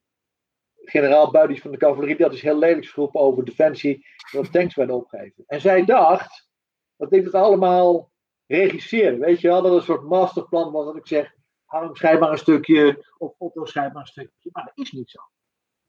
generaal 0.75 1.31
Buidis 1.31 1.61
van 1.61 1.71
de 1.71 1.77
cavalerie, 1.77 2.17
dat 2.17 2.33
is 2.33 2.43
heel 2.43 2.59
lelijk 2.59 2.87
geroepen 2.87 3.21
over 3.21 3.45
defensie, 3.45 4.07
dat 4.33 4.53
tanks 4.53 4.75
werden 4.75 4.97
opgegeven. 4.97 5.45
En 5.47 5.61
zij 5.61 5.85
dacht 5.85 6.49
dat 6.97 7.13
ik 7.13 7.25
het 7.25 7.35
allemaal 7.35 8.13
regisseerde. 8.47 9.19
Weet 9.19 9.41
je 9.41 9.49
wel, 9.49 9.63
dat 9.63 9.73
een 9.73 9.83
soort 9.83 10.03
masterplan 10.03 10.73
was 10.73 10.85
dat 10.85 10.97
ik 10.97 11.07
zeg, 11.07 11.35
Harm 11.65 11.97
schrijf 11.97 12.19
maar 12.19 12.31
een 12.31 12.39
stukje, 12.39 13.07
of 13.19 13.35
Otto 13.39 13.65
schrijf 13.65 13.93
maar 13.93 14.03
een 14.03 14.09
stukje. 14.09 14.51
Maar 14.53 14.65
dat 14.65 14.85
is 14.87 14.93
niet 14.93 15.11
zo. 15.11 15.21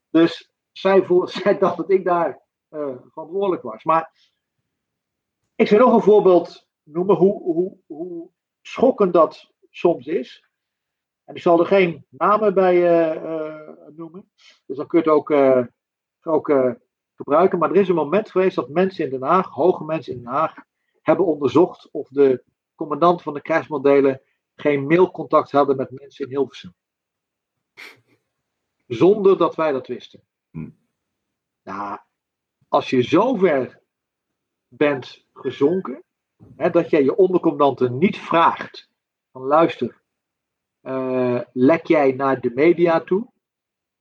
Dus 0.10 0.55
zij, 0.78 1.04
voelde, 1.04 1.32
zij 1.42 1.58
dacht 1.58 1.78
dat 1.78 1.90
ik 1.90 2.04
daar 2.04 2.42
uh, 2.70 2.96
verantwoordelijk 3.12 3.62
was. 3.62 3.84
Maar 3.84 4.12
ik 5.56 5.68
zou 5.68 5.82
nog 5.82 5.94
een 5.94 6.02
voorbeeld 6.02 6.68
noemen 6.84 7.16
hoe, 7.16 7.42
hoe, 7.42 7.78
hoe 7.86 8.30
schokkend 8.62 9.14
dat 9.14 9.52
soms 9.70 10.06
is. 10.08 10.50
En 11.24 11.36
ik 11.36 11.42
zal 11.42 11.60
er 11.60 11.66
geen 11.66 12.06
namen 12.10 12.54
bij 12.54 12.76
uh, 12.76 13.70
noemen. 13.96 14.32
Dus 14.66 14.78
dan 14.78 14.88
kun 14.88 15.00
je 15.00 15.10
het 15.10 15.14
ook, 15.14 15.32
ook 16.22 16.76
gebruiken. 17.16 17.60
Maar 17.60 17.70
er 17.70 17.76
is 17.76 17.90
een 17.90 17.96
moment 17.96 18.32
geweest 18.32 18.56
dat 18.56 18.70
mensen 18.70 19.06
in 19.06 19.12
Den 19.12 19.30
Haag, 19.30 19.50
hoge 19.50 19.84
mensen 19.84 20.14
in 20.14 20.24
Den 20.24 20.32
Haag, 20.32 20.54
hebben 21.02 21.26
onderzocht 21.26 21.90
of 21.92 22.08
de 22.08 22.44
commandant 22.76 23.22
van 23.22 23.34
de 23.34 23.42
krijgsmodellen 23.42 24.22
geen 24.56 24.88
mailcontact 24.88 25.52
hadden 25.52 25.76
met 25.76 25.92
mensen 25.92 26.26
in 26.26 26.32
Hilversum. 26.32 26.74
Zonder 28.88 29.38
dat 29.38 29.56
wij 29.56 29.72
dat 29.72 29.88
wisten. 29.88 30.24
Hm. 30.56 30.70
Nou, 31.64 31.98
als 32.68 32.90
je 32.90 33.02
zover 33.02 33.82
bent 34.68 35.26
gezonken, 35.34 36.04
hè, 36.56 36.70
dat 36.70 36.90
jij 36.90 37.04
je 37.04 37.16
ondercommandanten 37.16 37.98
niet 37.98 38.18
vraagt 38.18 38.90
van 39.32 39.42
luister, 39.42 40.02
uh, 40.84 41.42
lek 41.54 41.86
jij 41.86 42.12
naar 42.12 42.42
de 42.42 42.52
media 42.56 43.00
toe, 43.00 43.32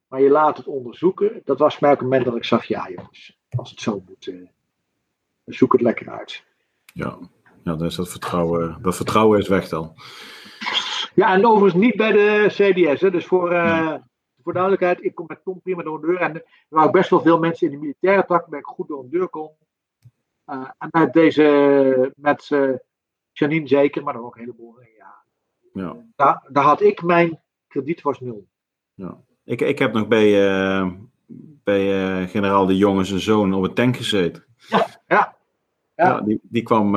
maar 0.06 0.20
je 0.20 0.30
laat 0.30 0.56
het 0.56 0.66
onderzoeken. 0.66 1.40
Dat 1.44 1.58
was 1.58 1.78
mij 1.78 1.90
ook 1.90 1.98
een 1.98 2.04
moment 2.04 2.24
dat 2.24 2.36
ik 2.36 2.44
zag, 2.44 2.64
ja 2.64 2.88
jongens, 2.90 3.38
als 3.48 3.70
het 3.70 3.80
zo 3.80 4.02
moet, 4.06 4.26
uh, 4.26 4.48
zoek 5.44 5.72
het 5.72 5.80
lekker 5.80 6.10
uit. 6.10 6.44
Ja, 6.92 7.18
ja 7.62 7.74
dan 7.76 7.86
is 7.86 7.94
dat 7.94 8.10
vertrouwen, 8.10 8.82
dat 8.82 8.96
vertrouwen 8.96 9.38
is 9.38 9.48
weg 9.48 9.68
dan. 9.68 9.94
Ja, 11.14 11.32
en 11.32 11.46
overigens 11.46 11.82
niet 11.82 11.96
bij 11.96 12.12
de 12.12 12.46
CDS. 12.48 13.00
Hè. 13.00 13.10
Dus 13.10 13.26
voor, 13.26 13.52
uh, 13.52 13.94
voor 14.44 14.52
duidelijkheid, 14.52 15.04
ik 15.04 15.14
kom 15.14 15.26
met 15.28 15.44
Tom 15.44 15.60
prima 15.62 15.82
door 15.82 15.94
een 15.94 16.06
deur. 16.06 16.20
En 16.20 16.34
er 16.34 16.44
waren 16.68 16.92
best 16.92 17.10
wel 17.10 17.20
veel 17.20 17.38
mensen 17.38 17.66
in 17.66 17.72
de 17.72 17.78
militaire 17.78 18.24
tak 18.24 18.46
waar 18.46 18.58
ik 18.58 18.66
goed 18.66 18.88
door 18.88 19.02
een 19.02 19.10
deur 19.10 19.28
kon. 19.28 19.50
Uh, 20.46 20.70
en 20.78 20.88
met 20.90 21.12
deze, 21.12 22.12
met 22.16 22.50
uh, 22.52 22.76
Janine 23.32 23.68
zeker, 23.68 24.02
maar 24.02 24.14
er 24.14 24.24
ook 24.24 24.34
een 24.34 24.40
heleboel. 24.40 24.74
Ja, 24.98 25.14
ja. 25.72 25.96
Daar, 26.16 26.42
daar 26.48 26.64
had 26.64 26.80
ik 26.80 27.02
mijn 27.02 27.40
krediet 27.68 28.02
was 28.02 28.20
nul. 28.20 28.46
Ja. 28.94 29.16
Ik, 29.44 29.60
ik 29.60 29.78
heb 29.78 29.92
nog 29.92 30.08
bij, 30.08 30.56
uh, 30.56 30.92
bij 31.64 32.26
generaal 32.28 32.66
de 32.66 32.76
Jonge 32.76 33.04
zijn 33.04 33.20
zoon 33.20 33.54
op 33.54 33.62
het 33.62 33.74
tank 33.74 33.96
gezeten. 33.96 34.44
Ja, 34.56 34.86
ja. 35.06 35.36
Ja. 35.96 36.20
die, 36.20 36.40
die 36.42 36.62
kwam, 36.62 36.92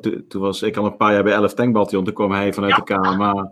toen 0.00 0.40
was 0.40 0.62
ik 0.62 0.76
al 0.76 0.86
een 0.86 0.96
paar 0.96 1.12
jaar 1.12 1.22
bij 1.22 1.32
11 1.32 1.54
Tankbataljon, 1.54 2.04
toen 2.04 2.14
kwam 2.14 2.30
hij 2.30 2.52
vanuit 2.52 2.76
de 2.76 2.82
KMA. 2.82 3.50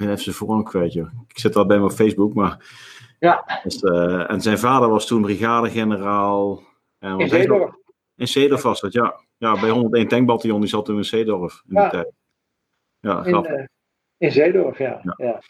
Weet 0.00 0.08
even 0.08 0.22
zijn 0.22 0.34
voornaam 0.34 0.64
kwijt, 0.64 0.92
joh. 0.92 1.08
Ik 1.28 1.38
zit 1.38 1.56
al 1.56 1.66
bij 1.66 1.78
me 1.78 1.84
op 1.84 1.92
Facebook, 1.92 2.34
maar... 2.34 2.78
Ja. 3.18 3.60
Dus, 3.62 3.82
uh, 3.82 4.30
en 4.30 4.40
zijn 4.40 4.58
vader 4.58 4.88
was 4.88 5.06
toen 5.06 5.22
brigadegeneraal. 5.22 6.62
In 6.98 7.28
Zeedorf. 7.28 7.74
In 8.16 8.28
Zeedorf 8.28 8.62
was 8.62 8.80
dat, 8.80 8.92
ja. 8.92 9.20
Ja, 9.36 9.60
bij 9.60 9.70
101 9.70 10.08
Tankbataljon, 10.08 10.60
die 10.60 10.68
zat 10.68 10.84
toen 10.84 10.96
in 10.96 11.04
Zeedorf 11.04 11.62
in 11.68 11.80
die 11.80 11.88
tijd. 11.88 12.12
Ja, 13.00 13.24
in, 13.24 13.34
uh, 13.34 13.64
in 14.18 14.32
Zeedorf, 14.32 14.78
ja. 14.78 15.00
ja. 15.02 15.14
ja. 15.16 15.40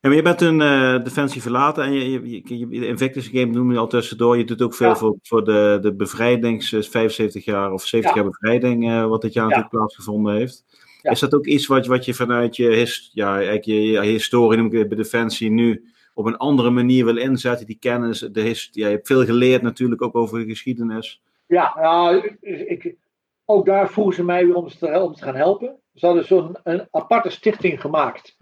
Ja, 0.00 0.10
maar 0.10 0.18
je 0.18 0.22
bent 0.22 0.40
een 0.40 0.60
uh, 0.60 1.04
Defensie 1.04 1.42
verlaten 1.42 1.84
en 1.84 1.92
je, 1.92 2.30
je, 2.30 2.58
je, 2.58 2.66
de 2.68 2.86
Invictus 2.86 3.26
Game 3.26 3.46
noem 3.52 3.72
je 3.72 3.78
al 3.78 3.86
tussendoor. 3.86 4.36
Je 4.36 4.44
doet 4.44 4.62
ook 4.62 4.74
veel 4.74 4.88
ja. 4.88 4.96
voor, 4.96 5.16
voor 5.22 5.44
de, 5.44 5.78
de 5.80 5.94
bevrijdings 5.94 6.68
75 6.68 7.44
jaar 7.44 7.72
of 7.72 7.84
70 7.84 8.14
ja. 8.14 8.22
jaar 8.22 8.30
bevrijding, 8.30 8.90
uh, 8.90 9.06
wat 9.06 9.22
dit 9.22 9.32
jaar 9.32 9.44
natuurlijk 9.44 9.72
plaatsgevonden 9.72 10.34
heeft. 10.34 10.64
Is 11.12 11.20
dat 11.20 11.34
ook 11.34 11.46
iets 11.46 11.66
wat, 11.66 11.86
wat 11.86 12.04
je 12.04 12.14
vanuit 12.14 12.56
je, 12.56 12.68
his, 12.68 13.10
ja, 13.12 13.38
je, 13.38 13.82
je 13.82 14.00
historie, 14.00 14.58
noem 14.58 14.66
ik 14.66 14.78
het, 14.78 14.88
bij 14.88 14.96
Defensie, 14.96 15.50
nu 15.50 15.92
op 16.14 16.26
een 16.26 16.36
andere 16.36 16.70
manier 16.70 17.04
wil 17.04 17.16
inzetten? 17.16 17.66
Die 17.66 17.78
kennis, 17.78 18.18
de 18.18 18.42
ja, 18.70 18.86
je 18.86 18.94
hebt 18.94 19.06
veel 19.06 19.24
geleerd 19.24 19.62
natuurlijk 19.62 20.02
ook 20.02 20.14
over 20.14 20.38
de 20.38 20.46
geschiedenis. 20.46 21.22
Ja, 21.46 21.74
nou, 21.80 22.36
ik, 22.40 22.96
ook 23.44 23.66
daar 23.66 23.90
vroegen 23.90 24.14
ze 24.14 24.24
mij 24.24 24.46
weer 24.46 24.54
om 24.54 24.68
te, 24.68 25.00
om 25.00 25.14
te 25.14 25.22
gaan 25.22 25.34
helpen. 25.34 25.76
Ze 25.94 26.06
hadden 26.06 26.24
zo'n 26.24 26.56
een 26.62 26.88
aparte 26.90 27.30
stichting 27.30 27.80
gemaakt 27.80 28.36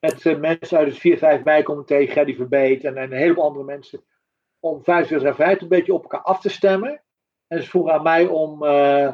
met 0.00 0.24
uh, 0.24 0.38
mensen 0.38 0.78
uit 0.78 1.02
het 1.02 1.40
4-5 1.40 1.42
bijcomité, 1.42 2.06
Gerdy 2.06 2.34
Verbeet 2.34 2.84
en, 2.84 2.96
en 2.96 3.12
een 3.12 3.18
heleboel 3.18 3.44
andere 3.44 3.64
mensen, 3.64 4.04
om 4.60 4.82
25 4.84 5.28
en 5.28 5.34
5 5.34 5.60
een 5.60 5.68
beetje 5.68 5.94
op 5.94 6.02
elkaar 6.02 6.22
af 6.22 6.40
te 6.40 6.48
stemmen. 6.48 7.02
En 7.46 7.62
ze 7.62 7.68
vroegen 7.68 7.92
aan 7.92 8.02
mij 8.02 8.26
om 8.26 8.64
uh, 8.64 9.12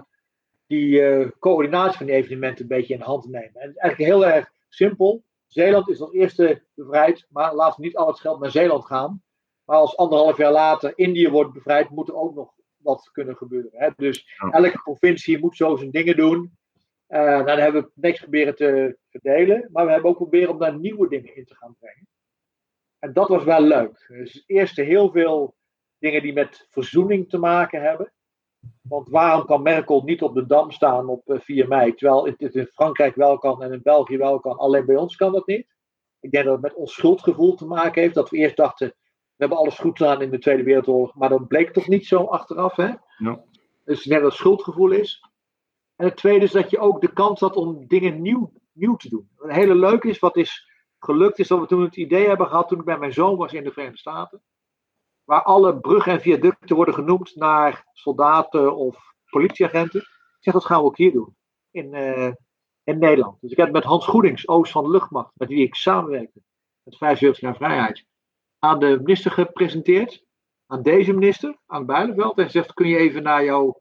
die 0.66 1.00
uh, 1.00 1.28
coördinatie 1.38 1.96
van 1.96 2.06
die 2.06 2.14
evenementen 2.14 2.62
een 2.62 2.68
beetje 2.68 2.92
in 2.92 2.98
de 2.98 3.04
hand 3.04 3.22
te 3.22 3.30
nemen. 3.30 3.54
En 3.54 3.66
het 3.66 3.76
is 3.76 3.82
eigenlijk 3.82 4.10
heel 4.10 4.26
erg 4.26 4.52
simpel. 4.68 5.24
Zeeland 5.46 5.88
is 5.88 6.00
als 6.00 6.12
eerste 6.12 6.62
bevrijd, 6.74 7.26
maar 7.28 7.54
laten 7.54 7.80
we 7.80 7.86
niet 7.86 7.96
al 7.96 8.06
het 8.06 8.20
geld 8.20 8.40
naar 8.40 8.50
Zeeland 8.50 8.86
gaan. 8.86 9.22
Maar 9.64 9.76
als 9.76 9.96
anderhalf 9.96 10.36
jaar 10.36 10.52
later 10.52 10.92
Indië 10.94 11.28
wordt 11.28 11.52
bevrijd, 11.52 11.90
moet 11.90 12.08
er 12.08 12.16
ook 12.16 12.34
nog 12.34 12.54
wat 12.76 13.10
kunnen 13.12 13.36
gebeuren. 13.36 13.70
Hè? 13.72 13.90
Dus 13.96 14.36
elke 14.50 14.80
provincie 14.82 15.38
moet 15.38 15.56
zo 15.56 15.76
zijn 15.76 15.90
dingen 15.90 16.16
doen. 16.16 16.58
Uh, 17.08 17.20
nou, 17.20 17.44
dan 17.44 17.58
hebben 17.58 17.82
we 17.82 17.90
niks 17.94 18.20
proberen 18.20 18.56
te 18.56 18.98
verdelen, 19.10 19.68
maar 19.72 19.84
we 19.86 19.92
hebben 19.92 20.10
ook 20.10 20.16
proberen 20.16 20.50
om 20.50 20.58
daar 20.58 20.78
nieuwe 20.78 21.08
dingen 21.08 21.36
in 21.36 21.44
te 21.44 21.54
gaan 21.54 21.76
brengen. 21.78 22.08
En 22.98 23.12
dat 23.12 23.28
was 23.28 23.44
wel 23.44 23.60
leuk. 23.60 24.04
Dus 24.08 24.42
eerst 24.46 24.76
heel 24.76 25.10
veel 25.10 25.56
dingen 25.98 26.22
die 26.22 26.32
met 26.32 26.66
verzoening 26.70 27.28
te 27.28 27.38
maken 27.38 27.82
hebben. 27.82 28.12
Want 28.82 29.08
waarom 29.08 29.46
kan 29.46 29.62
Merkel 29.62 30.02
niet 30.02 30.22
op 30.22 30.34
de 30.34 30.46
dam 30.46 30.70
staan 30.70 31.08
op 31.08 31.22
4 31.26 31.68
mei, 31.68 31.94
terwijl 31.94 32.24
het 32.24 32.54
in 32.54 32.66
Frankrijk 32.66 33.14
wel 33.14 33.38
kan 33.38 33.62
en 33.62 33.72
in 33.72 33.80
België 33.82 34.16
wel 34.16 34.40
kan, 34.40 34.56
alleen 34.56 34.86
bij 34.86 34.96
ons 34.96 35.16
kan 35.16 35.32
dat 35.32 35.46
niet? 35.46 35.66
Ik 36.20 36.30
denk 36.30 36.44
dat 36.44 36.52
het 36.52 36.62
met 36.62 36.74
ons 36.74 36.94
schuldgevoel 36.94 37.54
te 37.54 37.66
maken 37.66 38.02
heeft, 38.02 38.14
dat 38.14 38.30
we 38.30 38.36
eerst 38.36 38.56
dachten, 38.56 38.86
we 38.86 39.34
hebben 39.36 39.58
alles 39.58 39.78
goed 39.78 39.96
gedaan 39.96 40.22
in 40.22 40.30
de 40.30 40.38
Tweede 40.38 40.62
Wereldoorlog, 40.62 41.14
maar 41.14 41.28
dat 41.28 41.48
bleek 41.48 41.72
toch 41.72 41.88
niet 41.88 42.06
zo 42.06 42.24
achteraf, 42.24 42.76
hè? 42.76 42.92
Ja. 43.16 43.44
Dus 43.84 44.04
ik 44.04 44.08
denk 44.08 44.22
dat 44.22 44.30
het 44.30 44.40
schuldgevoel 44.40 44.90
is. 44.90 45.22
En 45.96 46.06
het 46.06 46.16
tweede 46.16 46.44
is 46.44 46.52
dat 46.52 46.70
je 46.70 46.78
ook 46.78 47.00
de 47.00 47.12
kans 47.12 47.40
had 47.40 47.56
om 47.56 47.86
dingen 47.86 48.22
nieuw, 48.22 48.52
nieuw 48.72 48.96
te 48.96 49.08
doen. 49.08 49.28
Een 49.38 49.54
hele 49.54 49.74
leuk 49.74 50.04
is, 50.04 50.18
wat 50.18 50.36
is 50.36 50.68
gelukt, 50.98 51.38
is 51.38 51.48
dat 51.48 51.60
we 51.60 51.66
toen 51.66 51.82
het 51.82 51.96
idee 51.96 52.26
hebben 52.26 52.46
gehad, 52.46 52.68
toen 52.68 52.78
ik 52.78 52.84
bij 52.84 52.98
mijn 52.98 53.12
zoon 53.12 53.36
was 53.36 53.52
in 53.52 53.64
de 53.64 53.72
Verenigde 53.72 53.98
Staten, 53.98 54.42
waar 55.24 55.42
alle 55.42 55.80
bruggen 55.80 56.12
en 56.12 56.20
viaducten 56.20 56.76
worden 56.76 56.94
genoemd 56.94 57.36
naar 57.36 57.86
soldaten 57.92 58.76
of 58.76 59.14
politieagenten. 59.30 60.00
Ik 60.00 60.38
zeg, 60.40 60.54
dat 60.54 60.64
gaan 60.64 60.80
we 60.80 60.84
ook 60.84 60.96
hier 60.96 61.12
doen, 61.12 61.36
in, 61.70 61.94
uh, 61.94 62.32
in 62.84 62.98
Nederland. 62.98 63.40
Dus 63.40 63.50
ik 63.50 63.56
heb 63.56 63.72
met 63.72 63.84
Hans 63.84 64.06
Goedings, 64.06 64.48
Oost 64.48 64.72
van 64.72 64.84
de 64.84 64.90
Luchtmacht, 64.90 65.32
met 65.34 65.48
wie 65.48 65.62
ik 65.62 65.74
samenwerkte, 65.74 66.40
met 66.82 66.96
75 66.96 67.42
jaar 67.42 67.56
vrijheid, 67.56 68.04
aan 68.58 68.78
de 68.78 68.98
minister 68.98 69.30
gepresenteerd. 69.30 70.24
Aan 70.66 70.82
deze 70.82 71.12
minister, 71.12 71.58
aan 71.66 71.86
Bijleveld. 71.86 72.38
En 72.38 72.50
zegt, 72.50 72.72
kun 72.72 72.88
je 72.88 72.96
even 72.96 73.22
naar 73.22 73.44
jouw 73.44 73.80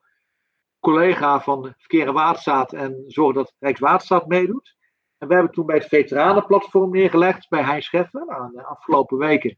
collega 0.79 1.41
van 1.41 1.73
Verkeer 1.77 2.07
en 2.07 2.13
Waterstaat 2.13 2.73
en 2.73 3.03
zorgen 3.07 3.35
dat 3.35 3.53
Rijkswaterstaat 3.59 4.27
meedoet. 4.27 4.75
En 5.17 5.27
we 5.27 5.33
hebben 5.33 5.51
toen 5.51 5.65
bij 5.65 5.77
het 5.77 5.87
veteranenplatform 5.87 6.91
neergelegd 6.91 7.49
bij 7.49 7.63
Heinz 7.63 7.85
Scheffer. 7.85 8.25
Nou, 8.25 8.51
de 8.51 8.63
afgelopen 8.63 9.17
weken 9.17 9.57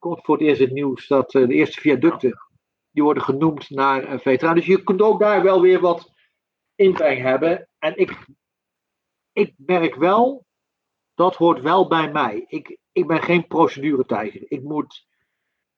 komt 0.00 0.24
voor 0.24 0.36
het 0.36 0.46
eerst 0.46 0.60
het 0.60 0.72
nieuws 0.72 1.06
dat 1.06 1.34
uh, 1.34 1.48
de 1.48 1.54
eerste 1.54 1.80
viaducten 1.80 2.38
die 2.90 3.02
worden 3.02 3.22
genoemd 3.22 3.70
naar 3.70 4.12
uh, 4.12 4.18
veteranen. 4.18 4.58
Dus 4.58 4.66
je 4.66 4.82
kunt 4.82 5.02
ook 5.02 5.20
daar 5.20 5.42
wel 5.42 5.60
weer 5.60 5.80
wat 5.80 6.12
inbreng 6.74 7.20
hebben. 7.20 7.68
En 7.78 7.96
ik, 7.96 8.26
ik 9.32 9.54
merk 9.56 9.94
wel, 9.94 10.44
dat 11.14 11.36
hoort 11.36 11.60
wel 11.60 11.88
bij 11.88 12.12
mij. 12.12 12.44
Ik, 12.46 12.78
ik 12.92 13.06
ben 13.06 13.22
geen 13.22 13.46
proceduretijger. 13.46 14.44
Ik 14.48 14.62
moet 14.62 15.06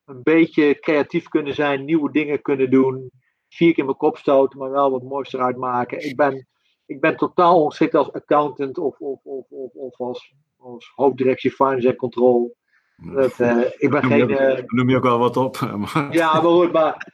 een 0.05 0.23
beetje 0.23 0.79
creatief 0.79 1.29
kunnen 1.29 1.55
zijn, 1.55 1.85
nieuwe 1.85 2.12
dingen 2.12 2.43
kunnen 2.43 2.70
doen 2.70 3.11
vier 3.49 3.75
keer 3.75 3.85
mijn 3.85 3.97
kop 3.97 4.16
stoten, 4.16 4.59
maar 4.59 4.70
wel 4.70 4.91
wat 4.91 5.03
moois 5.03 5.33
eruit 5.33 5.57
maken. 5.57 6.05
Ik 6.05 6.16
ben, 6.16 6.47
ik 6.87 7.01
ben 7.01 7.16
totaal 7.16 7.62
ongeschikt 7.62 7.95
als 7.95 8.12
accountant 8.12 8.79
of, 8.79 8.99
of, 8.99 9.25
of, 9.25 9.51
of, 9.51 9.73
of 9.75 10.01
als, 10.01 10.35
als 10.57 10.93
hoofddirectie 10.95 11.51
finance 11.51 11.89
en 11.89 11.97
control. 11.97 12.57
Dat, 12.97 13.38
uh, 13.38 13.64
ik 13.78 13.90
ben 13.90 14.03
noem 14.03 14.11
geen. 14.11 14.28
Je, 14.28 14.57
uh, 14.57 14.64
noem 14.66 14.88
je 14.88 14.97
ook 14.97 15.03
wel 15.03 15.18
wat 15.18 15.36
op. 15.36 15.61
Maar... 15.76 16.12
Ja, 16.12 16.40
maar, 16.40 16.70
maar 16.70 17.07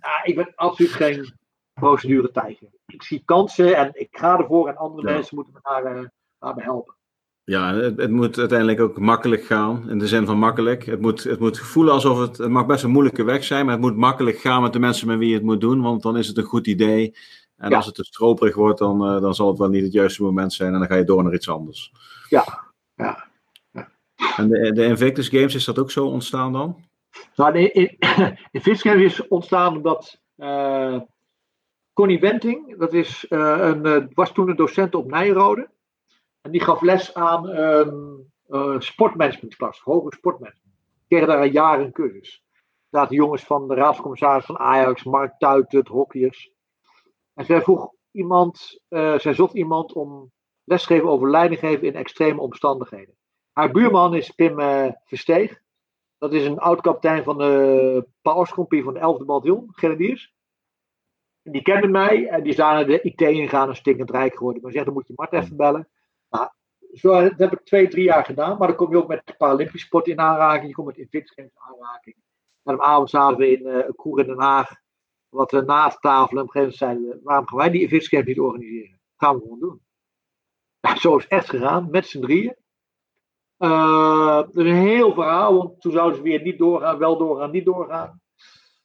ja, 0.00 0.24
ik 0.24 0.34
ben 0.34 0.52
absoluut 0.54 0.92
geen 0.92 1.32
procedure 1.72 2.30
tijger. 2.30 2.68
Ik 2.86 3.02
zie 3.02 3.22
kansen 3.24 3.76
en 3.76 3.90
ik 3.92 4.08
ga 4.10 4.38
ervoor 4.38 4.68
en 4.68 4.76
andere 4.76 5.08
ja. 5.08 5.14
mensen 5.14 5.36
moeten 5.36 5.54
me 5.54 5.60
daar, 5.62 6.12
daarbij 6.38 6.64
helpen. 6.64 6.94
Ja, 7.44 7.74
het, 7.74 7.96
het, 7.96 8.10
moet 8.10 8.38
uiteindelijk 8.38 8.80
ook 8.80 8.98
makkelijk 8.98 9.44
gaan. 9.44 9.90
In 9.90 9.98
de 9.98 10.08
zin 10.08 10.26
van 10.26 10.38
makkelijk. 10.38 10.84
Het 10.86 11.00
moet, 11.00 11.24
het 11.24 11.38
moet 11.38 11.58
voelen 11.58 11.92
alsof 11.92 12.18
het. 12.18 12.38
Het 12.38 12.50
mag 12.50 12.66
best 12.66 12.84
een 12.84 12.90
moeilijke 12.90 13.24
weg 13.24 13.44
zijn, 13.44 13.64
maar 13.64 13.74
het 13.74 13.82
moet 13.82 13.96
makkelijk 13.96 14.38
gaan 14.38 14.62
met 14.62 14.72
de 14.72 14.78
mensen 14.78 15.06
met 15.06 15.18
wie 15.18 15.28
je 15.28 15.34
het 15.34 15.44
moet 15.44 15.60
doen. 15.60 15.82
Want 15.82 16.02
dan 16.02 16.16
is 16.16 16.28
het 16.28 16.36
een 16.36 16.44
goed 16.44 16.66
idee. 16.66 17.16
En 17.56 17.70
ja. 17.70 17.76
als 17.76 17.86
het 17.86 17.94
te 17.94 18.04
stroperig 18.04 18.54
wordt, 18.54 18.78
dan, 18.78 18.98
dan 18.98 19.34
zal 19.34 19.48
het 19.48 19.58
wel 19.58 19.68
niet 19.68 19.82
het 19.82 19.92
juiste 19.92 20.22
moment 20.22 20.52
zijn. 20.52 20.72
En 20.72 20.78
dan 20.78 20.88
ga 20.88 20.94
je 20.94 21.04
door 21.04 21.22
naar 21.22 21.34
iets 21.34 21.48
anders. 21.48 21.92
Ja, 22.28 22.72
ja. 22.94 23.32
En 24.36 24.48
de, 24.48 24.72
de 24.72 24.84
Invictus 24.84 25.28
Games, 25.28 25.54
is 25.54 25.64
dat 25.64 25.78
ook 25.78 25.90
zo 25.90 26.06
ontstaan 26.06 26.52
dan? 26.52 26.84
Nou, 27.36 27.52
de, 27.52 27.60
de 28.00 28.36
Invictus 28.58 28.82
Games 28.82 29.02
is 29.02 29.28
ontstaan 29.28 29.76
omdat. 29.76 30.20
Uh, 30.36 31.00
Connie 31.92 32.20
Wenting, 32.20 32.78
dat 32.78 32.92
is, 32.92 33.26
uh, 33.30 33.56
een, 33.58 34.10
was 34.14 34.32
toen 34.32 34.48
een 34.48 34.56
docent 34.56 34.94
op 34.94 35.10
Nijrode. 35.10 35.70
En 36.40 36.50
die 36.50 36.60
gaf 36.60 36.80
les 36.80 37.14
aan 37.14 37.48
een 37.48 38.32
uh, 38.48 38.80
sportmanagementklas, 38.80 39.80
hoger 39.80 40.12
sportmanagement. 40.12 40.74
Kreeg 41.08 41.26
daar 41.26 41.42
een 41.42 41.52
jaar 41.52 41.80
een 41.80 41.92
cursus. 41.92 42.44
Daar 42.90 43.02
zaten 43.02 43.16
jongens 43.16 43.42
van 43.42 43.68
de 43.68 43.74
raadscommissaris 43.74 44.44
van 44.44 44.58
Ajax, 44.58 45.04
Mark 45.04 45.38
Tuitert, 45.38 45.88
hockeyers. 45.88 46.52
En 47.34 47.44
zij 47.44 47.62
vroeg 47.62 47.92
iemand, 48.10 48.80
zij 49.16 49.34
zocht 49.34 49.54
iemand 49.54 49.92
om 49.92 50.30
lesgeven 50.64 51.08
over 51.08 51.30
leidinggeven 51.30 51.86
in 51.86 51.94
extreme 51.94 52.40
omstandigheden. 52.40 53.14
Haar 53.54 53.70
buurman 53.70 54.14
is 54.14 54.30
Pim 54.30 54.60
uh, 54.60 54.88
Versteeg. 55.04 55.60
Dat 56.18 56.32
is 56.32 56.44
een 56.44 56.58
oud-kapitein 56.58 57.24
van 57.24 57.38
de 57.38 58.06
Pauwscompie 58.22 58.82
van 58.82 58.94
de 58.94 59.00
11e 59.00 59.24
bataljon, 59.24 59.68
Grenadiers. 59.72 60.34
Die 61.42 61.62
kende 61.62 61.88
mij 61.88 62.28
en 62.28 62.42
die 62.42 62.50
is 62.50 62.56
de 62.56 63.00
IT 63.02 63.20
ingegaan 63.20 63.68
en 63.68 63.76
stinkend 63.76 64.10
rijk 64.10 64.36
geworden. 64.36 64.62
Maar 64.62 64.72
zegt, 64.72 64.84
dan 64.84 64.94
moet 64.94 65.06
je 65.06 65.12
Mart 65.16 65.32
even 65.32 65.56
bellen. 65.56 65.88
Nou, 66.30 66.48
zo, 66.92 67.20
dat 67.22 67.38
heb 67.38 67.52
ik 67.52 67.64
twee, 67.64 67.88
drie 67.88 68.04
jaar 68.04 68.24
gedaan. 68.24 68.58
Maar 68.58 68.68
dan 68.68 68.76
kom 68.76 68.90
je 68.90 68.96
ook 68.96 69.08
met 69.08 69.22
de 69.24 69.34
Paralympisch 69.34 69.82
sport 69.82 70.06
in 70.06 70.20
aanraking. 70.20 70.68
Je 70.68 70.74
komt 70.74 70.86
met 70.86 70.96
Invictus 70.96 71.36
in 71.36 71.50
aanraking. 71.54 72.16
En 72.62 72.74
op 72.74 72.80
avond 72.80 73.10
zaten 73.10 73.36
we 73.36 73.50
in 73.50 73.66
uh, 73.66 73.86
een 73.86 73.94
koer 73.94 74.20
in 74.20 74.26
Den 74.26 74.40
Haag. 74.40 74.74
Wat 75.28 75.50
we 75.50 75.60
na 75.60 75.88
de 75.88 75.96
tafel. 76.00 76.36
En 76.36 76.42
op 76.42 76.46
een 76.46 76.52
gegeven 76.52 76.76
zeiden 76.76 77.08
we, 77.08 77.20
waarom 77.22 77.46
gaan 77.46 77.58
wij 77.58 77.70
die 77.70 77.82
Invictus 77.82 78.24
niet 78.24 78.40
organiseren? 78.40 79.00
Dat 79.16 79.28
gaan 79.28 79.34
we 79.34 79.42
gewoon 79.42 79.60
doen. 79.60 79.82
Zo 80.98 81.16
is 81.16 81.22
het 81.22 81.32
echt 81.32 81.48
gegaan. 81.48 81.90
Met 81.90 82.06
z'n 82.06 82.20
drieën. 82.20 82.56
Uh, 83.64 84.42
dus 84.52 84.64
een 84.64 84.74
heel 84.74 85.14
verhaal. 85.14 85.56
Want 85.56 85.80
toen 85.80 85.92
zouden 85.92 86.16
ze 86.16 86.22
weer 86.22 86.42
niet 86.42 86.58
doorgaan. 86.58 86.98
Wel 86.98 87.18
doorgaan, 87.18 87.50
niet 87.50 87.64
doorgaan. 87.64 88.20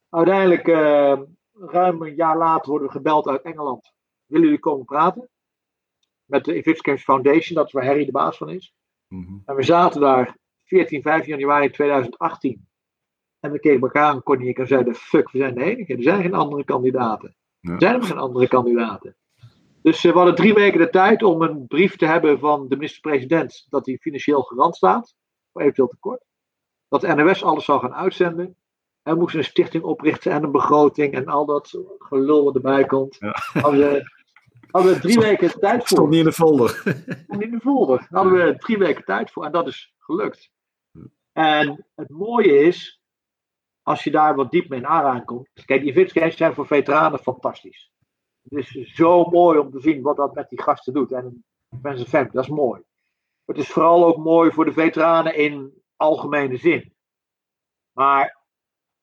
Uiteindelijk... 0.10 0.68
Uh, 0.68 1.20
ruim 1.60 2.02
een 2.02 2.16
jaar 2.16 2.38
later 2.38 2.70
worden 2.70 2.88
we 2.88 2.94
gebeld 2.94 3.28
uit 3.28 3.42
Engeland. 3.42 3.94
Willen 4.26 4.46
jullie 4.46 4.60
komen 4.60 4.86
praten? 4.86 5.30
Met 6.26 6.46
de 6.46 6.56
Invictus 6.56 6.82
Games 6.82 7.04
Foundation, 7.04 7.56
dat 7.56 7.66
is 7.66 7.72
waar 7.72 7.86
Harry 7.86 8.06
de 8.06 8.12
baas 8.12 8.38
van 8.38 8.50
is. 8.50 8.74
Mm-hmm. 9.08 9.42
En 9.46 9.56
we 9.56 9.64
zaten 9.64 10.02
daar 10.02 10.38
14, 10.66 11.02
15 11.02 11.38
januari 11.38 11.70
2018. 11.70 12.68
En 13.40 13.52
we 13.52 13.60
keken 13.60 13.82
elkaar 13.82 14.04
aan, 14.04 14.24
Connie 14.24 14.46
en 14.46 14.52
ik, 14.52 14.60
en 14.60 14.68
zeiden: 14.68 14.96
Fuck, 14.96 15.32
we 15.32 15.38
zijn 15.38 15.56
de 15.56 15.64
enige. 15.64 15.96
Er 15.96 16.04
zijn 16.04 16.22
geen 16.22 16.34
andere 16.34 16.64
kandidaten. 16.64 17.36
Ja. 17.60 17.74
Er 17.74 17.82
zijn 17.82 17.96
er 17.96 18.04
geen 18.04 18.18
andere 18.18 18.48
kandidaten. 18.48 19.16
Dus 19.82 20.04
uh, 20.04 20.12
we 20.12 20.18
hadden 20.18 20.36
drie 20.36 20.54
weken 20.54 20.80
de 20.80 20.90
tijd 20.90 21.24
om 21.24 21.42
een 21.42 21.68
brief 21.68 21.96
te 21.96 22.06
hebben 22.06 22.40
van 22.40 22.68
de 22.68 22.76
minister-president 22.76 23.66
dat 23.70 23.86
hij 23.86 23.98
financieel 24.02 24.42
garant 24.42 24.76
staat 24.76 25.16
voor 25.52 25.62
eventueel 25.62 25.88
tekort. 25.88 26.24
Dat 26.88 27.02
de 27.02 27.16
NOS 27.16 27.44
alles 27.44 27.66
zou 27.66 27.80
gaan 27.80 27.94
uitzenden. 27.94 28.56
Hij 29.02 29.16
moest 29.16 29.36
een 29.36 29.44
stichting 29.44 29.84
oprichten 29.84 30.32
en 30.32 30.44
een 30.44 30.52
begroting 30.52 31.14
en 31.14 31.26
al 31.26 31.46
dat 31.46 31.80
gelul 31.98 32.44
wat 32.44 32.56
erbij 32.56 32.86
komt. 32.86 33.16
Ja. 33.20 33.36
Hadden, 33.62 33.80
we, 33.80 34.04
hadden 34.72 34.94
we 34.94 35.00
drie 35.00 35.20
weken 35.20 35.60
tijd 35.60 35.78
voor. 35.78 35.88
Stond 35.88 36.10
niet 36.10 36.20
in 36.20 36.26
de 36.26 36.32
folder. 36.32 36.70
Stond 37.24 37.42
in 37.42 37.52
de 37.52 37.60
folder. 37.60 37.98
Daar 37.98 38.24
hadden 38.24 38.46
we 38.46 38.58
drie 38.58 38.78
weken 38.78 39.04
tijd 39.04 39.32
voor 39.32 39.46
en 39.46 39.52
dat 39.52 39.68
is 39.68 39.94
gelukt. 39.98 40.52
En 41.32 41.86
het 41.96 42.10
mooie 42.10 42.60
is, 42.60 43.02
als 43.82 44.04
je 44.04 44.12
daar 44.12 44.36
wat 44.36 44.52
diep 44.52 44.70
mee 44.70 44.80
in 44.80 44.88
aankomt. 44.88 45.50
Kijk, 45.66 45.82
die 45.82 45.96
events 45.96 46.38
zijn 46.38 46.54
voor 46.54 46.68
veteranen 46.68 47.20
fantastisch. 47.20 47.92
Het 48.50 48.76
is 48.76 48.93
zo 48.93 49.24
mooi 49.24 49.60
om 49.60 49.72
te 49.72 49.80
zien 49.80 50.02
wat 50.02 50.16
dat 50.16 50.34
met 50.34 50.50
die 50.50 50.62
gasten 50.62 50.93
doet. 50.93 51.12
En 51.12 51.45
Friends 51.80 52.00
and 52.00 52.10
Family, 52.10 52.32
dat 52.32 52.43
is 52.43 52.50
mooi. 52.50 52.82
Het 53.45 53.58
is 53.58 53.70
vooral 53.72 54.06
ook 54.06 54.18
mooi 54.18 54.52
voor 54.52 54.66
de 54.66 54.74
veteranen 54.74 55.36
in 55.36 55.82
algemene 55.95 56.58
zin. 56.58 56.93
Maar 57.91 58.38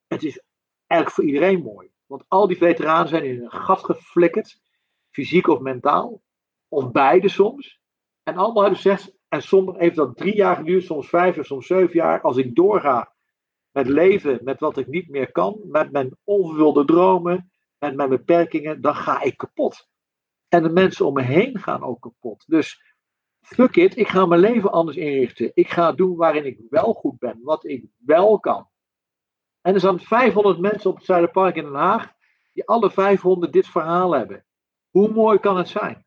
het 0.06 0.22
is 0.22 0.42
eigenlijk 0.86 1.20
voor 1.20 1.24
iedereen 1.34 1.62
mooi. 1.62 1.90
Want 2.06 2.24
al 2.28 2.46
die 2.46 2.56
veteranen 2.56 3.08
zijn 3.08 3.24
in 3.24 3.42
een 3.42 3.50
gat 3.50 3.84
geflikkerd, 3.84 4.60
fysiek 5.10 5.48
of 5.48 5.60
mentaal, 5.60 6.22
of 6.68 6.90
beide 6.90 7.28
soms. 7.28 7.80
En 8.22 8.36
allemaal 8.36 8.62
hebben 8.62 8.80
zes, 8.80 9.10
en 9.28 9.42
soms 9.42 9.76
heeft 9.78 9.96
dat 9.96 10.16
drie 10.16 10.36
jaar 10.36 10.56
geduurd, 10.56 10.84
soms 10.84 11.08
vijf 11.08 11.38
of 11.38 11.46
soms 11.46 11.66
zeven 11.66 11.94
jaar. 11.94 12.20
Als 12.20 12.36
ik 12.36 12.54
doorga 12.54 13.14
met 13.70 13.88
leven, 13.88 14.40
met 14.42 14.60
wat 14.60 14.76
ik 14.76 14.86
niet 14.86 15.08
meer 15.08 15.32
kan, 15.32 15.60
met 15.64 15.92
mijn 15.92 16.16
onvervulde 16.24 16.84
dromen, 16.84 17.50
met 17.78 17.96
mijn 17.96 18.08
beperkingen, 18.08 18.80
dan 18.80 18.94
ga 18.94 19.22
ik 19.22 19.36
kapot. 19.36 19.88
En 20.48 20.62
de 20.62 20.68
mensen 20.68 21.06
om 21.06 21.14
me 21.14 21.22
heen 21.22 21.58
gaan 21.58 21.82
ook 21.82 22.00
kapot. 22.00 22.44
Dus 22.46 22.96
fuck 23.40 23.76
it, 23.76 23.96
ik 23.96 24.08
ga 24.08 24.26
mijn 24.26 24.40
leven 24.40 24.72
anders 24.72 24.96
inrichten. 24.96 25.50
Ik 25.54 25.70
ga 25.70 25.92
doen 25.92 26.16
waarin 26.16 26.46
ik 26.46 26.60
wel 26.70 26.92
goed 26.92 27.18
ben, 27.18 27.40
wat 27.42 27.64
ik 27.64 27.86
wel 27.98 28.40
kan. 28.40 28.68
En 29.60 29.74
er 29.74 29.80
zijn 29.80 30.00
500 30.00 30.58
mensen 30.58 30.90
op 30.90 30.96
het 30.96 31.04
Zuiderpark 31.04 31.56
in 31.56 31.64
Den 31.64 31.74
Haag, 31.74 32.12
die 32.52 32.68
alle 32.68 32.90
500 32.90 33.52
dit 33.52 33.66
verhaal 33.66 34.12
hebben. 34.12 34.46
Hoe 34.90 35.12
mooi 35.12 35.38
kan 35.38 35.56
het 35.56 35.68
zijn? 35.68 36.04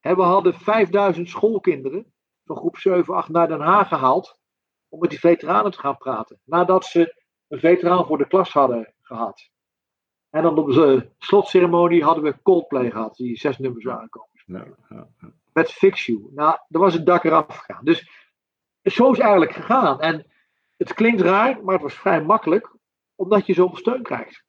we 0.00 0.22
hadden 0.22 0.54
5000 0.54 1.28
schoolkinderen 1.28 2.12
van 2.44 2.56
groep 2.56 2.76
7, 2.76 3.14
8 3.14 3.28
naar 3.28 3.48
Den 3.48 3.60
Haag 3.60 3.88
gehaald 3.88 4.40
om 4.88 5.00
met 5.00 5.10
die 5.10 5.18
veteranen 5.18 5.70
te 5.70 5.78
gaan 5.78 5.96
praten. 5.96 6.40
Nadat 6.44 6.84
ze 6.84 7.22
een 7.48 7.58
veteraan 7.58 8.06
voor 8.06 8.18
de 8.18 8.26
klas 8.26 8.52
hadden 8.52 8.94
gehad. 9.00 9.50
En 10.36 10.42
dan 10.42 10.58
op 10.58 10.66
de 10.72 11.10
slotceremonie 11.18 12.04
hadden 12.04 12.24
we 12.24 12.42
Coldplay 12.42 12.90
gehad, 12.90 13.16
die 13.16 13.38
zes 13.38 13.58
nummers 13.58 13.84
waren 13.84 14.08
komen. 14.08 14.30
Ja, 14.46 14.64
ja, 14.88 15.08
ja. 15.20 15.32
Met 15.52 15.70
Fix 15.70 16.06
You. 16.06 16.28
Nou, 16.34 16.58
dan 16.68 16.80
was 16.80 16.94
het 16.94 17.06
dak 17.06 17.24
eraf 17.24 17.46
gegaan. 17.46 17.84
Dus 17.84 18.10
zo 18.82 19.10
is 19.10 19.16
het 19.16 19.26
eigenlijk 19.26 19.52
gegaan. 19.52 20.00
En 20.00 20.26
het 20.76 20.94
klinkt 20.94 21.20
raar, 21.20 21.64
maar 21.64 21.74
het 21.74 21.82
was 21.82 21.94
vrij 21.94 22.22
makkelijk, 22.22 22.74
omdat 23.14 23.46
je 23.46 23.54
zoveel 23.54 23.76
steun 23.76 24.02
krijgt. 24.02 24.44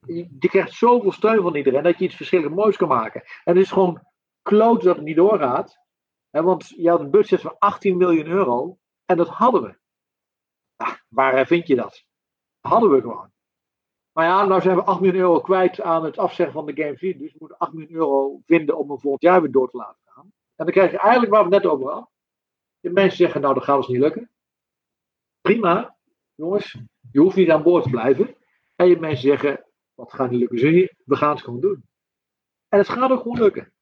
Je, 0.00 0.28
je 0.38 0.48
krijgt 0.48 0.72
zoveel 0.72 1.12
steun 1.12 1.42
van 1.42 1.56
iedereen 1.56 1.82
dat 1.82 1.98
je 1.98 2.04
iets 2.04 2.16
verschillend 2.16 2.54
moois 2.54 2.76
kan 2.76 2.88
maken. 2.88 3.20
En 3.22 3.54
het 3.54 3.64
is 3.64 3.72
gewoon 3.72 4.02
kloot 4.42 4.82
dat 4.82 4.96
het 4.96 5.04
niet 5.04 5.16
doorgaat. 5.16 5.78
Hè, 6.30 6.42
want 6.42 6.68
je 6.68 6.88
had 6.88 7.00
een 7.00 7.10
budget 7.10 7.40
van 7.40 7.56
18 7.58 7.96
miljoen 7.96 8.26
euro 8.26 8.78
en 9.04 9.16
dat 9.16 9.28
hadden 9.28 9.62
we. 9.62 9.78
Ah, 10.76 10.94
waar 11.08 11.46
vind 11.46 11.66
je 11.66 11.74
dat? 11.74 12.04
Hadden 12.60 12.90
we 12.90 13.00
gewoon. 13.00 13.34
Maar 14.16 14.26
ja, 14.26 14.44
nou 14.44 14.60
zijn 14.60 14.76
we 14.76 14.82
8 14.82 15.00
miljoen 15.00 15.20
euro 15.20 15.40
kwijt 15.40 15.80
aan 15.80 16.04
het 16.04 16.18
afzeggen 16.18 16.54
van 16.54 16.66
de 16.66 16.82
Game 16.82 16.96
4. 16.96 17.18
Dus 17.18 17.32
we 17.32 17.36
moeten 17.38 17.58
8 17.58 17.72
miljoen 17.72 17.94
euro 17.94 18.40
vinden 18.46 18.78
om 18.78 18.88
hem 18.88 19.00
volgend 19.00 19.22
jaar 19.22 19.42
weer 19.42 19.50
door 19.50 19.70
te 19.70 19.76
laten 19.76 20.02
gaan. 20.04 20.32
En 20.56 20.64
dan 20.64 20.70
krijg 20.70 20.90
je 20.90 20.98
eigenlijk 20.98 21.32
waar 21.32 21.44
we 21.44 21.48
net 21.48 21.66
over 21.66 21.86
hadden. 21.86 22.08
De 22.80 22.90
mensen 22.90 23.16
zeggen, 23.16 23.40
nou 23.40 23.54
dat 23.54 23.64
gaat 23.64 23.76
ons 23.76 23.88
niet 23.88 23.98
lukken. 23.98 24.30
Prima, 25.40 25.96
jongens. 26.34 26.78
Je 27.12 27.20
hoeft 27.20 27.36
niet 27.36 27.50
aan 27.50 27.62
boord 27.62 27.82
te 27.82 27.90
blijven. 27.90 28.36
En 28.76 28.88
je 28.88 28.98
mensen 28.98 29.28
zeggen, 29.28 29.64
wat 29.94 30.12
gaat 30.12 30.30
niet 30.30 30.40
lukken? 30.40 30.74
Je, 30.74 30.94
we 31.04 31.16
gaan 31.16 31.30
het 31.30 31.42
gewoon 31.42 31.60
doen. 31.60 31.84
En 32.68 32.78
het 32.78 32.88
gaat 32.88 33.10
ook 33.10 33.22
gewoon 33.22 33.40
lukken. 33.40 33.72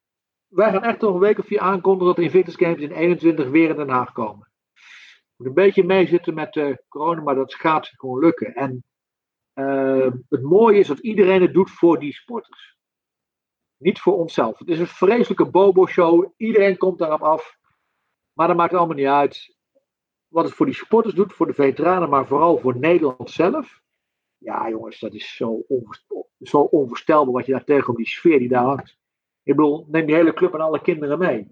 Wij 0.47 0.71
gaan 0.71 0.83
echt 0.83 1.01
nog 1.01 1.13
een 1.13 1.19
week 1.19 1.39
of 1.39 1.45
vier 1.45 1.59
aankondigen 1.59 2.07
dat 2.07 2.15
de 2.15 2.23
Invictus 2.23 2.55
Games 2.55 2.81
in 2.81 2.91
21 2.91 3.49
weer 3.49 3.69
in 3.69 3.75
Den 3.75 3.89
Haag 3.89 4.11
komen. 4.11 4.51
Moet 5.35 5.47
een 5.47 5.53
beetje 5.53 5.83
meezitten 5.83 6.33
met 6.33 6.53
de 6.53 6.83
corona, 6.87 7.21
maar 7.21 7.35
dat 7.35 7.53
gaat 7.53 7.87
gewoon 7.87 8.19
lukken. 8.19 8.55
En 8.55 8.83
uh, 9.55 10.11
het 10.29 10.41
mooie 10.41 10.79
is 10.79 10.87
dat 10.87 10.99
iedereen 10.99 11.41
het 11.41 11.53
doet 11.53 11.71
voor 11.71 11.99
die 11.99 12.13
sporters. 12.13 12.77
Niet 13.77 13.99
voor 13.99 14.17
onszelf. 14.17 14.59
Het 14.59 14.67
is 14.67 14.79
een 14.79 14.87
vreselijke 14.87 15.49
bobo-show. 15.49 16.31
Iedereen 16.37 16.77
komt 16.77 16.99
daarop 16.99 17.21
af. 17.21 17.57
Maar 18.33 18.47
dat 18.47 18.57
maakt 18.57 18.73
allemaal 18.73 18.95
niet 18.95 19.05
uit. 19.05 19.55
Wat 20.27 20.45
het 20.45 20.53
voor 20.53 20.65
die 20.65 20.75
sporters 20.75 21.15
doet, 21.15 21.33
voor 21.33 21.47
de 21.47 21.53
veteranen, 21.53 22.09
maar 22.09 22.27
vooral 22.27 22.57
voor 22.57 22.77
Nederland 22.77 23.29
zelf. 23.29 23.81
Ja, 24.37 24.69
jongens, 24.69 24.99
dat 24.99 25.13
is 25.13 25.35
zo, 25.35 25.63
onvoorstelbaar, 25.67 26.29
zo 26.41 26.59
onvoorstelbaar 26.59 27.33
wat 27.33 27.45
je 27.45 27.51
daar 27.51 27.63
tegen 27.63 27.95
die 27.95 28.07
sfeer 28.07 28.39
die 28.39 28.49
daar 28.49 28.63
hangt. 28.63 28.97
Ik 29.43 29.55
bedoel, 29.55 29.85
neem 29.87 30.05
die 30.05 30.15
hele 30.15 30.33
club 30.33 30.53
en 30.53 30.61
alle 30.61 30.81
kinderen 30.81 31.19
mee. 31.19 31.47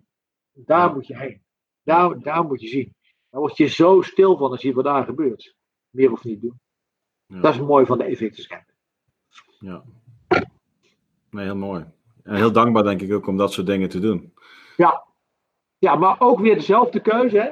Daar 0.51 0.93
moet 0.93 1.07
je 1.07 1.17
heen. 1.17 1.43
Daar, 1.83 2.19
daar 2.19 2.43
moet 2.43 2.61
je 2.61 2.67
zien. 2.67 2.95
Daar 3.29 3.41
word 3.41 3.57
je 3.57 3.67
zo 3.67 4.01
stil 4.01 4.37
van 4.37 4.51
als 4.51 4.61
je 4.61 4.73
wat 4.73 4.83
daar 4.83 5.05
gebeurt. 5.05 5.55
Meer 5.89 6.11
of 6.11 6.23
niet 6.23 6.41
doen. 6.41 6.61
Ja. 7.27 7.39
Dat 7.39 7.53
is 7.53 7.59
mooi 7.59 7.85
van 7.85 7.97
de 7.97 8.05
Evictus 8.05 8.47
Camp. 8.47 8.63
Ja. 9.59 9.83
Nee, 11.29 11.45
heel 11.45 11.55
mooi. 11.55 11.85
En 12.23 12.35
heel 12.35 12.51
dankbaar 12.51 12.83
denk 12.83 13.01
ik 13.01 13.13
ook 13.13 13.27
om 13.27 13.37
dat 13.37 13.53
soort 13.53 13.67
dingen 13.67 13.89
te 13.89 13.99
doen. 13.99 14.33
Ja. 14.77 15.03
Ja, 15.77 15.95
maar 15.95 16.15
ook 16.19 16.39
weer 16.39 16.55
dezelfde 16.55 16.99
keuze, 16.99 17.37
hè. 17.37 17.49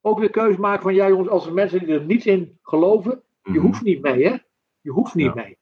Ook 0.00 0.18
weer 0.18 0.30
keuze 0.30 0.60
maken 0.60 0.82
van, 0.82 0.94
ja 0.94 1.08
jongens, 1.08 1.28
als 1.28 1.46
er 1.46 1.52
mensen 1.52 1.78
die 1.78 1.94
er 1.94 2.04
niets 2.04 2.26
in 2.26 2.58
geloven, 2.62 3.10
je 3.10 3.50
mm 3.50 3.54
-hmm. 3.54 3.66
hoeft 3.66 3.82
niet 3.82 4.02
mee, 4.02 4.24
hè. 4.26 4.36
Je 4.80 4.90
hoeft 4.90 5.14
niet 5.14 5.34
ja. 5.34 5.34
mee. 5.34 5.58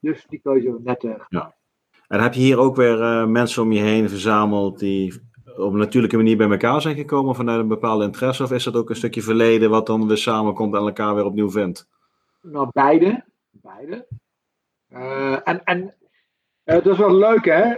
Dus 0.00 0.26
die 0.28 0.40
keuze 0.40 0.78
net... 0.82 1.04
Uh, 1.04 1.14
ja. 1.28 1.54
En 2.08 2.20
heb 2.20 2.34
je 2.34 2.40
hier 2.40 2.58
ook 2.58 2.76
weer 2.76 3.00
uh, 3.00 3.26
mensen 3.26 3.62
om 3.62 3.72
je 3.72 3.80
heen 3.80 4.08
verzameld 4.08 4.78
die 4.78 5.20
op 5.56 5.72
een 5.72 5.78
natuurlijke 5.78 6.16
manier 6.16 6.36
bij 6.36 6.50
elkaar 6.50 6.80
zijn 6.80 6.96
gekomen 6.96 7.34
vanuit 7.34 7.60
een 7.60 7.68
bepaalde 7.68 8.04
interesse? 8.04 8.42
Of 8.42 8.52
is 8.52 8.64
dat 8.64 8.76
ook 8.76 8.90
een 8.90 8.96
stukje 8.96 9.22
verleden 9.22 9.70
wat 9.70 9.86
dan 9.86 10.06
weer 10.06 10.16
samenkomt 10.16 10.74
en 10.74 10.80
elkaar 10.80 11.14
weer 11.14 11.24
opnieuw 11.24 11.50
vindt? 11.50 11.88
Nou, 12.46 12.68
beide. 12.72 13.24
Beide. 13.50 14.06
Uh, 14.88 15.48
en 15.48 15.64
en 15.64 15.82
uh, 16.64 16.74
dat 16.74 16.86
is 16.86 16.98
wel 16.98 17.14
leuk, 17.14 17.44
hè? 17.44 17.72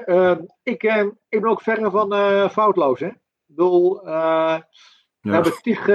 ik, 0.63 0.83
ik 1.29 1.41
ben 1.41 1.51
ook 1.51 1.63
verre 1.63 1.91
van 1.91 2.11
foutloos, 2.51 3.01
hè? 3.01 3.07
Ik 3.07 3.17
bedoel, 3.47 4.01
we 5.21 5.31
hebben 5.31 5.53
tig, 5.61 5.87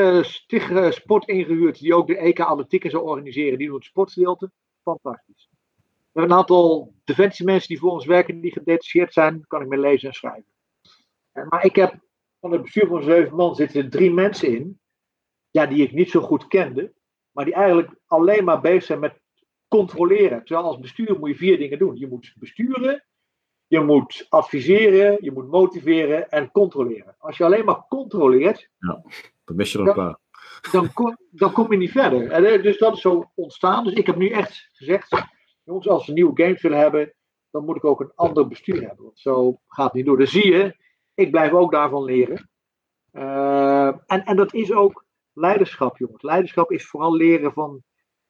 tig 0.46 0.94
sport 0.94 1.28
ingehuurd 1.28 1.80
die 1.80 1.96
ook 1.96 2.08
de 2.08 2.18
EK 2.18 2.40
Atletiek 2.40 2.90
zou 2.90 3.04
organiseren. 3.04 3.58
Die 3.58 3.68
doen 3.68 3.76
het 3.76 3.86
sportgedeelte. 3.86 4.52
Fantastisch. 4.84 5.50
We 5.84 6.20
hebben 6.20 6.32
een 6.32 6.38
aantal 6.38 6.94
defensiemensen 7.04 7.68
die 7.68 7.80
voor 7.80 7.92
ons 7.92 8.06
werken, 8.06 8.42
die 8.42 8.52
gedetacheerd 8.52 9.14
zijn. 9.14 9.48
kan 9.48 9.62
ik 9.62 9.68
mee 9.68 9.80
lezen 9.80 10.08
en 10.08 10.14
schrijven. 10.14 10.52
Maar 11.32 11.66
ik 11.66 11.76
heb 11.76 12.00
van 12.40 12.52
het 12.52 12.62
bestuur 12.62 12.88
van 12.88 13.04
zeven 13.04 13.36
man 13.36 13.56
zitten 13.56 13.90
drie 13.90 14.12
mensen 14.12 14.48
in. 14.48 14.80
Ja, 15.50 15.66
die 15.66 15.84
ik 15.84 15.92
niet 15.92 16.10
zo 16.10 16.22
goed 16.22 16.48
kende. 16.48 16.94
Maar 17.34 17.46
die 17.46 17.54
eigenlijk 17.54 17.96
alleen 18.08 18.44
maar 18.44 18.62
bezig 18.62 18.84
zijn 18.84 19.00
met 19.00 19.22
controleren. 19.68 20.44
Terwijl 20.44 20.68
als 20.68 20.80
bestuur 20.80 21.20
moet 21.20 21.30
je 21.30 21.36
vier 21.36 21.58
dingen 21.58 21.80
doen. 21.80 21.96
Je 21.96 22.08
moet 22.08 22.34
besturen, 22.40 23.06
je 23.68 23.80
moet 23.80 24.26
adviseren, 24.30 25.18
je 25.20 25.32
moet 25.32 25.48
motiveren 25.48 26.30
en 26.30 26.52
controleren. 26.52 27.16
Als 27.18 27.38
je 27.38 27.44
alleen 27.44 27.66
maar 27.66 27.86
controleert. 27.88 28.70
Ja, 28.78 29.04
dan 29.46 29.56
mis 29.56 29.72
je 29.72 29.80
een 29.80 29.94
paar. 29.94 30.22
Dan, 30.72 30.94
kom, 30.94 31.18
dan 31.30 31.52
kom 31.52 31.72
je 31.72 31.78
niet 31.78 31.92
verder. 31.92 32.32
En 32.32 32.62
dus 32.62 32.78
dat 32.78 32.94
is 32.94 33.02
zo 33.02 33.32
ontstaan. 33.36 33.84
Dus 33.84 33.94
ik 33.94 34.06
heb 34.06 34.16
nu 34.16 34.30
echt 34.30 34.70
gezegd 34.72 35.10
jongens, 35.64 35.88
als 35.88 36.08
we 36.08 36.14
nieuwe 36.14 36.44
games 36.44 36.62
willen 36.62 36.78
hebben, 36.78 37.14
dan 37.52 37.66
moet 37.66 37.76
ik 37.76 37.86
ook 37.86 38.00
een 38.00 38.12
ander 38.16 38.48
bestuur 38.48 38.88
hebben. 38.88 39.06
Want 39.06 39.20
zo 39.20 39.60
gaat 39.68 39.86
het 39.86 39.94
niet 39.94 40.06
door. 40.06 40.18
Dan 40.18 40.28
zie 40.28 40.52
je, 40.52 40.76
ik 41.14 41.32
blijf 41.32 41.52
ook 41.52 41.72
daarvan 41.72 42.04
leren. 42.04 42.50
Uh, 43.12 43.88
en, 43.88 44.24
en 44.24 44.36
dat 44.36 44.54
is 44.54 44.72
ook 44.72 45.03
leiderschap, 45.34 45.98
jongens. 45.98 46.22
Leiderschap 46.22 46.72
is 46.72 46.88
vooral 46.88 47.16
leren 47.16 47.54
van 47.54 47.84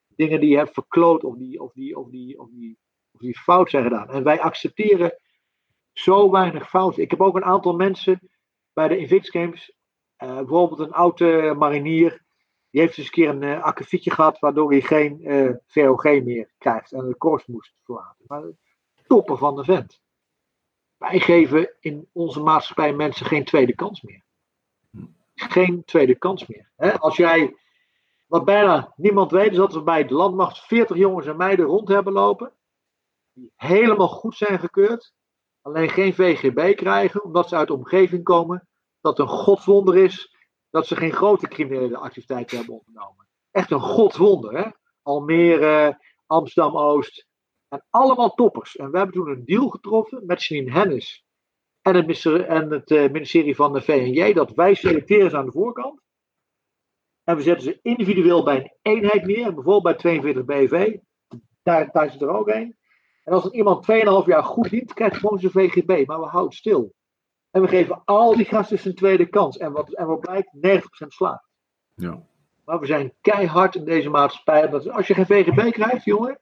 dingen 0.08 0.40
die 0.40 0.50
je 0.50 0.58
hebt 0.58 0.74
verkloot 0.74 1.24
of 1.24 1.36
die, 1.36 1.62
of 1.62 1.74
die, 1.74 1.98
of 1.98 2.10
die, 2.10 2.40
of 2.40 2.50
die, 2.50 2.78
of 3.12 3.20
die 3.20 3.38
fout 3.38 3.70
zijn 3.70 3.84
gedaan. 3.84 4.10
En 4.10 4.24
wij 4.24 4.42
accepteren 4.42 5.20
zo 5.94 6.32
weinig 6.32 6.70
fouten. 6.70 7.02
Ik 7.02 7.10
heb 7.10 7.22
ook 7.22 7.36
een 7.36 7.44
aantal 7.44 7.76
mensen 7.76 8.30
bij 8.74 8.88
de 8.88 8.98
Invictus 8.98 9.30
Games, 9.30 9.76
uh, 10.24 10.36
bijvoorbeeld 10.36 10.80
een 10.80 10.94
oude 10.94 11.56
marinier, 11.58 12.22
die 12.70 12.82
heeft 12.82 12.98
eens 12.98 13.08
een 13.08 13.14
keer 13.14 13.30
een 13.30 13.42
uh, 13.42 13.64
akkefietje 13.64 14.12
gehad, 14.12 14.40
waardoor 14.40 14.72
hij 14.72 14.82
geen 14.82 15.20
uh, 15.22 15.52
VOG 15.66 16.04
meer 16.04 16.54
krijgt 16.58 16.92
en 16.92 17.08
de 17.08 17.16
koers 17.16 17.46
moest 17.46 17.74
verlaten. 17.84 18.26
Maar 18.28 18.44
toppen 19.08 19.38
van 19.38 19.56
de 19.56 19.64
vent. 19.64 20.02
Wij 20.98 21.20
geven 21.20 21.76
in 21.80 22.10
onze 22.12 22.40
maatschappij 22.40 22.94
mensen 22.94 23.26
geen 23.26 23.44
tweede 23.44 23.76
kans 23.76 24.02
meer. 24.02 24.24
Geen 25.36 25.84
tweede 25.84 26.18
kans 26.18 26.48
meer. 26.48 26.98
Als 27.00 27.18
jij, 27.18 27.56
wat 28.28 28.46
bijna 28.46 28.94
niemand 28.96 29.32
weet, 29.32 29.52
is 29.52 29.58
dat 29.58 29.74
we 29.74 29.84
bij 29.84 30.06
de 30.06 30.14
landmacht 30.14 30.60
40 30.60 30.98
jongens 30.98 31.26
en 31.26 31.38
meiden 31.38 31.66
rond 31.66 31.88
hebben 31.88 32.14
lopen. 32.14 32.54
Die 33.34 33.52
helemaal 33.56 34.08
goed 34.08 34.36
zijn 34.36 34.60
gekeurd. 34.60 35.14
Alleen 35.62 35.90
geen 35.90 36.14
VGB 36.14 36.76
krijgen, 36.76 37.24
omdat 37.24 37.50
ze 37.50 37.56
uit 37.56 37.68
de 37.68 37.74
omgeving 37.74 38.24
komen. 38.24 38.68
Dat 39.02 39.20
een 39.20 39.28
godswonder 39.28 39.98
is 39.98 40.36
dat 40.70 40.88
ze 40.88 40.96
geen 40.96 41.14
grote 41.14 41.48
criminele 41.48 41.98
activiteiten 41.98 42.58
hebben 42.58 42.76
ondernomen. 42.76 43.28
Echt 43.52 43.72
een 43.72 43.80
godswonder? 43.80 44.80
Almere, 45.02 46.00
Amsterdam-Oost. 46.26 47.28
En 47.68 47.86
allemaal 47.90 48.34
toppers. 48.34 48.76
En 48.76 48.92
we 48.92 48.98
hebben 48.98 49.16
toen 49.16 49.30
een 49.30 49.46
deal 49.46 49.70
getroffen 49.70 50.26
met 50.26 50.44
Janine 50.44 50.72
Hennis 50.72 51.23
en 51.84 51.96
het, 51.96 52.26
en 52.26 52.72
het 52.72 52.92
uh, 52.92 53.12
ministerie 53.12 53.56
van 53.56 53.74
de 53.74 53.82
VNJ 53.82 54.34
dat 54.34 54.52
wij 54.54 54.74
selecteren 54.74 55.30
ze 55.30 55.38
aan 55.38 55.46
de 55.46 55.52
voorkant. 55.52 56.02
En 57.24 57.36
we 57.36 57.42
zetten 57.42 57.64
ze 57.64 57.80
individueel 57.82 58.44
bij 58.44 58.56
een 58.56 58.72
eenheid 58.82 59.26
neer, 59.26 59.54
bijvoorbeeld 59.54 59.84
bij 59.84 59.94
42 59.94 60.46
BV. 60.46 60.98
Daar, 61.64 61.90
daar 61.92 62.12
zit 62.12 62.22
er 62.22 62.30
ook 62.30 62.48
een. 62.48 62.76
En 63.24 63.34
als 63.34 63.46
er 63.46 63.54
iemand 63.54 63.92
2,5 63.92 63.98
jaar 64.26 64.44
goed 64.44 64.70
dient, 64.70 64.94
krijgt 64.94 65.14
hij 65.14 65.22
gewoon 65.22 65.40
zijn 65.40 65.52
VGB. 65.52 66.08
Maar 66.08 66.20
we 66.20 66.26
houden 66.26 66.58
stil. 66.58 66.94
En 67.52 67.62
we 67.62 67.68
geven 67.68 68.02
al 68.06 68.36
die 68.36 68.46
gasten 68.46 68.80
zijn 68.80 68.96
tweede 68.96 69.26
kans. 69.26 69.58
En 69.58 69.72
wat, 69.72 69.94
en 69.94 70.08
wat 70.08 70.20
blijkt, 70.20 70.50
90% 70.56 71.08
slaagt. 71.08 71.48
Ja. 71.94 72.24
Maar 72.66 72.80
we 72.80 72.86
zijn 72.86 73.14
keihard 73.22 73.76
in 73.76 73.86
deze 73.86 74.10
maatschappij. 74.10 74.70
Dat 74.70 74.90
als 74.90 75.08
je 75.08 75.14
geen 75.14 75.26
VGB 75.26 75.72
krijgt, 75.72 76.04
jongen, 76.04 76.40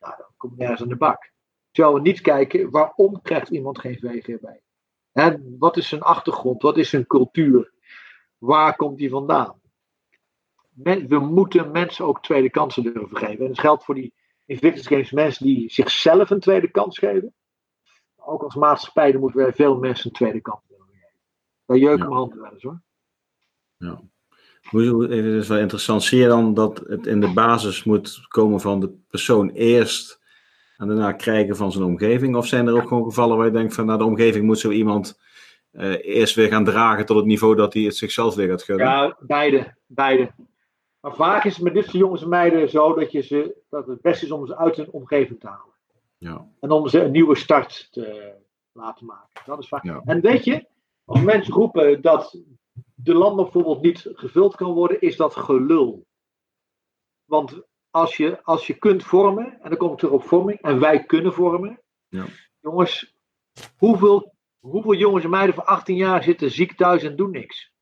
nou, 0.00 0.14
dan 0.16 0.26
kom 0.36 0.50
je 0.50 0.56
nergens 0.56 0.82
aan 0.82 0.88
de 0.88 0.96
bak. 0.96 1.30
Terwijl 1.70 1.94
we 1.94 2.00
niet 2.00 2.20
kijken, 2.20 2.70
waarom 2.70 3.22
krijgt 3.22 3.48
iemand 3.48 3.78
geen 3.78 3.98
VGB? 3.98 4.46
En 5.16 5.56
wat 5.58 5.76
is 5.76 5.88
zijn 5.88 6.02
achtergrond? 6.02 6.62
Wat 6.62 6.76
is 6.76 6.88
zijn 6.88 7.06
cultuur? 7.06 7.72
Waar 8.38 8.76
komt 8.76 8.98
die 8.98 9.10
vandaan? 9.10 9.60
we 11.08 11.18
moeten 11.18 11.70
mensen 11.70 12.04
ook 12.04 12.22
tweede 12.22 12.50
kansen 12.50 12.82
durven 12.82 13.16
geven. 13.16 13.38
En 13.38 13.46
dat 13.46 13.60
geldt 13.60 13.84
voor 13.84 13.94
die 13.94 14.14
Invictus 14.44 14.86
Games 14.86 15.10
mensen 15.10 15.46
die 15.46 15.70
zichzelf 15.70 16.30
een 16.30 16.40
tweede 16.40 16.70
kans 16.70 16.98
geven. 16.98 17.34
Ook 18.16 18.42
als 18.42 18.54
maatschappij 18.54 19.16
moeten 19.16 19.40
wij 19.40 19.52
veel 19.52 19.78
mensen 19.78 20.06
een 20.06 20.16
tweede 20.16 20.40
kans 20.40 20.60
durven 20.68 20.94
geven. 20.94 21.20
Daar 21.66 21.76
jeuken 21.76 21.98
ja. 21.98 22.04
mijn 22.04 22.16
handen 22.16 22.40
wel 22.40 22.52
eens 22.52 22.62
hoor. 22.62 22.82
Ja. 23.76 24.00
Het 24.60 25.10
is 25.10 25.48
wel 25.48 25.58
interessant. 25.58 26.02
Zie 26.02 26.20
je 26.20 26.26
dan 26.26 26.54
dat 26.54 26.78
het 26.78 27.06
in 27.06 27.20
de 27.20 27.32
basis 27.32 27.84
moet 27.84 28.26
komen 28.28 28.60
van 28.60 28.80
de 28.80 28.88
persoon 29.08 29.48
eerst 29.48 30.24
en 30.76 30.86
daarna 30.86 31.12
krijgen 31.12 31.56
van 31.56 31.72
zijn 31.72 31.84
omgeving? 31.84 32.36
Of 32.36 32.46
zijn 32.46 32.66
er 32.66 32.74
ook 32.74 32.88
gewoon 32.88 33.04
gevallen 33.04 33.36
waar 33.36 33.46
je 33.46 33.52
denkt 33.52 33.74
van 33.74 33.86
nou, 33.86 33.98
de 33.98 34.04
omgeving 34.04 34.44
moet 34.44 34.58
zo 34.58 34.70
iemand 34.70 35.20
uh, 35.72 36.04
eerst 36.04 36.34
weer 36.34 36.48
gaan 36.48 36.64
dragen 36.64 37.06
tot 37.06 37.16
het 37.16 37.26
niveau 37.26 37.54
dat 37.54 37.72
hij 37.74 37.82
het 37.82 37.96
zichzelf 37.96 38.34
weer 38.34 38.48
gaat 38.48 38.62
gunnen? 38.62 38.86
Ja, 38.86 39.16
beide. 39.20 39.74
beide. 39.86 40.30
Maar 41.00 41.14
vaak 41.14 41.44
is 41.44 41.54
het 41.54 41.64
met 41.64 41.74
dit 41.74 41.84
soort 41.84 41.96
jongens 41.96 42.22
en 42.22 42.28
meiden 42.28 42.68
zo 42.68 42.94
dat, 42.94 43.12
je 43.12 43.20
ze, 43.20 43.56
dat 43.70 43.86
het 43.86 44.00
beste 44.00 44.24
is 44.24 44.30
om 44.30 44.46
ze 44.46 44.56
uit 44.56 44.76
hun 44.76 44.90
omgeving 44.90 45.40
te 45.40 45.46
halen. 45.46 45.74
Ja. 46.18 46.46
En 46.60 46.70
om 46.70 46.88
ze 46.88 47.00
een 47.00 47.10
nieuwe 47.10 47.36
start 47.36 47.88
te 47.90 48.34
laten 48.72 49.06
maken. 49.06 49.42
Dat 49.44 49.58
is 49.58 49.68
vaak. 49.68 49.84
Ja. 49.84 50.02
En 50.04 50.20
weet 50.20 50.44
je, 50.44 50.66
als 51.04 51.20
mensen 51.20 51.54
roepen 51.54 52.02
dat 52.02 52.38
de 52.94 53.14
land 53.14 53.36
bijvoorbeeld 53.36 53.82
niet 53.82 54.10
gevuld 54.12 54.54
kan 54.54 54.72
worden, 54.72 55.00
is 55.00 55.16
dat 55.16 55.36
gelul. 55.36 56.06
Want 57.24 57.62
als 57.96 58.16
je, 58.16 58.42
als 58.42 58.66
je 58.66 58.74
kunt 58.74 59.04
vormen, 59.04 59.58
en 59.62 59.68
dan 59.68 59.78
kom 59.78 59.92
ik 59.92 59.98
terug 59.98 60.14
op 60.14 60.22
vorming, 60.22 60.60
en 60.60 60.80
wij 60.80 61.04
kunnen 61.04 61.32
vormen. 61.32 61.80
Ja. 62.08 62.24
Jongens, 62.60 63.16
hoeveel, 63.76 64.34
hoeveel 64.58 64.94
jongens 64.94 65.24
en 65.24 65.30
meiden 65.30 65.54
van 65.54 65.66
18 65.66 65.96
jaar 65.96 66.22
zitten 66.22 66.50
ziek 66.50 66.76
thuis 66.76 67.02
en 67.02 67.16
doen 67.16 67.30
niks? 67.30 67.72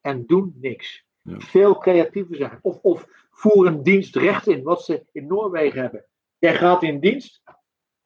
En 0.00 0.26
doen 0.26 0.56
niks. 0.60 1.04
Ja. 1.22 1.38
Veel 1.38 1.78
creatiever 1.78 2.36
zijn. 2.36 2.58
Of, 2.62 2.78
of 2.82 3.06
voeren 3.30 3.82
dienstrecht 3.82 4.46
in, 4.46 4.62
wat 4.62 4.84
ze 4.84 5.06
in 5.12 5.26
Noorwegen 5.26 5.80
hebben. 5.80 6.04
Jij 6.38 6.54
gaat 6.54 6.82
in 6.82 7.00
dienst. 7.00 7.42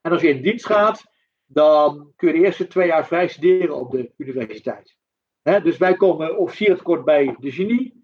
En 0.01 0.13
als 0.13 0.23
je 0.23 0.29
in 0.29 0.43
dienst 0.43 0.67
gaat, 0.67 1.05
dan 1.47 2.13
kun 2.17 2.29
je 2.29 2.39
de 2.39 2.45
eerste 2.45 2.67
twee 2.67 2.87
jaar 2.87 3.07
vrij 3.07 3.29
studeren 3.29 3.77
op 3.77 3.91
de 3.91 4.13
universiteit. 4.17 4.97
Dus 5.43 5.79
wij 5.79 5.95
komen 5.95 6.39
officiertekort 6.39 7.05
bij 7.05 7.37
de 7.39 7.53
genie. 7.53 8.00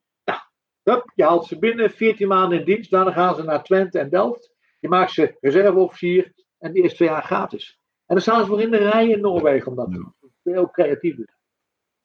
Hup, 0.90 1.12
je 1.14 1.24
haalt 1.24 1.46
ze 1.46 1.58
binnen, 1.58 1.90
14 1.90 2.28
maanden 2.28 2.58
in 2.58 2.64
dienst. 2.64 2.90
Daarna 2.90 3.12
gaan 3.12 3.34
ze 3.34 3.42
naar 3.42 3.62
Twente 3.62 3.98
en 3.98 4.08
Delft. 4.10 4.50
Je 4.80 4.88
maakt 4.88 5.12
ze 5.12 5.36
reserveofficier 5.40 6.32
en 6.58 6.72
de 6.72 6.80
eerste 6.80 6.96
twee 6.96 7.08
jaar 7.08 7.22
gratis. 7.22 7.78
En 8.06 8.14
dan 8.14 8.20
staan 8.20 8.40
ze 8.40 8.46
voor 8.46 8.60
in 8.60 8.70
de 8.70 8.76
rij 8.76 9.08
in 9.08 9.20
Noorwegen 9.20 9.70
om 9.70 9.76
dat 9.76 9.86
te 9.90 9.94
doen. 9.94 10.14
Veel 10.42 10.70
creatiever. 10.70 11.28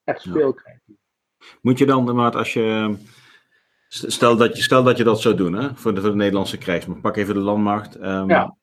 Echt 0.04 0.22
veel 0.22 0.54
creatiever. 0.54 1.02
Moet 1.60 1.78
je 1.78 1.86
dan, 1.86 2.14
maar 2.14 2.36
als 2.36 2.52
je. 2.52 2.96
Stel 3.88 4.36
dat 4.36 4.56
je, 4.56 4.62
stel 4.62 4.82
dat 4.82 4.96
je 4.96 5.04
dat 5.04 5.20
zou 5.20 5.34
doen, 5.34 5.52
hè, 5.52 5.74
voor 5.74 5.94
de, 5.94 6.00
voor 6.00 6.10
de 6.10 6.16
Nederlandse 6.16 6.58
krijgsmacht. 6.58 7.00
Pak 7.00 7.16
even 7.16 7.34
de 7.34 7.40
landmacht. 7.40 7.94
ehm, 7.96 8.28
Ja. 8.28 8.56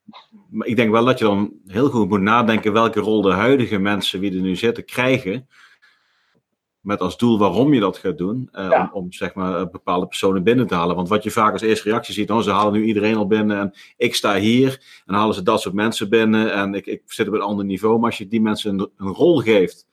Maar 0.49 0.67
ik 0.67 0.75
denk 0.75 0.91
wel 0.91 1.05
dat 1.05 1.19
je 1.19 1.25
dan 1.25 1.53
heel 1.65 1.89
goed 1.89 2.09
moet 2.09 2.21
nadenken 2.21 2.73
welke 2.73 2.99
rol 2.99 3.21
de 3.21 3.31
huidige 3.31 3.77
mensen 3.77 4.19
die 4.21 4.35
er 4.35 4.41
nu 4.41 4.55
zitten 4.55 4.85
krijgen. 4.85 5.47
Met 6.79 6.99
als 7.01 7.17
doel 7.17 7.37
waarom 7.39 7.73
je 7.73 7.79
dat 7.79 7.97
gaat 7.97 8.17
doen. 8.17 8.49
eh, 8.51 8.69
Ja. 8.69 8.89
om, 8.93 9.01
om 9.03 9.11
zeg 9.11 9.33
maar 9.33 9.69
bepaalde 9.69 10.07
personen 10.07 10.43
binnen 10.43 10.67
te 10.67 10.75
halen. 10.75 10.95
Want 10.95 11.09
wat 11.09 11.23
je 11.23 11.31
vaak 11.31 11.51
als 11.51 11.61
eerste 11.61 11.89
reactie 11.89 12.13
ziet, 12.13 12.31
oh, 12.31 12.39
ze 12.39 12.51
halen 12.51 12.73
nu 12.73 12.83
iedereen 12.85 13.15
al 13.15 13.27
binnen. 13.27 13.59
En 13.59 13.73
ik 13.97 14.15
sta 14.15 14.35
hier. 14.37 15.01
En 15.05 15.13
halen 15.13 15.33
ze 15.35 15.43
dat 15.43 15.61
soort 15.61 15.73
mensen 15.75 16.09
binnen. 16.09 16.53
En 16.53 16.73
ik, 16.73 16.85
ik 16.85 17.01
zit 17.05 17.27
op 17.27 17.33
een 17.33 17.41
ander 17.41 17.65
niveau. 17.65 17.95
Maar 17.99 18.09
als 18.09 18.17
je 18.17 18.27
die 18.27 18.41
mensen 18.41 18.79
een, 18.79 18.89
een 18.97 19.07
rol 19.13 19.37
geeft. 19.39 19.87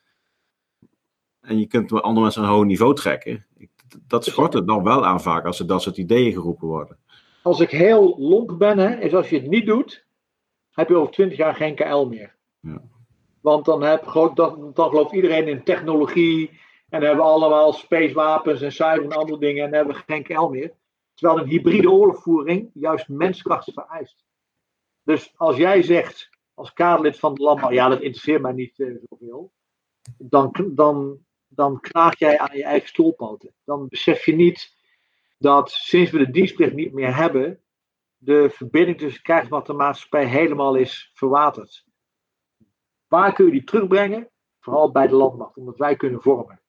En 1.40 1.58
je 1.58 1.66
kunt 1.66 1.92
andere 2.02 2.20
mensen 2.22 2.42
een 2.42 2.48
hoog 2.48 2.64
niveau 2.64 2.94
trekken. 2.94 3.46
ik- 3.56 3.70
Dat 4.06 4.24
schort 4.24 4.52
het 4.52 4.66
dan 4.66 4.82
wel 4.82 5.06
aan 5.06 5.20
vaak 5.20 5.44
als 5.46 5.58
er 5.60 5.66
dat 5.66 5.82
soort 5.82 5.96
ideeën 5.96 6.32
geroepen 6.32 6.68
worden. 6.68 6.96
Als 7.42 7.60
ik 7.60 7.70
heel 7.70 8.14
lomp 8.18 8.58
ben, 8.58 8.78
hè, 8.78 8.96
is 9.00 9.14
als 9.14 9.28
je 9.28 9.36
het 9.36 9.46
niet 9.50 9.66
doet, 9.66 10.04
heb 10.70 10.88
je 10.88 10.96
over 10.96 11.12
20 11.12 11.38
jaar 11.38 11.54
geen 11.54 11.74
KL 11.74 12.04
meer. 12.04 12.34
Ja. 12.60 12.82
Want 13.40 13.64
dan, 13.64 13.82
heb, 13.82 14.04
dan 14.74 14.88
gelooft 14.88 15.12
iedereen 15.12 15.48
in 15.48 15.62
technologie. 15.62 16.50
En 16.88 17.00
dan 17.00 17.08
hebben 17.08 17.24
we 17.24 17.30
allemaal 17.30 17.72
spacewapens 17.72 18.60
en 18.60 18.72
cyber 18.72 19.04
en 19.04 19.12
andere 19.12 19.38
dingen. 19.38 19.64
En 19.64 19.70
dan 19.70 19.78
hebben 19.78 19.96
we 19.96 20.02
geen 20.06 20.22
KL 20.22 20.46
meer. 20.46 20.74
Terwijl 21.14 21.40
een 21.40 21.48
hybride 21.48 21.90
oorlogvoering 21.90 22.70
juist 22.74 23.08
menskracht 23.08 23.72
vereist. 23.72 24.24
Dus 25.02 25.32
als 25.36 25.56
jij 25.56 25.82
zegt, 25.82 26.28
als 26.54 26.72
Kamerlid 26.72 27.18
van 27.18 27.34
de 27.34 27.42
landbouw, 27.42 27.70
ja, 27.70 27.88
dat 27.88 28.00
interesseert 28.00 28.42
mij 28.42 28.52
niet 28.52 28.78
eh, 28.78 28.94
zoveel. 29.08 29.52
Dan, 30.18 30.70
dan, 30.74 31.18
dan 31.46 31.80
jij 32.18 32.38
aan 32.38 32.56
je 32.56 32.64
eigen 32.64 32.88
stoelpoten. 32.88 33.54
Dan 33.64 33.88
besef 33.88 34.24
je 34.24 34.34
niet 34.34 34.76
dat 35.38 35.70
sinds 35.70 36.10
we 36.10 36.18
de 36.18 36.30
dienstplicht 36.30 36.74
niet 36.74 36.92
meer 36.92 37.16
hebben, 37.16 37.60
de 38.16 38.50
verbinding 38.50 38.98
tussen 38.98 39.22
krijgsmacht 39.22 39.68
en 39.68 39.76
maatschappij 39.76 40.26
helemaal 40.26 40.74
is 40.74 41.10
verwaterd. 41.14 41.84
Waar 43.06 43.32
kun 43.32 43.44
je 43.44 43.50
die 43.50 43.64
terugbrengen? 43.64 44.30
Vooral 44.60 44.92
bij 44.92 45.06
de 45.06 45.14
landmacht, 45.14 45.56
omdat 45.56 45.76
wij 45.76 45.96
kunnen 45.96 46.22
vormen. 46.22 46.60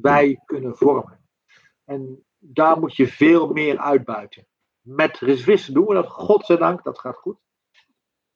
Wij 0.00 0.40
kunnen 0.44 0.76
vormen. 0.76 1.18
En 1.84 2.24
daar 2.38 2.78
moet 2.80 2.96
je 2.96 3.06
veel 3.08 3.52
meer 3.52 3.78
uitbuiten. 3.78 4.46
Met 4.80 5.18
reservisten 5.18 5.74
doen 5.74 5.86
we 5.86 5.94
dat, 5.94 6.06
godzijdank, 6.06 6.84
dat 6.84 6.98
gaat 6.98 7.16
goed. 7.16 7.36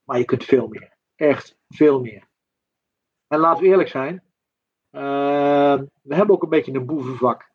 Maar 0.05 0.19
je 0.19 0.25
kunt 0.25 0.45
veel 0.45 0.67
meer. 0.69 0.97
Echt 1.15 1.57
veel 1.69 2.01
meer. 2.01 2.29
En 3.27 3.39
laten 3.39 3.63
we 3.63 3.69
eerlijk 3.69 3.89
zijn, 3.89 4.23
eh, 4.91 5.79
we 6.03 6.15
hebben 6.15 6.35
ook 6.35 6.43
een 6.43 6.49
beetje 6.49 6.73
een 6.73 6.87
boevenvak. 6.87 7.51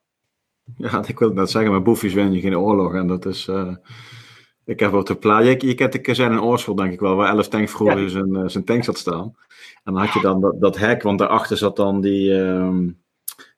Ja, 0.77 1.03
ik 1.07 1.19
wil 1.19 1.33
net 1.33 1.49
zeggen, 1.49 1.71
maar 1.71 1.81
boefjes 1.81 2.13
win 2.13 2.31
je 2.33 2.39
geen 2.41 2.57
oorlog. 2.57 2.93
En 2.93 3.07
dat 3.07 3.25
is. 3.25 3.47
eh, 3.47 3.75
ik 4.65 4.79
heb 4.79 4.93
op 4.93 5.05
de 5.05 5.15
plaats. 5.15 5.45
Je, 5.45 5.67
je 5.67 5.75
kent 5.75 5.91
de 5.91 6.01
kazerne 6.01 6.35
in 6.35 6.41
Oorschot, 6.41 6.77
denk 6.77 6.93
ik 6.93 6.99
wel, 6.99 7.15
waar 7.15 7.29
11 7.29 7.47
tanks 7.47 7.71
vroeger 7.71 7.99
Ja. 7.99 8.07
zijn, 8.07 8.35
eh, 8.35 8.47
zijn 8.47 8.63
tank 8.63 8.83
zat 8.83 8.97
staan. 8.97 9.35
En 9.83 9.93
dan 9.93 9.97
had 10.03 10.13
je 10.13 10.21
dan 10.21 10.41
dat, 10.41 10.61
dat 10.61 10.77
hek, 10.77 11.01
want 11.01 11.19
daarachter 11.19 11.57
zat 11.57 11.75
dan 11.75 12.01
die. 12.01 12.43
ehm, 12.43 12.89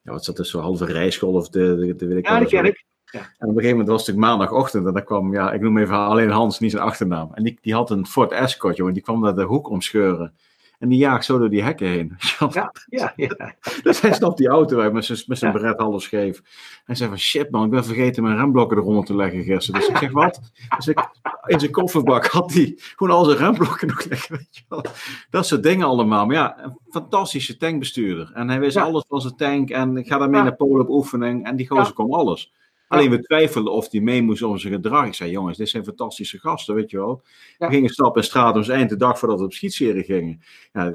ja, 0.08 0.14
wat 0.14 0.26
zat 0.26 0.36
dus 0.38 0.50
zo 0.50 0.60
halve 0.60 0.86
rijschool 0.86 1.34
of 1.34 1.50
de, 1.50 1.76
de, 1.76 1.96
de 1.96 2.08
weet 2.08 2.18
ik 2.18 2.28
Ja, 2.28 2.40
zo. 2.40 2.46
ken 2.46 2.66
ik. 2.66 2.86
En 3.12 3.20
op 3.22 3.40
een 3.40 3.48
gegeven 3.48 3.70
moment 3.70 3.88
was 3.88 4.08
het 4.08 4.16
maandagochtend 4.16 4.86
en 4.86 4.94
dan 4.94 5.04
kwam, 5.04 5.34
ja, 5.34 5.52
ik 5.52 5.62
noem 5.62 5.78
even 5.78 5.96
alleen 5.96 6.30
Hans, 6.30 6.60
niet 6.60 6.72
zijn 6.72 6.84
achternaam. 6.84 7.34
En 7.34 7.44
die, 7.44 7.58
die 7.62 7.74
had 7.74 7.90
een 7.90 8.06
Ford 8.08 8.32
Escort, 8.32 8.78
jongen, 8.78 8.94
die 8.94 9.04
kwam 9.04 9.22
naar 9.22 9.36
de 9.36 9.44
hoek 9.44 9.70
omscheuren. 9.70 10.34
En 10.80 10.90
die 10.90 10.98
jaagt 10.98 11.26
zo 11.26 11.38
door 11.38 11.50
die 11.50 11.64
hekken 11.64 11.88
heen. 11.88 12.18
Ja, 12.52 12.72
ja, 12.90 13.14
ja. 13.16 13.56
Dus 13.84 14.02
hij 14.02 14.14
stapt 14.14 14.38
die 14.38 14.48
auto 14.48 14.80
uit 14.80 14.94
met 14.94 15.06
zijn, 15.06 15.24
met 15.28 15.38
zijn 15.38 15.54
Ja. 15.54 15.60
beret 15.60 15.80
half 15.80 16.02
scheef. 16.02 16.42
Hij 16.86 16.96
zei 16.96 17.10
van 17.10 17.18
shit 17.20 17.52
man, 17.52 17.64
ik 17.66 17.70
ben 17.72 17.86
vergeten 17.86 18.24
mijn 18.24 18.38
remblokken 18.38 18.78
eronder 18.78 19.06
te 19.06 19.16
leggen 19.16 19.44
gisteren. 19.44 19.80
Dus 19.82 19.90
ik 19.90 19.98
zeg 19.98 20.12
wat? 20.12 20.40
Dus 20.76 20.88
ik, 20.88 21.10
in 21.46 21.60
zijn 21.60 21.72
kofferbak 21.72 22.26
had 22.26 22.54
hij 22.54 22.74
gewoon 22.96 23.18
al 23.18 23.26
zijn 23.26 23.38
remblokken 23.38 23.88
nog 23.88 24.06
liggen. 24.06 24.36
Weet 24.38 24.48
je 24.58 24.62
wel. 24.68 24.84
Dat 25.30 25.46
soort 25.48 25.64
dingen 25.64 25.88
allemaal. 25.88 26.26
Maar 26.26 26.36
ja, 26.36 26.64
een 26.64 26.78
fantastische 26.90 27.58
tankbestuurder. 27.58 28.32
En 28.34 28.50
hij 28.50 28.60
wist 28.60 28.76
Ja. 28.76 28.84
alles 28.84 29.04
van 29.08 29.22
zijn 29.22 29.36
tank. 29.36 29.70
En 29.70 29.98
ik 29.98 30.08
ga 30.08 30.18
daarmee 30.18 30.42
naar 30.42 30.56
Polen 30.56 30.82
op 30.82 30.90
oefening. 30.90 31.46
En 31.46 31.56
die 31.56 31.68
gozer 31.68 31.94
kon 31.94 32.12
alles. 32.12 32.54
Alleen 32.88 33.10
we 33.10 33.22
twijfelden 33.22 33.74
of 33.74 33.92
hij 33.92 34.02
mee 34.02 34.22
moest 34.22 34.44
om 34.44 34.58
zijn 34.58 34.74
gedrag. 34.74 35.06
Ik 35.06 35.14
zei, 35.14 35.32
jongens, 35.32 35.58
dit 35.58 35.70
zijn 35.70 35.84
fantastische 35.84 36.40
gasten, 36.40 36.76
weet 36.76 36.92
je 36.92 36.98
wel. 36.98 37.22
We 37.58 37.68
gingen 37.70 37.90
stappen 37.90 38.22
in 38.22 38.28
straat 38.28 38.56
om 38.56 38.64
zijn 38.64 38.78
eind 38.78 38.90
de 38.90 38.96
dag 38.96 39.20
voordat 39.20 39.40
we 39.40 39.46
op 39.46 39.54
schietserie 39.54 40.04
gingen. 40.04 40.42
Ja, 40.74 40.94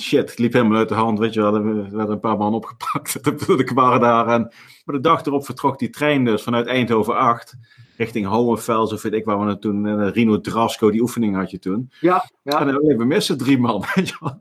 shit, 0.00 0.30
het 0.30 0.38
liep 0.38 0.52
helemaal 0.52 0.78
uit 0.78 0.88
de 0.88 0.94
hand, 0.94 1.18
weet 1.18 1.34
je 1.34 1.40
wel. 1.40 1.54
Er 1.54 1.64
werden 1.96 2.10
een 2.10 2.20
paar 2.20 2.36
man 2.36 2.54
opgepakt. 2.54 3.24
De 3.24 3.70
waren 3.74 4.00
daar. 4.00 4.28
En, 4.28 4.52
maar 4.84 4.94
de 4.94 5.00
dag 5.00 5.24
erop 5.24 5.44
vertrok 5.44 5.78
die 5.78 5.90
trein 5.90 6.24
dus 6.24 6.42
vanuit 6.42 6.66
Eindhoven 6.66 7.16
8 7.16 7.56
richting 7.96 8.26
Hohenfels 8.26 8.92
of 8.92 9.02
weet 9.02 9.12
ik 9.12 9.24
waar 9.24 9.40
we 9.40 9.46
het 9.46 9.60
toen. 9.60 9.86
En 9.86 10.12
Rino 10.12 10.40
Drasco, 10.40 10.90
die 10.90 11.00
oefening 11.00 11.36
had 11.36 11.50
je 11.50 11.58
toen. 11.58 11.90
Ja, 12.00 12.30
ja. 12.42 12.60
En 12.60 12.66
dan, 12.66 12.96
we 12.96 13.04
missen 13.04 13.38
drie 13.38 13.58
man, 13.58 13.84
weet 13.94 14.08
je 14.08 14.16
wel. 14.20 14.38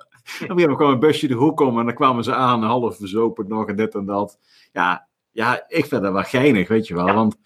En 0.48 0.76
kwam 0.76 0.92
een 0.92 1.00
busje 1.00 1.28
de 1.28 1.34
hoek 1.34 1.60
om 1.60 1.80
en 1.80 1.86
dan 1.86 1.96
kwamen 1.96 2.24
ze 2.24 2.34
aan, 2.34 2.64
half 2.64 2.98
verzopen 2.98 3.48
nog 3.48 3.68
en 3.68 3.76
dit 3.76 3.96
en 3.96 4.06
dat. 4.06 4.40
Ja, 4.72 5.08
ja 5.36 5.64
ik 5.68 5.86
vind 5.86 6.02
dat 6.02 6.12
wel 6.14 6.24
geinig, 6.24 6.68
weet 6.68 6.88
je 6.88 6.94
wel. 6.96 7.08
Ja. 7.08 7.14
Want 7.14 7.38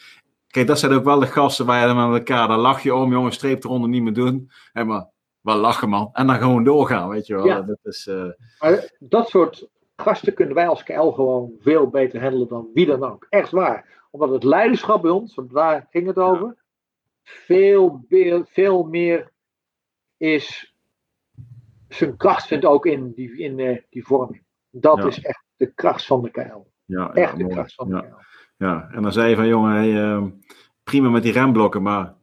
Kijk, 0.48 0.68
dat 0.68 0.80
zijn 0.80 0.92
ook 0.92 1.04
wel 1.04 1.20
de 1.20 1.26
gasten 1.26 1.66
waar 1.66 1.82
je 1.82 1.94
dan 1.94 2.10
met 2.10 2.20
elkaar, 2.20 2.48
daar 2.48 2.58
lach 2.58 2.84
je 2.84 2.94
om, 2.96 3.12
jongen, 3.12 3.32
streep 3.32 3.64
eronder 3.64 3.90
niet 3.90 4.02
meer 4.02 4.14
doen. 4.14 4.52
En 4.74 4.88
maar, 4.88 5.10
wel 5.42 5.56
lachen 5.58 5.90
man. 5.90 6.10
En 6.14 6.28
dan 6.28 6.36
gewoon 6.36 6.64
doorgaan, 6.64 7.10
weet 7.10 7.28
je 7.28 7.36
wel. 7.36 7.46
Ja. 7.46 7.62
Dat, 7.62 7.78
is, 7.84 8.08
eh, 8.08 8.26
Maar 8.60 8.92
dat 9.00 9.30
soort 9.30 9.68
gasten 9.96 10.34
kunnen 10.34 10.56
wij 10.56 10.68
als 10.68 10.84
KL 10.84 11.10
gewoon 11.12 11.52
veel 11.60 11.88
beter 11.88 12.22
handelen 12.22 12.48
dan 12.48 12.70
wie 12.74 12.86
dan 12.86 13.04
ook. 13.04 13.26
Echt 13.30 13.52
waar. 13.52 14.08
Omdat 14.12 14.30
het 14.30 14.44
leiderschap 14.44 15.02
bij 15.02 15.12
ons, 15.12 15.36
want 15.36 15.52
daar 15.54 15.88
ging 15.92 16.08
het 16.08 16.18
over, 16.18 16.56
veel, 17.24 18.06
meer- 18.10 18.46
veel 18.46 18.84
meer 18.84 19.32
is 20.18 20.76
zijn 21.88 22.18
kracht 22.18 22.48
vindt 22.48 22.66
ook 22.66 22.86
in 22.86 23.12
die, 23.16 23.38
in, 23.38 23.60
eh, 23.60 23.82
die 23.90 24.06
vorming. 24.06 24.44
Dat 24.70 24.98
Ja. 24.98 25.06
is 25.08 25.22
echt 25.22 25.44
de 25.56 25.74
kracht 25.74 26.06
van 26.06 26.22
de 26.22 26.30
KL. 26.30 26.68
Ja, 26.90 27.12
ja, 27.14 27.22
Echt 27.22 27.38
mooi. 27.38 27.64
van 27.76 27.88
ja, 27.90 28.06
ja. 28.58 28.90
En 28.92 29.02
dan 29.02 29.12
zei 29.14 29.30
je 29.30 29.36
van, 29.36 29.48
jongen, 29.48 29.72
hey, 29.76 30.04
ehm, 30.04 30.30
prima 30.84 31.10
met 31.10 31.24
die 31.24 31.32
remblokken, 31.32 31.82
maar 31.82 32.14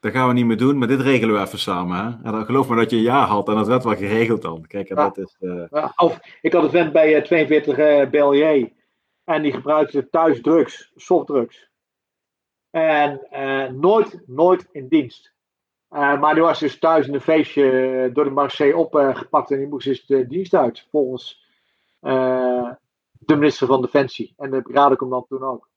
dat 0.00 0.12
gaan 0.12 0.28
we 0.28 0.34
niet 0.34 0.46
meer 0.46 0.56
doen. 0.56 0.78
Maar 0.78 0.88
dit 0.88 1.00
regelen 1.00 1.34
we 1.34 1.40
even 1.40 1.58
samen, 1.58 1.96
hè. 1.96 2.04
En 2.26 2.32
dan 2.32 2.44
geloof 2.44 2.68
me 2.68 2.76
dat 2.76 2.90
je 2.90 2.96
een 2.96 3.02
ja 3.02 3.24
had 3.24 3.48
en 3.48 3.54
dat 3.54 3.66
werd 3.66 3.84
wel 3.84 3.96
geregeld 3.96 4.42
dan. 4.42 4.66
Kijk, 4.66 4.88
en 4.88 4.96
Ja. 4.96 5.02
dat 5.02 5.18
is... 5.18 5.36
eh, 5.40 5.64
Ja, 5.70 5.92
Of, 5.96 6.20
ik 6.40 6.52
had 6.52 6.62
een 6.64 6.70
vent 6.70 6.92
bij 6.92 7.16
eh, 7.16 7.22
42 7.22 7.76
eh 7.78 8.10
BLJ. 8.10 8.72
En 9.24 9.42
die 9.42 9.52
gebruikte 9.52 10.08
thuis 10.10 10.40
drugs, 10.40 10.92
softdrugs. 10.96 11.70
En 12.70 13.20
eh, 13.30 13.68
nooit, 13.70 14.20
nooit 14.26 14.68
in 14.72 14.88
dienst. 14.88 15.32
Eh, 15.88 16.20
maar 16.20 16.34
die 16.34 16.42
was 16.42 16.60
dus 16.60 16.78
thuis 16.78 17.06
in 17.06 17.14
een 17.14 17.20
feestje 17.20 17.70
eh, 17.70 18.14
door 18.14 18.24
de 18.24 18.30
Marseille 18.30 18.76
opgepakt. 18.76 19.50
en 19.50 19.58
die 19.58 19.66
moest 19.68 19.86
dus 19.86 20.06
de 20.06 20.26
dienst 20.26 20.54
uit. 20.54 20.86
Volgens 20.90 21.46
eh, 22.00 22.70
de 23.24 23.36
minister 23.36 23.66
van 23.66 23.82
Defensie. 23.82 24.34
En 24.36 24.50
de 24.50 24.62
brigadecommandant 24.62 25.28
toen 25.28 25.42
ook. 25.42 25.70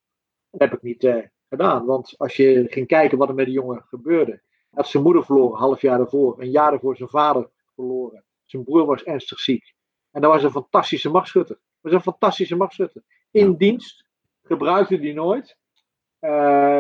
Dat 0.52 0.62
heb 0.62 0.74
ik 0.74 0.82
niet 0.82 1.04
eh, 1.04 1.24
gedaan. 1.50 1.86
Want 1.86 2.14
als 2.18 2.36
je 2.36 2.66
ging 2.70 2.88
kijken 2.88 3.18
wat 3.18 3.30
er 3.30 3.36
met 3.36 3.46
die 3.46 3.54
jongen 3.54 3.84
gebeurde. 3.88 4.32
Hij 4.32 4.84
had 4.84 4.88
zijn 4.88 5.04
moeder 5.04 5.26
verloren, 5.26 5.52
een 5.52 5.60
half 5.60 5.82
jaar 5.82 5.98
daarvoor. 5.98 6.42
Een 6.42 6.52
jaar 6.52 6.72
daarvoor 6.72 6.96
zijn 6.96 7.10
vader 7.10 7.50
verloren. 7.76 8.24
Zijn 8.46 8.64
broer 8.64 8.86
was 8.86 9.04
ernstig 9.04 9.40
ziek. 9.40 9.74
En 10.12 10.22
dat 10.22 10.32
was 10.32 10.44
een 10.44 10.52
fantastische 10.52 11.10
machtschutter. 11.10 11.56
Dat 11.56 11.92
was 11.92 11.94
een 11.94 12.12
fantastische 12.12 12.56
machtschutter. 12.56 13.04
In 13.32 13.56
dienst 13.56 14.06
gebruikte 14.44 15.00
die 15.00 15.14
nooit. 15.14 15.58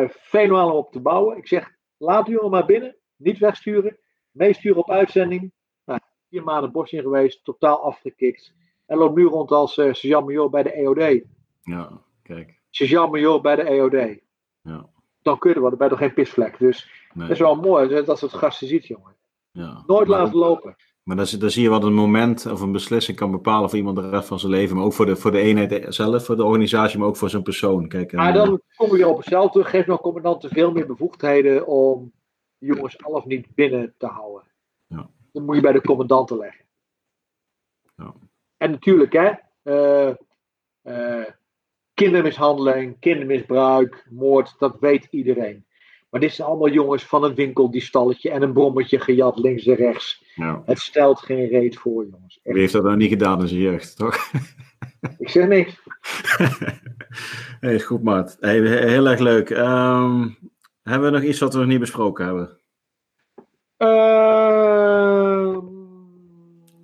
Fenomenaal 0.10 0.72
om 0.72 0.78
op 0.78 0.92
te 0.92 1.00
bouwen. 1.00 1.38
Ik 1.38 1.48
zeg, 1.48 1.76
laat 1.98 2.26
die 2.26 2.36
jongen 2.36 2.52
maar 2.52 2.66
binnen. 2.66 2.98
Niet 3.16 3.38
wegsturen. 3.38 3.98
Meesturen 4.32 4.78
op 4.78 4.92
uitzending. 4.92 5.52
Nou, 5.86 6.00
vier 6.30 6.44
maanden 6.44 6.72
bos 6.72 6.92
in 6.92 7.02
geweest. 7.02 7.44
Totaal 7.44 7.84
afgekikt. 7.84 8.54
En 8.86 8.98
loopt 8.98 9.16
nu 9.16 9.26
rond 9.26 9.52
als 9.52 9.78
eh 9.78 9.94
sergeant-major 9.94 10.50
bij 10.50 10.64
de 10.64 10.72
EOD. 10.72 11.24
ja, 11.62 12.02
kijk. 12.24 12.60
Sergeant-major 12.70 13.42
bij 13.42 13.56
de 13.56 13.62
EOD. 13.64 14.20
Ja. 14.62 14.86
Dan 15.22 15.38
kun 15.40 15.50
je 15.50 15.56
er 15.56 15.62
wat. 15.62 15.70
Dan 15.70 15.80
ben 15.80 15.88
je 15.88 15.94
toch 15.94 16.04
geen 16.04 16.14
pisvlek. 16.14 16.60
Dus 16.60 16.90
Nee, 17.14 17.24
dat 17.28 17.36
is 17.36 17.42
wel 17.42 17.56
mooi 17.56 17.88
dat 17.88 18.06
dat 18.06 18.20
soort 18.20 18.34
gasten 18.34 18.68
ziet, 18.68 18.86
jongen. 18.88 19.16
ja. 19.52 19.84
Nooit 19.88 20.08
Maar- 20.08 20.20
laten 20.20 20.38
lopen. 20.38 20.76
Maar 21.04 21.16
dan, 21.16 21.26
zie- 21.26 21.38
dan 21.40 21.50
zie 21.50 21.64
je 21.64 21.70
wat 21.70 21.84
een 21.84 21.94
moment 21.94 22.46
of 22.46 22.62
een 22.62 22.72
beslissing 22.72 23.18
kan 23.18 23.32
bepalen 23.32 23.70
voor 23.70 23.78
iemand 23.78 23.96
de 23.98 24.10
rest 24.10 24.28
van 24.28 24.40
zijn 24.40 24.52
leven. 24.52 24.76
Maar 24.76 24.86
ook 24.86 24.94
voor 24.94 25.06
de, 25.06 25.16
voor 25.16 25.32
de 25.32 25.40
eenheid 25.40 25.86
zelf, 25.96 26.26
voor 26.26 26.36
de 26.36 26.44
organisatie, 26.44 27.00
maar 27.00 27.08
ook 27.08 27.18
voor 27.18 27.30
zijn 27.30 27.44
persoon. 27.44 27.88
Kijk, 27.88 28.12
Maar 28.12 28.34
dan 28.34 28.62
kom 28.76 28.98
je 28.98 29.08
op 29.08 29.18
hetzelfde 29.18 29.52
terug. 29.52 29.70
Geef 29.70 29.86
nou 29.86 30.00
commandanten 30.00 30.50
veel 30.50 30.72
meer 30.72 30.86
bevoegdheden 30.88 31.68
om 31.68 32.12
jongens 32.58 33.04
al 33.04 33.12
of 33.14 33.26
niet 33.26 33.48
binnen 33.56 33.94
te 33.98 34.06
houden. 34.08 34.44
Ja. 34.88 35.10
Dat 35.32 35.44
moet 35.44 35.56
je 35.56 35.62
bij 35.62 35.72
de 35.72 35.82
commandanten 35.82 36.38
leggen. 36.38 36.66
Ja. 37.96 38.14
En 38.58 38.72
natuurlijk, 38.72 39.14
hè. 39.14 39.32
eh, 39.64 40.16
eh, 40.82 41.26
kindermishandeling, 41.94 43.00
kindermisbruik, 43.00 44.06
moord, 44.10 44.56
dat 44.60 44.78
weet 44.80 45.08
iedereen. 45.10 45.66
Maar 46.10 46.20
dit 46.24 46.34
zijn 46.34 46.48
allemaal 46.48 46.70
jongens 46.70 47.04
van 47.06 47.24
een 47.24 47.36
winkel, 47.36 47.72
die 47.72 47.82
stalletje 47.82 48.30
en 48.30 48.42
een 48.42 48.54
brommetje 48.54 49.00
gejat 49.00 49.40
links 49.40 49.66
en 49.66 49.76
rechts. 49.76 50.24
ja. 50.36 50.62
Het 50.66 50.80
stelt 50.80 51.20
geen 51.20 51.48
reet 51.48 51.78
voor, 51.78 52.08
jongens. 52.12 52.40
Echt. 52.44 52.54
Wie 52.54 52.60
heeft 52.60 52.74
dat 52.74 52.84
nou 52.84 52.96
niet 52.98 53.10
gedaan 53.10 53.42
in 53.42 53.48
zijn 53.48 53.60
jeugd, 53.62 53.98
toch? 53.98 54.32
Ik 55.18 55.30
zeg 55.30 55.48
niks. 55.48 55.82
hey, 57.60 57.80
goed, 57.80 58.04
maat. 58.04 58.38
Hey, 58.40 58.60
heel 58.62 59.08
erg 59.08 59.20
leuk. 59.20 59.50
Ehm, 59.50 60.30
hebben 60.84 61.12
we 61.12 61.18
nog 61.18 61.28
iets 61.28 61.40
wat 61.40 61.54
we 61.54 61.60
nog 61.60 61.68
niet 61.68 61.80
besproken 61.80 62.26
hebben? 62.26 62.60
Ehm, 63.78 65.05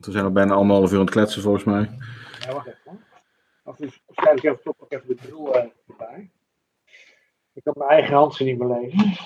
We 0.06 0.12
zijn 0.12 0.26
al 0.26 0.32
bijna 0.32 0.54
anderhalf 0.54 0.92
uur 0.92 0.98
aan 0.98 1.06
het 1.06 1.14
kletsen, 1.14 1.42
volgens 1.42 1.64
mij. 1.64 1.90
Ja, 2.40 2.54
wacht 2.54 2.68
even. 2.68 3.00
Of 3.64 3.76
dus, 3.76 4.02
waarschijnlijk 4.06 4.46
even 4.46 4.64
toch 4.64 4.76
nog 4.80 4.90
even 4.90 5.08
de 5.08 5.16
bril 5.16 5.56
eh, 5.56 5.64
erbij. 5.88 6.30
Ik 7.54 7.64
kan 7.64 7.74
mijn 7.78 7.90
eigen 7.90 8.16
Hansen 8.16 8.46
niet 8.46 8.58
meer 8.58 8.80
lezen. 8.80 9.18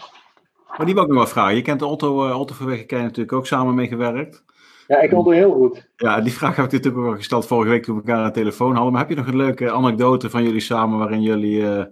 Maar 0.77 0.85
die 0.85 0.93
wil 0.93 1.03
ik 1.03 1.10
nog 1.10 1.18
wel 1.18 1.27
vragen. 1.27 1.56
Je 1.56 1.61
kent 1.61 1.80
de 1.80 1.85
Otto, 1.85 2.27
uh, 2.27 2.39
Otto 2.39 2.65
Weggekijn 2.65 3.03
natuurlijk 3.03 3.34
ook 3.34 3.47
samen 3.47 3.76
mee 3.76 3.88
gewerkt. 3.88 4.43
Ja, 4.88 4.99
ik 4.99 5.11
het 5.11 5.26
heel 5.26 5.52
goed. 5.52 5.89
Ja, 5.95 6.22
die 6.22 6.34
vraag 6.34 6.56
heb 6.56 6.65
ik 6.65 6.72
natuurlijk 6.72 7.03
ook 7.03 7.11
al 7.11 7.18
gesteld 7.18 7.47
vorige 7.47 7.69
week 7.69 7.84
toen 7.84 7.95
we 7.95 8.02
elkaar 8.02 8.18
aan 8.18 8.27
de 8.27 8.39
telefoon 8.39 8.73
hadden. 8.73 8.91
Maar 8.91 9.02
heb 9.02 9.10
je 9.10 9.15
nog 9.15 9.27
een 9.27 9.35
leuke 9.35 9.72
anekdote 9.72 10.30
van 10.30 10.43
jullie 10.43 10.60
samen 10.60 10.97
waarin 10.97 11.22
jullie 11.22 11.68
eh, 11.68 11.85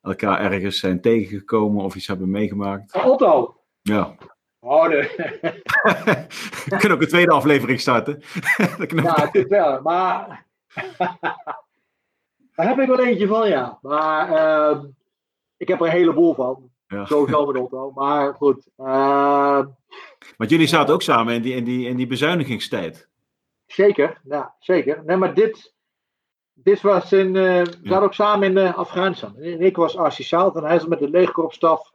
elkaar 0.00 0.40
ergens 0.52 0.78
zijn 0.78 1.00
tegengekomen 1.00 1.84
of 1.84 1.94
iets 1.94 2.06
hebben 2.06 2.30
meegemaakt? 2.30 2.92
Ah, 2.92 3.06
Otto. 3.06 3.60
Ja. 3.82 4.16
Oh, 4.66 4.88
de, 4.88 5.00
We 6.68 6.76
kunnen 6.76 6.96
ook 6.96 7.02
een 7.02 7.08
tweede 7.08 7.32
aflevering 7.32 7.80
starten. 7.80 8.22
Ja, 9.02 9.20
het 9.24 9.34
is 9.34 9.44
wel. 9.44 9.80
Maar. 9.82 10.44
Daar 12.54 12.68
heb 12.68 12.78
ik 12.78 12.86
wel 12.88 13.00
eentje 13.04 13.26
van, 13.26 13.48
ja. 13.48 13.78
Maar. 13.82 14.32
ehm, 14.32 14.84
ik 15.56 15.68
heb 15.68 15.80
er 15.80 15.86
een 15.86 15.92
heleboel 15.92 16.34
van. 16.34 16.70
ja. 16.88 17.04
Sowieso 17.04 17.46
met 17.46 17.62
Otto. 17.62 17.90
Maar 17.94 18.34
goed. 18.34 18.66
ehm, 18.76 19.66
Want 20.36 20.50
jullie 20.50 20.66
zaten 20.66 20.94
ook 20.94 21.02
samen 21.02 21.34
in 21.34 21.42
die, 21.42 21.54
in 21.54 21.64
die, 21.64 21.88
in 21.88 21.96
die 21.96 22.06
bezuinigingstijd. 22.06 23.08
zeker. 23.66 24.20
Ja, 24.24 24.54
zeker. 24.58 25.02
Nee, 25.04 25.16
maar 25.16 25.34
dit. 25.34 25.74
Dit 26.52 26.80
was 26.80 27.12
in. 27.12 27.36
eh 27.36 27.62
we 27.64 27.78
zaten 27.82 28.02
ook 28.02 28.14
samen 28.14 28.48
in 28.48 28.56
eh, 28.58 28.74
Afghanistan. 28.78 29.36
En 29.36 29.60
ik 29.60 29.76
was 29.76 29.96
assistent 29.96 30.56
en 30.56 30.64
hij 30.64 30.78
zat 30.78 30.88
met 30.88 30.98
de 30.98 31.10
legerkorpsstaf. 31.10 31.92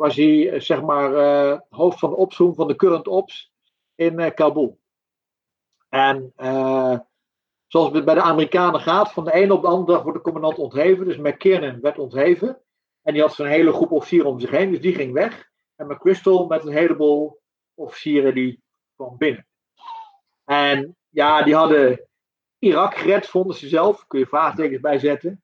Was 0.00 0.16
hij, 0.16 0.50
eh, 0.50 0.60
zeg 0.60 0.82
maar, 0.82 1.14
eh, 1.14 1.60
hoofd 1.68 1.98
van 1.98 2.10
de 2.10 2.16
opzoom 2.16 2.54
van 2.54 2.68
de 2.68 2.76
current 2.76 3.08
ops 3.08 3.52
in 3.94 4.18
eh, 4.18 4.34
Kabul. 4.34 4.78
En 5.88 6.32
zoals 7.66 7.92
het 7.92 8.04
bij 8.04 8.14
de 8.14 8.22
Amerikanen 8.22 8.80
gaat, 8.80 9.12
van 9.12 9.24
de 9.24 9.32
ene 9.32 9.54
op 9.54 9.62
de 9.62 9.68
andere 9.68 9.92
dag 9.92 10.02
wordt 10.02 10.18
de 10.18 10.24
commandant 10.24 10.58
ontheven. 10.58 11.04
Dus 11.04 11.16
McKinnon 11.16 11.80
werd 11.80 11.98
ontheven. 11.98 12.60
En 13.02 13.12
die 13.12 13.22
had 13.22 13.34
zo'n 13.34 13.46
hele 13.46 13.72
groep 13.72 13.90
officieren 13.90 14.30
om 14.30 14.40
zich 14.40 14.50
heen, 14.50 14.70
dus 14.70 14.80
die 14.80 14.94
ging 14.94 15.12
weg. 15.12 15.48
En 15.76 15.86
McChrystal 15.86 16.46
met 16.46 16.64
een 16.64 16.72
heleboel 16.72 17.40
officieren 17.74 18.34
die 18.34 18.62
kwam 18.96 19.16
binnen. 19.18 19.46
En 20.44 20.96
ja, 21.08 21.42
die 21.42 21.54
hadden 21.54 22.08
Irak 22.58 22.94
gered, 22.94 23.26
vonden 23.26 23.56
ze 23.56 23.68
zelf. 23.68 24.06
Kun 24.06 24.18
je 24.18 24.26
vraagtekens 24.26 24.80
bij 24.80 24.98
zetten. 24.98 25.42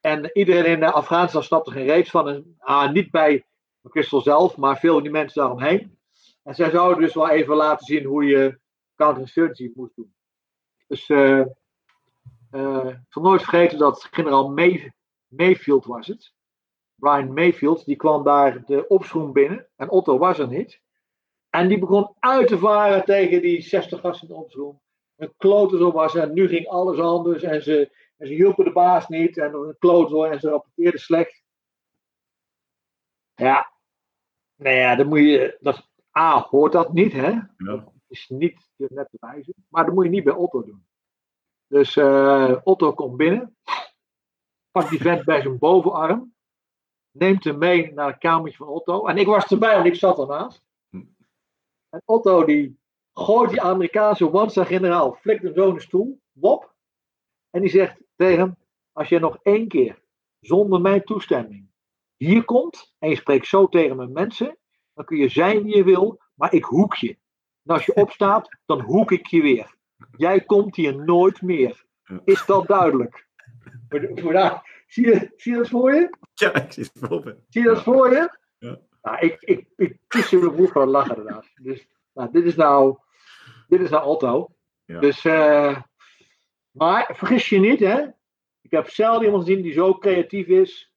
En 0.00 0.30
iedereen 0.32 0.82
in 0.82 0.84
Afghanistan 0.84 1.42
snapte 1.42 1.70
geen 1.70 1.86
reet 1.86 2.10
van. 2.10 2.28
En, 2.28 2.56
ah, 2.58 2.92
niet 2.92 3.10
bij 3.10 3.44
McChrystal 3.84 4.20
zelf, 4.20 4.56
maar 4.56 4.78
veel 4.78 4.92
van 4.92 5.02
die 5.02 5.12
mensen 5.12 5.40
daaromheen. 5.40 5.98
En 6.42 6.54
zij 6.54 6.70
zouden 6.70 7.02
dus 7.02 7.14
wel 7.14 7.30
even 7.30 7.56
laten 7.56 7.86
zien 7.86 8.04
hoe 8.04 8.24
je 8.24 8.58
counterinsurgency 8.96 9.72
moest 9.74 9.96
doen. 9.96 10.14
Dus 10.86 11.08
eh, 11.08 11.40
ik 12.86 13.06
zal 13.08 13.22
nooit 13.22 13.42
vergeten 13.42 13.78
dat 13.78 14.08
generaal 14.10 14.50
May, 14.50 14.92
Mayfield 15.26 15.84
was 15.84 16.06
het. 16.06 16.32
Brian 16.94 17.32
Mayfield, 17.32 17.84
die 17.84 17.96
kwam 17.96 18.24
daar 18.24 18.64
de 18.64 18.88
opschroem 18.88 19.32
binnen. 19.32 19.68
En 19.76 19.90
Otto 19.90 20.18
was 20.18 20.38
er 20.38 20.48
niet. 20.48 20.80
En 21.50 21.68
die 21.68 21.78
begon 21.78 22.14
uit 22.18 22.48
te 22.48 22.58
varen 22.58 23.04
tegen 23.04 23.42
die 23.42 23.62
60 23.62 24.00
gasten 24.00 24.28
in 24.28 24.34
de 24.34 24.40
opschroem. 24.40 24.80
Een 25.16 25.34
klote 25.36 25.92
was 25.92 26.14
en 26.14 26.32
nu 26.32 26.48
ging 26.48 26.68
alles 26.68 26.98
anders. 26.98 27.42
En 27.42 27.62
ze, 27.62 27.90
en 28.16 28.26
ze 28.26 28.34
hielpen 28.34 28.64
de 28.64 28.72
baas 28.72 29.08
niet. 29.08 29.38
En 29.38 29.54
een 29.54 29.76
klote 29.78 30.28
en 30.28 30.40
ze 30.40 30.48
rapporteerden 30.48 31.00
slecht. 31.00 31.42
Ja. 33.34 33.73
Nou 34.56 34.76
ja, 34.76 34.96
dan 34.96 35.08
moet 35.08 35.18
je. 35.18 35.56
Dat, 35.60 35.88
A, 36.18 36.40
hoort 36.40 36.72
dat 36.72 36.92
niet, 36.92 37.12
hè? 37.12 37.30
Ja. 37.56 37.92
is 38.08 38.28
niet 38.28 38.70
de 38.76 38.88
nette 38.90 39.16
wijze. 39.20 39.54
Maar 39.68 39.84
dat 39.84 39.94
moet 39.94 40.04
je 40.04 40.10
niet 40.10 40.24
bij 40.24 40.34
Otto 40.34 40.64
doen. 40.64 40.86
Dus 41.66 41.96
eh, 41.96 42.56
Otto 42.64 42.92
komt 42.92 43.16
binnen. 43.16 43.56
Pakt 44.70 44.90
die 44.90 45.00
vent 45.00 45.24
bij 45.24 45.40
zijn 45.40 45.58
bovenarm. 45.58 46.34
Neemt 47.10 47.44
hem 47.44 47.58
mee 47.58 47.92
naar 47.92 48.06
het 48.06 48.18
kamertje 48.18 48.56
van 48.56 48.68
Otto. 48.68 49.06
En 49.06 49.16
ik 49.16 49.26
was 49.26 49.46
erbij, 49.46 49.74
want 49.74 49.86
ik 49.86 49.94
zat 49.94 50.18
ernaast. 50.18 50.64
En 51.88 52.02
Otto 52.04 52.44
die 52.44 52.78
gooit 53.12 53.50
die 53.50 53.62
Amerikaanse 53.62 54.30
Wansa-generaal, 54.30 55.14
flikt 55.14 55.42
hem 55.42 55.54
zo 55.54 55.68
in 55.68 55.74
de 55.74 55.80
stoel. 55.80 56.20
Wop. 56.32 56.74
En 57.50 57.60
die 57.60 57.70
zegt 57.70 58.00
tegen 58.16 58.38
hem, 58.38 58.56
als 58.92 59.08
je 59.08 59.18
nog 59.18 59.38
één 59.42 59.68
keer 59.68 60.02
zonder 60.40 60.80
mijn 60.80 61.04
toestemming 61.04 61.68
hier 62.16 62.44
komt. 62.44 62.94
En 62.98 63.08
je 63.08 63.16
spreekt 63.16 63.46
zo 63.46 63.68
tegen 63.68 63.96
mijn 63.96 64.12
mensen. 64.12 64.58
Dan 64.94 65.04
kun 65.04 65.16
je 65.16 65.28
zijn 65.28 65.62
wie 65.62 65.76
je 65.76 65.84
wil, 65.84 66.20
maar 66.34 66.54
ik 66.54 66.64
hoek 66.64 66.94
je. 66.94 67.18
En 67.64 67.74
als 67.74 67.86
je 67.86 67.94
opstaat, 68.04 68.58
dan 68.66 68.80
hoek 68.80 69.12
ik 69.12 69.26
je 69.26 69.42
weer. 69.42 69.74
Jij 70.16 70.40
komt 70.40 70.76
hier 70.76 71.04
nooit 71.04 71.42
meer. 71.42 71.84
Is 72.24 72.46
dat 72.46 72.66
duidelijk? 72.66 73.26
Daar 73.88 74.84
zie, 74.86 75.06
je, 75.06 75.32
zie 75.36 75.52
je 75.52 75.58
dat 75.58 75.68
voor 75.68 75.94
je? 75.94 76.16
Ja, 76.34 76.54
ik 76.54 76.72
zie 76.72 76.84
het 76.92 77.08
voor 77.08 77.24
me. 77.24 77.36
Zie 77.48 77.62
je 77.62 77.68
dat 77.68 77.82
voor 77.82 78.10
je? 78.10 78.38
Ja. 78.58 78.78
Nou, 79.02 79.18
ik, 79.18 79.40
ik, 79.40 79.68
ik 79.76 79.98
tussen 80.08 80.40
mijn 80.40 80.54
broek 80.54 80.72
van 80.72 80.88
lachen 80.88 81.16
inderdaad. 81.16 81.50
Dus 81.62 81.86
nou, 82.14 82.30
dit 82.32 82.44
is 82.44 82.54
nou, 82.54 82.98
dit 83.68 83.80
is 83.80 83.90
nou 83.90 84.02
Alto. 84.02 84.54
Ja. 84.84 85.00
Dus, 85.00 85.24
eh, 85.24 85.82
maar 86.70 87.10
vergis 87.16 87.48
je 87.48 87.58
niet, 87.58 87.80
hè. 87.80 88.06
Ik 88.60 88.70
heb 88.70 88.88
zelden 88.88 89.24
iemand 89.24 89.44
gezien 89.44 89.62
die 89.62 89.72
zo 89.72 89.98
creatief 89.98 90.46
is, 90.46 90.93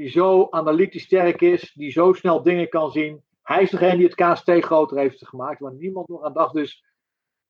die 0.00 0.10
zo 0.10 0.46
analytisch 0.50 1.02
sterk 1.02 1.40
is, 1.40 1.72
die 1.72 1.90
zo 1.90 2.12
snel 2.12 2.42
dingen 2.42 2.68
kan 2.68 2.90
zien. 2.90 3.22
Hij 3.42 3.62
is 3.62 3.70
degene 3.70 3.96
die 3.96 4.06
het 4.06 4.14
KST 4.14 4.50
groter 4.64 4.98
heeft 4.98 5.28
gemaakt, 5.28 5.60
waar 5.60 5.74
niemand 5.74 6.08
nog 6.08 6.22
aan 6.22 6.32
dacht. 6.32 6.54
Dus 6.54 6.84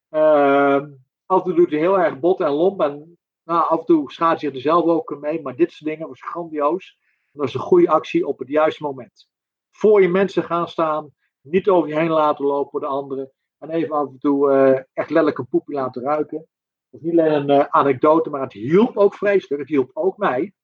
ehm, 0.08 0.90
af 1.26 1.38
en 1.38 1.44
toe 1.44 1.54
doet 1.54 1.70
hij 1.70 1.78
heel 1.78 1.98
erg 1.98 2.20
bot 2.20 2.40
en 2.40 2.50
lomp. 2.50 2.80
En 2.80 3.18
nou, 3.44 3.68
af 3.68 3.78
en 3.78 3.84
toe 3.84 4.12
schaadt 4.12 4.40
hij 4.40 4.52
er 4.52 4.60
zelf 4.60 4.84
ook 4.84 5.18
mee. 5.20 5.42
Maar 5.42 5.56
dit 5.56 5.72
soort 5.72 5.90
dingen 5.90 6.08
was 6.08 6.22
grandioos. 6.22 6.98
Dat 7.32 7.46
is 7.46 7.54
een 7.54 7.60
goede 7.60 7.88
actie 7.88 8.26
op 8.26 8.38
het 8.38 8.48
juiste 8.48 8.82
moment. 8.82 9.28
Voor 9.70 10.02
je 10.02 10.08
mensen 10.08 10.44
gaan 10.44 10.68
staan, 10.68 11.14
niet 11.40 11.68
over 11.68 11.88
je 11.88 11.98
heen 11.98 12.10
laten 12.10 12.44
lopen 12.44 12.70
voor 12.70 12.80
de 12.80 12.86
anderen. 12.86 13.32
En 13.58 13.70
even 13.70 13.94
af 13.94 14.08
en 14.08 14.18
toe 14.18 14.50
eh, 14.50 14.70
echt 14.70 15.10
letterlijk 15.10 15.38
een 15.38 15.48
poepje 15.48 15.74
laten 15.74 16.02
ruiken. 16.02 16.46
Dat 16.90 17.00
is 17.00 17.06
niet 17.06 17.18
alleen 17.18 17.32
een 17.32 17.50
eh, 17.50 17.66
anekdote, 17.68 18.30
maar 18.30 18.40
het 18.40 18.52
hielp 18.52 18.96
ook 18.96 19.14
vreselijk. 19.14 19.60
Het 19.60 19.70
hielp 19.70 19.90
ook 19.92 20.16
mij. 20.16 20.54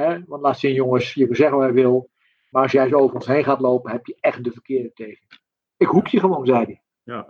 Hè? 0.00 0.18
Want 0.26 0.42
laat 0.42 0.58
zien, 0.58 0.72
jongens, 0.72 1.14
je 1.14 1.26
kan 1.26 1.36
zeggen 1.36 1.58
wat 1.58 1.66
je 1.66 1.72
wil. 1.72 2.10
Maar 2.50 2.62
als 2.62 2.72
jij 2.72 2.88
zo 2.88 2.98
over 2.98 3.14
ons 3.14 3.26
heen 3.26 3.44
gaat 3.44 3.60
lopen, 3.60 3.90
heb 3.90 4.06
je 4.06 4.16
echt 4.20 4.44
de 4.44 4.50
verkeerde 4.52 4.92
tegen. 4.94 5.26
Ik 5.76 5.86
hoek 5.86 6.06
je 6.06 6.20
gewoon, 6.20 6.46
zei 6.46 6.64
hij. 6.64 6.82
Ja. 7.02 7.26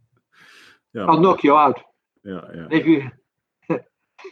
ja, 0.90 1.06
I'll 1.06 1.18
knock 1.18 1.40
you 1.40 1.58
out. 1.58 1.84
ja, 2.22 2.48
ja. 2.52 2.68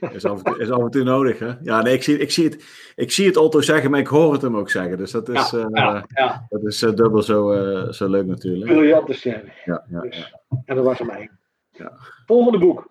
Is 0.00 0.24
af, 0.24 0.38
en 0.38 0.44
toe, 0.44 0.58
is 0.58 0.70
af 0.70 0.82
en 0.82 0.90
toe 0.90 1.04
nodig, 1.04 1.38
hè? 1.38 1.52
Ja, 1.60 1.82
nee, 1.82 1.94
ik 1.94 2.02
zie, 2.02 2.18
ik, 2.18 2.30
zie 2.30 2.44
het, 2.44 2.64
ik 2.94 3.12
zie 3.12 3.26
het 3.26 3.36
Otto 3.36 3.60
zeggen, 3.60 3.90
maar 3.90 4.00
ik 4.00 4.06
hoor 4.06 4.32
het 4.32 4.42
hem 4.42 4.56
ook 4.56 4.70
zeggen. 4.70 4.96
Dus 4.96 5.10
dat 5.10 5.28
is, 5.28 5.50
ja, 5.50 5.58
eh, 5.58 5.66
ja, 5.72 6.04
ja. 6.08 6.46
dat 6.48 6.64
is 6.64 6.82
eh, 6.82 6.94
dubbel 6.94 7.22
zo, 7.22 7.52
eh, 7.52 7.92
zo 7.92 8.08
leuk 8.08 8.26
natuurlijk. 8.26 8.72
briljante 8.72 9.12
scène. 9.12 9.52
Ja, 9.64 9.86
ja, 9.90 10.00
Dus, 10.00 10.16
ja. 10.18 10.60
En 10.64 10.76
dat 10.76 10.84
was 10.84 11.00
maar 11.00 11.18
één. 11.18 11.38
Ja. 11.70 11.92
Volgende 12.26 12.58
boek. 12.58 12.88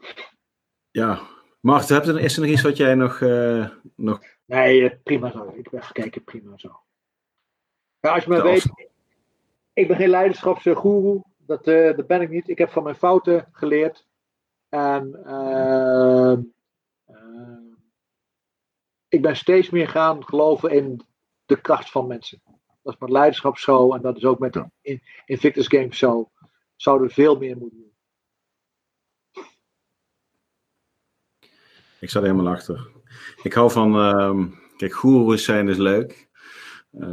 ja. 0.91 1.19
Mart, 1.59 1.89
is 1.89 2.35
er 2.35 2.41
nog 2.41 2.51
iets 2.51 2.61
wat 2.61 2.77
jij 2.77 2.95
nog... 2.95 3.19
nog 3.95 4.19
Nee, 4.45 4.89
eh, 4.89 4.97
prima 5.03 5.31
zo. 5.31 5.53
Ik 5.55 5.65
even 5.65 5.83
gekeken, 5.83 6.23
prima 6.23 6.57
zo. 6.57 6.79
Ja, 7.99 8.13
als 8.13 8.23
je 8.23 8.29
maar 8.29 8.43
weet, 8.43 8.73
ik 9.73 9.87
ben 9.87 9.97
geen 9.97 10.09
leiderschapsgoeroe. 10.09 11.23
Dat, 11.37 11.67
eh, 11.67 11.95
dat 11.95 12.07
ben 12.07 12.21
ik 12.21 12.29
niet. 12.29 12.49
Ik 12.49 12.57
heb 12.57 12.69
van 12.69 12.83
mijn 12.83 12.95
fouten 12.95 13.49
geleerd. 13.51 14.05
En 14.69 15.23
ehm, 15.25 16.41
ehm, 17.05 17.63
ik 19.07 19.21
ben 19.21 19.35
steeds 19.35 19.69
meer 19.69 19.87
gaan 19.87 20.25
geloven 20.25 20.71
in 20.71 21.01
de 21.45 21.61
kracht 21.61 21.91
van 21.91 22.07
mensen. 22.07 22.41
Dat 22.81 22.93
is 22.93 22.99
met 22.99 23.09
leiderschap 23.09 23.57
zo 23.57 23.93
en 23.93 24.01
dat 24.01 24.17
is 24.17 24.25
ook 24.25 24.39
met 24.39 24.63
in, 24.81 25.01
Invictus 25.25 25.67
Games 25.67 25.97
zo. 25.97 26.31
Zouden 26.75 27.09
veel 27.09 27.37
meer 27.37 27.57
moeten 27.57 27.77
doen. 27.77 27.84
Ik 31.99 32.09
sta 32.09 32.19
er 32.19 32.25
helemaal 32.25 32.53
achter. 32.53 32.87
Ik 33.43 33.53
hou 33.53 33.71
van, 33.71 33.95
ehm, 33.99 34.45
kijk, 34.77 34.93
goeroes 34.93 35.43
zijn 35.43 35.69
is 35.69 35.77
leuk. 35.77 36.27
Eh, 36.99 37.07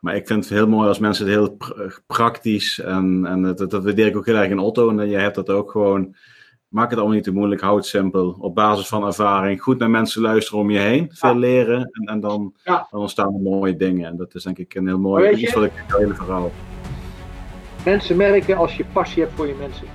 maar 0.00 0.16
ik 0.16 0.26
vind 0.26 0.44
het 0.44 0.52
heel 0.52 0.68
mooi 0.68 0.88
als 0.88 0.98
mensen 0.98 1.26
het 1.26 1.34
heel 1.34 1.50
pr- 1.56 1.98
praktisch 2.06 2.78
en, 2.80 3.26
en 3.26 3.42
dat, 3.42 3.70
dat 3.70 3.84
waardeer 3.84 4.06
ik 4.06 4.16
ook 4.16 4.26
heel 4.26 4.36
erg 4.36 4.50
in 4.50 4.58
Otto. 4.58 4.90
En 4.98 5.08
jij 5.08 5.22
hebt 5.22 5.34
dat 5.34 5.50
ook 5.50 5.70
gewoon. 5.70 6.14
Maak 6.68 6.88
het 6.90 6.98
allemaal 6.98 7.16
niet 7.16 7.24
te 7.24 7.32
moeilijk, 7.32 7.60
hou 7.60 7.76
het 7.76 7.86
simpel. 7.86 8.36
Op 8.40 8.54
basis 8.54 8.86
van 8.88 9.06
ervaring, 9.06 9.62
goed 9.62 9.78
naar 9.78 9.90
mensen 9.90 10.22
luisteren 10.22 10.60
om 10.60 10.70
je 10.70 10.78
heen, 10.78 11.10
veel 11.12 11.36
leren 11.36 11.88
en, 11.92 12.04
en 12.04 12.20
dan, 12.20 12.54
Ja. 12.64 12.86
dan 12.90 13.00
ontstaan 13.00 13.34
er 13.34 13.40
mooie 13.40 13.76
dingen. 13.76 14.06
En 14.06 14.16
dat 14.16 14.34
is 14.34 14.42
denk 14.42 14.58
ik 14.58 14.74
een 14.74 14.86
heel 14.86 14.98
mooi 14.98 15.30
iets 15.30 15.40
je- 15.40 15.52
wat 15.54 15.64
ik 15.64 15.72
het 15.74 15.96
hele 15.98 16.14
verhaal. 16.14 16.52
Mensen 17.84 18.16
merken 18.16 18.56
als 18.56 18.76
je 18.76 18.84
passie 18.92 19.22
hebt 19.22 19.34
voor 19.34 19.46
je 19.46 19.54
mensen. 19.58 19.86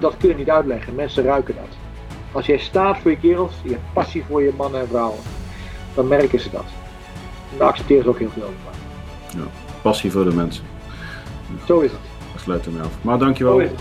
Dat 0.00 0.16
kun 0.16 0.28
je 0.28 0.34
niet 0.34 0.50
uitleggen. 0.50 0.94
Mensen 0.94 1.24
ruiken 1.24 1.54
dat. 1.54 1.85
Als 2.32 2.46
jij 2.46 2.58
staat 2.58 2.98
voor 2.98 3.10
je 3.10 3.18
kerels, 3.18 3.52
je 3.62 3.70
hebt 3.70 3.92
passie 3.92 4.24
voor 4.28 4.42
je 4.42 4.52
mannen 4.56 4.80
en 4.80 4.88
vrouwen, 4.88 5.18
dan 5.94 6.08
merken 6.08 6.40
ze 6.40 6.50
dat. 6.50 6.64
En 7.52 7.58
daar 7.58 7.68
accepteren 7.68 8.02
ze 8.02 8.08
ook 8.08 8.18
heel 8.18 8.30
veel 8.34 8.42
van. 8.64 8.74
Passie 9.82 10.10
voor 10.12 10.24
de 10.24 10.34
mensen. 10.34 10.64
Zo 11.66 11.80
is 11.80 11.90
het. 11.90 12.00
Daar 12.32 12.40
sluit 12.42 12.64
hem 12.64 12.80
af. 12.80 12.88
Maar 13.02 13.18
Zo 13.18 13.24
dankjewel, 13.24 13.58
is 13.58 13.70
het. 13.70 13.80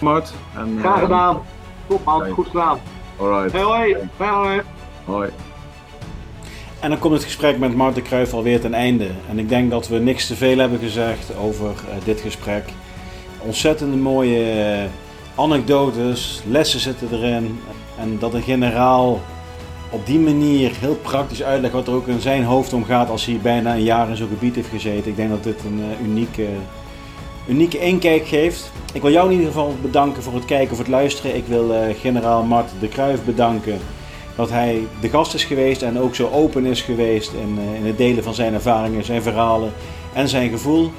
Mart. 0.00 0.32
En, 0.56 0.76
Graag 0.80 0.94
eh, 0.96 1.02
gedaan. 1.02 1.40
Top 1.86 2.04
man, 2.04 2.20
Hey. 2.22 2.30
goed 2.30 2.46
gedaan. 2.46 2.78
Alright. 3.16 3.52
Hey, 3.52 3.62
hoi. 3.62 3.96
Bye. 4.16 4.62
Hoi. 5.04 5.28
En 6.80 6.90
dan 6.90 6.98
komt 6.98 7.14
het 7.14 7.24
gesprek 7.24 7.58
met 7.58 7.74
Marten 7.76 8.02
Kruijf 8.02 8.32
alweer 8.32 8.60
ten 8.60 8.74
einde. 8.74 9.08
En 9.30 9.38
ik 9.38 9.48
denk 9.48 9.70
dat 9.70 9.88
we 9.88 9.98
niks 9.98 10.26
te 10.26 10.36
veel 10.36 10.58
hebben 10.58 10.78
gezegd 10.78 11.36
over 11.36 11.66
eh, 11.68 11.96
dit 12.04 12.20
gesprek. 12.20 12.64
Ontzettende 13.38 13.96
mooie 13.96 14.50
eh, 14.50 14.84
anekdotes, 15.42 16.42
lessen 16.48 16.80
zitten 16.80 17.08
erin. 17.12 17.60
En 17.98 18.16
dat 18.18 18.34
een 18.34 18.42
generaal 18.42 19.20
op 19.90 20.06
die 20.06 20.18
manier 20.18 20.72
heel 20.80 20.94
praktisch 20.94 21.42
uitlegt 21.42 21.74
wat 21.74 21.86
er 21.86 21.94
ook 21.94 22.06
in 22.06 22.20
zijn 22.20 22.44
hoofd 22.44 22.72
omgaat 22.72 23.10
als 23.10 23.24
hij 23.24 23.38
bijna 23.42 23.74
een 23.74 23.82
jaar 23.82 24.08
in 24.08 24.16
zo'n 24.16 24.28
gebied 24.28 24.54
heeft 24.54 24.68
gezeten. 24.68 25.10
Ik 25.10 25.16
denk 25.16 25.30
dat 25.30 25.42
dit 25.42 25.64
een 25.64 25.80
eh, 25.80 26.06
unieke, 26.06 26.46
unieke 27.48 27.78
inkijk 27.78 28.26
geeft. 28.26 28.72
Ik 28.92 29.02
wil 29.02 29.10
jou 29.10 29.26
in 29.26 29.32
ieder 29.32 29.46
geval 29.46 29.74
bedanken 29.82 30.22
voor 30.22 30.34
het 30.34 30.44
kijken 30.44 30.72
of 30.72 30.78
het 30.78 30.88
luisteren. 30.88 31.36
Ik 31.36 31.46
wil 31.46 31.74
eh, 31.74 31.80
generaal 32.00 32.42
Mart 32.42 32.70
de 32.80 32.88
Kruijf 32.88 33.24
bedanken 33.24 33.78
dat 34.36 34.50
hij 34.50 34.86
de 35.00 35.08
gast 35.08 35.34
is 35.34 35.44
geweest 35.44 35.82
en 35.82 35.98
ook 35.98 36.14
zo 36.14 36.30
open 36.32 36.66
is 36.66 36.80
geweest 36.80 37.32
in, 37.32 37.58
eh, 37.58 37.74
in 37.80 37.86
het 37.86 37.98
delen 37.98 38.24
van 38.24 38.34
zijn 38.34 38.54
ervaringen, 38.54 39.04
zijn 39.04 39.22
verhalen 39.22 39.72
en 40.12 40.28
zijn 40.28 40.50
gevoel. 40.50 40.90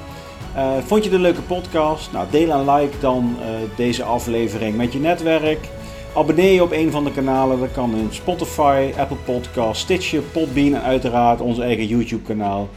Vond 0.86 1.04
je 1.04 1.10
een 1.10 1.20
leuke 1.20 1.42
podcast? 1.42 2.12
Nou, 2.12 2.26
deel 2.30 2.50
en 2.50 2.70
like 2.70 2.98
dan 3.00 3.36
deze 3.76 4.02
aflevering 4.02 4.76
met 4.76 4.92
je 4.92 4.98
netwerk. 4.98 5.68
Abonneer 6.14 6.52
je 6.52 6.62
op 6.62 6.72
een 6.72 6.90
van 6.90 7.04
de 7.04 7.12
kanalen. 7.12 7.60
Dat 7.60 7.72
kan 7.72 7.96
in 7.96 8.08
Spotify, 8.10 8.90
Apple 8.98 9.16
Podcast, 9.16 9.80
Stitcher, 9.80 10.22
Podbean 10.22 10.74
en 10.74 10.82
uiteraard 10.82 11.40
onze 11.40 11.62
eigen 11.62 11.86
YouTube 11.86 12.22
kanaal. 12.22 12.68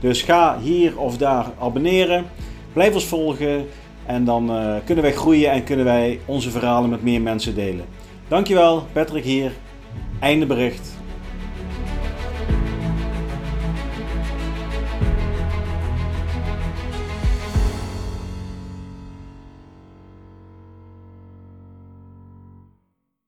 Dus 0.00 0.22
ga 0.22 0.58
hier 0.62 0.98
of 0.98 1.16
daar 1.16 1.46
abonneren. 1.58 2.24
Blijf 2.72 2.94
ons 2.94 3.04
volgen 3.04 3.66
en 4.06 4.24
dan 4.24 4.50
eh, 4.50 4.74
kunnen 4.84 5.04
wij 5.04 5.12
groeien 5.12 5.50
en 5.50 5.64
kunnen 5.64 5.84
wij 5.84 6.20
onze 6.24 6.50
verhalen 6.50 6.90
met 6.90 7.02
meer 7.02 7.20
mensen 7.20 7.54
delen. 7.54 7.84
Dankjewel, 8.28 8.86
Patrick 8.92 9.24
hier. 9.24 9.52
Einde 10.20 10.46
bericht. 10.46 10.99